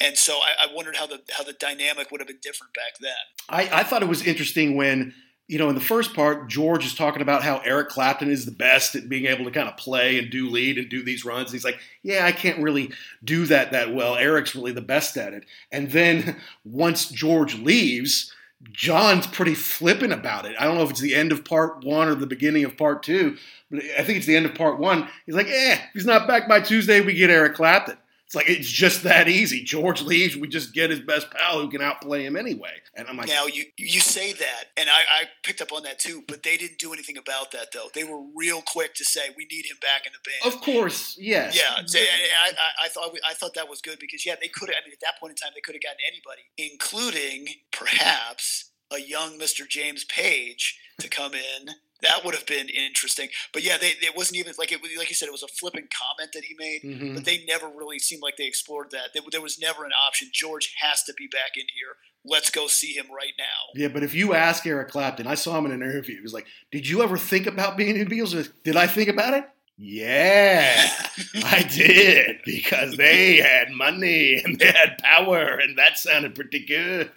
And 0.00 0.16
so 0.16 0.34
I, 0.34 0.66
I 0.66 0.74
wondered 0.74 0.96
how 0.96 1.06
the 1.06 1.20
how 1.32 1.44
the 1.44 1.54
dynamic 1.54 2.10
would 2.10 2.20
have 2.20 2.28
been 2.28 2.38
different 2.42 2.74
back 2.74 2.98
then. 3.00 3.12
I, 3.48 3.80
I 3.80 3.82
thought 3.82 4.02
it 4.02 4.08
was 4.08 4.26
interesting 4.26 4.76
when 4.76 5.14
you 5.48 5.58
know, 5.58 5.68
in 5.68 5.76
the 5.76 5.80
first 5.80 6.12
part, 6.12 6.48
George 6.48 6.84
is 6.84 6.94
talking 6.94 7.22
about 7.22 7.44
how 7.44 7.58
Eric 7.58 7.88
Clapton 7.88 8.30
is 8.30 8.44
the 8.44 8.50
best 8.50 8.96
at 8.96 9.08
being 9.08 9.26
able 9.26 9.44
to 9.44 9.50
kind 9.52 9.68
of 9.68 9.76
play 9.76 10.18
and 10.18 10.28
do 10.28 10.50
lead 10.50 10.76
and 10.76 10.88
do 10.88 11.04
these 11.04 11.24
runs. 11.24 11.52
He's 11.52 11.64
like, 11.64 11.78
yeah, 12.02 12.26
I 12.26 12.32
can't 12.32 12.58
really 12.58 12.90
do 13.22 13.46
that 13.46 13.70
that 13.70 13.94
well. 13.94 14.16
Eric's 14.16 14.56
really 14.56 14.72
the 14.72 14.80
best 14.80 15.16
at 15.16 15.32
it. 15.32 15.44
And 15.70 15.90
then 15.90 16.36
once 16.64 17.08
George 17.08 17.56
leaves, 17.56 18.34
John's 18.72 19.28
pretty 19.28 19.54
flippant 19.54 20.12
about 20.12 20.46
it. 20.46 20.56
I 20.58 20.64
don't 20.64 20.76
know 20.76 20.82
if 20.82 20.90
it's 20.90 21.00
the 21.00 21.14
end 21.14 21.30
of 21.30 21.44
part 21.44 21.84
one 21.84 22.08
or 22.08 22.16
the 22.16 22.26
beginning 22.26 22.64
of 22.64 22.76
part 22.76 23.04
two, 23.04 23.36
but 23.70 23.84
I 23.96 24.02
think 24.02 24.18
it's 24.18 24.26
the 24.26 24.34
end 24.34 24.46
of 24.46 24.54
part 24.54 24.80
one. 24.80 25.08
He's 25.26 25.36
like, 25.36 25.46
eh, 25.46 25.74
if 25.74 25.80
he's 25.92 26.06
not 26.06 26.26
back 26.26 26.48
by 26.48 26.60
Tuesday, 26.60 27.00
we 27.00 27.14
get 27.14 27.30
Eric 27.30 27.54
Clapton. 27.54 27.98
It's 28.26 28.34
like 28.34 28.50
it's 28.50 28.68
just 28.68 29.04
that 29.04 29.28
easy. 29.28 29.62
George 29.62 30.02
leaves, 30.02 30.36
we 30.36 30.48
just 30.48 30.74
get 30.74 30.90
his 30.90 30.98
best 30.98 31.30
pal 31.30 31.60
who 31.60 31.70
can 31.70 31.80
outplay 31.80 32.26
him 32.26 32.36
anyway. 32.36 32.72
And 32.96 33.06
I'm 33.06 33.16
like, 33.16 33.28
now 33.28 33.46
you 33.46 33.66
you 33.78 34.00
say 34.00 34.32
that, 34.32 34.64
and 34.76 34.88
I, 34.90 35.22
I 35.22 35.24
picked 35.44 35.60
up 35.60 35.72
on 35.72 35.84
that 35.84 36.00
too, 36.00 36.24
but 36.26 36.42
they 36.42 36.56
didn't 36.56 36.78
do 36.78 36.92
anything 36.92 37.16
about 37.18 37.52
that 37.52 37.68
though. 37.72 37.88
They 37.94 38.02
were 38.02 38.20
real 38.34 38.62
quick 38.62 38.94
to 38.94 39.04
say 39.04 39.20
we 39.36 39.46
need 39.48 39.66
him 39.66 39.76
back 39.80 40.06
in 40.06 40.12
the 40.12 40.18
band. 40.28 40.52
Of 40.52 40.60
course, 40.60 41.16
yes. 41.16 41.56
Yeah, 41.56 41.76
I, 41.76 42.50
I, 42.50 42.86
I 42.86 42.88
thought 42.88 43.16
I 43.30 43.34
thought 43.34 43.54
that 43.54 43.68
was 43.68 43.80
good 43.80 44.00
because 44.00 44.26
yeah, 44.26 44.34
they 44.40 44.48
could. 44.48 44.70
I 44.70 44.82
mean, 44.84 44.92
at 44.92 45.00
that 45.02 45.20
point 45.20 45.30
in 45.30 45.36
time, 45.36 45.52
they 45.54 45.60
could 45.60 45.76
have 45.76 45.82
gotten 45.82 45.98
anybody, 46.04 46.42
including 46.58 47.46
perhaps 47.70 48.72
a 48.92 48.98
young 48.98 49.38
Mr. 49.38 49.68
James 49.68 50.04
Page 50.04 50.80
to 51.00 51.08
come 51.08 51.34
in 51.34 51.74
that 52.02 52.24
would 52.24 52.34
have 52.34 52.46
been 52.46 52.68
interesting. 52.68 53.28
But 53.52 53.62
yeah, 53.62 53.78
they, 53.78 53.88
it 53.88 54.16
wasn't 54.16 54.38
even 54.38 54.52
like 54.58 54.72
it. 54.72 54.80
Like 54.96 55.08
you 55.08 55.14
said, 55.14 55.28
it 55.28 55.32
was 55.32 55.42
a 55.42 55.48
flippant 55.48 55.86
comment 55.90 56.30
that 56.34 56.44
he 56.44 56.54
made, 56.58 56.82
mm-hmm. 56.82 57.14
but 57.14 57.24
they 57.24 57.44
never 57.46 57.68
really 57.68 57.98
seemed 57.98 58.22
like 58.22 58.36
they 58.36 58.46
explored 58.46 58.90
that. 58.90 59.14
They, 59.14 59.20
there 59.30 59.40
was 59.40 59.58
never 59.58 59.84
an 59.84 59.92
option. 60.06 60.28
George 60.32 60.74
has 60.80 61.02
to 61.04 61.14
be 61.14 61.26
back 61.26 61.56
in 61.56 61.64
here. 61.74 61.96
Let's 62.24 62.50
go 62.50 62.66
see 62.66 62.92
him 62.92 63.06
right 63.06 63.32
now. 63.38 63.44
Yeah, 63.74 63.88
but 63.88 64.02
if 64.02 64.14
you 64.14 64.34
ask 64.34 64.66
Eric 64.66 64.88
Clapton, 64.88 65.26
I 65.26 65.36
saw 65.36 65.56
him 65.58 65.66
in 65.66 65.72
an 65.72 65.82
interview. 65.82 66.16
He 66.16 66.22
was 66.22 66.34
like, 66.34 66.46
"Did 66.70 66.88
you 66.88 67.02
ever 67.02 67.16
think 67.16 67.46
about 67.46 67.76
being 67.76 67.96
in 67.96 68.08
Beatles?" 68.08 68.50
Did 68.64 68.76
I 68.76 68.86
think 68.86 69.08
about 69.08 69.34
it? 69.34 69.48
Yeah, 69.78 70.90
I 71.44 71.62
did 71.62 72.40
because 72.44 72.96
they 72.96 73.36
had 73.36 73.70
money 73.70 74.40
and 74.42 74.58
they 74.58 74.66
had 74.72 74.98
power, 74.98 75.58
and 75.58 75.78
that 75.78 75.98
sounded 75.98 76.34
pretty 76.34 76.64
good. 76.64 77.10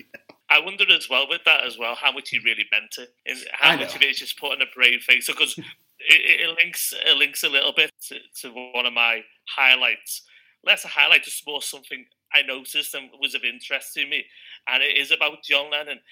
I 0.49 0.59
wonder 0.59 0.83
as 0.91 1.09
well 1.09 1.27
with 1.29 1.43
that 1.45 1.65
as 1.65 1.77
well 1.77 1.95
how 1.95 2.11
much 2.11 2.29
he 2.29 2.39
really 2.39 2.65
meant 2.71 2.97
it, 2.97 3.09
how 3.53 3.75
much 3.75 3.95
of 3.95 4.01
it 4.01 4.09
is 4.09 4.19
just 4.19 4.39
putting 4.39 4.61
a 4.61 4.75
brave 4.75 5.01
face 5.01 5.27
because 5.27 5.57
it, 5.99 6.41
it, 6.41 6.57
links 6.57 6.93
it 7.05 7.17
links 7.17 7.43
a 7.43 7.49
little 7.49 7.73
bit 7.73 7.91
to, 8.07 8.17
to 8.41 8.49
one 8.73 8.85
of 8.85 8.93
my 8.93 9.21
highlights. 9.55 10.23
Less 10.65 10.83
a 10.85 10.87
highlight, 10.87 11.23
just 11.23 11.45
more 11.47 11.61
something 11.61 12.05
I 12.33 12.41
noticed 12.41 12.93
and 12.93 13.09
was 13.19 13.35
of 13.35 13.43
interest 13.43 13.93
to 13.93 14.05
me, 14.05 14.25
and 14.67 14.83
it 14.83 14.97
is 14.97 15.11
about 15.11 15.43
John 15.43 15.71
Lennon. 15.71 15.99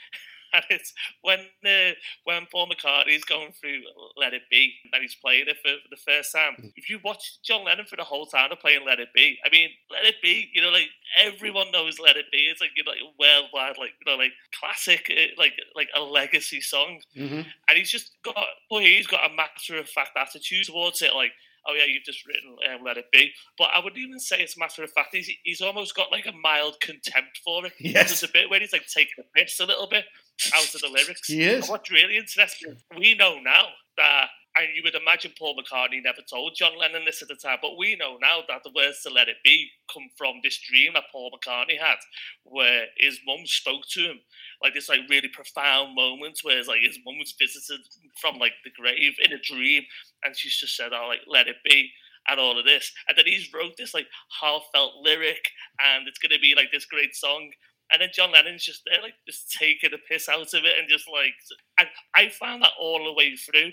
and 0.53 0.63
it's 0.69 0.93
when 1.21 1.39
uh, 1.65 1.93
when 2.23 2.47
Paul 2.51 2.67
McCartney's 2.67 3.23
going 3.23 3.51
through 3.53 3.81
Let 4.15 4.33
It 4.33 4.43
Be 4.49 4.73
and 4.93 5.01
he's 5.01 5.15
playing 5.15 5.45
it 5.47 5.57
for, 5.57 5.69
for, 5.69 5.89
the 5.89 5.97
first 5.97 6.33
time. 6.33 6.53
Mm. 6.61 6.73
If 6.75 6.89
you 6.89 6.99
watch 7.03 7.41
John 7.43 7.65
Lennon 7.65 7.85
for 7.85 7.95
the 7.95 8.03
whole 8.03 8.25
time 8.25 8.51
of 8.51 8.59
playing 8.59 8.85
Let 8.85 8.99
It 8.99 9.09
Be, 9.13 9.37
I 9.45 9.49
mean, 9.49 9.69
Let 9.91 10.05
It 10.05 10.15
Be, 10.21 10.49
you 10.53 10.61
know, 10.61 10.69
like 10.69 10.89
everyone 11.19 11.71
knows 11.71 11.99
Let 11.99 12.17
It 12.17 12.25
Be. 12.31 12.39
It's 12.39 12.61
like 12.61 12.71
you 12.75 12.83
know, 12.83 12.91
like 12.91 12.99
worldwide, 13.19 13.77
like 13.77 13.91
you 14.05 14.11
know, 14.11 14.17
like 14.17 14.33
classic, 14.59 15.11
uh, 15.11 15.33
like 15.37 15.53
like 15.75 15.89
a 15.95 16.01
legacy 16.01 16.61
song. 16.61 17.01
Mm-hmm. 17.15 17.41
And 17.69 17.77
he's 17.77 17.91
just 17.91 18.11
got, 18.23 18.35
boy, 18.69 18.81
he's 18.81 19.07
got 19.07 19.29
a 19.29 19.35
matter 19.35 19.79
of 19.79 19.89
fact 19.89 20.11
attitude 20.17 20.65
towards 20.65 21.01
it, 21.01 21.13
like 21.13 21.31
oh 21.67 21.73
yeah, 21.73 21.85
you've 21.85 22.03
just 22.03 22.25
written 22.25 22.55
um, 22.73 22.83
Let 22.83 22.97
It 22.97 23.11
Be. 23.11 23.31
But 23.57 23.69
I 23.73 23.79
wouldn't 23.79 24.01
even 24.01 24.19
say 24.19 24.39
it's 24.39 24.55
a 24.55 24.59
matter 24.59 24.83
of 24.83 24.91
fact. 24.91 25.13
He's, 25.13 25.29
he's 25.43 25.61
almost 25.61 25.95
got 25.95 26.11
like 26.11 26.25
a 26.25 26.31
mild 26.31 26.79
contempt 26.81 27.41
for 27.43 27.65
it. 27.65 27.73
Yes. 27.79 28.07
There's 28.07 28.23
a 28.23 28.33
bit 28.33 28.49
where 28.49 28.59
he's 28.59 28.73
like 28.73 28.87
taking 28.87 29.13
the 29.17 29.23
piss 29.35 29.59
a 29.59 29.65
little 29.65 29.87
bit 29.87 30.05
out 30.53 30.73
of 30.73 30.81
the 30.81 30.89
lyrics. 30.89 31.27
He 31.27 31.43
is. 31.43 31.69
what's 31.69 31.91
really 31.91 32.17
interesting, 32.17 32.77
we 32.97 33.15
know 33.15 33.39
now 33.39 33.65
that 33.97 34.27
and 34.57 34.75
you 34.75 34.81
would 34.83 34.95
imagine 34.95 35.31
Paul 35.37 35.55
McCartney 35.55 36.03
never 36.03 36.21
told 36.27 36.55
John 36.55 36.77
Lennon 36.77 37.05
this 37.05 37.21
at 37.21 37.27
the 37.27 37.35
time, 37.35 37.59
but 37.61 37.77
we 37.77 37.95
know 37.95 38.17
now 38.19 38.39
that 38.47 38.63
the 38.63 38.71
words 38.75 39.01
to 39.03 39.09
Let 39.09 39.29
It 39.29 39.37
Be 39.43 39.69
come 39.91 40.09
from 40.17 40.39
this 40.43 40.57
dream 40.57 40.93
that 40.93 41.03
Paul 41.11 41.31
McCartney 41.31 41.79
had, 41.79 41.97
where 42.43 42.85
his 42.97 43.19
mum 43.25 43.45
spoke 43.45 43.83
to 43.91 44.01
him, 44.01 44.19
like 44.63 44.73
this 44.73 44.89
like 44.89 45.01
really 45.09 45.27
profound 45.27 45.95
moment 45.95 46.39
where 46.41 46.57
it's 46.57 46.67
like 46.67 46.81
his 46.81 46.97
mum 47.05 47.19
was 47.19 47.35
visited 47.39 47.81
from 48.19 48.37
like 48.39 48.53
the 48.63 48.71
grave 48.71 49.13
in 49.23 49.31
a 49.31 49.39
dream, 49.39 49.83
and 50.23 50.35
she's 50.35 50.57
just 50.57 50.75
said, 50.75 50.91
"Oh, 50.91 51.07
like 51.07 51.21
Let 51.27 51.47
It 51.47 51.57
Be." 51.63 51.91
And 52.29 52.41
all 52.41 52.59
of 52.59 52.65
this, 52.65 52.91
and 53.07 53.17
then 53.17 53.25
he's 53.25 53.53
wrote 53.53 53.77
this 53.77 53.93
like 53.93 54.07
heartfelt 54.29 54.95
lyric, 55.01 55.49
and 55.79 56.07
it's 56.07 56.19
gonna 56.19 56.39
be 56.39 56.55
like 56.55 56.71
this 56.73 56.85
great 56.85 57.15
song, 57.15 57.51
and 57.91 58.01
then 58.01 58.09
John 58.13 58.31
Lennon's 58.31 58.63
just 58.63 58.83
there, 58.85 59.01
like 59.01 59.13
just 59.25 59.51
taking 59.51 59.91
the 59.91 59.99
piss 60.09 60.29
out 60.29 60.53
of 60.53 60.65
it, 60.65 60.79
and 60.79 60.89
just 60.89 61.07
like, 61.11 61.33
and 61.79 61.87
I 62.15 62.29
found 62.29 62.63
that 62.63 62.71
all 62.79 63.03
the 63.03 63.13
way 63.13 63.35
through. 63.35 63.71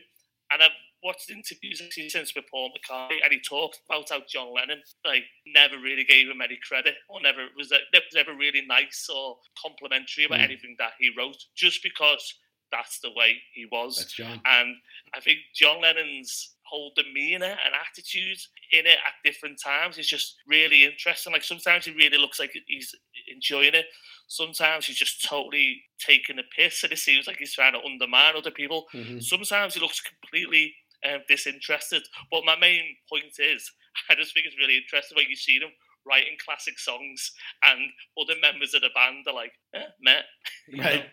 And 0.52 0.62
I've 0.62 0.70
watched 1.02 1.30
interviews 1.30 1.82
since 2.10 2.34
with 2.34 2.44
Paul 2.50 2.70
McCartney, 2.70 3.18
and 3.22 3.32
he 3.32 3.40
talked 3.40 3.80
about 3.88 4.10
how 4.10 4.20
John 4.28 4.54
Lennon 4.54 4.82
like 5.04 5.24
never 5.46 5.78
really 5.78 6.04
gave 6.04 6.28
him 6.28 6.40
any 6.42 6.58
credit, 6.66 6.94
or 7.08 7.20
never 7.20 7.46
was 7.56 7.68
that 7.70 7.82
was 7.92 8.16
ever 8.16 8.34
really 8.34 8.62
nice 8.66 9.08
or 9.14 9.36
complimentary 9.60 10.24
about 10.24 10.40
mm. 10.40 10.44
anything 10.44 10.76
that 10.78 10.92
he 10.98 11.10
wrote, 11.16 11.36
just 11.56 11.82
because 11.82 12.34
that's 12.72 13.00
the 13.00 13.12
way 13.16 13.36
he 13.52 13.66
was. 13.70 13.96
That's 13.96 14.12
John. 14.12 14.40
And 14.44 14.76
I 15.14 15.20
think 15.20 15.38
John 15.54 15.80
Lennon's 15.80 16.56
whole 16.68 16.92
demeanor 16.96 17.56
and 17.64 17.74
attitude 17.74 18.38
in 18.72 18.86
it 18.86 18.98
at 19.06 19.22
different 19.24 19.60
times 19.62 19.98
is 19.98 20.08
just 20.08 20.36
really 20.46 20.84
interesting. 20.84 21.32
Like 21.32 21.44
sometimes 21.44 21.84
he 21.84 21.92
really 21.92 22.18
looks 22.18 22.40
like 22.40 22.52
he's 22.66 22.94
enjoying 23.32 23.74
it. 23.74 23.86
Sometimes 24.28 24.86
he's 24.86 24.96
just 24.96 25.24
totally 25.24 25.82
taking 25.98 26.38
a 26.38 26.42
piss 26.56 26.82
and 26.82 26.92
it 26.92 26.98
seems 26.98 27.26
like 27.26 27.36
he's 27.36 27.54
trying 27.54 27.74
to 27.74 27.84
undermine 27.84 28.34
other 28.36 28.50
people. 28.50 28.86
Mm-hmm. 28.94 29.20
Sometimes 29.20 29.74
he 29.74 29.80
looks 29.80 30.00
completely 30.00 30.74
um, 31.04 31.20
disinterested. 31.28 32.02
But 32.30 32.44
my 32.44 32.56
main 32.56 32.96
point 33.08 33.38
is, 33.38 33.70
I 34.10 34.14
just 34.14 34.34
think 34.34 34.46
it's 34.46 34.58
really 34.58 34.76
interesting 34.76 35.16
when 35.16 35.26
you 35.28 35.36
see 35.36 35.58
them 35.58 35.70
writing 36.06 36.36
classic 36.44 36.78
songs 36.78 37.32
and 37.62 37.80
other 38.20 38.38
members 38.40 38.74
of 38.74 38.82
the 38.82 38.90
band 38.94 39.24
are 39.26 39.34
like, 39.34 39.52
eh, 39.74 39.80
meh. 40.00 40.22
right. 40.82 41.06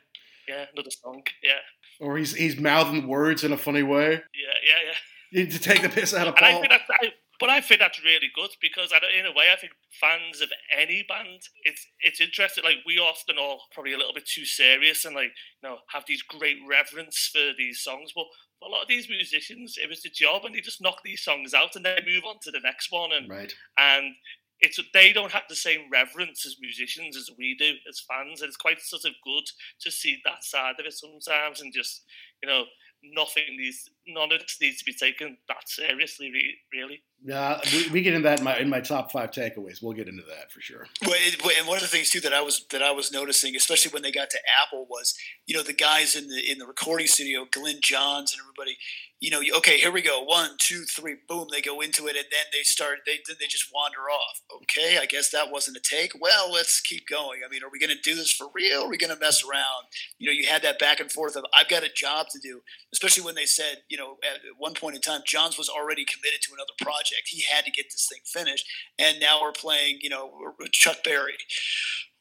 Yeah, 0.47 0.65
another 0.73 0.89
song. 0.89 1.21
Yeah. 1.43 1.61
Or 1.99 2.17
he's 2.17 2.33
he's 2.33 2.57
mouthing 2.57 3.07
words 3.07 3.43
in 3.43 3.53
a 3.53 3.57
funny 3.57 3.83
way. 3.83 4.09
Yeah, 4.09 4.57
yeah, 4.65 4.81
yeah. 4.87 4.97
You 5.31 5.43
need 5.43 5.51
to 5.51 5.59
take 5.59 5.81
the 5.81 5.89
piss 5.89 6.13
out 6.13 6.27
of 6.27 6.35
Paul. 6.35 6.47
And 6.47 6.57
I 6.57 6.59
think 6.59 6.69
that's, 6.69 6.89
I, 6.89 7.13
but 7.39 7.49
I 7.49 7.59
think 7.59 7.79
that's 7.79 8.03
really 8.03 8.29
good 8.35 8.51
because, 8.61 8.91
in 8.91 9.25
a 9.25 9.31
way, 9.31 9.45
I 9.51 9.55
think 9.55 9.73
fans 9.99 10.41
of 10.41 10.49
any 10.77 11.03
band, 11.07 11.41
it's 11.63 11.87
it's 12.01 12.21
interesting. 12.21 12.63
Like 12.63 12.77
we 12.85 12.99
often 12.99 13.37
are 13.39 13.57
probably 13.73 13.93
a 13.93 13.97
little 13.97 14.13
bit 14.13 14.27
too 14.27 14.45
serious 14.45 15.05
and 15.05 15.15
like 15.15 15.31
you 15.63 15.69
know 15.69 15.77
have 15.91 16.03
these 16.07 16.21
great 16.21 16.57
reverence 16.69 17.31
for 17.33 17.51
these 17.57 17.81
songs, 17.81 18.11
but 18.15 18.27
a 18.63 18.69
lot 18.69 18.83
of 18.83 18.87
these 18.87 19.09
musicians, 19.09 19.77
it 19.81 19.89
was 19.89 20.03
the 20.03 20.09
job, 20.09 20.45
and 20.45 20.53
they 20.53 20.61
just 20.61 20.81
knock 20.81 21.01
these 21.03 21.23
songs 21.23 21.53
out 21.53 21.75
and 21.75 21.83
then 21.83 21.97
move 22.05 22.23
on 22.27 22.35
to 22.43 22.51
the 22.51 22.59
next 22.59 22.91
one, 22.91 23.11
and 23.11 23.27
right. 23.29 23.53
and 23.77 24.13
it's 24.59 24.79
they 24.93 25.11
don't 25.11 25.31
have 25.31 25.49
the 25.49 25.55
same 25.55 25.89
reverence 25.91 26.45
as 26.45 26.57
musicians 26.61 27.17
as 27.17 27.29
we 27.37 27.55
do 27.57 27.73
as 27.89 28.05
fans, 28.07 28.41
and 28.41 28.49
it's 28.49 28.57
quite 28.57 28.79
sort 28.81 29.05
of 29.05 29.13
good 29.23 29.45
to 29.79 29.89
see 29.89 30.21
that 30.25 30.43
side 30.43 30.75
of 30.79 30.85
it 30.85 30.93
sometimes, 30.93 31.61
and 31.61 31.73
just 31.73 32.03
you 32.43 32.47
know 32.47 32.65
nothing 33.03 33.43
these 33.57 33.89
none 34.07 34.31
of 34.31 34.39
this 34.39 34.57
needs 34.61 34.79
to 34.79 34.85
be 34.85 34.93
taken 34.93 35.37
that 35.47 35.67
seriously, 35.67 36.31
really. 36.73 37.03
Yeah, 37.23 37.59
we, 37.71 37.89
we, 37.89 38.01
get 38.01 38.13
into 38.13 38.27
that 38.27 38.39
in 38.39 38.45
my 38.45 38.57
in 38.57 38.69
my 38.69 38.81
top 38.81 39.11
five 39.11 39.31
takeaways. 39.31 39.81
We'll 39.81 39.93
get 39.93 40.07
into 40.07 40.23
that 40.23 40.51
for 40.51 40.59
sure. 40.59 40.87
Well, 41.05 41.15
and 41.57 41.67
one 41.67 41.77
of 41.77 41.83
the 41.83 41.87
things 41.87 42.09
too 42.09 42.19
that 42.21 42.33
I 42.33 42.41
was 42.41 42.65
that 42.71 42.81
I 42.81 42.91
was 42.91 43.11
noticing, 43.11 43.55
especially 43.55 43.91
when 43.91 44.01
they 44.01 44.11
got 44.11 44.29
to 44.31 44.39
Apple, 44.61 44.87
was 44.89 45.15
you 45.45 45.55
know 45.55 45.63
the 45.63 45.73
guys 45.73 46.15
in 46.15 46.27
the 46.27 46.51
in 46.51 46.57
the 46.57 46.65
recording 46.65 47.07
studio, 47.07 47.45
Glyn 47.51 47.77
Johns 47.81 48.33
and 48.33 48.41
everybody 48.41 48.77
you 49.21 49.29
know, 49.29 49.39
okay, 49.57 49.77
here 49.77 49.91
we 49.91 50.01
go, 50.01 50.23
one, 50.23 50.49
two, 50.57 50.81
three, 50.81 51.15
boom, 51.29 51.47
they 51.51 51.61
go 51.61 51.79
into 51.79 52.07
it, 52.07 52.15
and 52.15 52.25
then 52.31 52.45
they 52.51 52.63
start, 52.63 52.99
they 53.05 53.19
then 53.27 53.37
they 53.39 53.45
just 53.45 53.69
wander 53.71 54.09
off. 54.09 54.41
Okay, 54.63 54.97
I 54.97 55.05
guess 55.05 55.29
that 55.29 55.51
wasn't 55.51 55.77
a 55.77 55.79
take. 55.79 56.13
Well, 56.19 56.51
let's 56.51 56.81
keep 56.81 57.07
going. 57.07 57.41
I 57.45 57.49
mean, 57.49 57.63
are 57.63 57.69
we 57.71 57.77
going 57.77 57.95
to 57.95 58.01
do 58.01 58.15
this 58.15 58.31
for 58.31 58.47
real? 58.55 58.81
Are 58.81 58.89
we 58.89 58.97
going 58.97 59.13
to 59.13 59.19
mess 59.19 59.43
around? 59.47 59.85
You 60.17 60.25
know, 60.25 60.33
you 60.33 60.47
had 60.47 60.63
that 60.63 60.79
back 60.79 60.99
and 60.99 61.11
forth 61.11 61.35
of 61.35 61.45
I've 61.53 61.69
got 61.69 61.83
a 61.83 61.89
job 61.95 62.29
to 62.31 62.39
do, 62.39 62.61
especially 62.91 63.23
when 63.23 63.35
they 63.35 63.45
said, 63.45 63.83
you 63.89 63.97
know, 63.97 64.17
at 64.23 64.39
one 64.57 64.73
point 64.73 64.95
in 64.95 65.01
time, 65.01 65.21
Johns 65.23 65.55
was 65.55 65.69
already 65.69 66.03
committed 66.03 66.41
to 66.41 66.53
another 66.55 66.73
project. 66.81 67.27
He 67.27 67.43
had 67.43 67.63
to 67.65 67.71
get 67.71 67.91
this 67.91 68.07
thing 68.11 68.21
finished, 68.25 68.67
and 68.97 69.19
now 69.19 69.39
we're 69.39 69.51
playing, 69.51 69.99
you 70.01 70.09
know, 70.09 70.31
Chuck 70.71 71.03
Berry 71.03 71.37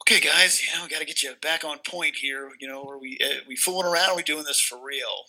okay, 0.02 0.18
guys, 0.18 0.60
you 0.60 0.76
know, 0.76 0.82
we 0.82 0.88
got 0.88 1.00
to 1.00 1.04
get 1.04 1.22
you 1.22 1.32
back 1.40 1.62
on 1.62 1.78
point 1.86 2.16
here. 2.16 2.50
You 2.58 2.66
know, 2.66 2.84
are 2.88 2.98
we 2.98 3.18
are 3.22 3.46
we 3.46 3.54
fooling 3.54 3.86
around? 3.86 4.10
Are 4.10 4.16
we 4.16 4.22
doing 4.22 4.44
this 4.44 4.60
for 4.60 4.78
real? 4.82 5.24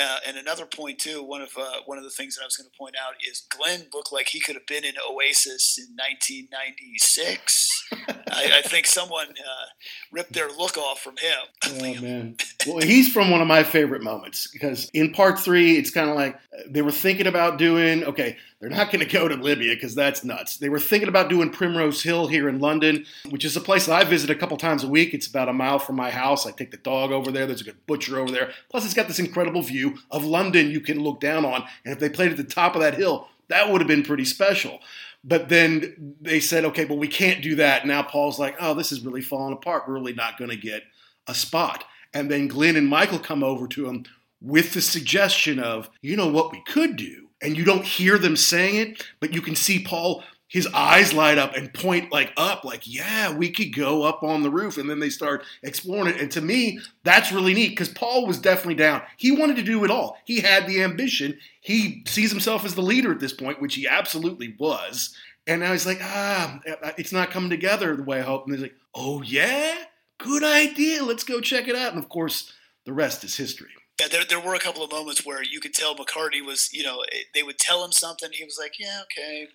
Uh, 0.00 0.16
and 0.26 0.38
another 0.38 0.64
point 0.64 0.98
too, 0.98 1.22
one 1.22 1.42
of 1.42 1.50
uh, 1.58 1.80
one 1.84 1.98
of 1.98 2.04
the 2.04 2.10
things 2.10 2.36
that 2.36 2.42
I 2.42 2.46
was 2.46 2.56
going 2.56 2.70
to 2.70 2.78
point 2.78 2.94
out 2.96 3.14
is 3.28 3.46
Glyn 3.50 3.86
looked 3.92 4.12
like 4.12 4.28
he 4.28 4.40
could 4.40 4.54
have 4.54 4.66
been 4.66 4.84
in 4.84 4.94
Oasis 5.10 5.76
in 5.78 5.94
1996. 5.94 7.79
I, 7.92 8.58
I, 8.58 8.62
think 8.62 8.86
someone 8.86 9.26
uh, 9.28 9.66
ripped 10.12 10.32
their 10.32 10.48
look 10.48 10.76
off 10.76 11.00
from 11.00 11.16
him. 11.16 11.38
Oh 11.72 12.02
man! 12.02 12.36
Well, 12.66 12.80
he's 12.80 13.10
from 13.10 13.30
one 13.30 13.40
of 13.40 13.46
my 13.46 13.62
favorite 13.62 14.02
moments 14.02 14.46
because 14.46 14.90
in 14.92 15.12
part 15.12 15.38
three, 15.38 15.78
it's 15.78 15.90
kind 15.90 16.10
of 16.10 16.16
like 16.16 16.38
they 16.66 16.82
were 16.82 16.90
thinking 16.90 17.26
about 17.26 17.56
doing. 17.56 18.04
Okay, 18.04 18.36
they're 18.60 18.68
not 18.68 18.92
going 18.92 19.04
to 19.04 19.10
go 19.10 19.28
to 19.28 19.34
Libya 19.34 19.74
because 19.74 19.94
that's 19.94 20.22
nuts. 20.24 20.58
They 20.58 20.68
were 20.68 20.78
thinking 20.78 21.08
about 21.08 21.30
doing 21.30 21.50
Primrose 21.50 22.02
Hill 22.02 22.26
here 22.26 22.48
in 22.48 22.60
London, 22.60 23.06
which 23.30 23.46
is 23.46 23.56
a 23.56 23.60
place 23.60 23.86
that 23.86 23.94
I 23.94 24.04
visit 24.04 24.28
a 24.28 24.34
couple 24.34 24.58
times 24.58 24.84
a 24.84 24.88
week. 24.88 25.14
It's 25.14 25.26
about 25.26 25.48
a 25.48 25.54
mile 25.54 25.78
from 25.78 25.96
my 25.96 26.10
house. 26.10 26.46
I 26.46 26.50
take 26.50 26.70
the 26.70 26.76
dog 26.76 27.12
over 27.12 27.32
there. 27.32 27.46
There's 27.46 27.62
a 27.62 27.64
good 27.64 27.86
butcher 27.86 28.18
over 28.18 28.30
there. 28.30 28.50
Plus, 28.68 28.84
it's 28.84 28.94
got 28.94 29.08
this 29.08 29.18
incredible 29.18 29.62
view 29.62 29.98
of 30.10 30.24
London 30.24 30.70
you 30.70 30.80
can 30.80 31.00
look 31.00 31.20
down 31.20 31.46
on. 31.46 31.64
And 31.84 31.94
if 31.94 31.98
they 31.98 32.10
played 32.10 32.30
at 32.30 32.36
the 32.36 32.44
top 32.44 32.74
of 32.74 32.82
that 32.82 32.94
hill, 32.94 33.28
that 33.48 33.70
would 33.70 33.80
have 33.80 33.88
been 33.88 34.02
pretty 34.02 34.24
special. 34.24 34.80
But 35.22 35.48
then 35.48 36.16
they 36.20 36.40
said, 36.40 36.64
okay, 36.66 36.84
but 36.84 36.96
we 36.96 37.08
can't 37.08 37.42
do 37.42 37.56
that. 37.56 37.86
Now 37.86 38.02
Paul's 38.02 38.38
like, 38.38 38.56
oh, 38.58 38.74
this 38.74 38.90
is 38.90 39.04
really 39.04 39.20
falling 39.20 39.52
apart. 39.52 39.84
We're 39.86 39.94
really 39.94 40.14
not 40.14 40.38
going 40.38 40.50
to 40.50 40.56
get 40.56 40.82
a 41.26 41.34
spot. 41.34 41.84
And 42.14 42.30
then 42.30 42.48
Glyn 42.48 42.76
and 42.76 42.88
Michael 42.88 43.18
come 43.18 43.44
over 43.44 43.68
to 43.68 43.88
him 43.88 44.04
with 44.40 44.72
the 44.72 44.80
suggestion 44.80 45.58
of, 45.58 45.90
you 46.00 46.16
know 46.16 46.28
what 46.28 46.52
we 46.52 46.62
could 46.66 46.96
do? 46.96 47.30
and 47.42 47.56
you 47.56 47.64
don't 47.64 47.84
hear 47.84 48.18
them 48.18 48.36
saying 48.36 48.76
it, 48.76 49.06
but 49.20 49.34
you 49.34 49.40
can 49.40 49.56
see 49.56 49.82
Paul 49.82 50.22
his 50.48 50.66
eyes 50.74 51.12
light 51.12 51.38
up 51.38 51.54
and 51.54 51.72
point 51.72 52.10
like 52.10 52.32
up, 52.36 52.64
like, 52.64 52.82
yeah, 52.84 53.32
we 53.32 53.52
could 53.52 53.72
go 53.72 54.02
up 54.02 54.24
on 54.24 54.42
the 54.42 54.50
roof. 54.50 54.78
And 54.78 54.90
then 54.90 54.98
they 54.98 55.08
start 55.08 55.44
exploring 55.62 56.12
it. 56.12 56.20
And 56.20 56.28
to 56.32 56.40
me, 56.40 56.80
that's 57.04 57.30
really 57.30 57.54
neat 57.54 57.68
because 57.68 57.88
Paul 57.88 58.26
was 58.26 58.36
definitely 58.36 58.74
down. 58.74 59.02
He 59.16 59.30
wanted 59.30 59.54
to 59.56 59.62
do 59.62 59.84
it 59.84 59.92
all. 59.92 60.18
He 60.24 60.40
had 60.40 60.66
the 60.66 60.82
ambition. 60.82 61.38
He 61.60 62.04
sees 62.06 62.30
himself 62.30 62.64
as 62.64 62.74
the 62.74 62.82
leader 62.82 63.12
at 63.12 63.20
this 63.20 63.32
point, 63.32 63.60
which 63.60 63.74
he 63.74 63.86
absolutely 63.86 64.56
was. 64.58 65.14
And 65.46 65.60
now 65.60 65.72
he's 65.72 65.86
like, 65.86 66.00
ah, 66.02 66.60
it's 66.96 67.12
not 67.12 67.30
coming 67.30 67.50
together 67.50 67.96
the 67.96 68.02
way 68.02 68.20
I 68.20 68.22
hope. 68.22 68.44
And 68.44 68.54
he's 68.54 68.62
like, 68.62 68.76
oh, 68.94 69.22
yeah, 69.22 69.76
good 70.18 70.44
idea. 70.44 71.04
Let's 71.04 71.24
go 71.24 71.40
check 71.40 71.68
it 71.68 71.76
out. 71.76 71.92
And 71.92 72.02
of 72.02 72.08
course, 72.08 72.52
the 72.84 72.92
rest 72.92 73.24
is 73.24 73.36
history. 73.36 73.70
Yeah, 74.00 74.08
there, 74.08 74.24
there 74.24 74.40
were 74.40 74.54
a 74.54 74.58
couple 74.58 74.82
of 74.82 74.90
moments 74.90 75.26
where 75.26 75.42
you 75.42 75.60
could 75.60 75.74
tell 75.74 75.94
McCartney 75.94 76.44
was, 76.44 76.72
you 76.72 76.82
know, 76.82 77.02
eh, 77.12 77.24
they 77.34 77.42
would 77.42 77.58
tell 77.58 77.84
him 77.84 77.92
something. 77.92 78.30
He 78.32 78.44
was 78.44 78.58
like, 78.58 78.78
yeah, 78.78 79.02
okay, 79.02 79.46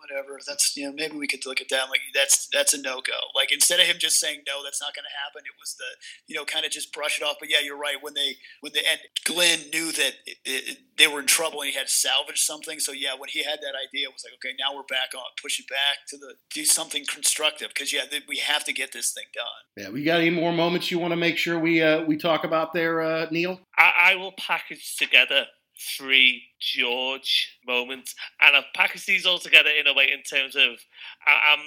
whatever. 0.00 0.38
That's, 0.46 0.76
you 0.76 0.86
know, 0.86 0.92
maybe 0.92 1.16
we 1.16 1.26
could 1.26 1.46
look 1.46 1.60
at 1.60 1.68
that. 1.70 1.90
Like, 1.90 2.00
that's, 2.14 2.48
that's 2.52 2.74
a 2.74 2.80
no 2.80 3.00
go. 3.00 3.18
Like, 3.34 3.52
instead 3.52 3.80
of 3.80 3.86
him 3.86 3.96
just 3.98 4.18
saying, 4.18 4.42
no, 4.46 4.64
that's 4.64 4.80
not 4.80 4.94
going 4.94 5.04
to 5.04 5.20
happen, 5.22 5.42
it 5.44 5.58
was 5.60 5.76
the, 5.76 5.90
you 6.26 6.36
know, 6.36 6.44
kind 6.44 6.64
of 6.64 6.70
just 6.70 6.92
brush 6.92 7.20
it 7.20 7.24
off. 7.24 7.36
But 7.38 7.50
yeah, 7.50 7.60
you're 7.62 7.78
right. 7.78 7.96
When 8.00 8.14
they, 8.14 8.36
when 8.60 8.72
they, 8.72 8.80
and 8.80 9.00
Glyn 9.24 9.70
knew 9.72 9.92
that 9.92 10.14
it, 10.26 10.38
it, 10.44 10.78
they 10.96 11.06
were 11.06 11.20
in 11.20 11.26
trouble 11.26 11.60
and 11.60 11.70
he 11.70 11.76
had 11.76 11.86
to 11.86 11.92
salvage 11.92 12.40
something. 12.40 12.78
So 12.78 12.92
yeah, 12.92 13.14
when 13.16 13.28
he 13.28 13.42
had 13.42 13.60
that 13.60 13.74
idea, 13.76 14.08
it 14.08 14.12
was 14.12 14.24
like, 14.24 14.34
okay, 14.34 14.56
now 14.58 14.74
we're 14.74 14.88
back 14.88 15.14
on, 15.14 15.22
push 15.40 15.60
it 15.60 15.68
back 15.68 16.06
to 16.08 16.16
the, 16.16 16.34
do 16.52 16.64
something 16.64 17.04
constructive. 17.06 17.74
Cause 17.74 17.92
yeah, 17.92 18.02
we 18.28 18.38
have 18.38 18.64
to 18.64 18.72
get 18.72 18.92
this 18.92 19.12
thing 19.12 19.24
done. 19.34 19.84
Yeah. 19.84 19.90
We 19.90 20.04
got 20.04 20.20
any 20.20 20.30
more 20.30 20.52
moments 20.52 20.90
you 20.90 20.98
want 20.98 21.12
to 21.12 21.16
make 21.16 21.36
sure 21.36 21.58
we, 21.58 21.82
uh, 21.82 22.04
we 22.04 22.16
talk 22.16 22.44
about 22.44 22.72
there, 22.72 23.02
uh, 23.02 23.26
Neil? 23.30 23.60
I, 23.76 24.12
I 24.12 24.14
will 24.16 24.32
package 24.38 24.96
together 24.96 25.46
three 25.80 26.42
George 26.60 27.58
moments, 27.66 28.14
and 28.40 28.56
I've 28.56 28.72
packaged 28.74 29.06
these 29.06 29.26
all 29.26 29.38
together 29.38 29.70
in 29.70 29.86
a 29.86 29.94
way 29.94 30.10
in 30.12 30.22
terms 30.22 30.56
of 30.56 30.78
I, 31.26 31.52
am 31.52 31.60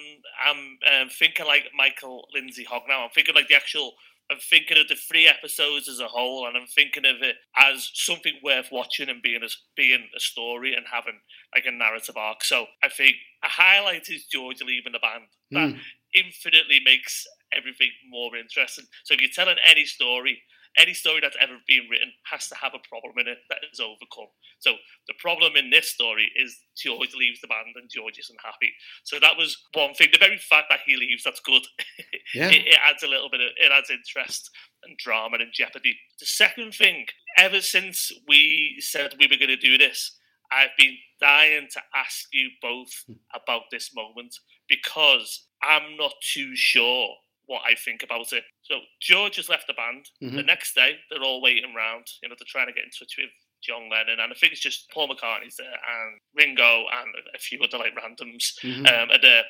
I'm, 0.46 0.78
I'm 0.86 1.02
um, 1.04 1.10
thinking 1.10 1.46
like 1.46 1.70
Michael 1.76 2.28
Lindsay 2.34 2.64
Hogg 2.64 2.84
now. 2.88 3.04
I'm 3.04 3.10
thinking 3.10 3.36
like 3.36 3.48
the 3.48 3.56
actual. 3.56 3.94
I'm 4.32 4.38
thinking 4.40 4.78
of 4.78 4.88
the 4.88 4.96
three 4.96 5.28
episodes 5.28 5.90
as 5.90 6.00
a 6.00 6.08
whole, 6.08 6.48
and 6.48 6.56
I'm 6.56 6.66
thinking 6.66 7.06
of 7.06 7.22
it 7.22 7.36
as 7.58 7.92
something 7.94 8.34
worth 8.42 8.70
watching 8.72 9.10
and 9.10 9.22
being 9.22 9.44
a, 9.44 9.50
being 9.76 10.08
a 10.16 10.20
story 10.20 10.74
and 10.74 10.86
having 10.90 11.20
like 11.54 11.66
a 11.66 11.72
narrative 11.72 12.16
arc. 12.16 12.44
So 12.44 12.68
I 12.82 12.88
think 12.88 13.16
a 13.44 13.50
highlight 13.50 14.10
is 14.10 14.26
George 14.26 14.62
leaving 14.62 14.94
the 14.94 15.00
band. 15.00 15.26
That 15.52 15.76
mm. 15.76 15.80
infinitely 16.16 16.80
makes 16.86 17.28
everything 17.56 17.90
more 18.10 18.36
interesting. 18.36 18.86
So 19.04 19.14
if 19.14 19.22
you're 19.22 19.30
telling 19.30 19.58
any 19.68 19.86
story, 19.86 20.42
any 20.78 20.94
story 20.94 21.20
that's 21.22 21.38
ever 21.40 21.54
been 21.68 21.88
written 21.90 22.12
has 22.32 22.48
to 22.50 22.56
have 22.56 22.74
a 22.74 22.88
problem 22.88 23.14
in 23.20 23.28
it 23.28 23.40
that 23.50 23.60
is 23.72 23.80
overcome. 23.80 24.32
So 24.60 24.74
the 25.08 25.14
problem 25.20 25.56
in 25.56 25.70
this 25.70 25.90
story 25.90 26.32
is 26.36 26.58
George 26.78 27.14
leaves 27.14 27.42
the 27.42 27.48
band 27.48 27.76
and 27.76 27.90
George 27.90 28.18
isn't 28.18 28.40
happy. 28.44 28.74
So 29.04 29.20
that 29.20 29.38
was 29.38 29.58
one 29.74 29.94
thing. 29.94 30.10
The 30.12 30.18
very 30.18 30.38
fact 30.38 30.68
that 30.70 30.82
he 30.86 30.96
leaves, 30.96 31.24
that's 31.24 31.42
good. 31.42 31.64
Yeah. 32.34 32.50
it, 32.50 32.66
it 32.66 32.80
adds 32.84 33.04
a 33.04 33.08
little 33.08 33.30
bit 33.30 33.42
of 33.42 33.50
it 33.58 33.72
adds 33.72 33.92
interest 33.92 34.50
and 34.84 34.98
drama 34.98 35.38
and 35.40 35.54
jeopardy. 35.54 35.96
The 36.20 36.26
second 36.26 36.74
thing, 36.74 37.06
ever 37.38 37.62
since 37.62 38.12
we 38.28 38.78
said 38.80 39.14
we 39.20 39.28
were 39.28 39.38
going 39.38 39.50
to 39.50 39.56
do 39.56 39.78
this, 39.78 40.18
I've 40.52 40.76
been 40.78 40.96
dying 41.20 41.68
to 41.74 41.82
ask 41.96 42.28
you 42.32 42.50
both 42.60 42.90
hmm. 43.06 43.14
about 43.36 43.64
this 43.72 43.92
moment 43.94 44.36
because 44.68 45.46
I'm 45.62 45.96
not 45.98 46.14
too 46.22 46.56
sure 46.56 47.10
what 47.46 47.62
I 47.66 47.76
think 47.76 48.04
about 48.04 48.32
it. 48.32 48.44
So 48.64 48.80
George 49.02 49.36
has 49.36 49.50
left 49.50 49.68
the 49.68 49.74
band. 49.74 50.10
Mm-hmm. 50.22 50.38
The 50.38 50.44
next 50.44 50.76
day, 50.76 50.98
they're 51.10 51.24
all 51.24 51.42
waiting 51.42 51.74
around. 51.76 52.06
You 52.22 52.30
know, 52.30 52.36
they're 52.38 52.48
trying 52.48 52.68
to 52.68 52.74
get 52.74 52.86
in 52.86 52.92
touch 52.92 53.16
with 53.18 53.30
John 53.64 53.90
Lennon, 53.90 54.20
and 54.20 54.32
I 54.32 54.36
think 54.36 54.52
it's 54.52 54.62
just 54.62 54.90
Paul 54.92 55.08
McCartney's 55.08 55.56
there 55.56 55.68
and 55.68 56.20
Ringo 56.36 56.86
and 56.92 57.16
a 57.34 57.40
few 57.40 57.60
other 57.64 57.78
like 57.78 57.96
randoms 57.96 58.60
mm-hmm. 58.64 58.86
um, 58.86 59.10
are 59.12 59.22
there. 59.22 59.44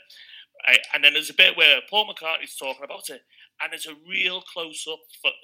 Right? 0.67 0.79
And 0.93 1.03
then 1.03 1.13
there's 1.13 1.31
a 1.31 1.35
bit 1.35 1.57
where 1.57 1.79
Paul 1.89 2.07
McCartney's 2.07 2.55
talking 2.55 2.83
about 2.83 3.09
it, 3.09 3.21
and 3.61 3.71
there's 3.71 3.87
a 3.87 3.97
real 4.07 4.41
close 4.41 4.85
up. 4.91 4.99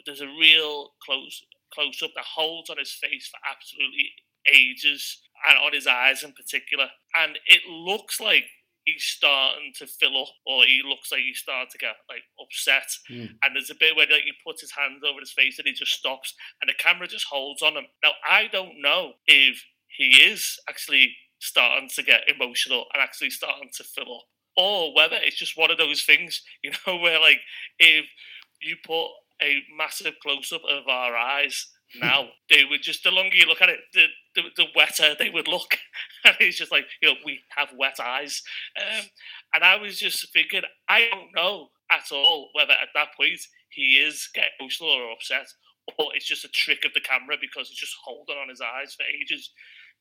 There's 0.05 0.21
a 0.21 0.27
real 0.27 0.93
close 1.03 1.43
close 1.73 2.01
up 2.03 2.11
that 2.15 2.25
holds 2.25 2.69
on 2.69 2.77
his 2.77 2.91
face 2.91 3.27
for 3.27 3.39
absolutely 3.49 4.11
ages, 4.47 5.21
and 5.47 5.57
on 5.57 5.73
his 5.73 5.87
eyes 5.87 6.23
in 6.23 6.33
particular. 6.33 6.87
And 7.15 7.37
it 7.47 7.61
looks 7.69 8.19
like 8.19 8.45
he's 8.93 9.03
starting 9.03 9.73
to 9.77 9.87
fill 9.87 10.21
up, 10.21 10.29
or 10.45 10.63
he 10.63 10.81
looks 10.87 11.11
like 11.11 11.21
he's 11.21 11.39
starting 11.39 11.69
to 11.71 11.77
get 11.77 11.95
like 12.09 12.23
upset. 12.41 12.87
Mm. 13.09 13.35
And 13.43 13.55
there's 13.55 13.69
a 13.69 13.75
bit 13.79 13.95
where 13.95 14.07
like 14.07 14.23
he 14.23 14.33
puts 14.45 14.61
his 14.61 14.71
hands 14.71 15.03
over 15.03 15.19
his 15.19 15.31
face 15.31 15.57
and 15.59 15.67
he 15.67 15.73
just 15.73 15.93
stops, 15.93 16.33
and 16.61 16.69
the 16.69 16.73
camera 16.73 17.07
just 17.07 17.25
holds 17.25 17.61
on 17.61 17.73
him. 17.73 17.85
Now 18.03 18.11
I 18.29 18.47
don't 18.51 18.81
know 18.81 19.13
if 19.27 19.63
he 19.87 20.21
is 20.21 20.59
actually 20.69 21.15
starting 21.39 21.89
to 21.95 22.03
get 22.03 22.29
emotional 22.29 22.85
and 22.93 23.01
actually 23.01 23.29
starting 23.29 23.69
to 23.75 23.83
fill 23.83 24.15
up, 24.15 24.23
or 24.57 24.93
whether 24.95 25.17
it's 25.17 25.37
just 25.37 25.57
one 25.57 25.71
of 25.71 25.77
those 25.77 26.03
things, 26.03 26.41
you 26.63 26.71
know, 26.85 26.97
where 26.97 27.19
like 27.19 27.39
if 27.79 28.05
you 28.61 28.75
put 28.85 29.09
a 29.41 29.63
massive 29.77 30.15
close 30.21 30.51
up 30.51 30.61
of 30.69 30.87
our 30.87 31.15
eyes 31.15 31.67
now 31.99 32.27
they 32.49 32.65
would 32.65 32.81
just 32.81 33.03
the 33.03 33.11
longer 33.11 33.35
you 33.35 33.45
look 33.45 33.61
at 33.61 33.69
it 33.69 33.79
the, 33.93 34.05
the, 34.35 34.41
the 34.57 34.65
wetter 34.75 35.15
they 35.17 35.29
would 35.29 35.47
look. 35.47 35.77
And 36.25 36.35
it's 36.41 36.57
just 36.57 36.71
like 36.71 36.85
you 37.01 37.07
know 37.07 37.15
we 37.25 37.39
have 37.55 37.69
wet 37.77 37.97
eyes. 37.99 38.43
Um, 38.77 39.05
and 39.53 39.63
i 39.63 39.77
was 39.77 39.97
just 39.97 40.33
thinking 40.33 40.63
i 40.89 41.07
don't 41.09 41.33
know 41.33 41.69
at 41.89 42.11
all 42.11 42.49
whether 42.53 42.73
at 42.73 42.89
that 42.93 43.15
point 43.15 43.39
he 43.69 43.95
is 43.95 44.27
getting 44.33 44.49
emotional 44.59 44.89
or 44.89 45.13
upset 45.13 45.47
or 45.97 46.07
it's 46.13 46.25
just 46.27 46.45
a 46.45 46.49
trick 46.49 46.85
of 46.85 46.93
the 46.93 46.99
camera 46.99 47.37
because 47.39 47.69
it's 47.69 47.79
just 47.79 47.95
holding 48.03 48.37
on 48.37 48.49
his 48.49 48.61
eyes 48.61 48.93
for 48.93 49.03
ages. 49.03 49.51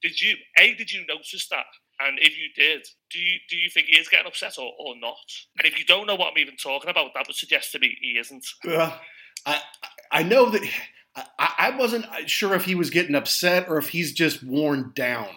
Did 0.02 0.20
you 0.20 0.36
a 0.58 0.74
did 0.74 0.92
you 0.92 1.04
notice 1.06 1.48
that? 1.50 1.66
And 2.00 2.18
if 2.20 2.38
you 2.38 2.48
did 2.54 2.86
do 3.10 3.18
you 3.18 3.38
do 3.48 3.56
you 3.56 3.68
think 3.70 3.88
he 3.88 3.98
is 3.98 4.08
getting 4.08 4.26
upset 4.26 4.58
or, 4.58 4.72
or 4.78 4.94
not? 5.00 5.16
And 5.58 5.66
if 5.66 5.78
you 5.78 5.84
don't 5.84 6.06
know 6.06 6.14
what 6.14 6.32
i'm 6.32 6.38
even 6.38 6.56
talking 6.56 6.90
about 6.90 7.12
that 7.14 7.26
would 7.26 7.36
suggest 7.36 7.72
to 7.72 7.78
me 7.78 7.96
he 8.00 8.18
isn't. 8.18 8.46
Well 8.64 9.00
i 9.46 9.60
i 10.12 10.22
know 10.22 10.50
that 10.50 10.62
I, 11.38 11.54
I 11.58 11.76
wasn't 11.76 12.06
uh, 12.06 12.26
sure 12.26 12.54
if 12.54 12.64
he 12.64 12.74
was 12.74 12.90
getting 12.90 13.14
upset 13.14 13.68
or 13.68 13.78
if 13.78 13.88
he's 13.90 14.12
just 14.12 14.42
worn 14.42 14.92
down. 14.94 15.28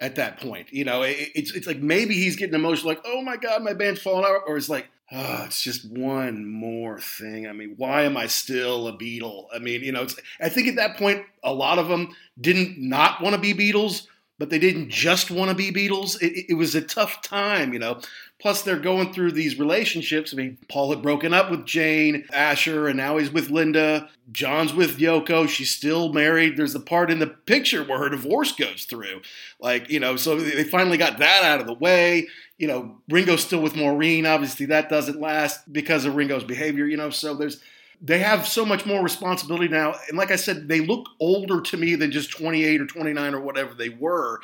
at 0.00 0.16
that 0.16 0.38
point. 0.40 0.72
You 0.72 0.84
know, 0.84 1.02
it, 1.02 1.30
it's 1.34 1.54
it's 1.54 1.66
like 1.66 1.78
maybe 1.78 2.14
he's 2.14 2.36
getting 2.36 2.54
emotional, 2.54 2.88
like, 2.88 3.02
oh 3.04 3.22
my 3.22 3.36
god, 3.36 3.62
my 3.62 3.74
band's 3.74 4.02
falling 4.02 4.24
out, 4.24 4.42
or 4.46 4.56
it's 4.56 4.68
like, 4.68 4.88
oh, 5.12 5.44
it's 5.46 5.62
just 5.62 5.88
one 5.90 6.46
more 6.46 7.00
thing. 7.00 7.46
I 7.46 7.52
mean, 7.52 7.74
why 7.76 8.02
am 8.02 8.16
I 8.16 8.26
still 8.26 8.88
a 8.88 8.92
Beatle? 8.92 9.46
I 9.54 9.58
mean, 9.58 9.82
you 9.82 9.92
know, 9.92 10.06
I 10.40 10.48
think 10.48 10.68
at 10.68 10.76
that 10.76 10.96
point, 10.96 11.24
a 11.42 11.52
lot 11.52 11.78
of 11.78 11.88
them 11.88 12.14
didn't 12.40 12.78
not 12.78 13.22
want 13.22 13.34
to 13.34 13.40
be 13.40 13.54
Beatles, 13.54 14.06
but 14.38 14.50
they 14.50 14.58
didn't 14.58 14.90
just 14.90 15.30
want 15.30 15.50
to 15.50 15.54
be 15.54 15.70
Beatles. 15.72 16.20
It, 16.20 16.46
it, 16.50 16.54
was 16.54 16.74
a 16.74 16.80
tough 16.80 17.22
time, 17.22 17.72
you 17.72 17.78
know. 17.78 18.00
Plus, 18.40 18.62
they're 18.62 18.78
going 18.78 19.12
through 19.12 19.32
these 19.32 19.58
relationships. 19.58 20.34
I 20.34 20.36
mean, 20.36 20.58
Paul 20.68 20.90
had 20.90 21.02
broken 21.02 21.32
up 21.32 21.50
with 21.50 21.64
Jane 21.64 22.26
Asher, 22.32 22.88
and 22.88 22.96
now 22.96 23.16
he's 23.16 23.30
with 23.30 23.48
Linda. 23.48 24.10
John's 24.32 24.74
with 24.74 24.98
Yoko. 24.98 25.48
She's 25.48 25.70
still 25.70 26.12
married. 26.12 26.56
There's 26.56 26.74
a 26.74 26.80
part 26.80 27.10
in 27.10 27.20
the 27.20 27.26
picture 27.26 27.82
where 27.82 27.98
her 27.98 28.10
divorce 28.10 28.52
goes 28.52 28.84
through. 28.84 29.22
Like, 29.60 29.88
you 29.88 29.98
know, 29.98 30.16
so 30.16 30.38
they 30.38 30.64
finally 30.64 30.98
got 30.98 31.18
that 31.18 31.44
out 31.44 31.60
of 31.60 31.66
the 31.66 31.74
way. 31.74 32.28
You 32.58 32.68
know, 32.68 32.98
Ringo's 33.08 33.44
still 33.44 33.62
with 33.62 33.76
Maureen. 33.76 34.26
Obviously, 34.26 34.66
that 34.66 34.90
doesn't 34.90 35.20
last 35.20 35.72
because 35.72 36.04
of 36.04 36.14
Ringo's 36.14 36.44
behavior, 36.44 36.86
you 36.86 36.96
know. 36.96 37.10
So 37.10 37.34
there's 37.34 37.60
they 38.04 38.18
have 38.18 38.46
so 38.46 38.66
much 38.66 38.84
more 38.84 39.02
responsibility 39.02 39.66
now. 39.66 39.94
And 40.08 40.18
like 40.18 40.30
I 40.30 40.36
said, 40.36 40.68
they 40.68 40.80
look 40.80 41.08
older 41.20 41.62
to 41.62 41.76
me 41.78 41.94
than 41.94 42.12
just 42.12 42.30
28 42.30 42.82
or 42.82 42.86
29 42.86 43.34
or 43.34 43.40
whatever 43.40 43.72
they 43.72 43.88
were 43.88 44.40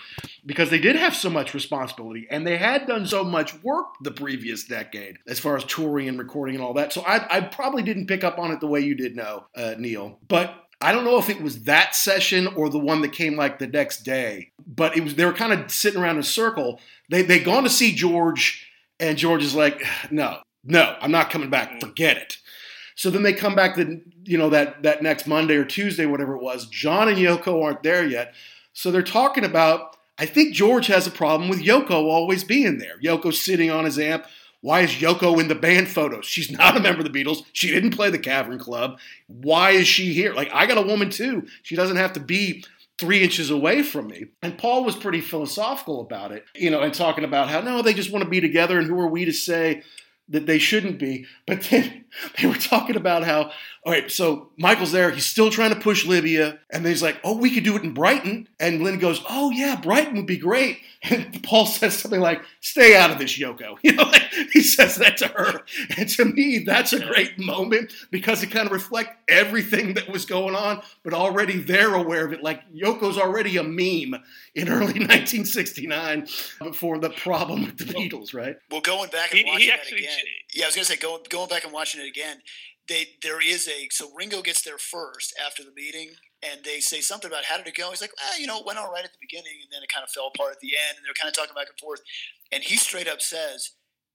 because 0.46 0.70
they 0.70 0.78
did 0.78 0.96
have 0.96 1.14
so 1.14 1.28
much 1.28 1.52
responsibility 1.52 2.26
and 2.30 2.46
they 2.46 2.56
had 2.56 2.86
done 2.86 3.04
so 3.04 3.22
much 3.22 3.62
work 3.62 3.88
the 4.00 4.12
previous 4.12 4.64
decade 4.64 5.18
as 5.28 5.38
far 5.38 5.58
as 5.58 5.64
touring 5.64 6.08
and 6.08 6.18
recording 6.18 6.54
and 6.54 6.64
all 6.64 6.72
that. 6.72 6.90
So 6.90 7.02
I, 7.02 7.36
I 7.36 7.40
probably 7.42 7.82
didn't 7.82 8.06
pick 8.06 8.24
up 8.24 8.38
on 8.38 8.50
it 8.50 8.60
the 8.60 8.66
way 8.66 8.80
you 8.80 8.94
did 8.94 9.14
know, 9.14 9.44
uh, 9.54 9.74
Neil. 9.76 10.18
But 10.26 10.54
I 10.80 10.92
don't 10.92 11.04
know 11.04 11.18
if 11.18 11.28
it 11.28 11.42
was 11.42 11.64
that 11.64 11.94
session 11.94 12.46
or 12.46 12.70
the 12.70 12.78
one 12.78 13.02
that 13.02 13.12
came 13.12 13.36
like 13.36 13.58
the 13.58 13.66
next 13.66 14.04
day, 14.04 14.52
but 14.66 14.96
it 14.96 15.04
was 15.04 15.16
they 15.16 15.26
were 15.26 15.34
kind 15.34 15.52
of 15.52 15.70
sitting 15.70 16.00
around 16.00 16.14
in 16.14 16.20
a 16.20 16.24
circle. 16.24 16.80
They 17.10 17.20
they 17.20 17.40
gone 17.40 17.64
to 17.64 17.68
see 17.68 17.94
George, 17.94 18.66
and 18.98 19.18
George 19.18 19.44
is 19.44 19.54
like, 19.54 19.82
"No, 20.10 20.38
no, 20.64 20.96
I'm 21.02 21.10
not 21.10 21.28
coming 21.28 21.50
back. 21.50 21.80
Forget 21.80 22.16
it." 22.16 22.38
So 23.00 23.08
then 23.08 23.22
they 23.22 23.32
come 23.32 23.54
back 23.54 23.76
the 23.76 24.02
you 24.24 24.36
know 24.36 24.50
that 24.50 24.82
that 24.82 25.02
next 25.02 25.26
Monday 25.26 25.56
or 25.56 25.64
Tuesday, 25.64 26.04
whatever 26.04 26.34
it 26.36 26.42
was. 26.42 26.66
John 26.66 27.08
and 27.08 27.16
Yoko 27.16 27.64
aren't 27.64 27.82
there 27.82 28.06
yet, 28.06 28.34
so 28.74 28.90
they're 28.90 29.02
talking 29.02 29.42
about. 29.42 29.96
I 30.18 30.26
think 30.26 30.52
George 30.52 30.86
has 30.88 31.06
a 31.06 31.10
problem 31.10 31.48
with 31.48 31.64
Yoko 31.64 31.92
always 31.92 32.44
being 32.44 32.76
there. 32.76 32.98
Yoko's 33.02 33.40
sitting 33.40 33.70
on 33.70 33.86
his 33.86 33.98
amp. 33.98 34.26
Why 34.60 34.82
is 34.82 34.90
Yoko 34.90 35.40
in 35.40 35.48
the 35.48 35.54
band 35.54 35.88
photos? 35.88 36.26
She's 36.26 36.50
not 36.58 36.76
a 36.76 36.80
member 36.80 37.00
of 37.00 37.10
the 37.10 37.24
Beatles. 37.24 37.42
She 37.54 37.70
didn't 37.70 37.96
play 37.96 38.10
the 38.10 38.18
Cavern 38.18 38.58
Club. 38.58 38.98
Why 39.28 39.70
is 39.70 39.88
she 39.88 40.12
here? 40.12 40.34
Like, 40.34 40.50
I 40.52 40.66
got 40.66 40.76
a 40.76 40.86
woman 40.86 41.08
too. 41.08 41.46
She 41.62 41.76
doesn't 41.76 41.96
have 41.96 42.12
to 42.12 42.20
be 42.20 42.64
three 42.98 43.22
inches 43.22 43.48
away 43.48 43.82
from 43.82 44.08
me. 44.08 44.26
And 44.42 44.58
Paul 44.58 44.84
was 44.84 44.94
pretty 44.94 45.22
philosophical 45.22 46.02
about 46.02 46.32
it, 46.32 46.44
you 46.54 46.68
know, 46.68 46.82
and 46.82 46.92
talking 46.92 47.24
about 47.24 47.48
how, 47.48 47.62
no, 47.62 47.80
they 47.80 47.94
just 47.94 48.12
want 48.12 48.24
to 48.24 48.30
be 48.30 48.42
together. 48.42 48.78
And 48.78 48.86
who 48.86 49.00
are 49.00 49.08
we 49.08 49.24
to 49.24 49.32
say 49.32 49.84
that 50.30 50.46
they 50.46 50.58
shouldn't 50.58 50.98
be. 50.98 51.26
But 51.46 51.62
then 51.64 52.04
they 52.38 52.46
were 52.46 52.54
talking 52.54 52.96
about 52.96 53.24
how, 53.24 53.52
all 53.82 53.92
right, 53.92 54.10
so 54.10 54.50
Michael's 54.58 54.92
there. 54.92 55.10
He's 55.10 55.24
still 55.24 55.48
trying 55.48 55.72
to 55.72 55.80
push 55.80 56.04
Libya. 56.04 56.58
And 56.68 56.84
then 56.84 56.92
he's 56.92 57.02
like, 57.02 57.18
oh, 57.24 57.38
we 57.38 57.50
could 57.50 57.64
do 57.64 57.76
it 57.76 57.82
in 57.82 57.94
Brighton. 57.94 58.46
And 58.58 58.82
Lynn 58.82 58.98
goes, 58.98 59.24
oh, 59.28 59.50
yeah, 59.50 59.80
Brighton 59.80 60.16
would 60.16 60.26
be 60.26 60.38
great. 60.38 60.78
And 61.02 61.42
Paul 61.42 61.64
says 61.64 61.96
something 61.96 62.20
like, 62.20 62.42
stay 62.60 62.94
out 62.94 63.10
of 63.10 63.18
this, 63.18 63.38
Yoko. 63.38 63.78
You 63.82 63.92
know, 63.92 64.12
he 64.52 64.60
says 64.60 64.96
that 64.96 65.16
to 65.16 65.28
her. 65.28 65.62
And 65.96 66.06
to 66.10 66.26
me, 66.26 66.58
that's 66.58 66.92
a 66.92 67.00
great 67.00 67.38
moment 67.38 67.90
because 68.10 68.42
it 68.42 68.50
kind 68.50 68.66
of 68.66 68.72
reflects 68.72 69.16
everything 69.26 69.94
that 69.94 70.10
was 70.10 70.26
going 70.26 70.54
on, 70.54 70.82
but 71.02 71.14
already 71.14 71.58
they're 71.58 71.94
aware 71.94 72.26
of 72.26 72.34
it. 72.34 72.42
Like 72.42 72.70
Yoko's 72.70 73.16
already 73.16 73.56
a 73.56 73.62
meme 73.62 74.22
in 74.54 74.68
early 74.68 75.00
1969 75.00 76.28
before 76.58 76.98
the 76.98 77.08
problem 77.08 77.64
with 77.64 77.78
the 77.78 77.84
Beatles, 77.84 78.34
right? 78.34 78.56
Well, 78.70 78.82
going 78.82 79.08
back 79.08 79.30
and 79.30 79.38
he, 79.38 79.44
watching 79.46 79.60
he 79.68 79.72
actually, 79.72 80.02
that 80.02 80.04
again. 80.04 80.24
Yeah, 80.52 80.64
I 80.64 80.68
was 80.68 80.74
going 80.74 80.84
to 80.84 80.92
say, 80.92 80.98
going, 80.98 81.22
going 81.30 81.48
back 81.48 81.64
and 81.64 81.72
watching 81.72 82.02
it 82.02 82.08
again, 82.08 82.42
they 82.90 83.06
there 83.22 83.40
is 83.40 83.68
a 83.68 83.88
so 83.90 84.10
Ringo 84.14 84.42
gets 84.42 84.62
there 84.62 84.76
first 84.76 85.32
after 85.38 85.62
the 85.62 85.70
meeting, 85.72 86.10
and 86.42 86.60
they 86.64 86.80
say 86.80 87.00
something 87.00 87.30
about 87.30 87.44
how 87.44 87.56
did 87.56 87.66
it 87.66 87.76
go. 87.78 87.88
He's 87.88 88.02
like, 88.02 88.12
well, 88.18 88.38
you 88.38 88.46
know, 88.46 88.58
it 88.58 88.66
went 88.66 88.78
all 88.78 88.92
right 88.92 89.04
at 89.04 89.12
the 89.12 89.22
beginning, 89.22 89.62
and 89.62 89.70
then 89.70 89.80
it 89.82 89.88
kind 89.94 90.04
of 90.04 90.10
fell 90.10 90.32
apart 90.34 90.52
at 90.52 90.60
the 90.60 90.74
end, 90.74 90.98
and 90.98 91.06
they're 91.06 91.16
kind 91.16 91.30
of 91.30 91.38
talking 91.38 91.54
back 91.54 91.70
and 91.70 91.78
forth, 91.78 92.02
and 92.52 92.62
he 92.62 92.76
straight 92.76 93.08
up 93.08 93.22
says. 93.22 93.70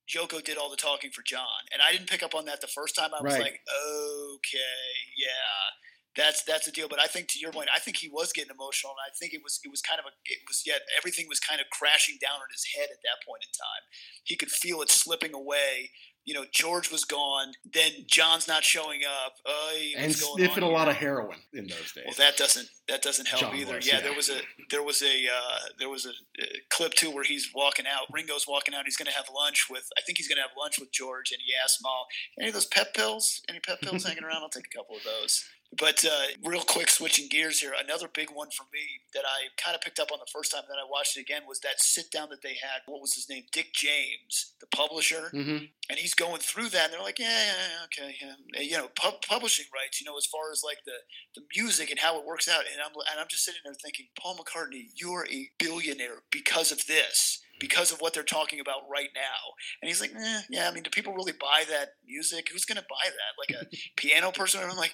Yoko 0.05 0.37
did 0.37 0.55
all 0.55 0.69
the 0.69 0.77
talking 0.77 1.09
for 1.09 1.23
John, 1.25 1.65
and 1.73 1.81
I 1.81 1.91
didn't 1.91 2.13
pick 2.13 2.21
up 2.21 2.35
on 2.35 2.45
that 2.45 2.61
the 2.61 2.69
first 2.69 2.93
time. 2.93 3.09
I 3.09 3.23
was 3.23 3.33
right. 3.33 3.41
like, 3.41 3.59
"Okay, 3.65 4.85
yeah, 5.17 5.73
that's 6.15 6.43
that's 6.43 6.67
the 6.67 6.71
deal." 6.71 6.85
But 6.87 7.01
I 7.01 7.07
think 7.07 7.25
to 7.29 7.39
your 7.39 7.49
point, 7.49 7.73
I 7.73 7.79
think 7.79 7.97
he 7.97 8.07
was 8.07 8.29
getting 8.31 8.53
emotional, 8.53 8.93
and 8.93 9.01
I 9.01 9.09
think 9.17 9.33
it 9.33 9.41
was 9.41 9.59
it 9.65 9.71
was 9.73 9.81
kind 9.81 9.97
of 9.97 10.05
a 10.05 10.13
it 10.29 10.45
was 10.47 10.61
yet 10.61 10.85
everything 10.95 11.25
was 11.27 11.39
kind 11.39 11.59
of 11.59 11.65
crashing 11.73 12.21
down 12.21 12.37
on 12.37 12.53
his 12.53 12.69
head 12.77 12.93
at 12.93 13.01
that 13.01 13.25
point 13.25 13.49
in 13.49 13.51
time. 13.57 13.83
He 14.29 14.37
could 14.37 14.53
feel 14.53 14.85
it 14.85 14.93
slipping 14.93 15.33
away 15.33 15.89
you 16.25 16.33
know, 16.33 16.43
George 16.51 16.91
was 16.91 17.05
gone. 17.05 17.53
Then 17.71 17.91
John's 18.07 18.47
not 18.47 18.63
showing 18.63 19.01
up. 19.05 19.35
Uh, 19.45 19.99
and 19.99 20.13
sniffing 20.13 20.63
a 20.63 20.69
lot 20.69 20.87
of 20.87 20.95
heroin 20.95 21.37
in 21.53 21.67
those 21.67 21.91
days. 21.93 22.05
Well, 22.05 22.15
that 22.17 22.35
doesn't 22.35 22.67
that 22.87 23.03
doesn't 23.03 23.27
help 23.27 23.41
John 23.41 23.55
either. 23.55 23.75
Was, 23.75 23.87
yeah, 23.87 23.95
yeah, 23.95 24.01
there 24.01 24.15
was 24.15 24.29
a 24.29 24.39
there 24.71 24.83
was 24.83 25.03
a 25.03 25.27
uh, 25.27 25.57
there 25.77 25.89
was 25.89 26.05
a, 26.05 26.09
a, 26.41 26.45
clip 26.69 26.93
too 26.93 27.11
where 27.11 27.23
he's 27.23 27.51
walking 27.53 27.85
out. 27.85 28.07
Ringo's 28.11 28.47
walking 28.47 28.73
out. 28.73 28.85
He's 28.85 28.97
going 28.97 29.07
to 29.07 29.13
have 29.13 29.27
lunch 29.33 29.67
with. 29.69 29.87
I 29.97 30.01
think 30.01 30.17
he's 30.17 30.27
going 30.27 30.37
to 30.37 30.41
have 30.41 30.51
lunch 30.57 30.79
with 30.79 30.91
George, 30.91 31.31
and 31.31 31.39
he 31.45 31.53
asks 31.63 31.79
him 31.79 31.85
all, 31.85 32.07
"Any 32.39 32.49
of 32.49 32.53
those 32.55 32.65
pep 32.65 32.93
pills? 32.95 33.41
Any 33.47 33.59
pep 33.59 33.81
pills 33.81 34.03
hanging 34.03 34.23
around? 34.23 34.41
I'll 34.41 34.49
take 34.49 34.67
a 34.67 34.77
couple 34.77 34.97
of 34.97 35.03
those." 35.03 35.45
But 35.77 36.05
uh, 36.05 36.37
real 36.43 36.61
quick, 36.61 36.89
switching 36.89 37.27
gears 37.27 37.59
here, 37.59 37.73
another 37.77 38.07
big 38.13 38.29
one 38.31 38.49
for 38.49 38.63
me 38.73 38.79
that 39.13 39.23
I 39.25 39.47
kind 39.61 39.75
of 39.75 39.81
picked 39.81 39.99
up 39.99 40.11
on 40.11 40.19
the 40.19 40.31
first 40.31 40.51
time 40.51 40.63
that 40.69 40.77
I 40.77 40.89
watched 40.89 41.17
it 41.17 41.21
again 41.21 41.41
was 41.47 41.59
that 41.61 41.81
sit 41.81 42.11
down 42.11 42.29
that 42.29 42.41
they 42.41 42.53
had. 42.53 42.81
What 42.85 43.01
was 43.01 43.13
his 43.13 43.29
name? 43.29 43.43
Dick 43.51 43.73
James, 43.73 44.53
the 44.61 44.67
publisher, 44.67 45.31
mm-hmm. 45.33 45.65
and 45.89 45.99
he's 45.99 46.13
going 46.13 46.39
through 46.39 46.69
that, 46.69 46.85
and 46.85 46.93
they're 46.93 47.01
like, 47.01 47.19
yeah, 47.19 47.27
yeah 47.27 47.85
okay, 47.85 48.15
yeah. 48.21 48.61
you 48.61 48.77
know, 48.77 48.89
publishing 49.27 49.65
rights, 49.73 49.99
you 49.99 50.05
know, 50.05 50.17
as 50.17 50.25
far 50.25 50.51
as 50.51 50.63
like 50.63 50.79
the 50.85 50.97
the 51.35 51.45
music 51.55 51.89
and 51.89 51.99
how 51.99 52.19
it 52.19 52.25
works 52.25 52.47
out, 52.47 52.63
and 52.71 52.81
I'm 52.81 52.93
and 53.11 53.19
I'm 53.19 53.27
just 53.27 53.43
sitting 53.43 53.61
there 53.65 53.73
thinking, 53.73 54.07
Paul 54.19 54.37
McCartney, 54.37 54.89
you 54.95 55.11
are 55.13 55.27
a 55.27 55.49
billionaire 55.59 56.23
because 56.31 56.71
of 56.71 56.85
this 56.87 57.41
because 57.59 57.91
of 57.91 57.99
what 57.99 58.13
they're 58.13 58.23
talking 58.23 58.59
about 58.59 58.81
right 58.91 59.09
now. 59.15 59.53
And 59.81 59.87
he's 59.87 60.01
like, 60.01 60.11
eh, 60.13 60.41
yeah, 60.49 60.69
I 60.69 60.73
mean, 60.73 60.83
do 60.83 60.89
people 60.89 61.13
really 61.13 61.31
buy 61.31 61.63
that 61.69 61.93
music? 62.05 62.49
Who's 62.51 62.65
going 62.65 62.77
to 62.77 62.85
buy 62.89 63.05
that? 63.05 63.55
Like 63.55 63.61
a 63.61 63.75
piano 63.95 64.31
person? 64.31 64.61
And 64.61 64.71
I'm 64.71 64.77
like, 64.77 64.93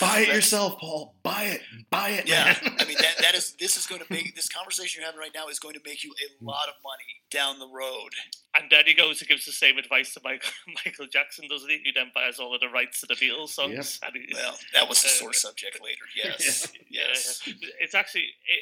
Buy 0.00 0.20
it 0.20 0.28
yourself, 0.28 0.78
Paul. 0.78 1.14
Buy 1.22 1.44
it. 1.44 1.60
Buy 1.90 2.10
it. 2.10 2.26
Yeah, 2.26 2.56
I 2.62 2.84
mean 2.86 2.96
that, 2.98 3.18
that 3.20 3.34
is 3.34 3.54
this 3.60 3.76
is 3.76 3.86
going 3.86 4.00
to 4.00 4.06
make 4.10 4.34
this 4.34 4.48
conversation 4.48 5.00
you're 5.00 5.06
having 5.06 5.20
right 5.20 5.30
now 5.34 5.48
is 5.48 5.58
going 5.58 5.74
to 5.74 5.80
make 5.84 6.02
you 6.02 6.10
a 6.10 6.44
lot 6.44 6.68
of 6.68 6.74
money 6.82 7.20
down 7.30 7.58
the 7.58 7.68
road. 7.68 8.10
And 8.54 8.70
then 8.70 8.84
he 8.86 8.94
goes 8.94 9.20
and 9.20 9.28
gives 9.28 9.44
the 9.44 9.52
same 9.52 9.76
advice 9.76 10.14
to 10.14 10.20
Michael, 10.24 10.50
Michael 10.84 11.06
Jackson, 11.06 11.46
doesn't 11.48 11.68
he? 11.68 11.80
He 11.84 11.92
then 11.94 12.10
buys 12.14 12.38
all 12.38 12.54
of 12.54 12.60
the 12.60 12.68
rights 12.68 13.00
to 13.00 13.06
the 13.06 13.14
Beatles 13.14 13.50
songs. 13.50 14.00
Yep. 14.02 14.12
He, 14.14 14.34
well, 14.34 14.56
that 14.72 14.88
was 14.88 15.02
the 15.02 15.08
uh, 15.08 15.12
sore 15.12 15.32
subject 15.32 15.80
later. 15.82 15.96
Yes, 16.16 16.72
yes. 16.88 17.42
Yeah, 17.46 17.68
it's 17.80 17.94
actually. 17.94 18.22
It, 18.22 18.60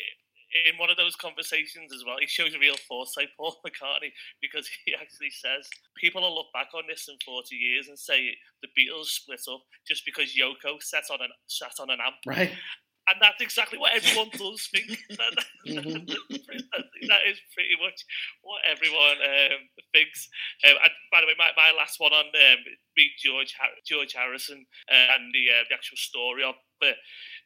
in 0.52 0.78
one 0.78 0.90
of 0.90 0.96
those 0.96 1.16
conversations 1.16 1.92
as 1.92 2.04
well, 2.06 2.16
he 2.20 2.26
shows 2.26 2.56
real 2.58 2.76
foresight, 2.88 3.28
Paul 3.36 3.56
McCartney, 3.64 4.12
because 4.40 4.68
he 4.84 4.94
actually 4.94 5.30
says 5.30 5.68
people 5.96 6.22
will 6.22 6.34
look 6.34 6.52
back 6.52 6.68
on 6.74 6.84
this 6.88 7.08
in 7.08 7.16
40 7.24 7.54
years 7.54 7.88
and 7.88 7.98
say 7.98 8.36
the 8.62 8.68
Beatles 8.68 9.06
split 9.06 9.40
up 9.50 9.62
just 9.86 10.04
because 10.04 10.34
Yoko 10.34 10.82
sat 10.82 11.04
on 11.10 11.20
an 11.20 11.30
sat 11.46 11.74
on 11.80 11.90
an 11.90 11.98
amp. 12.04 12.16
Right. 12.26 12.52
And 13.08 13.16
that's 13.22 13.40
exactly 13.40 13.78
what 13.78 13.96
everyone 13.96 14.28
does 14.36 14.68
think. 14.72 15.00
that, 15.16 15.32
mm-hmm. 15.66 16.12
that 17.08 17.22
is 17.24 17.40
pretty 17.56 17.76
much 17.80 18.04
what 18.42 18.60
everyone 18.68 19.16
um, 19.24 19.64
thinks. 19.94 20.28
Um, 20.68 20.76
and 20.76 20.92
by 21.10 21.22
the 21.22 21.26
way, 21.26 21.32
my, 21.38 21.48
my 21.56 21.72
last 21.72 21.96
one 21.98 22.12
on 22.12 22.26
um, 22.26 22.60
George 23.16 23.56
George 23.86 24.12
Harrison 24.12 24.66
uh, 24.92 25.16
and 25.16 25.32
the, 25.32 25.48
uh, 25.48 25.64
the 25.70 25.74
actual 25.74 25.96
story 25.96 26.44
of 26.44 26.56
it. 26.82 26.96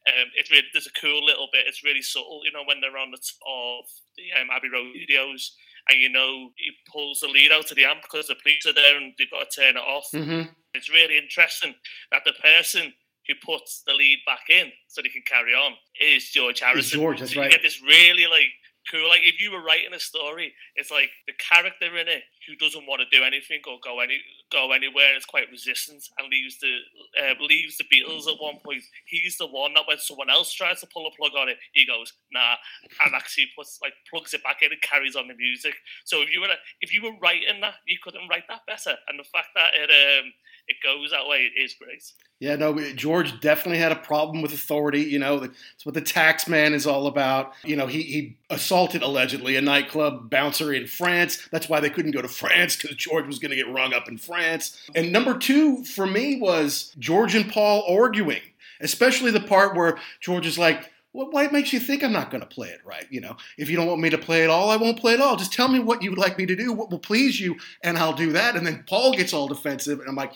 Um, 0.06 0.28
it's 0.34 0.50
really 0.50 0.66
there's 0.72 0.86
a 0.86 1.00
cool 1.00 1.24
little 1.24 1.48
bit. 1.52 1.66
It's 1.66 1.84
really 1.84 2.02
subtle, 2.02 2.40
you 2.44 2.52
know, 2.52 2.64
when 2.66 2.80
they're 2.80 2.98
on 2.98 3.10
the 3.10 3.18
top 3.18 3.84
of 3.84 3.84
the 4.16 4.40
um, 4.40 4.48
Abbey 4.50 4.68
Road 4.68 4.90
videos, 4.98 5.50
and 5.88 6.00
you 6.00 6.10
know 6.10 6.50
he 6.56 6.70
pulls 6.90 7.20
the 7.20 7.28
lead 7.28 7.52
out 7.52 7.70
of 7.70 7.76
the 7.76 7.84
amp 7.84 8.02
because 8.02 8.26
the 8.26 8.34
police 8.42 8.66
are 8.66 8.72
there 8.72 8.96
and 8.96 9.14
they've 9.18 9.30
got 9.30 9.48
to 9.48 9.60
turn 9.60 9.76
it 9.76 9.80
off. 9.80 10.08
Mm-hmm. 10.14 10.50
It's 10.74 10.90
really 10.90 11.18
interesting 11.18 11.74
that 12.10 12.22
the 12.24 12.32
person 12.32 12.92
who 13.28 13.34
puts 13.44 13.82
the 13.86 13.92
lead 13.94 14.18
back 14.26 14.50
in 14.50 14.72
so 14.88 15.00
they 15.00 15.08
can 15.08 15.22
carry 15.26 15.54
on 15.54 15.74
is 16.00 16.30
George 16.30 16.60
Harrison. 16.60 16.80
It's 16.80 16.90
George, 16.90 17.20
that's 17.20 17.34
so 17.34 17.40
right. 17.40 17.50
You 17.50 17.56
get 17.56 17.62
this 17.62 17.80
really 17.82 18.26
like 18.26 18.50
cool. 18.90 19.08
Like 19.08 19.22
if 19.24 19.40
you 19.40 19.50
were 19.50 19.62
writing 19.62 19.94
a 19.94 20.00
story, 20.00 20.52
it's 20.76 20.90
like 20.90 21.10
the 21.26 21.34
character 21.38 21.96
in 21.96 22.08
it 22.08 22.22
who 22.46 22.56
doesn't 22.56 22.86
want 22.86 23.02
to 23.02 23.16
do 23.16 23.24
anything 23.24 23.60
or 23.68 23.78
go 23.82 24.00
any 24.00 24.18
go 24.50 24.72
anywhere 24.72 25.08
and 25.08 25.16
is 25.16 25.24
quite 25.24 25.50
resistant 25.50 26.02
and 26.18 26.28
leaves 26.28 26.58
the 26.58 26.78
uh, 27.20 27.34
leaves 27.40 27.76
the 27.76 27.84
Beatles 27.84 28.26
at 28.26 28.40
one 28.40 28.58
point. 28.64 28.82
He's 29.06 29.36
the 29.36 29.46
one 29.46 29.74
that 29.74 29.86
when 29.86 29.98
someone 29.98 30.30
else 30.30 30.52
tries 30.52 30.80
to 30.80 30.88
pull 30.92 31.06
a 31.06 31.16
plug 31.16 31.32
on 31.38 31.48
it, 31.48 31.58
he 31.72 31.86
goes 31.86 32.12
nah, 32.32 32.56
and 33.04 33.14
actually 33.14 33.48
puts 33.56 33.78
like 33.82 33.94
plugs 34.10 34.34
it 34.34 34.42
back 34.42 34.62
in 34.62 34.72
and 34.72 34.82
carries 34.82 35.16
on 35.16 35.28
the 35.28 35.34
music. 35.34 35.74
So 36.04 36.22
if 36.22 36.32
you 36.32 36.40
were 36.40 36.48
if 36.80 36.92
you 36.92 37.02
were 37.02 37.18
writing 37.22 37.60
that, 37.60 37.74
you 37.86 37.98
couldn't 38.02 38.28
write 38.28 38.48
that 38.48 38.66
better. 38.66 38.96
And 39.08 39.18
the 39.18 39.24
fact 39.24 39.48
that 39.54 39.74
it 39.74 39.90
um, 39.90 40.32
it 40.68 40.76
goes 40.82 41.10
that 41.10 41.28
way 41.28 41.38
it 41.38 41.60
is 41.60 41.74
great. 41.74 42.02
Yeah, 42.40 42.56
no, 42.56 42.76
George 42.94 43.40
definitely 43.40 43.78
had 43.78 43.92
a 43.92 43.96
problem 43.96 44.42
with 44.42 44.52
authority. 44.52 45.02
You 45.02 45.18
know, 45.18 45.38
that's 45.38 45.86
what 45.86 45.94
the 45.94 46.00
tax 46.00 46.48
man 46.48 46.74
is 46.74 46.86
all 46.86 47.06
about. 47.06 47.52
You 47.64 47.76
know, 47.76 47.86
he, 47.86 48.02
he 48.02 48.36
assaulted 48.50 49.02
allegedly 49.02 49.56
a 49.56 49.60
nightclub 49.60 50.28
bouncer 50.28 50.72
in 50.72 50.86
France. 50.86 51.48
That's 51.52 51.68
why 51.68 51.78
they 51.78 51.90
couldn't 51.90 52.10
go 52.10 52.22
to 52.22 52.28
France 52.28 52.76
because 52.76 52.96
George 52.96 53.26
was 53.26 53.38
going 53.38 53.50
to 53.50 53.56
get 53.56 53.72
rung 53.72 53.94
up 53.94 54.08
in 54.08 54.18
France. 54.18 54.90
And 54.94 55.12
number 55.12 55.38
two 55.38 55.84
for 55.84 56.06
me 56.06 56.40
was 56.40 56.94
George 56.98 57.34
and 57.34 57.50
Paul 57.50 57.84
arguing, 57.88 58.42
especially 58.80 59.30
the 59.30 59.40
part 59.40 59.76
where 59.76 59.98
George 60.20 60.46
is 60.46 60.58
like, 60.58 60.90
well, 61.12 61.30
what 61.30 61.52
makes 61.52 61.72
you 61.72 61.80
think 61.80 62.02
I'm 62.02 62.12
not 62.12 62.30
going 62.30 62.40
to 62.40 62.46
play 62.46 62.68
it 62.68 62.80
right? 62.84 63.06
You 63.10 63.20
know, 63.20 63.36
if 63.58 63.68
you 63.68 63.76
don't 63.76 63.86
want 63.86 64.00
me 64.00 64.10
to 64.10 64.18
play 64.18 64.44
it 64.44 64.50
all, 64.50 64.70
I 64.70 64.76
won't 64.76 64.98
play 64.98 65.14
it 65.14 65.20
all. 65.20 65.36
Just 65.36 65.52
tell 65.52 65.68
me 65.68 65.78
what 65.78 66.02
you 66.02 66.10
would 66.10 66.18
like 66.18 66.38
me 66.38 66.46
to 66.46 66.56
do, 66.56 66.72
what 66.72 66.90
will 66.90 66.98
please 66.98 67.38
you, 67.40 67.56
and 67.82 67.98
I'll 67.98 68.12
do 68.12 68.32
that. 68.32 68.56
And 68.56 68.66
then 68.66 68.84
Paul 68.86 69.12
gets 69.12 69.32
all 69.32 69.48
defensive, 69.48 70.00
and 70.00 70.08
I'm 70.08 70.16
like, 70.16 70.32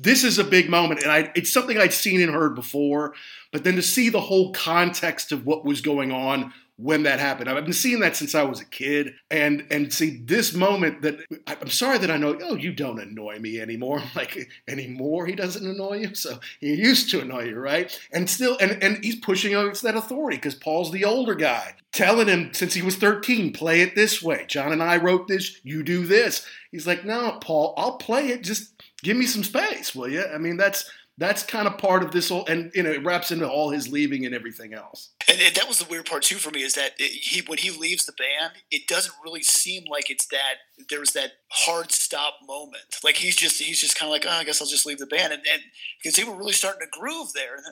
this 0.00 0.24
is 0.24 0.38
a 0.38 0.44
big 0.44 0.68
moment, 0.68 1.02
and 1.02 1.12
I, 1.12 1.30
it's 1.34 1.52
something 1.52 1.78
I'd 1.78 1.92
seen 1.92 2.20
and 2.20 2.32
heard 2.32 2.54
before. 2.54 3.14
But 3.52 3.64
then 3.64 3.76
to 3.76 3.82
see 3.82 4.08
the 4.08 4.20
whole 4.20 4.52
context 4.52 5.30
of 5.30 5.46
what 5.46 5.64
was 5.64 5.80
going 5.80 6.10
on 6.10 6.52
when 6.78 7.02
that 7.02 7.18
happened, 7.18 7.50
I've 7.50 7.64
been 7.64 7.72
seeing 7.72 7.98
that 8.00 8.16
since 8.16 8.36
I 8.36 8.44
was 8.44 8.60
a 8.60 8.64
kid, 8.64 9.14
and 9.32 9.66
and 9.68 9.92
see 9.92 10.22
this 10.24 10.54
moment 10.54 11.02
that 11.02 11.18
I'm 11.46 11.70
sorry 11.70 11.98
that 11.98 12.10
I 12.10 12.16
know. 12.16 12.38
Oh, 12.40 12.54
you 12.54 12.72
don't 12.72 13.00
annoy 13.00 13.38
me 13.38 13.60
anymore. 13.60 14.02
Like 14.18 14.48
anymore, 14.66 15.26
he 15.26 15.34
doesn't 15.34 15.64
annoy 15.64 15.98
you. 15.98 16.14
So 16.14 16.40
he 16.58 16.74
used 16.74 17.10
to 17.10 17.20
annoy 17.20 17.44
you, 17.44 17.56
right? 17.56 17.96
And 18.12 18.28
still, 18.28 18.56
and 18.60 18.82
and 18.82 19.04
he's 19.04 19.16
pushing 19.16 19.54
against 19.54 19.82
that 19.82 19.96
authority 19.96 20.38
because 20.38 20.56
Paul's 20.56 20.90
the 20.90 21.04
older 21.04 21.34
guy, 21.36 21.74
telling 21.92 22.26
him 22.26 22.52
since 22.52 22.74
he 22.74 22.82
was 22.82 22.96
13, 22.96 23.52
play 23.52 23.80
it 23.80 23.94
this 23.94 24.20
way. 24.22 24.44
John 24.48 24.72
and 24.72 24.82
I 24.82 24.96
wrote 24.96 25.28
this. 25.28 25.60
You 25.62 25.82
do 25.82 26.04
this. 26.04 26.44
He's 26.72 26.86
like, 26.86 27.04
no, 27.04 27.38
Paul, 27.40 27.74
I'll 27.76 27.96
play 27.96 28.28
it. 28.28 28.42
Just 28.42 28.72
give 29.02 29.16
me 29.16 29.26
some 29.26 29.44
space, 29.44 29.94
will 29.94 30.08
you? 30.08 30.24
I 30.24 30.38
mean, 30.38 30.56
that's 30.56 30.90
that's 31.18 31.42
kind 31.42 31.66
of 31.66 31.76
part 31.78 32.04
of 32.04 32.12
this 32.12 32.28
whole, 32.28 32.46
and 32.46 32.70
you 32.74 32.82
know, 32.84 32.92
it 32.92 33.04
wraps 33.04 33.32
into 33.32 33.48
all 33.48 33.70
his 33.70 33.88
leaving 33.88 34.24
and 34.24 34.34
everything 34.34 34.72
else. 34.72 35.10
And, 35.28 35.40
and 35.40 35.54
that 35.56 35.66
was 35.66 35.80
the 35.80 35.90
weird 35.90 36.06
part 36.06 36.22
too 36.22 36.36
for 36.36 36.52
me 36.52 36.62
is 36.62 36.74
that 36.74 36.92
it, 36.98 37.10
he, 37.10 37.42
when 37.46 37.58
he 37.58 37.70
leaves 37.70 38.06
the 38.06 38.12
band, 38.12 38.54
it 38.70 38.86
doesn't 38.86 39.14
really 39.22 39.42
seem 39.42 39.84
like 39.90 40.10
it's 40.10 40.26
that 40.28 40.54
there's 40.88 41.12
that 41.12 41.32
hard 41.50 41.90
stop 41.90 42.34
moment. 42.46 43.00
Like 43.02 43.16
he's 43.16 43.34
just 43.34 43.60
he's 43.60 43.80
just 43.80 43.98
kind 43.98 44.08
of 44.08 44.12
like, 44.12 44.24
oh, 44.26 44.40
I 44.40 44.44
guess 44.44 44.62
I'll 44.62 44.68
just 44.68 44.86
leave 44.86 44.98
the 44.98 45.06
band, 45.06 45.32
and, 45.32 45.42
and 45.52 45.62
because 46.02 46.16
they 46.16 46.24
were 46.24 46.36
really 46.36 46.52
starting 46.52 46.80
to 46.80 46.98
groove 46.98 47.32
there. 47.34 47.56
And 47.56 47.64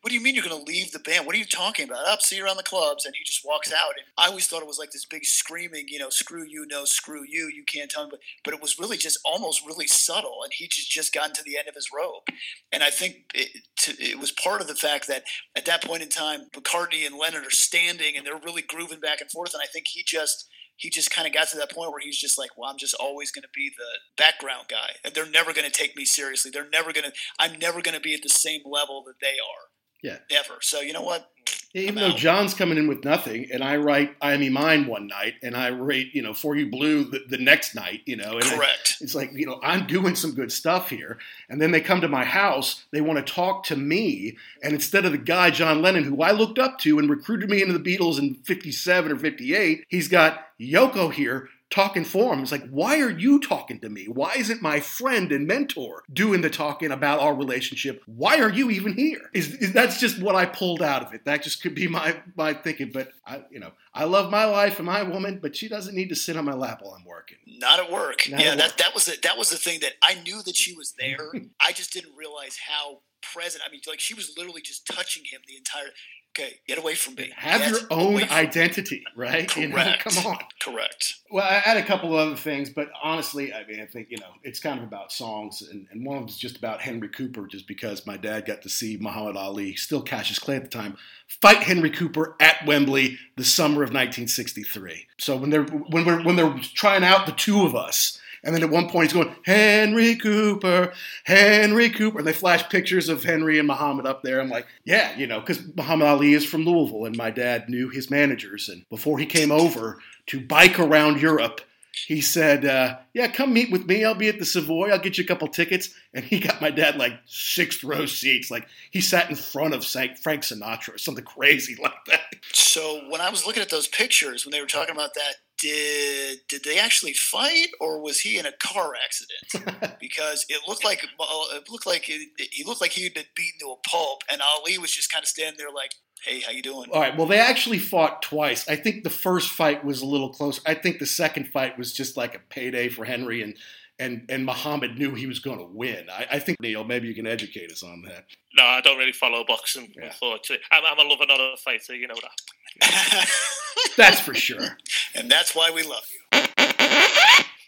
what 0.00 0.10
do 0.10 0.14
you 0.14 0.20
mean 0.20 0.34
you're 0.34 0.44
going 0.44 0.64
to 0.64 0.70
leave 0.70 0.92
the 0.92 0.98
band? 0.98 1.26
What 1.26 1.34
are 1.34 1.38
you 1.38 1.44
talking 1.44 1.86
about? 1.88 2.06
Up, 2.06 2.22
see 2.22 2.36
you 2.36 2.44
around 2.44 2.56
the 2.56 2.62
clubs, 2.62 3.04
and 3.04 3.14
he 3.16 3.24
just 3.24 3.44
walks 3.44 3.72
out. 3.72 3.92
And 3.96 4.06
I 4.18 4.28
always 4.28 4.46
thought 4.46 4.62
it 4.62 4.68
was 4.68 4.78
like 4.78 4.90
this 4.90 5.04
big 5.04 5.24
screaming, 5.24 5.86
you 5.88 5.98
know, 5.98 6.10
screw 6.10 6.44
you, 6.44 6.66
no, 6.68 6.84
screw 6.84 7.24
you, 7.28 7.48
you 7.48 7.64
can't 7.64 7.90
tell 7.90 8.04
me. 8.04 8.10
But, 8.10 8.20
but 8.44 8.54
it 8.54 8.62
was 8.62 8.78
really 8.78 8.96
just 8.96 9.18
almost 9.24 9.66
really 9.66 9.86
subtle, 9.86 10.38
and 10.42 10.52
he 10.54 10.66
just 10.66 10.90
just 10.90 11.14
gotten 11.14 11.34
to 11.34 11.42
the 11.44 11.56
end 11.58 11.68
of 11.68 11.74
his 11.74 11.90
rope. 11.94 12.28
And 12.72 12.82
I 12.82 12.90
think 12.90 13.30
it, 13.34 13.62
to, 13.80 13.92
it 14.02 14.18
was 14.18 14.32
part 14.32 14.60
of 14.60 14.68
the 14.68 14.74
fact 14.74 15.06
that 15.08 15.24
at 15.56 15.66
that 15.66 15.84
point 15.84 16.02
in 16.02 16.08
time, 16.08 16.46
McCartney 16.54 17.06
and 17.06 17.16
Lennon 17.16 17.44
are 17.44 17.50
standing, 17.50 18.16
and 18.16 18.26
they're 18.26 18.36
really 18.36 18.62
grooving 18.62 19.00
back 19.00 19.20
and 19.20 19.30
forth. 19.30 19.54
And 19.54 19.62
I 19.62 19.66
think 19.72 19.86
he 19.88 20.02
just 20.04 20.48
he 20.80 20.88
just 20.88 21.10
kind 21.10 21.28
of 21.28 21.34
got 21.34 21.46
to 21.48 21.58
that 21.58 21.70
point 21.70 21.90
where 21.90 22.00
he's 22.00 22.18
just 22.18 22.38
like, 22.38 22.56
well, 22.56 22.70
I'm 22.70 22.78
just 22.78 22.94
always 22.94 23.30
going 23.30 23.42
to 23.42 23.48
be 23.54 23.70
the 23.76 24.00
background 24.16 24.64
guy. 24.70 24.96
And 25.04 25.12
they're 25.14 25.28
never 25.28 25.52
going 25.52 25.66
to 25.66 25.70
take 25.70 25.94
me 25.94 26.06
seriously. 26.06 26.50
They're 26.50 26.70
never 26.70 26.90
going 26.90 27.04
to, 27.04 27.12
I'm 27.38 27.58
never 27.58 27.82
going 27.82 27.94
to 27.94 28.00
be 28.00 28.14
at 28.14 28.22
the 28.22 28.30
same 28.30 28.62
level 28.64 29.02
that 29.06 29.20
they 29.20 29.36
are. 29.36 29.68
Yeah. 30.02 30.18
Ever. 30.30 30.58
So 30.60 30.80
you 30.80 30.92
know 30.92 31.02
what? 31.02 31.30
Yeah, 31.72 31.82
even 31.82 31.96
though 31.96 32.10
John's 32.10 32.52
coming 32.52 32.78
in 32.78 32.88
with 32.88 33.04
nothing, 33.04 33.46
and 33.52 33.62
I 33.62 33.76
write 33.76 34.16
"I 34.20 34.36
Me 34.36 34.48
Mine" 34.48 34.88
one 34.88 35.06
night, 35.06 35.34
and 35.40 35.56
I 35.56 35.68
rate 35.68 36.12
you 36.14 36.20
know 36.20 36.34
"For 36.34 36.56
You 36.56 36.68
Blue" 36.68 37.04
the, 37.04 37.20
the 37.28 37.38
next 37.38 37.76
night, 37.76 38.00
you 38.06 38.16
know, 38.16 38.40
correct. 38.40 38.96
it's 39.00 39.14
like 39.14 39.30
you 39.32 39.46
know 39.46 39.60
I'm 39.62 39.86
doing 39.86 40.16
some 40.16 40.32
good 40.32 40.50
stuff 40.50 40.90
here, 40.90 41.18
and 41.48 41.60
then 41.62 41.70
they 41.70 41.80
come 41.80 42.00
to 42.00 42.08
my 42.08 42.24
house, 42.24 42.84
they 42.92 43.00
want 43.00 43.24
to 43.24 43.32
talk 43.32 43.62
to 43.64 43.76
me, 43.76 44.36
and 44.64 44.74
instead 44.74 45.04
of 45.04 45.12
the 45.12 45.18
guy 45.18 45.50
John 45.50 45.80
Lennon, 45.80 46.04
who 46.04 46.22
I 46.22 46.32
looked 46.32 46.58
up 46.58 46.78
to 46.80 46.98
and 46.98 47.08
recruited 47.08 47.48
me 47.48 47.62
into 47.62 47.76
the 47.76 47.96
Beatles 47.96 48.18
in 48.18 48.34
'57 48.34 49.12
or 49.12 49.16
'58, 49.16 49.84
he's 49.88 50.08
got 50.08 50.46
Yoko 50.60 51.12
here 51.12 51.48
talking 51.70 52.04
for 52.04 52.32
him. 52.34 52.40
It's 52.40 52.50
like, 52.52 52.68
why 52.68 53.00
are 53.00 53.10
you 53.10 53.38
talking 53.38 53.78
to 53.80 53.88
me? 53.88 54.06
Why 54.06 54.34
isn't 54.36 54.60
my 54.60 54.80
friend 54.80 55.30
and 55.30 55.46
mentor 55.46 56.02
doing 56.12 56.40
the 56.40 56.50
talking 56.50 56.90
about 56.90 57.20
our 57.20 57.34
relationship? 57.34 58.02
Why 58.06 58.40
are 58.40 58.50
you 58.50 58.70
even 58.70 58.94
here? 58.94 59.30
Is, 59.32 59.54
is 59.54 59.72
that's 59.72 60.00
just 60.00 60.20
what 60.20 60.34
I 60.34 60.46
pulled 60.46 60.82
out 60.82 61.02
of 61.02 61.14
it. 61.14 61.24
That 61.24 61.42
just 61.42 61.62
could 61.62 61.74
be 61.74 61.86
my 61.86 62.20
my 62.36 62.54
thinking. 62.54 62.90
But 62.92 63.12
I, 63.24 63.44
you 63.50 63.60
know, 63.60 63.70
I 63.94 64.04
love 64.04 64.30
my 64.30 64.46
wife 64.46 64.78
and 64.78 64.86
my 64.86 65.02
woman, 65.02 65.38
but 65.40 65.54
she 65.54 65.68
doesn't 65.68 65.94
need 65.94 66.08
to 66.08 66.16
sit 66.16 66.36
on 66.36 66.44
my 66.44 66.54
lap 66.54 66.80
while 66.82 66.94
I'm 66.94 67.04
working. 67.04 67.38
Not 67.46 67.78
at 67.78 67.90
work. 67.90 68.28
Not 68.28 68.40
yeah, 68.40 68.52
at 68.52 68.58
that 68.58 68.68
work. 68.68 68.76
that 68.78 68.94
was 68.94 69.04
the, 69.06 69.18
that 69.22 69.38
was 69.38 69.50
the 69.50 69.56
thing 69.56 69.80
that 69.80 69.92
I 70.02 70.14
knew 70.22 70.42
that 70.42 70.56
she 70.56 70.74
was 70.74 70.94
there. 70.98 71.32
I 71.60 71.72
just 71.72 71.92
didn't 71.92 72.16
realize 72.16 72.58
how 72.68 73.00
present. 73.22 73.62
I 73.66 73.70
mean, 73.70 73.80
like 73.86 74.00
she 74.00 74.14
was 74.14 74.34
literally 74.36 74.62
just 74.62 74.86
touching 74.86 75.24
him 75.24 75.40
the 75.46 75.56
entire. 75.56 75.90
Okay, 76.38 76.60
get 76.68 76.78
away 76.78 76.94
from 76.94 77.16
me. 77.16 77.32
Have 77.34 77.60
get 77.60 77.70
your 77.72 77.80
own 77.90 78.22
identity, 78.22 79.02
right? 79.16 79.48
Correct. 79.48 79.56
You 79.56 79.68
know, 79.68 79.94
come 79.98 80.26
on. 80.26 80.38
Correct. 80.60 81.16
Well, 81.28 81.44
I 81.44 81.54
had 81.54 81.76
a 81.76 81.82
couple 81.82 82.12
of 82.12 82.24
other 82.24 82.36
things, 82.36 82.70
but 82.70 82.88
honestly, 83.02 83.52
I 83.52 83.66
mean, 83.66 83.80
I 83.80 83.86
think 83.86 84.08
you 84.10 84.18
know 84.18 84.30
it's 84.44 84.60
kind 84.60 84.78
of 84.78 84.84
about 84.84 85.10
songs, 85.10 85.60
and, 85.60 85.88
and 85.90 86.06
one 86.06 86.18
of 86.18 86.22
them 86.22 86.28
is 86.28 86.38
just 86.38 86.56
about 86.56 86.82
Henry 86.82 87.08
Cooper, 87.08 87.48
just 87.48 87.66
because 87.66 88.06
my 88.06 88.16
dad 88.16 88.46
got 88.46 88.62
to 88.62 88.68
see 88.68 88.96
Muhammad 89.00 89.36
Ali, 89.36 89.74
still 89.74 90.02
Cassius 90.02 90.38
Clay 90.38 90.54
at 90.54 90.62
the 90.62 90.68
time, 90.68 90.96
fight 91.26 91.64
Henry 91.64 91.90
Cooper 91.90 92.36
at 92.38 92.64
Wembley 92.64 93.18
the 93.36 93.44
summer 93.44 93.82
of 93.82 93.90
1963. 93.90 95.08
So 95.18 95.36
when 95.36 95.50
they're 95.50 95.64
when 95.64 96.04
we're 96.04 96.22
when 96.22 96.36
they're 96.36 96.54
trying 96.60 97.02
out 97.02 97.26
the 97.26 97.32
two 97.32 97.66
of 97.66 97.74
us 97.74 98.19
and 98.42 98.54
then 98.54 98.62
at 98.62 98.70
one 98.70 98.88
point 98.88 99.10
he's 99.10 99.12
going, 99.12 99.34
Henry 99.44 100.16
Cooper, 100.16 100.92
Henry 101.24 101.90
Cooper. 101.90 102.18
And 102.18 102.26
they 102.26 102.32
flash 102.32 102.68
pictures 102.68 103.08
of 103.08 103.22
Henry 103.22 103.58
and 103.58 103.68
Muhammad 103.68 104.06
up 104.06 104.22
there. 104.22 104.40
I'm 104.40 104.48
like, 104.48 104.66
yeah, 104.84 105.16
you 105.16 105.26
know, 105.26 105.40
because 105.40 105.62
Muhammad 105.76 106.08
Ali 106.08 106.32
is 106.32 106.44
from 106.44 106.64
Louisville 106.64 107.04
and 107.04 107.16
my 107.16 107.30
dad 107.30 107.68
knew 107.68 107.88
his 107.88 108.10
managers. 108.10 108.68
And 108.68 108.88
before 108.88 109.18
he 109.18 109.26
came 109.26 109.52
over 109.52 109.98
to 110.26 110.40
bike 110.40 110.78
around 110.78 111.20
Europe, 111.20 111.60
he 112.06 112.20
said, 112.20 112.64
uh, 112.64 112.98
Yeah, 113.12 113.28
come 113.28 113.52
meet 113.52 113.70
with 113.70 113.86
me. 113.86 114.04
I'll 114.04 114.14
be 114.14 114.28
at 114.28 114.38
the 114.38 114.44
Savoy. 114.44 114.90
I'll 114.90 114.98
get 114.98 115.18
you 115.18 115.24
a 115.24 115.26
couple 115.26 115.48
tickets. 115.48 115.92
And 116.14 116.24
he 116.24 116.38
got 116.38 116.60
my 116.60 116.70
dad 116.70 116.96
like 116.96 117.12
sixth 117.26 117.84
row 117.84 118.06
seats. 118.06 118.50
Like 118.50 118.68
he 118.90 119.00
sat 119.00 119.28
in 119.28 119.36
front 119.36 119.74
of 119.74 119.84
Frank 119.84 120.42
Sinatra 120.42 120.94
or 120.94 120.98
something 120.98 121.24
crazy 121.24 121.76
like 121.82 122.04
that. 122.06 122.36
So 122.52 123.02
when 123.08 123.20
I 123.20 123.30
was 123.30 123.46
looking 123.46 123.62
at 123.62 123.70
those 123.70 123.88
pictures, 123.88 124.44
when 124.44 124.52
they 124.52 124.60
were 124.60 124.66
talking 124.66 124.94
about 124.94 125.14
that 125.14 125.36
did 125.60 126.40
did 126.48 126.64
they 126.64 126.78
actually 126.78 127.12
fight 127.12 127.68
or 127.80 128.00
was 128.00 128.20
he 128.20 128.38
in 128.38 128.46
a 128.46 128.52
car 128.52 128.94
accident? 129.04 129.98
because 130.00 130.46
it 130.48 130.62
looked 130.66 130.84
like 130.84 131.04
it 131.04 131.70
looked 131.70 131.86
like 131.86 132.08
it, 132.08 132.30
he 132.50 132.64
looked 132.64 132.80
like 132.80 132.92
he 132.92 133.04
had 133.04 133.14
been 133.14 133.24
beaten 133.36 133.60
to 133.60 133.66
a 133.66 133.88
pulp, 133.88 134.22
and 134.30 134.40
Ali 134.40 134.78
was 134.78 134.90
just 134.90 135.12
kind 135.12 135.22
of 135.22 135.28
standing 135.28 135.58
there 135.58 135.70
like, 135.70 135.94
"Hey, 136.24 136.40
how 136.40 136.52
you 136.52 136.62
doing?" 136.62 136.88
All 136.92 137.00
right. 137.00 137.16
Well, 137.16 137.26
they 137.26 137.38
actually 137.38 137.78
fought 137.78 138.22
twice. 138.22 138.68
I 138.68 138.76
think 138.76 139.04
the 139.04 139.10
first 139.10 139.50
fight 139.50 139.84
was 139.84 140.00
a 140.00 140.06
little 140.06 140.30
closer. 140.30 140.62
I 140.66 140.74
think 140.74 140.98
the 140.98 141.06
second 141.06 141.48
fight 141.48 141.78
was 141.78 141.92
just 141.92 142.16
like 142.16 142.34
a 142.34 142.40
payday 142.50 142.88
for 142.88 143.04
Henry 143.04 143.42
and. 143.42 143.56
And, 144.00 144.24
and 144.28 144.44
Muhammad 144.46 144.98
knew 144.98 145.14
he 145.14 145.26
was 145.26 145.38
going 145.38 145.58
to 145.58 145.64
win. 145.64 146.06
I, 146.10 146.26
I 146.32 146.38
think 146.38 146.58
Neil, 146.60 146.84
maybe 146.84 147.06
you 147.06 147.14
can 147.14 147.26
educate 147.26 147.70
us 147.70 147.82
on 147.82 148.02
that. 148.02 148.24
No, 148.56 148.64
I 148.64 148.80
don't 148.80 148.98
really 148.98 149.12
follow 149.12 149.44
boxing. 149.44 149.92
Yeah. 149.96 150.06
Unfortunately, 150.06 150.64
I'm, 150.72 150.82
I'm 150.86 151.06
a 151.06 151.08
lover, 151.08 151.26
not 151.26 151.38
a 151.38 151.56
fighter. 151.58 151.94
You 151.94 152.08
know 152.08 152.14
that. 152.14 153.28
that's 153.96 154.20
for 154.20 154.34
sure. 154.34 154.78
And 155.14 155.30
that's 155.30 155.54
why 155.54 155.70
we 155.70 155.82
love 155.82 156.04
you. 156.10 156.40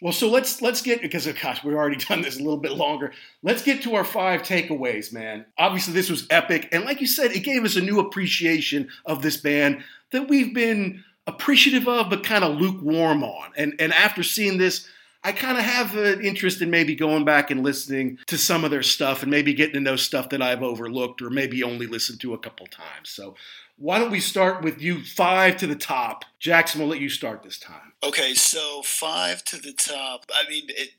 Well, 0.03 0.11
so 0.11 0.29
let's 0.29 0.61
let's 0.61 0.81
get 0.81 1.01
because 1.01 1.27
of 1.27 1.39
gosh, 1.39 1.63
we've 1.63 1.75
already 1.75 1.95
done 2.09 2.21
this 2.21 2.35
a 2.35 2.43
little 2.43 2.57
bit 2.57 2.73
longer. 2.73 3.13
Let's 3.41 3.63
get 3.63 3.81
to 3.83 3.95
our 3.95 4.03
five 4.03 4.41
takeaways, 4.41 5.13
man. 5.13 5.45
Obviously, 5.57 5.93
this 5.93 6.09
was 6.09 6.27
epic, 6.29 6.67
and 6.73 6.83
like 6.83 6.99
you 6.99 7.07
said, 7.07 7.31
it 7.31 7.39
gave 7.39 7.63
us 7.63 7.77
a 7.77 7.81
new 7.81 8.01
appreciation 8.01 8.89
of 9.05 9.21
this 9.21 9.37
band 9.37 9.81
that 10.11 10.27
we've 10.27 10.53
been 10.53 11.05
appreciative 11.25 11.87
of, 11.87 12.09
but 12.09 12.25
kind 12.25 12.43
of 12.43 12.59
lukewarm 12.59 13.23
on. 13.23 13.51
And 13.55 13.75
and 13.79 13.93
after 13.93 14.23
seeing 14.23 14.57
this, 14.57 14.89
I 15.23 15.31
kind 15.31 15.57
of 15.57 15.63
have 15.63 15.95
an 15.95 16.21
interest 16.21 16.61
in 16.61 16.69
maybe 16.69 16.95
going 16.95 17.23
back 17.23 17.49
and 17.49 17.63
listening 17.63 18.17
to 18.27 18.37
some 18.37 18.65
of 18.65 18.71
their 18.71 18.83
stuff 18.83 19.21
and 19.21 19.31
maybe 19.31 19.53
getting 19.53 19.75
to 19.75 19.79
know 19.79 19.95
stuff 19.95 20.29
that 20.29 20.41
I've 20.41 20.61
overlooked 20.61 21.21
or 21.21 21.29
maybe 21.29 21.63
only 21.63 21.87
listened 21.87 22.19
to 22.21 22.33
a 22.33 22.37
couple 22.37 22.67
times. 22.67 23.09
So 23.09 23.35
why 23.77 23.99
don't 23.99 24.11
we 24.11 24.19
start 24.19 24.63
with 24.63 24.81
you 24.81 25.03
five 25.03 25.57
to 25.57 25.67
the 25.67 25.75
top? 25.75 26.25
Jackson, 26.39 26.81
we'll 26.81 26.89
let 26.89 26.99
you 26.99 27.09
start 27.09 27.41
this 27.41 27.57
time. 27.57 27.93
Okay, 28.03 28.33
so 28.33 28.81
five 28.83 29.43
to 29.45 29.57
the 29.57 29.73
top. 29.73 30.25
I 30.33 30.49
mean, 30.49 30.65
it, 30.67 30.89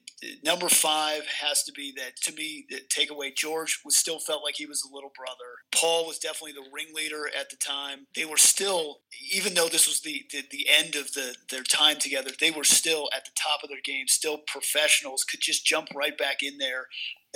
number 0.42 0.68
five 0.68 1.26
has 1.26 1.62
to 1.64 1.72
be 1.72 1.92
that 1.96 2.16
to 2.22 2.32
me 2.34 2.66
the 2.68 2.80
takeaway 2.88 3.34
george 3.34 3.80
was 3.84 3.96
still 3.96 4.18
felt 4.18 4.44
like 4.44 4.54
he 4.56 4.66
was 4.66 4.82
a 4.82 4.94
little 4.94 5.12
brother. 5.16 5.34
Paul 5.74 6.06
was 6.06 6.18
definitely 6.18 6.52
the 6.52 6.70
ringleader 6.72 7.28
at 7.38 7.50
the 7.50 7.56
time. 7.56 8.06
They 8.14 8.24
were 8.24 8.36
still 8.36 9.00
even 9.32 9.54
though 9.54 9.68
this 9.68 9.86
was 9.86 10.00
the, 10.00 10.22
the, 10.30 10.42
the 10.50 10.68
end 10.68 10.96
of 10.96 11.12
the 11.12 11.36
their 11.50 11.62
time 11.62 11.98
together 11.98 12.30
they 12.38 12.50
were 12.50 12.64
still 12.64 13.08
at 13.14 13.24
the 13.24 13.30
top 13.36 13.62
of 13.62 13.68
their 13.68 13.78
game 13.84 14.06
still 14.08 14.38
professionals 14.46 15.24
could 15.24 15.40
just 15.40 15.66
jump 15.66 15.88
right 15.94 16.16
back 16.16 16.42
in 16.42 16.58
there 16.58 16.86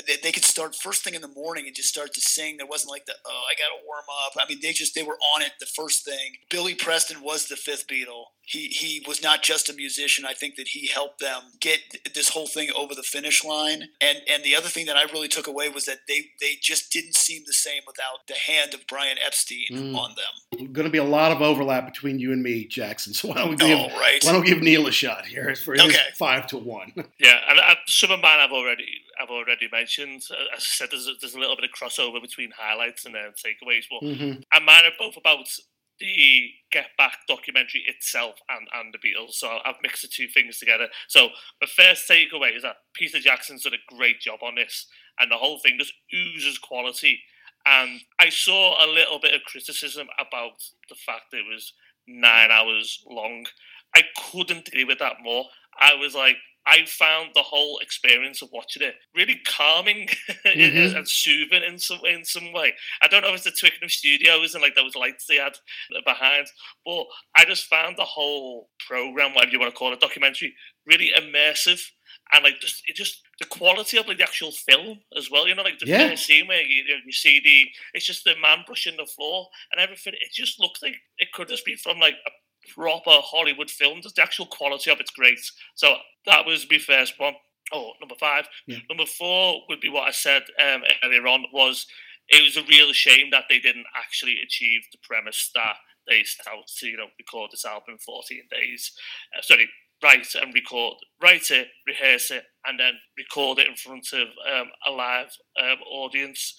they, 0.07 0.17
they 0.23 0.33
could 0.33 0.45
start 0.45 0.75
first 0.75 1.03
thing 1.03 1.15
in 1.15 1.23
the 1.23 1.29
morning 1.29 1.67
and 1.67 1.75
just 1.75 1.89
start 1.89 2.15
to 2.15 2.21
sing. 2.21 2.57
There 2.57 2.67
wasn't 2.67 2.91
like 2.91 3.07
the 3.07 3.15
oh 3.27 3.43
I 3.51 3.55
got 3.55 3.77
to 3.77 3.87
warm 3.87 4.05
up. 4.27 4.33
I 4.39 4.49
mean 4.49 4.59
they 4.63 4.73
just 4.73 4.95
they 4.95 5.03
were 5.03 5.19
on 5.35 5.43
it 5.43 5.53
the 5.61 5.67
first 5.67 6.05
thing. 6.05 6.35
Billy 6.51 6.75
Preston 6.75 7.23
was 7.23 7.47
the 7.47 7.57
fifth 7.57 7.87
Beatle. 7.87 8.27
He 8.43 8.69
he 8.69 9.05
was 9.07 9.23
not 9.23 9.43
just 9.43 9.69
a 9.69 9.75
musician. 9.75 10.25
I 10.27 10.35
think 10.35 10.57
that 10.57 10.69
he 10.69 10.89
helped 10.89 11.21
them 11.21 11.43
get 11.61 11.81
this 12.15 12.31
whole 12.31 12.47
thing 12.47 12.71
over 12.77 12.95
the 12.95 13.03
finish 13.03 13.45
line. 13.45 13.85
And 14.01 14.19
and 14.29 14.43
the 14.43 14.57
other 14.57 14.69
thing 14.69 14.87
that 14.87 14.97
I 14.97 15.05
really 15.05 15.29
took 15.29 15.47
away 15.47 15.69
was 15.69 15.85
that 15.87 16.01
they 16.07 16.31
they 16.41 16.55
just 16.61 16.93
didn't 16.93 17.15
seem 17.15 17.43
the 17.47 17.53
same 17.53 17.83
without 17.87 18.27
the 18.27 18.35
hand 18.35 18.75
of 18.75 18.87
Brian 18.87 19.17
Epstein 19.25 19.67
mm. 19.71 19.95
on 19.97 20.15
them. 20.15 20.73
Going 20.73 20.87
to 20.87 20.91
be 20.91 20.99
a 20.99 21.05
lot 21.05 21.33
of 21.33 21.43
overlap 21.43 21.87
between 21.87 22.19
you 22.19 22.33
and 22.33 22.43
me, 22.43 22.65
Jackson. 22.65 23.13
So 23.13 23.29
why 23.29 23.35
don't 23.35 23.51
we 23.51 23.57
give 23.57 23.79
oh, 23.79 23.89
right. 23.99 24.19
why 24.23 24.33
don't 24.33 24.43
we 24.43 24.47
give 24.49 24.63
Neil 24.63 24.87
a 24.87 24.93
shot 24.93 25.27
here 25.27 25.55
for 25.55 25.75
his 25.75 25.83
okay. 25.83 25.97
five 26.17 26.47
to 26.49 26.59
one? 26.59 26.93
Yeah, 27.19 27.39
and 27.49 27.59
uh, 27.59 27.75
some 27.87 28.11
of 28.11 28.21
mine 28.21 28.39
I've 28.39 28.53
already 28.53 28.87
I've 29.21 29.31
already 29.31 29.69
mentioned. 29.71 30.23
Uh, 30.31 30.57
as 30.57 30.63
I 30.63 30.65
said, 30.65 30.89
there's 30.91 31.07
a, 31.07 31.13
there's 31.21 31.35
a 31.35 31.39
little 31.39 31.57
bit 31.57 31.65
of 31.65 31.71
crossover 31.71 32.21
between 32.21 32.51
highlights 32.57 33.05
and 33.05 33.15
then 33.15 33.33
takeaways, 33.33 33.85
but 33.91 34.07
mm-hmm. 34.07 34.41
and 34.55 34.67
mine 34.67 34.85
are 34.85 34.99
both 34.99 35.17
about 35.17 35.49
the 36.01 36.51
Get 36.71 36.91
Back 36.97 37.19
documentary 37.27 37.83
itself 37.87 38.37
and, 38.49 38.69
and 38.75 38.95
the 38.95 38.99
Beatles. 38.99 39.33
So 39.33 39.59
I've 39.65 39.83
mixed 39.83 40.03
the 40.03 40.09
two 40.09 40.29
things 40.29 40.59
together. 40.59 40.89
So 41.09 41.29
the 41.61 41.67
first 41.67 42.09
takeaway 42.09 42.57
is 42.57 42.63
that 42.63 42.77
Peter 42.95 43.19
Jackson's 43.19 43.65
done 43.65 43.75
a 43.75 43.95
great 43.97 44.21
job 44.21 44.41
on 44.43 44.55
this, 44.55 44.87
and 45.19 45.31
the 45.31 45.37
whole 45.37 45.59
thing 45.59 45.77
just 45.79 45.95
oozes 46.15 46.59
quality. 46.59 47.21
And 47.67 48.01
I 48.21 48.29
saw 48.29 48.85
a 48.85 48.87
little 48.87 49.19
bit 49.19 49.35
of 49.35 49.43
criticism 49.43 50.07
about 50.19 50.63
the 50.89 50.95
fact 50.95 51.33
it 51.33 51.45
was 51.51 51.73
nine 52.07 52.51
hours 52.51 53.03
long. 53.07 53.47
I 53.95 54.03
couldn't 54.31 54.69
agree 54.69 54.85
with 54.85 55.01
that 55.01 55.17
more. 55.23 55.47
I 55.79 55.95
was 55.95 56.15
like, 56.15 56.37
I 56.69 56.85
found 56.87 57.31
the 57.35 57.43
whole 57.43 57.79
experience 57.79 58.43
of 58.43 58.51
watching 58.53 58.83
it 58.83 58.95
really 59.15 59.41
calming 59.47 60.07
mm-hmm. 60.47 60.97
and 60.97 61.09
soothing 61.09 61.63
in 61.63 61.79
some 61.79 62.01
in 62.05 62.25
some 62.25 62.53
way. 62.53 62.75
I 63.03 63.09
don't 63.09 63.23
know 63.23 63.29
if 63.29 63.37
it's 63.37 63.45
the 63.45 63.53
Twickenham 63.53 63.89
studios 63.89 64.55
and 64.55 64.63
like 64.63 64.75
those 64.75 64.95
lights 64.95 65.27
they 65.27 65.37
had 65.37 65.57
behind, 66.05 66.47
but 66.85 67.07
I 67.37 67.45
just 67.45 67.67
found 67.67 67.97
the 67.97 68.05
whole 68.05 68.69
program, 68.87 69.35
whatever 69.35 69.53
you 69.53 69.61
want 69.61 69.73
to 69.73 69.79
call 69.79 69.93
it, 69.93 70.01
documentary, 70.01 70.55
really 70.87 71.11
immersive 71.17 71.81
and 72.33 72.45
like 72.45 72.61
just 72.61 72.83
it 72.87 72.97
just 72.97 73.23
the 73.39 73.47
quality 73.47 73.97
of 73.99 74.07
like 74.07 74.19
the 74.19 74.25
actual 74.25 74.53
film 74.53 74.99
as 75.17 75.31
well. 75.31 75.49
You 75.49 75.55
know, 75.55 75.63
like 75.63 75.79
the 75.79 75.87
yeah. 75.87 76.15
scene 76.15 76.47
where 76.47 76.63
you, 76.63 76.85
you 77.05 77.13
see 77.13 77.41
the 77.43 77.67
it's 77.95 78.07
just 78.07 78.25
the 78.25 78.35
man 78.41 78.59
brushing 78.67 78.97
the 78.97 79.07
floor 79.07 79.49
and 79.73 79.81
everything. 79.81 80.15
It 80.15 80.33
just 80.33 80.61
looks 80.61 80.83
like 80.83 80.97
it 81.19 81.33
could 81.33 81.49
just 81.49 81.65
be 81.65 81.77
from 81.77 81.99
like 81.99 82.17
a 82.27 82.31
proper 82.75 83.21
Hollywood 83.23 83.71
film. 83.71 84.01
The 84.03 84.23
actual 84.23 84.47
quality 84.47 84.91
of 84.91 85.01
it's 85.01 85.11
great. 85.11 85.41
So 85.75 85.97
that 86.27 86.47
was 86.47 86.67
my 86.71 86.79
first 86.79 87.15
one. 87.19 87.35
Oh, 87.73 87.93
number 88.01 88.15
five. 88.19 88.49
Yeah. 88.67 88.79
Number 88.89 89.07
four 89.07 89.63
would 89.69 89.81
be 89.81 89.91
what 89.91 90.09
I 90.09 90.13
said 90.13 90.43
um, 90.59 90.83
earlier 91.05 91.27
on 91.27 91.45
was 91.53 91.87
it 92.29 92.43
was 92.43 92.57
a 92.57 92.67
real 92.69 92.93
shame 92.93 93.31
that 93.31 93.45
they 93.49 93.59
didn't 93.59 93.87
actually 93.97 94.39
achieve 94.43 94.83
the 94.93 94.99
premise 95.03 95.51
that 95.55 95.77
they 96.07 96.23
set 96.25 96.47
out 96.47 96.67
to, 96.79 96.87
you 96.87 96.97
know, 96.97 97.09
record 97.19 97.51
this 97.53 97.65
album 97.65 97.95
in 97.95 97.99
14 97.99 98.43
days. 98.51 98.93
Uh, 99.37 99.43
sorry, 99.43 99.69
write 100.03 100.35
and 100.35 100.55
record, 100.55 100.95
write 101.23 101.51
it, 101.51 101.69
rehearse 101.87 102.31
it, 102.31 102.45
and 102.67 102.79
then 102.79 102.95
record 103.17 103.59
it 103.59 103.69
in 103.69 103.77
front 103.77 104.07
of 104.13 104.29
um, 104.51 104.69
a 104.87 104.91
live 104.91 105.31
um, 105.61 105.79
audience. 105.91 106.57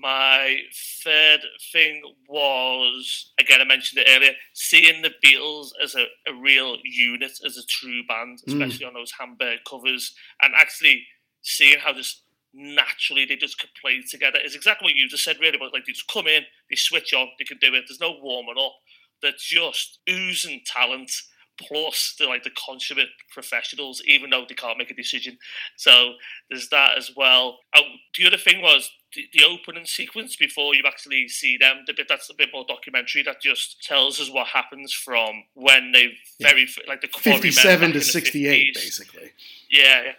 My 0.00 0.58
third 1.02 1.40
thing 1.72 2.02
was, 2.28 3.32
again, 3.38 3.60
I 3.60 3.64
mentioned 3.64 4.00
it 4.00 4.08
earlier, 4.08 4.32
seeing 4.52 5.02
the 5.02 5.12
Beatles 5.24 5.70
as 5.82 5.94
a, 5.94 6.06
a 6.28 6.34
real 6.34 6.76
unit, 6.84 7.32
as 7.44 7.56
a 7.56 7.66
true 7.66 8.02
band, 8.06 8.40
hmm. 8.44 8.52
especially 8.52 8.86
mm. 8.86 8.88
on 8.88 8.94
those 8.94 9.12
Hamburg 9.18 9.60
covers, 9.68 10.14
and 10.42 10.54
actually 10.56 11.04
seeing 11.42 11.78
how 11.78 11.92
just 11.92 12.22
naturally 12.54 13.24
they 13.24 13.36
just 13.36 13.58
could 13.58 13.70
play 13.80 14.00
together 14.08 14.38
is 14.44 14.54
exactly 14.54 14.86
what 14.86 14.94
you 14.94 15.08
just 15.08 15.24
said, 15.24 15.38
really. 15.40 15.58
But 15.58 15.72
like 15.72 15.84
they 15.84 15.92
just 15.92 16.08
come 16.08 16.26
in, 16.26 16.44
they 16.70 16.76
switch 16.76 17.12
on, 17.12 17.28
they 17.38 17.44
can 17.44 17.58
do 17.58 17.74
it. 17.74 17.84
There's 17.88 18.00
no 18.00 18.16
warming 18.22 18.56
up. 18.58 18.74
They're 19.20 19.32
just 19.36 19.98
oozing 20.08 20.62
talent 20.64 21.10
plus 21.58 22.14
the 22.18 22.26
like 22.26 22.44
the 22.44 22.50
consummate 22.50 23.08
professionals, 23.32 24.02
even 24.06 24.30
though 24.30 24.44
they 24.48 24.54
can't 24.54 24.78
make 24.78 24.90
a 24.90 24.94
decision. 24.94 25.38
So 25.76 26.12
there's 26.48 26.68
that 26.68 26.96
as 26.96 27.10
well. 27.16 27.58
Oh, 27.76 27.82
the 28.16 28.26
other 28.26 28.36
thing 28.36 28.62
was 28.62 28.90
the, 29.14 29.24
the, 29.32 29.44
opening 29.44 29.86
sequence 29.86 30.36
before 30.36 30.74
you 30.74 30.82
actually 30.86 31.28
see 31.28 31.56
them. 31.56 31.84
The 31.86 31.94
bit 31.94 32.06
that's 32.08 32.30
a 32.30 32.34
bit 32.34 32.50
more 32.52 32.64
documentary 32.66 33.22
that 33.22 33.40
just 33.40 33.82
tells 33.82 34.20
us 34.20 34.30
what 34.30 34.48
happens 34.48 34.92
from 34.92 35.44
when 35.54 35.92
they 35.92 36.12
very 36.40 36.62
yeah. 36.62 36.84
like 36.88 37.00
the 37.00 37.08
fifty-seven 37.08 37.92
to 37.92 38.00
sixty-eight, 38.00 38.74
basically. 38.74 39.32
Yeah, 39.70 40.02
yeah, 40.04 40.12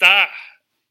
that 0.00 0.28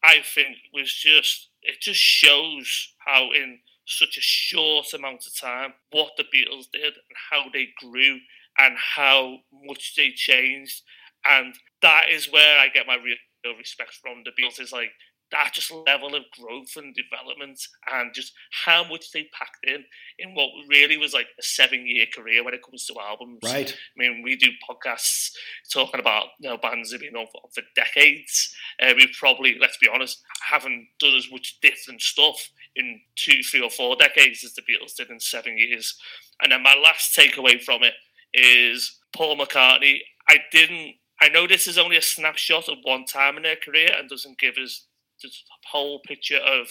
I 0.04 0.18
think 0.22 0.58
was 0.74 0.94
just 0.94 1.50
it 1.62 1.80
just 1.80 2.00
shows 2.00 2.94
how 3.06 3.32
in 3.32 3.60
such 3.86 4.18
a 4.18 4.22
short 4.22 4.94
amount 4.94 5.26
of 5.28 5.38
time 5.40 5.74
what 5.92 6.12
the 6.18 6.24
Beatles 6.24 6.72
did 6.72 6.94
and 6.94 7.18
how 7.32 7.46
they 7.52 7.70
grew 7.80 8.20
and 8.58 8.76
how 8.78 9.38
much 9.66 9.96
they 9.96 10.12
changed. 10.12 10.82
And 11.26 11.56
that 11.82 12.06
is 12.10 12.32
where 12.32 12.60
I 12.60 12.68
get 12.68 12.88
my 12.88 12.96
real 12.96 13.58
respect 13.58 13.94
from 14.02 14.24
the 14.24 14.32
Beatles. 14.32 14.60
Is 14.60 14.72
like 14.72 14.92
that 15.34 15.51
just 15.53 15.72
level 15.72 16.15
of 16.15 16.23
growth 16.39 16.77
and 16.77 16.95
development 16.95 17.60
and 17.91 18.14
just 18.14 18.34
how 18.51 18.84
much 18.84 19.11
they 19.11 19.27
packed 19.34 19.65
in 19.65 19.84
in 20.19 20.35
what 20.35 20.49
really 20.69 20.95
was 20.95 21.14
like 21.14 21.27
a 21.39 21.43
seven 21.43 21.85
year 21.85 22.05
career 22.14 22.43
when 22.43 22.53
it 22.53 22.64
comes 22.64 22.85
to 22.85 22.95
albums. 22.99 23.39
Right. 23.43 23.72
I 23.72 23.99
mean, 23.99 24.22
we 24.23 24.35
do 24.35 24.47
podcasts 24.68 25.31
talking 25.73 25.99
about 25.99 26.27
you 26.39 26.49
know 26.49 26.57
bands 26.57 26.91
that 26.91 27.01
have 27.01 27.11
been 27.11 27.19
on 27.19 27.27
for, 27.31 27.41
for 27.53 27.64
decades. 27.76 28.55
Uh, 28.81 28.93
we 28.95 29.11
probably, 29.19 29.57
let's 29.60 29.77
be 29.77 29.89
honest, 29.93 30.22
haven't 30.49 30.88
done 30.99 31.15
as 31.15 31.31
much 31.31 31.57
different 31.61 32.01
stuff 32.01 32.49
in 32.76 33.01
two, 33.15 33.41
three, 33.43 33.61
or 33.61 33.69
four 33.69 33.95
decades 33.95 34.43
as 34.43 34.53
the 34.53 34.61
Beatles 34.61 34.95
did 34.95 35.10
in 35.10 35.19
seven 35.19 35.57
years. 35.57 35.97
And 36.41 36.51
then 36.51 36.64
my 36.64 36.76
last 36.76 37.18
takeaway 37.18 37.61
from 37.61 37.81
it 37.84 37.93
is 38.34 38.99
Paul 39.15 39.38
McCartney. 39.38 39.99
I 40.30 40.38
didn't. 40.51 40.95
I 41.22 41.30
know 41.30 41.47
this 41.47 41.68
is 41.68 41.77
only 41.77 41.97
a 41.97 42.01
snapshot 42.01 42.68
of 42.68 42.80
one 42.84 43.05
time 43.05 43.38
in 43.38 43.43
their 43.43 43.55
career 43.55 43.89
and 43.97 44.10
doesn't 44.10 44.39
give 44.39 44.55
us 44.57 44.88
the 45.30 45.70
whole 45.72 46.00
picture 46.00 46.40
of 46.40 46.68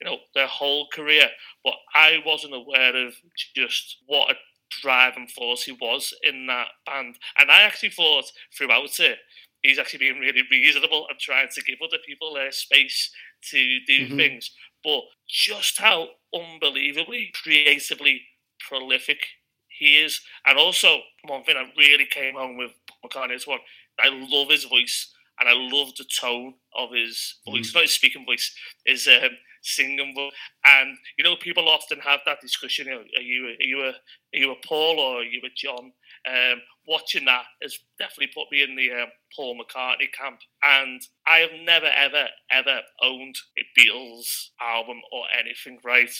you 0.00 0.06
know 0.06 0.18
their 0.34 0.46
whole 0.46 0.88
career, 0.92 1.28
but 1.64 1.74
I 1.94 2.18
wasn't 2.24 2.54
aware 2.54 2.96
of 3.06 3.14
just 3.54 3.98
what 4.06 4.30
a 4.30 4.34
driving 4.82 5.28
force 5.28 5.62
he 5.64 5.72
was 5.72 6.12
in 6.22 6.46
that 6.48 6.68
band, 6.84 7.16
and 7.38 7.50
I 7.50 7.62
actually 7.62 7.90
thought 7.90 8.24
throughout 8.56 8.98
it 9.00 9.18
he's 9.62 9.78
actually 9.78 9.98
being 9.98 10.20
really 10.20 10.42
reasonable 10.50 11.06
and 11.10 11.18
trying 11.18 11.48
to 11.52 11.62
give 11.62 11.78
other 11.82 11.98
people 12.06 12.34
their 12.34 12.52
space 12.52 13.10
to 13.50 13.78
do 13.86 14.06
mm-hmm. 14.06 14.16
things, 14.16 14.50
but 14.84 15.02
just 15.28 15.80
how 15.80 16.08
unbelievably 16.34 17.32
creatively 17.42 18.22
prolific 18.68 19.18
he 19.68 19.96
is. 19.96 20.20
And 20.46 20.58
also, 20.58 21.00
one 21.24 21.44
thing 21.44 21.56
that 21.56 21.76
really 21.76 22.06
came 22.06 22.34
home 22.34 22.56
with 22.56 22.72
McCartney 23.04 23.34
is 23.34 23.46
one, 23.46 23.58
I 23.98 24.08
love 24.12 24.50
his 24.50 24.64
voice 24.64 25.12
and 25.38 25.48
I 25.48 25.52
love 25.54 25.94
the 25.96 26.04
tone 26.04 26.54
of 26.76 26.90
his 26.92 27.36
voice, 27.46 27.70
mm. 27.70 27.74
not 27.74 27.82
his 27.82 27.94
speaking 27.94 28.24
voice, 28.24 28.54
his 28.84 29.06
um, 29.06 29.30
singing 29.62 30.14
voice. 30.14 30.32
And 30.64 30.96
you 31.18 31.24
know, 31.24 31.36
people 31.36 31.68
often 31.68 31.98
have 32.00 32.20
that 32.26 32.40
discussion: 32.40 32.86
you 32.86 32.92
know, 32.92 33.00
are 33.16 33.22
you 33.22 33.46
are 33.46 33.66
you 33.66 33.80
a 33.82 33.88
are 33.88 34.40
you 34.40 34.52
a 34.52 34.66
Paul 34.66 34.98
or 34.98 35.20
are 35.20 35.24
you 35.24 35.40
a 35.44 35.50
John? 35.54 35.92
Um, 36.28 36.60
watching 36.88 37.24
that 37.26 37.44
has 37.62 37.78
definitely 37.98 38.32
put 38.34 38.50
me 38.50 38.62
in 38.62 38.76
the 38.76 38.90
um, 39.02 39.08
Paul 39.34 39.56
McCartney 39.56 40.12
camp, 40.12 40.40
and 40.62 41.00
I 41.26 41.38
have 41.38 41.50
never, 41.64 41.86
ever, 41.86 42.26
ever 42.50 42.80
owned 43.02 43.36
a 43.58 43.80
Beatles 43.80 44.48
album 44.60 44.98
or 45.12 45.24
anything. 45.38 45.78
Right, 45.84 46.10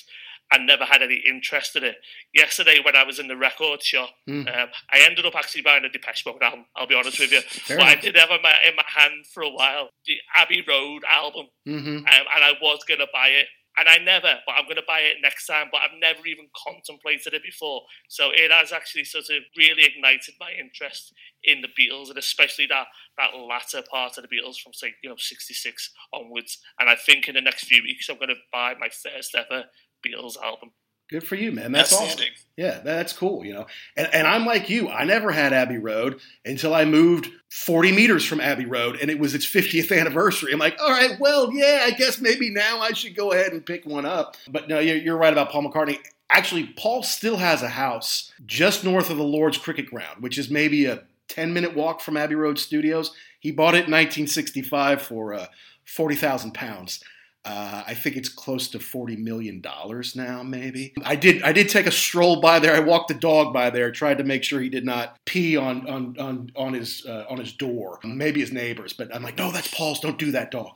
and 0.52 0.66
never 0.66 0.84
had 0.84 1.02
any 1.02 1.22
interest 1.26 1.76
in 1.76 1.84
it. 1.84 1.96
Yesterday, 2.34 2.78
when 2.84 2.96
I 2.96 3.04
was 3.04 3.18
in 3.18 3.28
the 3.28 3.36
record 3.36 3.82
shop, 3.82 4.10
mm. 4.28 4.46
um, 4.46 4.68
I 4.92 5.00
ended 5.00 5.26
up 5.26 5.34
actually 5.34 5.62
buying 5.62 5.84
a 5.84 5.88
Depeche 5.88 6.24
Mode 6.24 6.42
album. 6.42 6.66
I'll 6.76 6.86
be 6.86 6.94
honest 6.94 7.18
with 7.18 7.32
you, 7.32 7.40
Fair 7.40 7.78
but 7.78 7.86
enough. 7.86 7.98
I 7.98 8.00
did 8.00 8.16
have 8.16 8.30
in 8.30 8.42
my, 8.42 8.54
in 8.68 8.76
my 8.76 8.84
hand 8.86 9.26
for 9.32 9.42
a 9.42 9.50
while 9.50 9.90
the 10.06 10.16
Abbey 10.36 10.64
Road 10.66 11.02
album, 11.08 11.46
mm-hmm. 11.66 11.96
um, 11.96 12.04
and 12.06 12.44
I 12.44 12.52
was 12.62 12.84
going 12.86 13.00
to 13.00 13.08
buy 13.12 13.28
it. 13.28 13.46
And 13.78 13.90
I 13.90 13.98
never, 13.98 14.40
but 14.46 14.54
I'm 14.56 14.64
going 14.64 14.76
to 14.76 14.88
buy 14.88 15.00
it 15.00 15.16
next 15.20 15.46
time. 15.46 15.66
But 15.70 15.82
I've 15.82 16.00
never 16.00 16.26
even 16.26 16.46
contemplated 16.66 17.34
it 17.34 17.42
before. 17.42 17.82
So 18.08 18.30
it 18.32 18.50
has 18.50 18.72
actually 18.72 19.04
sort 19.04 19.24
of 19.24 19.42
really 19.54 19.84
ignited 19.84 20.32
my 20.40 20.50
interest 20.58 21.12
in 21.44 21.60
the 21.60 21.68
Beatles, 21.68 22.08
and 22.08 22.16
especially 22.16 22.66
that 22.68 22.86
that 23.18 23.36
latter 23.36 23.82
part 23.90 24.16
of 24.16 24.24
the 24.24 24.34
Beatles 24.34 24.56
from 24.56 24.72
say 24.72 24.94
you 25.02 25.10
know 25.10 25.16
'66 25.18 25.92
onwards. 26.14 26.58
And 26.80 26.88
I 26.88 26.96
think 26.96 27.28
in 27.28 27.34
the 27.34 27.42
next 27.42 27.64
few 27.64 27.82
weeks 27.82 28.08
I'm 28.08 28.16
going 28.16 28.28
to 28.28 28.40
buy 28.50 28.74
my 28.80 28.88
first 28.88 29.34
ever 29.34 29.66
Beatles 30.04 30.36
album. 30.42 30.70
Good 31.08 31.24
for 31.24 31.36
you, 31.36 31.52
man. 31.52 31.70
That's 31.70 31.92
awesome. 31.92 32.20
Yeah, 32.56 32.80
that's 32.80 33.12
cool, 33.12 33.44
you 33.44 33.52
know. 33.54 33.66
And, 33.96 34.08
and 34.12 34.26
I'm 34.26 34.44
like 34.44 34.68
you. 34.68 34.88
I 34.88 35.04
never 35.04 35.30
had 35.30 35.52
Abbey 35.52 35.78
Road 35.78 36.20
until 36.44 36.74
I 36.74 36.84
moved 36.84 37.28
40 37.50 37.92
meters 37.92 38.24
from 38.24 38.40
Abbey 38.40 38.64
Road 38.64 38.98
and 39.00 39.08
it 39.08 39.18
was 39.18 39.34
its 39.34 39.46
50th 39.46 39.96
anniversary. 39.96 40.52
I'm 40.52 40.58
like, 40.58 40.78
all 40.80 40.90
right, 40.90 41.18
well, 41.20 41.52
yeah, 41.52 41.82
I 41.84 41.92
guess 41.92 42.20
maybe 42.20 42.50
now 42.50 42.80
I 42.80 42.92
should 42.92 43.14
go 43.14 43.32
ahead 43.32 43.52
and 43.52 43.64
pick 43.64 43.86
one 43.86 44.04
up. 44.04 44.36
But 44.48 44.68
no, 44.68 44.80
you're, 44.80 44.96
you're 44.96 45.16
right 45.16 45.32
about 45.32 45.50
Paul 45.50 45.70
McCartney. 45.70 45.98
Actually, 46.28 46.72
Paul 46.76 47.04
still 47.04 47.36
has 47.36 47.62
a 47.62 47.68
house 47.68 48.32
just 48.44 48.82
north 48.82 49.08
of 49.08 49.16
the 49.16 49.22
Lord's 49.22 49.58
Cricket 49.58 49.86
Ground, 49.86 50.22
which 50.22 50.38
is 50.38 50.50
maybe 50.50 50.86
a 50.86 51.04
10 51.28 51.52
minute 51.52 51.76
walk 51.76 52.00
from 52.00 52.16
Abbey 52.16 52.34
Road 52.34 52.58
Studios. 52.58 53.12
He 53.38 53.52
bought 53.52 53.74
it 53.74 53.86
in 53.86 53.92
1965 53.92 55.02
for 55.02 55.34
uh, 55.34 55.46
40,000 55.84 56.52
pounds. 56.52 57.04
Uh, 57.46 57.84
I 57.86 57.94
think 57.94 58.16
it's 58.16 58.28
close 58.28 58.66
to 58.68 58.80
forty 58.80 59.14
million 59.14 59.60
dollars 59.60 60.16
now, 60.16 60.42
maybe. 60.42 60.92
I 61.04 61.14
did. 61.14 61.42
I 61.44 61.52
did 61.52 61.68
take 61.68 61.86
a 61.86 61.92
stroll 61.92 62.40
by 62.40 62.58
there. 62.58 62.74
I 62.74 62.80
walked 62.80 63.06
the 63.06 63.14
dog 63.14 63.54
by 63.54 63.70
there, 63.70 63.92
tried 63.92 64.18
to 64.18 64.24
make 64.24 64.42
sure 64.42 64.60
he 64.60 64.68
did 64.68 64.84
not 64.84 65.16
pee 65.26 65.56
on 65.56 65.88
on 65.88 66.16
on, 66.18 66.50
on 66.56 66.74
his 66.74 67.06
uh, 67.06 67.24
on 67.30 67.38
his 67.38 67.52
door. 67.52 68.00
Maybe 68.02 68.40
his 68.40 68.50
neighbors, 68.50 68.92
but 68.92 69.14
I'm 69.14 69.22
like, 69.22 69.38
no, 69.38 69.52
that's 69.52 69.72
Paul's. 69.72 70.00
Don't 70.00 70.18
do 70.18 70.32
that, 70.32 70.50
dog. 70.50 70.72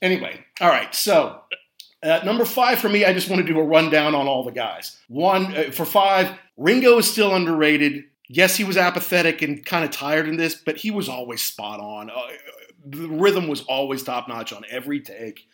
Anyway, 0.00 0.40
all 0.62 0.70
right. 0.70 0.94
So 0.94 1.42
uh, 2.02 2.20
number 2.24 2.44
five 2.44 2.78
for 2.78 2.88
me, 2.88 3.04
I 3.04 3.12
just 3.12 3.28
want 3.28 3.46
to 3.46 3.52
do 3.52 3.58
a 3.60 3.64
rundown 3.64 4.14
on 4.14 4.26
all 4.26 4.44
the 4.44 4.50
guys. 4.50 4.96
One 5.08 5.54
uh, 5.54 5.70
for 5.72 5.84
five, 5.84 6.30
Ringo 6.56 6.98
is 6.98 7.10
still 7.10 7.34
underrated. 7.34 8.04
Yes, 8.28 8.56
he 8.56 8.64
was 8.64 8.78
apathetic 8.78 9.42
and 9.42 9.64
kind 9.64 9.84
of 9.84 9.90
tired 9.90 10.26
in 10.26 10.36
this, 10.36 10.54
but 10.54 10.78
he 10.78 10.90
was 10.90 11.08
always 11.08 11.42
spot 11.42 11.80
on. 11.80 12.08
Uh, 12.08 12.14
the 12.84 13.08
rhythm 13.08 13.46
was 13.46 13.60
always 13.62 14.02
top 14.02 14.26
notch 14.26 14.52
on 14.52 14.64
every 14.70 15.00
take. 15.00 15.48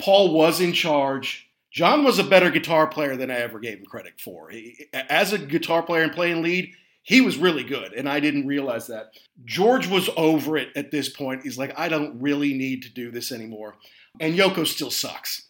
Paul 0.00 0.34
was 0.34 0.60
in 0.60 0.72
charge. 0.72 1.48
John 1.70 2.04
was 2.04 2.18
a 2.18 2.24
better 2.24 2.50
guitar 2.50 2.88
player 2.88 3.16
than 3.16 3.30
I 3.30 3.36
ever 3.36 3.60
gave 3.60 3.78
him 3.78 3.86
credit 3.86 4.20
for. 4.20 4.50
He, 4.50 4.86
as 4.92 5.32
a 5.32 5.38
guitar 5.38 5.82
player 5.82 6.02
and 6.02 6.12
playing 6.12 6.42
lead, 6.42 6.74
he 7.02 7.20
was 7.20 7.38
really 7.38 7.64
good, 7.64 7.92
and 7.92 8.08
I 8.08 8.20
didn't 8.20 8.46
realize 8.46 8.88
that. 8.88 9.12
George 9.44 9.86
was 9.86 10.10
over 10.16 10.56
it 10.56 10.68
at 10.76 10.90
this 10.90 11.08
point. 11.08 11.42
He's 11.42 11.58
like, 11.58 11.78
I 11.78 11.88
don't 11.88 12.20
really 12.20 12.52
need 12.54 12.82
to 12.82 12.92
do 12.92 13.10
this 13.10 13.32
anymore. 13.32 13.76
And 14.18 14.36
Yoko 14.36 14.66
still 14.66 14.90
sucks. 14.90 15.46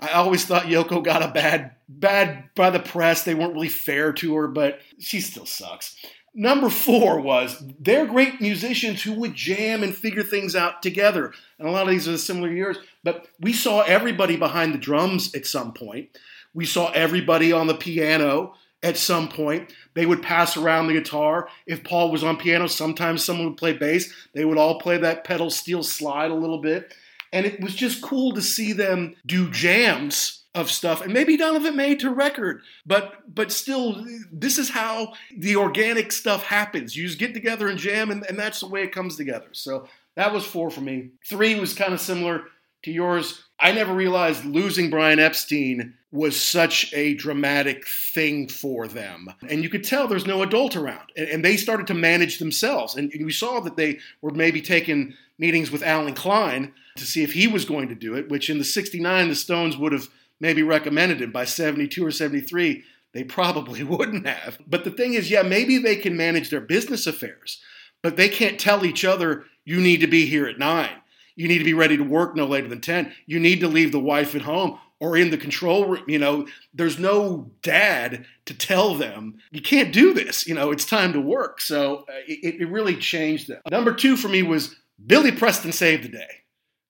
I 0.00 0.08
always 0.12 0.44
thought 0.44 0.64
Yoko 0.64 1.04
got 1.04 1.22
a 1.22 1.28
bad, 1.28 1.72
bad 1.88 2.44
by 2.54 2.70
the 2.70 2.78
press. 2.78 3.24
They 3.24 3.34
weren't 3.34 3.54
really 3.54 3.68
fair 3.68 4.12
to 4.14 4.34
her, 4.36 4.48
but 4.48 4.80
she 4.98 5.20
still 5.20 5.46
sucks. 5.46 5.96
Number 6.36 6.68
four 6.68 7.20
was 7.20 7.62
they're 7.78 8.06
great 8.06 8.40
musicians 8.40 9.02
who 9.02 9.12
would 9.14 9.34
jam 9.34 9.84
and 9.84 9.96
figure 9.96 10.24
things 10.24 10.56
out 10.56 10.82
together. 10.82 11.32
And 11.58 11.68
a 11.68 11.70
lot 11.70 11.84
of 11.84 11.90
these 11.90 12.08
are 12.08 12.18
similar 12.18 12.50
years, 12.50 12.76
but 13.04 13.28
we 13.38 13.52
saw 13.52 13.82
everybody 13.82 14.36
behind 14.36 14.74
the 14.74 14.78
drums 14.78 15.32
at 15.34 15.46
some 15.46 15.72
point. 15.72 16.08
We 16.52 16.66
saw 16.66 16.90
everybody 16.90 17.52
on 17.52 17.68
the 17.68 17.74
piano 17.74 18.54
at 18.82 18.96
some 18.96 19.28
point. 19.28 19.72
They 19.94 20.06
would 20.06 20.22
pass 20.22 20.56
around 20.56 20.88
the 20.88 20.94
guitar. 20.94 21.48
If 21.66 21.84
Paul 21.84 22.10
was 22.10 22.24
on 22.24 22.36
piano, 22.36 22.66
sometimes 22.66 23.24
someone 23.24 23.48
would 23.48 23.56
play 23.56 23.72
bass. 23.72 24.12
They 24.34 24.44
would 24.44 24.58
all 24.58 24.80
play 24.80 24.98
that 24.98 25.22
pedal 25.22 25.50
steel 25.50 25.84
slide 25.84 26.32
a 26.32 26.34
little 26.34 26.60
bit. 26.60 26.92
And 27.32 27.46
it 27.46 27.60
was 27.60 27.74
just 27.74 28.02
cool 28.02 28.32
to 28.34 28.42
see 28.42 28.72
them 28.72 29.14
do 29.24 29.50
jams 29.50 30.43
of 30.54 30.70
stuff 30.70 31.00
and 31.00 31.12
maybe 31.12 31.36
none 31.36 31.56
of 31.56 31.64
it 31.64 31.74
made 31.74 31.98
to 31.98 32.10
record 32.10 32.62
but 32.86 33.34
but 33.34 33.50
still 33.50 34.04
this 34.32 34.58
is 34.58 34.70
how 34.70 35.12
the 35.36 35.56
organic 35.56 36.12
stuff 36.12 36.44
happens. 36.44 36.96
You 36.96 37.06
just 37.06 37.18
get 37.18 37.34
together 37.34 37.68
and 37.68 37.78
jam 37.78 38.10
and, 38.10 38.24
and 38.28 38.38
that's 38.38 38.60
the 38.60 38.68
way 38.68 38.82
it 38.82 38.92
comes 38.92 39.16
together. 39.16 39.48
So 39.52 39.88
that 40.16 40.32
was 40.32 40.44
four 40.44 40.70
for 40.70 40.80
me. 40.80 41.10
Three 41.26 41.58
was 41.58 41.74
kind 41.74 41.92
of 41.92 42.00
similar 42.00 42.44
to 42.84 42.92
yours. 42.92 43.42
I 43.58 43.72
never 43.72 43.94
realized 43.94 44.44
losing 44.44 44.90
brian 44.90 45.18
epstein 45.18 45.94
was 46.12 46.40
such 46.40 46.92
a 46.94 47.14
dramatic 47.14 47.88
thing 47.88 48.46
for 48.46 48.86
them. 48.86 49.28
And 49.48 49.64
you 49.64 49.68
could 49.68 49.82
tell 49.82 50.06
there's 50.06 50.26
no 50.26 50.42
adult 50.42 50.76
around 50.76 51.10
and, 51.16 51.28
and 51.28 51.44
they 51.44 51.56
started 51.56 51.88
to 51.88 51.94
manage 51.94 52.38
themselves. 52.38 52.94
And 52.94 53.12
we 53.18 53.32
saw 53.32 53.60
that 53.60 53.76
they 53.76 53.98
were 54.20 54.30
maybe 54.30 54.60
taking 54.60 55.14
meetings 55.38 55.72
with 55.72 55.82
Allen 55.82 56.14
Klein 56.14 56.72
to 56.96 57.04
see 57.04 57.24
if 57.24 57.32
he 57.32 57.48
was 57.48 57.64
going 57.64 57.88
to 57.88 57.94
do 57.96 58.14
it 58.14 58.28
which 58.28 58.48
in 58.48 58.58
the 58.58 58.64
69 58.64 59.28
the 59.28 59.34
stones 59.34 59.76
would 59.76 59.92
have 59.92 60.08
maybe 60.44 60.62
recommended 60.62 61.22
him 61.22 61.32
by 61.32 61.46
72 61.46 62.04
or 62.04 62.10
73, 62.10 62.84
they 63.14 63.24
probably 63.24 63.82
wouldn't 63.82 64.26
have. 64.26 64.58
But 64.66 64.84
the 64.84 64.90
thing 64.90 65.14
is, 65.14 65.30
yeah, 65.30 65.40
maybe 65.40 65.78
they 65.78 65.96
can 65.96 66.18
manage 66.18 66.50
their 66.50 66.60
business 66.60 67.06
affairs, 67.06 67.62
but 68.02 68.18
they 68.18 68.28
can't 68.28 68.60
tell 68.60 68.84
each 68.84 69.06
other, 69.06 69.44
you 69.64 69.80
need 69.80 70.02
to 70.02 70.06
be 70.06 70.26
here 70.26 70.46
at 70.46 70.58
nine. 70.58 70.90
You 71.34 71.48
need 71.48 71.58
to 71.58 71.64
be 71.64 71.72
ready 71.72 71.96
to 71.96 72.04
work 72.04 72.36
no 72.36 72.46
later 72.46 72.68
than 72.68 72.82
10. 72.82 73.10
You 73.24 73.40
need 73.40 73.60
to 73.60 73.68
leave 73.68 73.90
the 73.90 73.98
wife 73.98 74.34
at 74.34 74.42
home 74.42 74.78
or 75.00 75.16
in 75.16 75.30
the 75.30 75.38
control 75.38 75.86
room. 75.86 76.04
You 76.06 76.18
know, 76.18 76.46
there's 76.74 76.98
no 76.98 77.50
dad 77.62 78.26
to 78.44 78.52
tell 78.52 78.94
them, 78.94 79.38
you 79.50 79.62
can't 79.62 79.94
do 79.94 80.12
this. 80.12 80.46
You 80.46 80.54
know, 80.54 80.70
it's 80.70 80.84
time 80.84 81.14
to 81.14 81.22
work. 81.22 81.62
So 81.62 82.04
uh, 82.06 82.20
it, 82.28 82.60
it 82.60 82.68
really 82.68 82.96
changed 82.96 83.48
them. 83.48 83.62
Number 83.70 83.94
two 83.94 84.18
for 84.18 84.28
me 84.28 84.42
was 84.42 84.76
Billy 85.04 85.32
Preston 85.32 85.72
saved 85.72 86.04
the 86.04 86.10
day. 86.10 86.43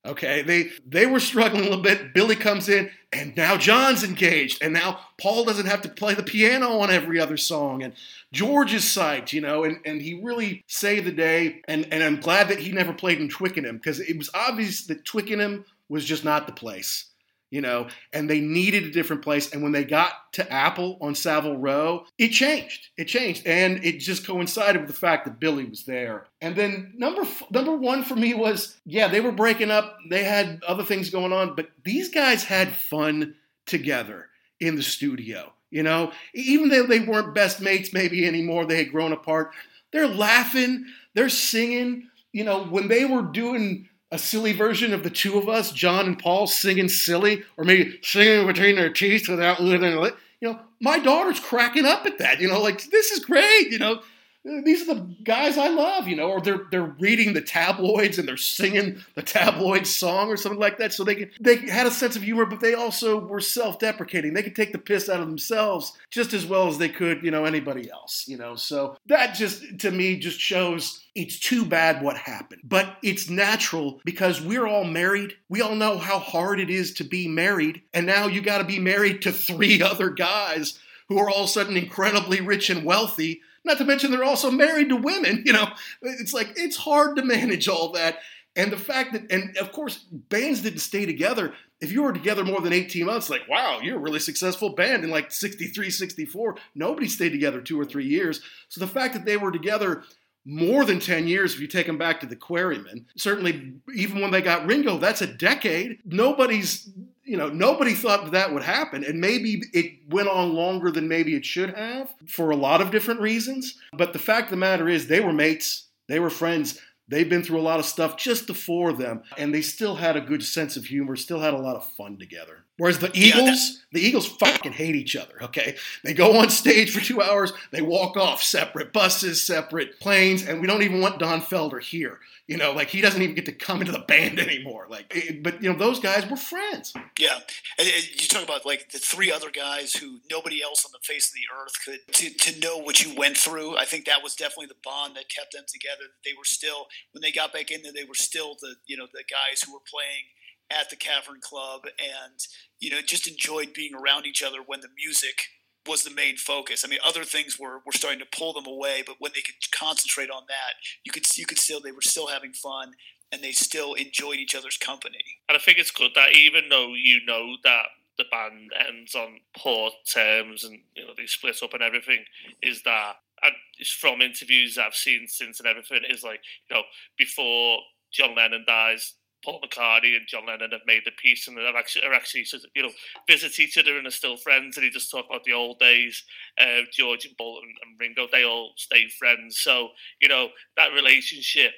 Okay, 0.07 0.43
they 0.43 0.71
they 0.87 1.07
were 1.07 1.21
struggling 1.21 1.63
a 1.63 1.65
little 1.65 1.83
bit. 1.83 2.13
Billy 2.13 2.37
comes 2.37 2.69
in, 2.69 2.91
and 3.11 3.35
now 3.37 3.57
John's 3.57 4.05
engaged, 4.05 4.63
and 4.63 4.75
now 4.75 5.01
Paul 5.19 5.45
doesn't 5.45 5.65
have 5.65 5.81
to 5.83 5.89
play 5.89 6.13
the 6.13 6.23
piano 6.23 6.81
on 6.81 6.91
every 6.91 7.19
other 7.19 7.39
song, 7.39 7.83
and 7.83 7.95
George 8.31 8.75
is 8.75 8.83
psyched, 8.83 9.33
you 9.33 9.41
know, 9.41 9.65
and, 9.65 9.79
and 9.87 10.03
he 10.03 10.21
really 10.23 10.63
saved 10.67 11.07
the 11.07 11.13
day. 11.13 11.63
And 11.69 11.89
and 11.91 12.03
I'm 12.03 12.21
glad 12.21 12.49
that 12.49 12.59
he 12.59 12.71
never 12.71 12.93
played 12.93 13.19
in 13.19 13.31
Twickenham 13.31 13.77
because 13.79 13.99
it 13.99 14.19
was 14.19 14.29
obvious 14.35 14.87
that 14.87 15.07
Twickenham 15.07 15.65
was 15.89 16.05
just 16.05 16.25
not 16.25 16.47
the 16.47 16.53
place 16.53 17.07
you 17.55 17.61
know, 17.61 17.87
and 18.13 18.29
they 18.29 18.41
needed 18.41 18.83
a 18.83 18.91
different 18.91 19.23
place. 19.23 19.53
And 19.53 19.63
when 19.63 19.71
they 19.71 19.85
got 19.85 20.11
to 20.33 20.53
Apple 20.53 20.99
on 21.01 21.15
Savile 21.15 21.57
Row, 21.57 22.05
it 22.19 22.31
changed. 22.31 22.89
It 22.97 23.05
changed, 23.05 23.47
and 23.47 23.85
it 23.85 23.99
just 23.99 24.27
coincided 24.27 24.81
with 24.81 24.91
the 24.91 24.97
fact 24.97 25.25
that 25.25 25.39
Billy 25.39 25.65
was 25.65 25.85
there. 25.85 26.27
And 26.41 26.57
then 26.57 26.95
number 26.97 27.23
number 27.53 27.77
one 27.77 28.03
for 28.03 28.17
me 28.17 28.35
was, 28.35 28.77
yeah, 28.85 29.07
they 29.07 29.21
were 29.21 29.31
breaking 29.31 29.71
up. 29.71 29.99
They 30.11 30.25
had 30.25 30.65
other 30.67 30.83
things 30.83 31.11
going 31.11 31.33
on, 31.33 31.55
but 31.55 31.69
these 31.85 32.09
guys 32.09 32.43
had 32.43 32.75
fun 32.75 33.37
together 33.67 34.31
in 34.59 34.75
the 34.75 34.83
studio. 34.83 35.53
You 35.71 35.85
know, 35.85 36.11
even 36.35 36.71
though 36.71 36.87
they 36.87 37.01
weren't 37.01 37.37
best 37.37 37.61
mates 37.61 37.93
maybe 37.93 38.27
anymore, 38.27 38.67
they 38.67 38.79
had 38.79 38.91
grown 38.91 39.13
apart. 39.13 39.53
They're 39.93 40.09
laughing, 40.09 40.87
they're 41.15 41.29
singing. 41.29 42.09
You 42.33 42.43
know, 42.43 42.65
when 42.65 42.89
they 42.89 43.05
were 43.05 43.23
doing 43.23 43.89
a 44.15 44.19
silly 44.19 44.53
version 44.53 44.95
of 44.95 45.03
the 45.03 45.11
two 45.11 45.37
of 45.37 45.49
us, 45.49 45.73
John 45.73 46.07
and 46.07 46.17
Paul, 46.17 46.47
singing 46.47 46.89
silly, 46.89 47.43
or 47.57 47.65
maybe 47.65 47.99
singing 48.01 48.47
between 48.47 48.77
their 48.77 48.93
teeth 48.93 49.29
without 49.29 49.59
it. 50.05 50.15
You 50.41 50.53
know, 50.53 50.61
my 50.81 51.01
daughter's 51.01 51.41
cracking 51.41 51.85
up 51.85 52.07
at 52.07 52.19
that. 52.19 52.41
You 52.41 52.49
know, 52.49 52.61
like 52.61 52.85
this 52.85 53.11
is 53.11 53.25
great. 53.25 53.71
You 53.71 53.79
know, 53.79 54.03
these 54.45 54.83
are 54.83 54.95
the 54.95 55.15
guys 55.23 55.57
I 55.57 55.69
love, 55.69 56.07
you 56.07 56.17
know, 56.17 56.29
or 56.29 56.41
they're 56.41 56.67
they're 56.71 56.95
reading 56.99 57.33
the 57.33 57.41
tabloids 57.41 58.19
and 58.19 58.29
they're 58.29 58.37
singing 58.37 59.03
the 59.15 59.23
tabloid 59.23 59.87
song 59.87 60.29
or 60.29 60.37
something 60.37 60.61
like 60.61 60.77
that. 60.79 60.93
So 60.93 61.03
they 61.03 61.31
they 61.41 61.57
had 61.57 61.87
a 61.87 61.91
sense 61.91 62.15
of 62.15 62.23
humor, 62.23 62.45
but 62.45 62.61
they 62.61 62.75
also 62.75 63.19
were 63.19 63.41
self-deprecating. 63.41 64.35
They 64.35 64.43
could 64.43 64.55
take 64.55 64.73
the 64.73 64.79
piss 64.79 65.09
out 65.09 65.21
of 65.21 65.29
themselves 65.29 65.95
just 66.11 66.35
as 66.35 66.45
well 66.45 66.69
as 66.69 66.77
they 66.77 66.91
could, 66.91 67.25
you 67.25 67.31
know, 67.31 67.47
anybody 67.47 67.91
else, 67.91 68.27
you 68.29 68.37
know. 68.37 68.55
So 68.55 68.99
that 69.07 69.35
just 69.35 69.79
to 69.81 69.91
me 69.91 70.19
just 70.19 70.39
shows 70.39 71.03
it's 71.15 71.39
too 71.39 71.65
bad 71.65 72.03
what 72.03 72.19
happened. 72.19 72.61
But 72.65 72.99
it's 73.03 73.31
natural 73.31 74.03
because 74.05 74.43
we're 74.43 74.67
all 74.67 74.85
married. 74.85 75.35
We 75.49 75.63
all 75.63 75.75
know 75.75 75.97
how 75.97 76.19
hard 76.19 76.61
it 76.61 76.69
is 76.69 76.93
to 76.95 77.05
be 77.05 77.29
married. 77.29 77.81
And 77.95 78.05
now 78.05 78.27
you 78.27 78.43
got 78.43 78.59
to 78.59 78.65
be 78.65 78.79
married 78.79 79.23
to 79.23 79.33
three 79.33 79.81
other 79.83 80.11
guys 80.11 80.79
who 81.09 81.19
are 81.19 81.31
all 81.31 81.45
of 81.45 81.49
a 81.49 81.53
sudden 81.53 81.77
incredibly 81.77 82.41
rich 82.41 82.69
and 82.69 82.85
wealthy 82.85 83.41
not 83.65 83.79
to 83.79 83.85
mention 83.85 84.11
they're 84.11 84.25
also 84.25 84.51
married 84.51 84.91
to 84.91 84.97
women. 84.97 85.43
You 85.47 85.53
know, 85.53 85.69
it's 86.03 86.33
like 86.33 86.53
it's 86.57 86.77
hard 86.77 87.17
to 87.17 87.25
manage 87.25 87.69
all 87.69 87.93
that. 87.93 88.19
And 88.57 88.71
the 88.71 88.77
fact 88.77 89.13
that, 89.13 89.31
and 89.33 89.57
of 89.57 89.73
course, 89.73 89.99
bands 90.13 90.61
didn't 90.61 90.79
stay 90.79 91.07
together. 91.07 91.55
If 91.81 91.91
you 91.91 92.03
were 92.03 92.13
together 92.13 92.45
more 92.45 92.61
than 92.61 92.73
18 92.73 93.05
months, 93.05 93.29
like, 93.29 93.49
wow, 93.49 93.81
you're 93.83 93.97
a 93.97 94.01
really 94.01 94.21
successful 94.21 94.71
band 94.71 95.03
in 95.03 95.11
like 95.11 95.33
63, 95.33 95.91
64. 95.91 96.57
Nobody 96.75 97.09
stayed 97.09 97.31
together 97.31 97.61
two 97.61 97.81
or 97.81 97.85
three 97.85 98.07
years. 98.07 98.41
So 98.69 98.81
the 98.81 98.87
fact 98.87 99.15
that 99.15 99.25
they 99.25 99.37
were 99.37 99.51
together 99.51 100.05
more 100.45 100.85
than 100.85 101.01
10 101.01 101.27
years 101.27 101.55
if 101.55 101.61
you 101.61 101.67
take 101.67 101.87
them 101.87 101.99
back 101.99 102.21
to 102.21 102.27
the 102.27 102.37
Quarrymen. 102.37 103.07
Certainly, 103.17 103.75
even 103.95 104.21
when 104.21 104.31
they 104.31 104.43
got 104.43 104.67
Ringo, 104.67 104.99
that's 104.99 105.23
a 105.23 105.27
decade. 105.27 105.99
Nobody's, 106.05 106.91
you 107.25 107.37
know, 107.37 107.49
nobody 107.49 107.95
thought 107.95 108.31
that 108.33 108.53
would 108.53 108.63
happen. 108.63 109.05
And 109.05 109.21
maybe 109.21 109.63
it 109.73 109.93
went 110.09 110.29
on 110.29 110.55
longer 110.55 110.91
than 110.91 111.09
maybe 111.09 111.35
it 111.35 111.45
should 111.45 111.75
have 111.75 112.11
for 112.27 112.51
a 112.51 112.57
lot 112.57 112.81
of 112.81 112.91
different 112.91 113.21
reasons. 113.21 113.79
But 113.93 114.13
the 114.13 114.19
fact 114.19 114.47
of 114.47 114.51
the 114.51 114.57
matter 114.57 114.89
is, 114.89 115.07
they 115.07 115.21
were 115.21 115.33
mates, 115.33 115.87
they 116.09 116.21
were 116.21 116.31
friends. 116.31 116.81
They've 117.07 117.29
been 117.29 117.43
through 117.43 117.61
a 117.61 117.63
lot 117.63 117.81
of 117.81 117.85
stuff, 117.85 118.17
just 118.17 118.47
the 118.47 118.55
four 118.55 118.89
of 118.89 118.97
them, 118.97 119.25
and 119.37 119.55
they 119.55 119.61
still 119.61 119.97
had 119.97 120.17
a 120.17 120.23
good 120.23 120.43
sense 120.43 120.79
of 120.79 120.87
humor, 120.87 121.17
still 121.17 121.41
had 121.41 121.53
a 121.53 121.59
lot 121.59 121.77
of 121.77 121.85
fun 121.93 122.19
together. 122.19 122.65
Whereas 122.79 122.99
the 122.99 123.11
Eagles, 123.13 123.47
yeah, 123.47 124.01
the 124.01 124.01
Eagles 124.01 124.27
fucking 124.27 124.73
hate 124.73 124.95
each 124.97 125.15
other, 125.15 125.35
okay? 125.43 125.77
They 126.03 126.15
go 126.15 126.39
on 126.39 126.49
stage 126.49 126.91
for 126.91 127.05
two 127.05 127.21
hours, 127.21 127.53
they 127.73 127.83
walk 127.83 128.17
off 128.17 128.43
separate 128.43 128.95
buses, 128.95 129.43
separate 129.43 130.01
planes, 130.01 130.47
and 130.47 130.63
we 130.63 130.67
don't 130.67 130.83
even 130.83 131.03
want 131.03 131.19
Don 131.19 131.43
Felder 131.43 131.83
here. 131.83 132.21
You 132.47 132.59
know, 132.59 132.73
like 132.73 132.91
he 132.91 133.01
doesn't 133.01 133.23
even 133.23 133.35
get 133.35 133.47
to 133.47 133.53
come 133.53 133.81
into 133.81 133.93
the 133.93 134.01
band 134.01 134.39
anymore. 134.49 134.87
Like, 134.91 135.07
it, 135.11 135.43
but 135.43 135.63
you 135.63 135.73
know, 135.73 135.79
those 135.79 135.99
guys 135.99 136.29
were 136.29 136.37
friends. 136.37 136.93
Yeah, 137.19 137.39
and, 137.79 137.89
and 137.89 138.05
you 138.11 138.29
talk 138.29 138.45
about 138.45 138.67
like 138.67 138.91
the 138.91 138.99
three 138.99 139.33
other 139.33 139.51
guys 139.51 139.95
who 139.95 140.21
nobody 140.31 140.63
else 140.63 140.85
on 140.85 140.93
the 140.93 140.99
face 141.03 141.29
of 141.29 141.35
the 141.35 141.63
earth 141.63 141.73
could 141.85 142.15
to, 142.15 142.31
to 142.51 142.61
know 142.61 142.77
what 142.79 143.03
you 143.03 143.15
went 143.17 143.39
through. 143.39 143.79
I 143.79 143.87
think 143.87 144.05
that 144.05 144.23
was 144.23 144.35
definitely 144.35 144.67
the 144.67 144.83
bond 144.85 145.17
that 145.17 145.31
kept 145.35 145.53
them 145.53 145.65
together. 145.67 146.13
They 146.25 146.33
were 146.37 146.45
still 146.45 146.87
when 147.13 147.23
they 147.23 147.33
got 147.33 147.53
back 147.53 147.71
in 147.71 147.83
there, 147.83 147.93
they 147.93 148.05
were 148.05 148.15
still 148.15 148.57
the 148.61 148.77
you 148.87 148.97
know 148.97 149.07
the 149.13 149.25
guys 149.25 149.63
who 149.63 149.73
were 149.73 149.85
playing 149.91 150.25
at 150.71 150.91
the 150.91 150.97
Cavern 150.97 151.41
Club 151.41 151.83
and 151.99 152.41
you 152.79 152.91
know 152.91 153.01
just 153.01 153.29
enjoyed 153.29 153.73
being 153.73 153.95
around 153.95 154.27
each 154.27 154.43
other 154.43 154.59
when 154.65 154.81
the 154.81 154.89
music 154.97 155.45
was 155.87 156.03
the 156.03 156.11
main 156.11 156.37
focus. 156.37 156.85
I 156.85 156.89
mean, 156.89 157.01
other 157.07 157.25
things 157.25 157.59
were, 157.59 157.81
were 157.85 157.93
starting 157.93 158.21
to 158.21 158.27
pull 158.37 158.53
them 158.53 158.67
away, 158.67 159.03
but 159.07 159.17
when 159.19 159.33
they 159.35 159.41
could 159.41 159.57
concentrate 159.73 160.31
on 160.31 160.45
that, 160.49 160.75
you 161.05 161.13
could 161.13 161.25
you 161.37 161.47
could 161.47 161.59
still 161.59 161.81
they 161.81 161.93
were 161.93 162.03
still 162.03 162.29
having 162.29 162.53
fun 162.53 162.93
and 163.33 163.43
they 163.43 163.53
still 163.53 163.95
enjoyed 163.95 164.39
each 164.39 164.55
other's 164.55 164.77
company. 164.77 165.41
And 165.49 165.57
I 165.57 165.61
think 165.61 165.79
it's 165.79 165.91
good 165.91 166.13
that 166.15 166.35
even 166.35 166.69
though 166.69 166.95
you 166.95 167.25
know 167.27 167.57
that 167.65 167.87
the 168.17 168.25
band 168.31 168.71
ends 168.89 169.15
on 169.15 169.41
poor 169.57 169.91
terms 170.13 170.63
and 170.63 170.79
you 170.95 171.05
know 171.05 171.13
they 171.17 171.27
split 171.27 171.63
up 171.63 171.75
and 171.75 171.83
everything, 171.83 172.25
is 172.63 172.83
that 172.85 173.17
and 173.43 173.55
from 173.87 174.23
interviews 174.23 174.79
I've 174.79 174.95
seen 174.95 175.27
since 175.27 175.61
and 175.61 175.69
everything 175.69 176.01
is 176.09 176.23
like 176.23 176.41
you 176.71 176.77
know 176.77 176.83
before 177.19 177.79
John 178.13 178.37
Lennon 178.37 178.65
dies, 178.67 179.15
Paul 179.45 179.61
McCartney 179.61 180.17
and 180.17 180.27
John 180.27 180.47
Lennon 180.47 180.71
have 180.73 180.87
made 180.87 181.03
the 181.05 181.13
peace 181.21 181.47
and 181.47 181.59
are 181.59 181.77
actually, 181.77 182.07
are 182.07 182.15
actually 182.15 182.47
you 182.75 182.83
know, 182.83 182.91
visit 183.29 183.59
each 183.61 183.77
other 183.77 183.99
and 183.99 184.07
are 184.07 184.11
still 184.11 184.37
friends. 184.37 184.77
And 184.77 184.85
he 184.85 184.91
just 184.91 185.11
talked 185.11 185.29
about 185.29 185.45
the 185.45 185.53
old 185.53 185.79
days. 185.79 186.25
Uh, 186.59 186.83
George 186.93 187.25
and 187.27 187.35
and, 187.39 187.77
and 187.83 188.01
Ringo, 188.01 188.27
they 188.31 188.45
all 188.45 188.73
stayed 188.77 189.13
friends. 189.13 189.59
So, 189.59 189.91
you 190.21 190.29
know, 190.29 190.49
that 190.77 190.93
relationship, 190.95 191.73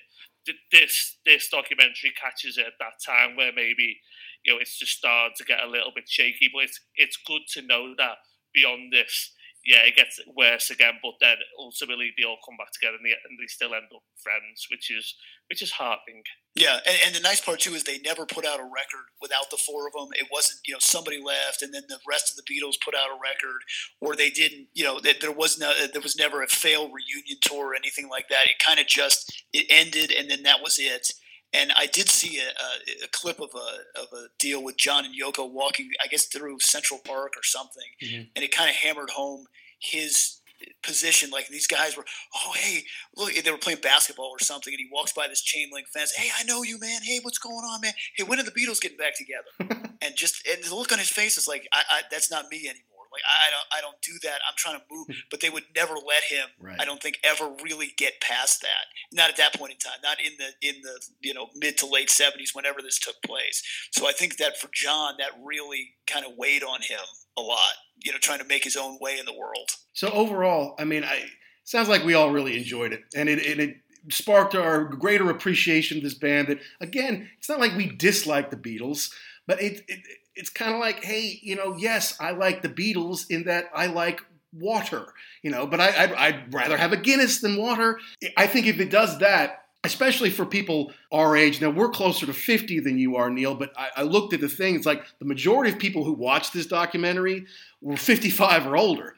this 0.70 1.18
this 1.26 1.48
documentary 1.48 2.12
catches 2.20 2.56
it 2.56 2.66
at 2.66 2.78
that 2.78 3.02
time 3.04 3.36
where 3.36 3.52
maybe, 3.52 3.98
you 4.44 4.54
know, 4.54 4.60
it's 4.60 4.78
just 4.78 4.92
starting 4.98 5.34
to 5.36 5.44
get 5.44 5.64
a 5.64 5.68
little 5.68 5.92
bit 5.94 6.08
shaky. 6.08 6.48
But 6.52 6.64
it's, 6.64 6.80
it's 6.94 7.18
good 7.26 7.42
to 7.54 7.62
know 7.62 7.94
that 7.98 8.18
beyond 8.54 8.92
this, 8.92 9.32
yeah, 9.66 9.82
it 9.82 9.96
gets 9.96 10.20
worse 10.36 10.70
again, 10.70 10.94
but 11.02 11.14
then 11.20 11.36
ultimately 11.58 12.12
they 12.16 12.24
all 12.24 12.38
come 12.46 12.56
back 12.56 12.70
together 12.70 12.96
and 12.96 13.04
they, 13.04 13.10
and 13.10 13.36
they 13.38 13.48
still 13.48 13.74
end 13.74 13.90
up 13.92 14.02
friends, 14.22 14.66
which 14.70 14.90
is 14.90 15.14
which 15.50 15.62
is 15.62 15.72
heartening. 15.72 16.22
Yeah, 16.56 16.78
and, 16.86 16.96
and, 17.06 17.14
the 17.14 17.20
nice 17.20 17.40
part 17.40 17.60
too 17.60 17.74
is 17.74 17.84
they 17.84 17.98
never 17.98 18.24
put 18.24 18.46
out 18.46 18.60
a 18.60 18.64
record 18.64 19.04
without 19.20 19.50
the 19.50 19.58
four 19.58 19.86
of 19.86 19.92
them. 19.92 20.08
It 20.14 20.28
wasn't 20.32 20.60
you 20.66 20.72
know 20.72 20.78
somebody 20.80 21.20
left 21.22 21.60
and 21.60 21.72
then 21.72 21.82
the 21.88 21.98
rest 22.08 22.30
of 22.30 22.36
the 22.36 22.50
Beatles 22.50 22.82
put 22.82 22.94
out 22.94 23.10
a 23.10 23.20
record, 23.22 23.60
or 24.00 24.16
they 24.16 24.30
didn't. 24.30 24.68
You 24.72 24.84
know, 24.84 25.00
there 25.00 25.32
was 25.32 25.58
no 25.58 25.72
there 25.92 26.00
was 26.00 26.16
never 26.16 26.42
a 26.42 26.48
failed 26.48 26.92
reunion 26.92 27.38
tour 27.42 27.72
or 27.72 27.74
anything 27.74 28.08
like 28.08 28.28
that. 28.28 28.46
It 28.46 28.58
kind 28.64 28.80
of 28.80 28.86
just 28.86 29.44
it 29.52 29.66
ended 29.68 30.10
and 30.10 30.30
then 30.30 30.42
that 30.44 30.62
was 30.62 30.78
it. 30.78 31.12
And 31.52 31.72
I 31.76 31.86
did 31.86 32.08
see 32.08 32.40
a, 32.40 32.48
a, 32.48 33.04
a, 33.04 33.08
clip 33.12 33.38
of 33.38 33.50
a 33.54 34.00
of 34.00 34.08
a 34.12 34.26
deal 34.38 34.62
with 34.62 34.76
John 34.76 35.04
and 35.04 35.14
Yoko 35.14 35.50
walking, 35.50 35.90
I 36.02 36.08
guess, 36.08 36.26
through 36.26 36.58
Central 36.60 37.00
Park 37.04 37.34
or 37.36 37.42
something, 37.42 37.90
mm-hmm. 38.02 38.22
and 38.34 38.44
it 38.44 38.50
kind 38.50 38.68
of 38.68 38.76
hammered 38.76 39.10
home 39.10 39.46
his 39.78 40.35
position. 40.82 41.30
Like 41.30 41.48
these 41.48 41.66
guys 41.66 41.96
were, 41.96 42.04
oh 42.34 42.52
hey, 42.54 42.84
look, 43.16 43.34
they 43.34 43.50
were 43.50 43.58
playing 43.58 43.80
basketball 43.82 44.26
or 44.26 44.40
something, 44.40 44.72
and 44.72 44.78
he 44.78 44.88
walks 44.92 45.12
by 45.12 45.28
this 45.28 45.42
chain 45.42 45.70
link 45.72 45.88
fence. 45.88 46.12
Hey, 46.12 46.30
I 46.38 46.44
know 46.44 46.62
you, 46.62 46.78
man. 46.78 47.00
Hey, 47.02 47.20
what's 47.22 47.38
going 47.38 47.54
on, 47.54 47.80
man? 47.80 47.92
Hey, 48.16 48.24
when 48.24 48.38
are 48.38 48.44
the 48.44 48.50
Beatles 48.50 48.80
getting 48.80 48.98
back 48.98 49.14
together? 49.16 49.90
and 50.02 50.16
just 50.16 50.46
and 50.46 50.62
the 50.64 50.74
look 50.74 50.92
on 50.92 50.98
his 50.98 51.10
face 51.10 51.36
is 51.36 51.48
like, 51.48 51.66
I, 51.72 51.82
I, 51.90 52.00
that's 52.10 52.30
not 52.30 52.50
me 52.50 52.68
anymore. 52.68 52.96
Like 53.12 53.22
I, 53.24 53.48
I, 53.48 53.50
don't 53.50 53.66
I 53.78 53.80
don't 53.80 54.02
do 54.02 54.12
that. 54.28 54.40
I'm 54.46 54.54
trying 54.56 54.78
to 54.78 54.84
move, 54.90 55.06
but 55.30 55.40
they 55.40 55.50
would 55.50 55.64
never 55.74 55.94
let 55.94 56.24
him. 56.28 56.48
Right. 56.60 56.76
I 56.78 56.84
don't 56.84 57.02
think 57.02 57.18
ever 57.24 57.50
really 57.62 57.92
get 57.96 58.20
past 58.20 58.62
that. 58.62 58.86
Not 59.12 59.30
at 59.30 59.36
that 59.36 59.54
point 59.54 59.72
in 59.72 59.78
time. 59.78 59.98
Not 60.02 60.18
in 60.20 60.32
the 60.38 60.68
in 60.68 60.82
the 60.82 61.00
you 61.20 61.34
know 61.34 61.48
mid 61.54 61.78
to 61.78 61.86
late 61.86 62.08
70s, 62.08 62.54
whenever 62.54 62.82
this 62.82 62.98
took 62.98 63.20
place. 63.22 63.62
So 63.92 64.06
I 64.06 64.12
think 64.12 64.36
that 64.36 64.58
for 64.58 64.68
John, 64.72 65.14
that 65.18 65.30
really 65.44 65.94
kind 66.06 66.26
of 66.26 66.32
weighed 66.36 66.62
on 66.62 66.82
him 66.82 67.00
a 67.36 67.42
lot. 67.42 67.74
You 68.04 68.12
know, 68.12 68.18
trying 68.18 68.38
to 68.38 68.44
make 68.44 68.62
his 68.62 68.76
own 68.76 68.98
way 69.00 69.18
in 69.18 69.26
the 69.26 69.32
world. 69.32 69.70
So 69.92 70.10
overall, 70.10 70.74
I 70.78 70.84
mean, 70.84 71.02
I 71.02 71.24
sounds 71.64 71.88
like 71.88 72.04
we 72.04 72.14
all 72.14 72.30
really 72.30 72.56
enjoyed 72.56 72.92
it, 72.92 73.02
and 73.16 73.28
it, 73.28 73.44
and 73.44 73.60
it 73.60 73.76
sparked 74.10 74.54
our 74.54 74.84
greater 74.84 75.30
appreciation 75.30 75.96
of 75.96 76.04
this 76.04 76.14
band. 76.14 76.48
That 76.48 76.58
again, 76.80 77.28
it's 77.38 77.48
not 77.48 77.58
like 77.58 77.76
we 77.76 77.86
dislike 77.86 78.50
the 78.50 78.56
Beatles, 78.56 79.12
but 79.46 79.60
it, 79.60 79.84
it 79.88 80.00
it's 80.36 80.50
kind 80.50 80.74
of 80.74 80.80
like, 80.80 81.02
hey, 81.02 81.38
you 81.42 81.56
know, 81.56 81.76
yes, 81.76 82.16
I 82.20 82.32
like 82.32 82.62
the 82.62 82.68
Beatles 82.68 83.30
in 83.30 83.44
that 83.44 83.70
I 83.74 83.86
like 83.86 84.20
water, 84.52 85.06
you 85.42 85.50
know, 85.50 85.66
but 85.66 85.80
I, 85.80 86.04
I'd, 86.04 86.12
I'd 86.12 86.54
rather 86.54 86.76
have 86.76 86.92
a 86.92 86.96
Guinness 86.96 87.40
than 87.40 87.56
water. 87.56 87.98
I 88.36 88.46
think 88.46 88.66
if 88.66 88.78
it 88.80 88.90
does 88.90 89.18
that, 89.18 89.65
especially 89.86 90.30
for 90.30 90.44
people 90.44 90.92
our 91.10 91.36
age. 91.36 91.60
Now 91.60 91.70
we're 91.70 91.88
closer 91.88 92.26
to 92.26 92.32
50 92.32 92.80
than 92.80 92.98
you 92.98 93.16
are, 93.16 93.30
Neil, 93.30 93.54
but 93.54 93.72
I, 93.76 93.88
I, 93.96 94.02
looked 94.02 94.34
at 94.34 94.40
the 94.40 94.48
thing. 94.48 94.74
It's 94.74 94.86
like 94.86 95.04
the 95.18 95.24
majority 95.24 95.72
of 95.72 95.78
people 95.78 96.04
who 96.04 96.12
watched 96.12 96.52
this 96.52 96.66
documentary 96.66 97.46
were 97.80 97.96
55 97.96 98.66
or 98.66 98.76
older 98.76 99.16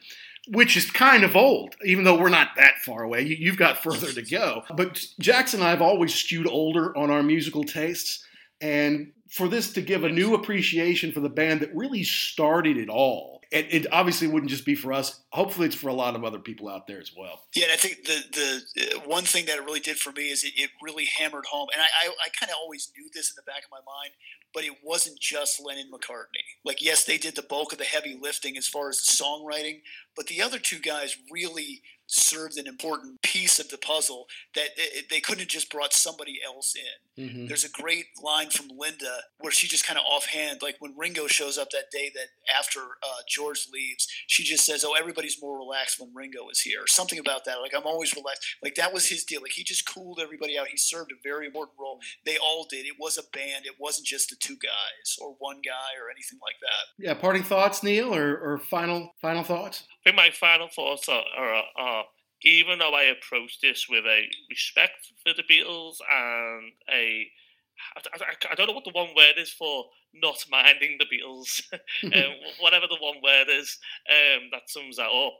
which 0.51 0.75
is 0.75 0.89
kind 0.89 1.23
of 1.23 1.35
old, 1.35 1.75
even 1.85 2.03
though 2.03 2.19
we're 2.19 2.29
not 2.29 2.49
that 2.57 2.79
far 2.79 3.03
away. 3.03 3.21
You, 3.21 3.51
have 3.51 3.59
got 3.59 3.83
further 3.83 4.11
to 4.11 4.21
go. 4.23 4.63
But 4.75 5.05
Jackson 5.19 5.59
and 5.59 5.67
I 5.67 5.69
have 5.69 5.81
always 5.81 6.13
skewed 6.13 6.47
older 6.47 6.97
on 6.97 7.11
our 7.11 7.21
musical 7.21 7.63
tastes. 7.63 8.25
And 8.59 9.11
for 9.29 9.47
this 9.47 9.73
to 9.73 9.81
give 9.81 10.03
a 10.03 10.09
new 10.09 10.33
appreciation 10.33 11.11
for 11.11 11.19
the 11.19 11.29
band 11.29 11.61
that 11.61 11.73
really 11.75 12.03
started 12.03 12.77
it 12.77 12.89
all, 12.89 13.41
it, 13.51 13.67
it, 13.73 13.87
obviously 13.91 14.27
wouldn't 14.27 14.51
just 14.51 14.65
be 14.65 14.75
for 14.75 14.93
us. 14.93 15.21
Hopefully, 15.31 15.67
it's 15.67 15.75
for 15.75 15.87
a 15.87 15.93
lot 15.93 16.15
of 16.15 16.23
other 16.23 16.37
people 16.37 16.69
out 16.69 16.85
there 16.85 16.99
as 16.99 17.11
well. 17.17 17.41
Yeah, 17.55 17.65
and 17.65 17.73
I 17.73 17.77
think 17.77 18.05
the 18.05 18.21
the 18.75 18.95
uh, 18.95 18.99
one 19.07 19.23
thing 19.23 19.45
that 19.45 19.57
it 19.57 19.65
really 19.65 19.79
did 19.79 19.97
for 19.97 20.11
me 20.11 20.29
is 20.29 20.43
it, 20.43 20.53
it 20.55 20.69
really 20.83 21.05
hammered 21.05 21.45
home, 21.45 21.67
and 21.73 21.81
I, 21.81 21.85
I, 21.85 22.09
I 22.09 22.29
kind 22.39 22.51
of 22.51 22.57
always 22.61 22.91
knew 22.95 23.09
this 23.13 23.31
in 23.31 23.35
the 23.35 23.51
back 23.51 23.63
of 23.63 23.71
my 23.71 23.77
mind, 23.77 24.13
but 24.53 24.63
it 24.65 24.77
wasn't 24.83 25.19
just 25.19 25.63
Lennon 25.63 25.89
McCartney. 25.91 26.45
Like, 26.63 26.83
yes, 26.83 27.05
they 27.05 27.17
did 27.17 27.35
the 27.35 27.41
bulk 27.41 27.71
of 27.71 27.79
the 27.79 27.85
heavy 27.85 28.19
lifting 28.21 28.55
as 28.55 28.67
far 28.67 28.89
as 28.89 28.97
the 28.97 29.23
songwriting, 29.23 29.81
but 30.15 30.27
the 30.27 30.43
other 30.43 30.59
two 30.59 30.79
guys 30.79 31.17
really 31.31 31.81
served 32.09 32.57
an 32.57 32.65
important 32.65 33.21
piece 33.21 33.59
of 33.59 33.69
the 33.69 33.77
puzzle 33.77 34.25
that 34.55 34.69
they 35.09 35.19
couldn't 35.19 35.41
have 35.41 35.47
just 35.47 35.71
brought 35.71 35.93
somebody 35.93 36.39
else 36.43 36.73
in. 36.75 37.25
Mm-hmm. 37.25 37.47
There's 37.47 37.63
a 37.63 37.69
great 37.69 38.05
line 38.21 38.49
from 38.49 38.69
Linda 38.75 39.19
where 39.39 39.51
she 39.51 39.67
just 39.67 39.85
kind 39.85 39.99
of 39.99 40.05
offhand, 40.09 40.61
like 40.61 40.77
when 40.79 40.95
Ringo 40.97 41.27
shows 41.27 41.57
up 41.57 41.69
that 41.71 41.91
day 41.91 42.11
that 42.15 42.27
after 42.57 42.79
uh, 42.79 43.21
George 43.27 43.67
leaves, 43.71 44.07
she 44.25 44.43
just 44.43 44.65
says, 44.65 44.83
"Oh, 44.83 44.95
everybody's 44.97 45.41
more 45.41 45.57
relaxed 45.57 45.99
when 45.99 46.13
Ringo 46.13 46.49
is 46.49 46.61
here," 46.61 46.83
or 46.83 46.87
something 46.87 47.19
about 47.19 47.45
that. 47.45 47.61
Like 47.61 47.73
I'm 47.75 47.85
always 47.85 48.15
relaxed. 48.15 48.55
Like 48.63 48.75
that 48.75 48.93
was 48.93 49.07
his 49.07 49.23
deal. 49.23 49.41
Like 49.41 49.51
he 49.51 49.63
just 49.63 49.87
cooled 49.87 50.19
everybody 50.21 50.57
out. 50.57 50.69
He 50.69 50.77
served 50.77 51.11
a 51.11 51.15
very 51.23 51.45
important 51.45 51.77
role. 51.79 51.99
They 52.25 52.37
all 52.37 52.65
did. 52.69 52.85
It 52.85 52.95
was 52.99 53.17
a 53.17 53.37
band. 53.37 53.65
It 53.65 53.75
wasn't 53.79 54.07
just 54.07 54.29
the 54.29 54.37
two 54.39 54.55
guys 54.55 55.17
or 55.21 55.35
one 55.39 55.57
guy 55.63 55.99
or 56.01 56.09
anything 56.09 56.39
like 56.41 56.55
that. 56.61 57.05
Yeah. 57.05 57.13
Parting 57.13 57.43
thoughts, 57.43 57.83
Neil, 57.83 58.15
or, 58.15 58.37
or 58.37 58.59
final 58.69 59.11
final 59.21 59.43
thoughts. 59.43 59.83
I 59.99 60.09
think 60.09 60.15
my 60.15 60.29
final 60.31 60.69
thoughts 60.69 61.09
are, 61.09 61.23
are, 61.37 61.63
are 61.77 62.03
even 62.43 62.79
though 62.79 62.93
I 62.93 63.03
approach 63.03 63.59
this 63.61 63.87
with 63.89 64.05
a 64.05 64.21
respect 64.49 65.11
for 65.23 65.33
the 65.33 65.43
Beatles 65.43 65.95
and 66.09 66.71
a 66.91 67.27
I, 67.95 68.01
I, 68.13 68.51
I 68.51 68.55
don't 68.55 68.67
know 68.67 68.73
what 68.73 68.83
the 68.83 68.91
one 68.91 69.15
word 69.15 69.35
is 69.37 69.51
for 69.51 69.85
not 70.13 70.43
minding 70.49 70.97
the 70.99 71.05
Beatles, 71.05 71.61
um, 72.03 72.33
whatever 72.59 72.87
the 72.87 72.97
one 72.99 73.17
word 73.23 73.47
is 73.49 73.77
um, 74.09 74.49
that 74.51 74.69
sums 74.69 74.97
that 74.97 75.07
up. 75.07 75.33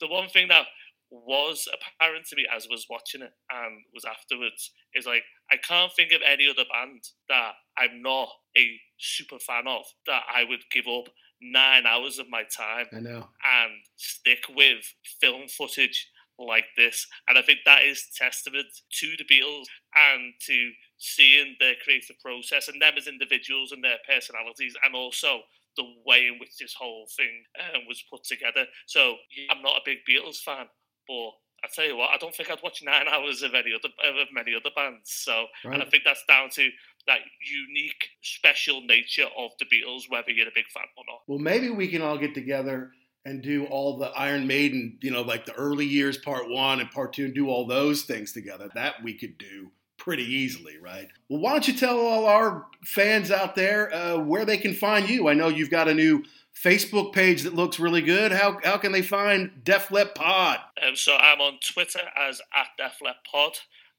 The 0.00 0.08
one 0.08 0.28
thing 0.28 0.48
that 0.48 0.66
was 1.10 1.68
apparent 1.68 2.26
to 2.26 2.36
me 2.36 2.46
as 2.54 2.66
I 2.66 2.72
was 2.74 2.86
watching 2.90 3.22
it 3.22 3.32
and 3.50 3.82
was 3.92 4.04
afterwards 4.04 4.72
is 4.94 5.06
like 5.06 5.22
I 5.50 5.56
can't 5.56 5.92
think 5.94 6.12
of 6.12 6.22
any 6.26 6.48
other 6.48 6.64
band 6.72 7.04
that 7.28 7.52
I'm 7.78 8.02
not 8.02 8.28
a 8.56 8.80
super 8.98 9.38
fan 9.38 9.68
of 9.68 9.84
that 10.06 10.22
I 10.32 10.44
would 10.44 10.64
give 10.72 10.86
up 10.88 11.06
nine 11.52 11.86
hours 11.86 12.18
of 12.18 12.28
my 12.30 12.42
time 12.44 12.86
I 12.92 13.00
know. 13.00 13.28
and 13.44 13.72
stick 13.96 14.44
with 14.48 14.94
film 15.20 15.48
footage 15.48 16.08
like 16.38 16.66
this. 16.76 17.06
And 17.28 17.38
I 17.38 17.42
think 17.42 17.60
that 17.64 17.84
is 17.84 18.08
testament 18.16 18.66
to 19.00 19.14
the 19.18 19.24
Beatles 19.24 19.66
and 19.94 20.34
to 20.46 20.70
seeing 20.98 21.56
their 21.60 21.74
creative 21.82 22.18
process 22.20 22.68
and 22.68 22.80
them 22.80 22.94
as 22.96 23.06
individuals 23.06 23.72
and 23.72 23.84
their 23.84 23.98
personalities 24.08 24.74
and 24.84 24.94
also 24.94 25.40
the 25.76 25.84
way 26.06 26.26
in 26.26 26.38
which 26.38 26.56
this 26.58 26.74
whole 26.74 27.06
thing 27.16 27.44
um, 27.74 27.82
was 27.88 28.02
put 28.10 28.24
together. 28.24 28.66
So 28.86 29.16
I'm 29.50 29.62
not 29.62 29.76
a 29.76 29.82
big 29.84 29.98
Beatles 30.08 30.38
fan, 30.38 30.66
but 31.06 31.30
I 31.64 31.68
tell 31.74 31.86
you 31.86 31.96
what, 31.96 32.10
I 32.10 32.18
don't 32.18 32.34
think 32.34 32.50
I'd 32.50 32.62
watch 32.62 32.82
nine 32.82 33.08
hours 33.10 33.42
of 33.42 33.54
any 33.54 33.72
other 33.74 33.88
of 33.88 34.28
many 34.32 34.54
other 34.54 34.70
bands. 34.74 35.10
So, 35.10 35.46
right. 35.64 35.74
and 35.74 35.82
I 35.82 35.86
think 35.86 36.04
that's 36.04 36.24
down 36.28 36.50
to 36.50 36.68
that 37.06 37.20
unique, 37.40 38.10
special 38.22 38.82
nature 38.82 39.26
of 39.36 39.52
the 39.58 39.64
Beatles, 39.64 40.02
whether 40.08 40.30
you're 40.30 40.48
a 40.48 40.52
big 40.54 40.68
fan 40.72 40.84
or 40.96 41.04
not. 41.08 41.20
Well, 41.26 41.38
maybe 41.38 41.70
we 41.70 41.88
can 41.88 42.02
all 42.02 42.18
get 42.18 42.34
together 42.34 42.92
and 43.26 43.42
do 43.42 43.64
all 43.66 43.98
the 43.98 44.08
Iron 44.08 44.46
Maiden, 44.46 44.98
you 45.00 45.10
know, 45.10 45.22
like 45.22 45.46
the 45.46 45.54
early 45.54 45.86
years, 45.86 46.18
part 46.18 46.48
one 46.48 46.80
and 46.80 46.90
part 46.90 47.14
two, 47.14 47.24
and 47.24 47.34
do 47.34 47.48
all 47.48 47.66
those 47.66 48.02
things 48.02 48.32
together. 48.32 48.68
That 48.74 49.02
we 49.02 49.14
could 49.14 49.38
do 49.38 49.70
pretty 49.96 50.24
easily, 50.24 50.76
right? 50.78 51.08
Well, 51.28 51.40
why 51.40 51.52
don't 51.52 51.66
you 51.66 51.74
tell 51.74 51.98
all 51.98 52.26
our 52.26 52.66
fans 52.84 53.30
out 53.30 53.54
there 53.54 53.94
uh, 53.94 54.18
where 54.18 54.44
they 54.44 54.58
can 54.58 54.74
find 54.74 55.08
you? 55.08 55.28
I 55.28 55.34
know 55.34 55.48
you've 55.48 55.70
got 55.70 55.88
a 55.88 55.94
new 55.94 56.24
Facebook 56.54 57.12
page 57.12 57.42
that 57.42 57.54
looks 57.54 57.80
really 57.80 58.02
good. 58.02 58.32
How, 58.32 58.58
how 58.64 58.76
can 58.76 58.92
they 58.92 59.02
find 59.02 59.50
Def 59.64 59.90
Lep 59.90 60.14
Pod? 60.14 60.58
Um, 60.86 60.96
so 60.96 61.16
I'm 61.16 61.40
on 61.40 61.58
Twitter 61.64 62.00
as 62.16 62.40
at 62.54 62.68
Def 62.78 63.00
Pod. 63.30 63.52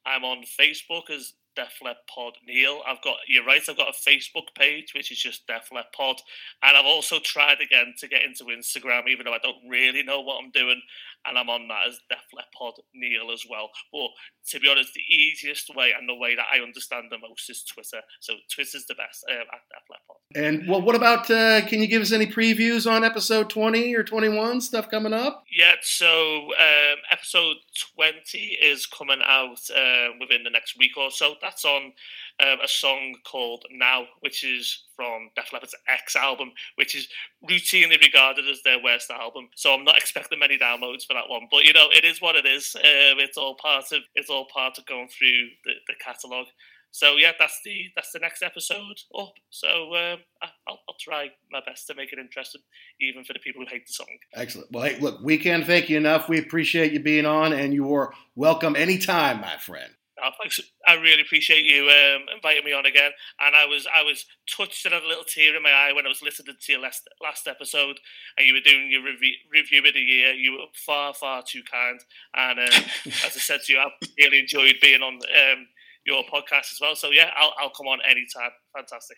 I'm 0.05 0.23
on 0.23 0.43
Facebook 0.43 1.09
as 1.09 1.33
Def 1.55 1.79
Lep 1.81 2.07
Pod 2.07 2.33
Neil. 2.45 2.81
I've 2.87 3.01
got 3.01 3.17
you're 3.27 3.45
right. 3.45 3.61
I've 3.67 3.77
got 3.77 3.89
a 3.89 4.09
Facebook 4.09 4.53
page 4.57 4.93
which 4.93 5.11
is 5.11 5.17
just 5.17 5.47
Def 5.47 5.69
Lep 5.71 5.93
Pod, 5.93 6.17
and 6.61 6.77
I've 6.77 6.85
also 6.85 7.19
tried 7.19 7.61
again 7.61 7.93
to 7.99 8.07
get 8.07 8.23
into 8.23 8.45
Instagram, 8.45 9.07
even 9.07 9.25
though 9.25 9.33
I 9.33 9.39
don't 9.39 9.67
really 9.67 10.03
know 10.03 10.21
what 10.21 10.43
I'm 10.43 10.51
doing, 10.51 10.81
and 11.27 11.37
I'm 11.37 11.49
on 11.49 11.67
that 11.67 11.87
as 11.87 11.99
Def 12.09 12.25
Lep 12.33 12.45
Pod 12.57 12.73
Neil 12.93 13.31
as 13.31 13.43
well. 13.49 13.69
But 13.91 14.09
to 14.49 14.59
be 14.59 14.69
honest, 14.69 14.93
the 14.93 15.13
easiest 15.13 15.75
way 15.75 15.91
and 15.97 16.07
the 16.07 16.15
way 16.15 16.35
that 16.35 16.45
I 16.53 16.59
understand 16.59 17.07
the 17.09 17.17
most 17.17 17.49
is 17.49 17.63
Twitter. 17.63 18.01
So 18.19 18.33
Twitter's 18.53 18.85
the 18.87 18.95
best 18.95 19.25
um, 19.29 19.37
at 19.37 19.61
Def 19.69 19.83
Lep 19.89 19.99
Pod. 20.07 20.17
And 20.35 20.67
well, 20.67 20.81
what 20.81 20.95
about? 20.95 21.29
Uh, 21.29 21.65
can 21.67 21.81
you 21.81 21.87
give 21.87 22.01
us 22.01 22.11
any 22.11 22.27
previews 22.27 22.89
on 22.89 23.03
episode 23.03 23.49
twenty 23.49 23.95
or 23.95 24.03
twenty 24.03 24.29
one 24.29 24.61
stuff 24.61 24.89
coming 24.89 25.13
up? 25.13 25.43
Yeah. 25.51 25.73
So 25.81 26.51
um, 26.59 26.97
episode 27.11 27.57
twenty 27.93 28.57
is 28.61 28.85
coming 28.85 29.19
out 29.25 29.59
uh, 29.75 30.09
within 30.19 30.43
the 30.43 30.49
next 30.49 30.77
week 30.77 30.97
or 30.97 31.11
so 31.11 31.35
that's 31.41 31.65
on 31.65 31.93
um, 32.41 32.59
a 32.63 32.67
song 32.67 33.15
called 33.29 33.63
Now, 33.71 34.05
which 34.19 34.43
is 34.43 34.83
from 34.95 35.29
Def 35.35 35.53
Leppard's 35.53 35.75
X 35.87 36.15
album, 36.15 36.51
which 36.75 36.95
is 36.95 37.07
routinely 37.49 38.01
regarded 38.01 38.47
as 38.49 38.61
their 38.63 38.81
worst 38.83 39.09
album. 39.09 39.49
So 39.55 39.73
I'm 39.73 39.85
not 39.85 39.97
expecting 39.97 40.39
many 40.39 40.57
downloads 40.57 41.05
for 41.05 41.13
that 41.13 41.29
one. 41.29 41.47
But 41.49 41.63
you 41.63 41.73
know, 41.73 41.87
it 41.91 42.03
is 42.03 42.21
what 42.21 42.35
it 42.35 42.45
is. 42.45 42.75
Um, 42.75 43.19
it's 43.19 43.37
all 43.37 43.55
part 43.55 43.91
of 43.91 44.01
it's 44.15 44.29
all 44.29 44.47
part 44.53 44.77
of 44.77 44.85
going 44.85 45.07
through 45.07 45.47
the, 45.65 45.73
the 45.87 45.93
catalogue. 46.03 46.47
So 46.91 47.17
yeah, 47.17 47.33
that's 47.37 47.59
the 47.65 47.89
that's 47.95 48.11
the 48.13 48.19
next 48.19 48.41
episode 48.41 48.99
up. 49.17 49.33
So 49.49 49.95
um, 49.95 50.19
I'll, 50.41 50.79
I'll 50.87 50.95
try 50.99 51.29
my 51.51 51.59
best 51.65 51.87
to 51.87 51.93
make 51.93 52.13
it 52.13 52.19
interesting, 52.19 52.61
even 53.01 53.25
for 53.25 53.33
the 53.33 53.39
people 53.39 53.63
who 53.63 53.67
hate 53.69 53.85
the 53.87 53.93
song. 53.93 54.07
Excellent. 54.33 54.71
Well, 54.71 54.83
hey, 54.83 54.97
look, 54.99 55.19
we 55.21 55.37
can't 55.37 55.65
thank 55.65 55.89
you 55.89 55.97
enough. 55.97 56.29
We 56.29 56.39
appreciate 56.39 56.93
you 56.93 57.01
being 57.01 57.25
on, 57.25 57.51
and 57.51 57.73
you 57.73 57.93
are 57.93 58.13
welcome 58.35 58.77
anytime, 58.77 59.41
my 59.41 59.57
friend. 59.57 59.91
Oh, 60.23 60.29
thanks. 60.39 60.61
I 60.87 60.93
really 60.93 61.21
appreciate 61.21 61.65
you 61.65 61.89
um, 61.89 62.23
inviting 62.33 62.63
me 62.63 62.71
on 62.71 62.85
again. 62.85 63.11
And 63.39 63.55
I 63.55 63.65
was 63.65 63.85
I 63.93 64.03
was 64.03 64.25
touched 64.49 64.85
and 64.85 64.93
had 64.93 65.03
a 65.03 65.07
little 65.07 65.25
tear 65.25 65.55
in 65.55 65.63
my 65.63 65.71
eye 65.71 65.91
when 65.93 66.05
I 66.05 66.09
was 66.09 66.21
listening 66.21 66.55
to 66.59 66.71
your 66.71 66.81
last 66.81 67.01
last 67.21 67.47
episode, 67.47 67.97
and 68.37 68.47
you 68.47 68.53
were 68.53 68.61
doing 68.61 68.89
your 68.89 69.03
review, 69.03 69.33
review 69.51 69.79
of 69.79 69.93
the 69.93 69.99
year. 69.99 70.33
You 70.33 70.53
were 70.53 70.65
far 70.85 71.13
far 71.13 71.43
too 71.45 71.61
kind, 71.69 71.99
and 72.35 72.59
um, 72.59 72.65
as 73.05 73.35
I 73.35 73.39
said 73.39 73.61
to 73.65 73.73
you, 73.73 73.79
I 73.79 73.89
really 74.17 74.39
enjoyed 74.39 74.75
being 74.81 75.01
on 75.01 75.15
um, 75.15 75.67
your 76.05 76.23
podcast 76.23 76.71
as 76.71 76.77
well. 76.79 76.95
So 76.95 77.11
yeah, 77.11 77.31
I'll 77.35 77.53
I'll 77.59 77.71
come 77.71 77.87
on 77.87 77.99
anytime. 78.09 78.51
Fantastic. 78.73 79.17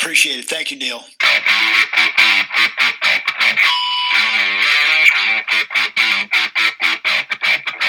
Appreciate 0.00 0.38
it. 0.38 0.48
Thank 0.48 0.70
you, 0.70 0.78
Neil. 0.78 1.04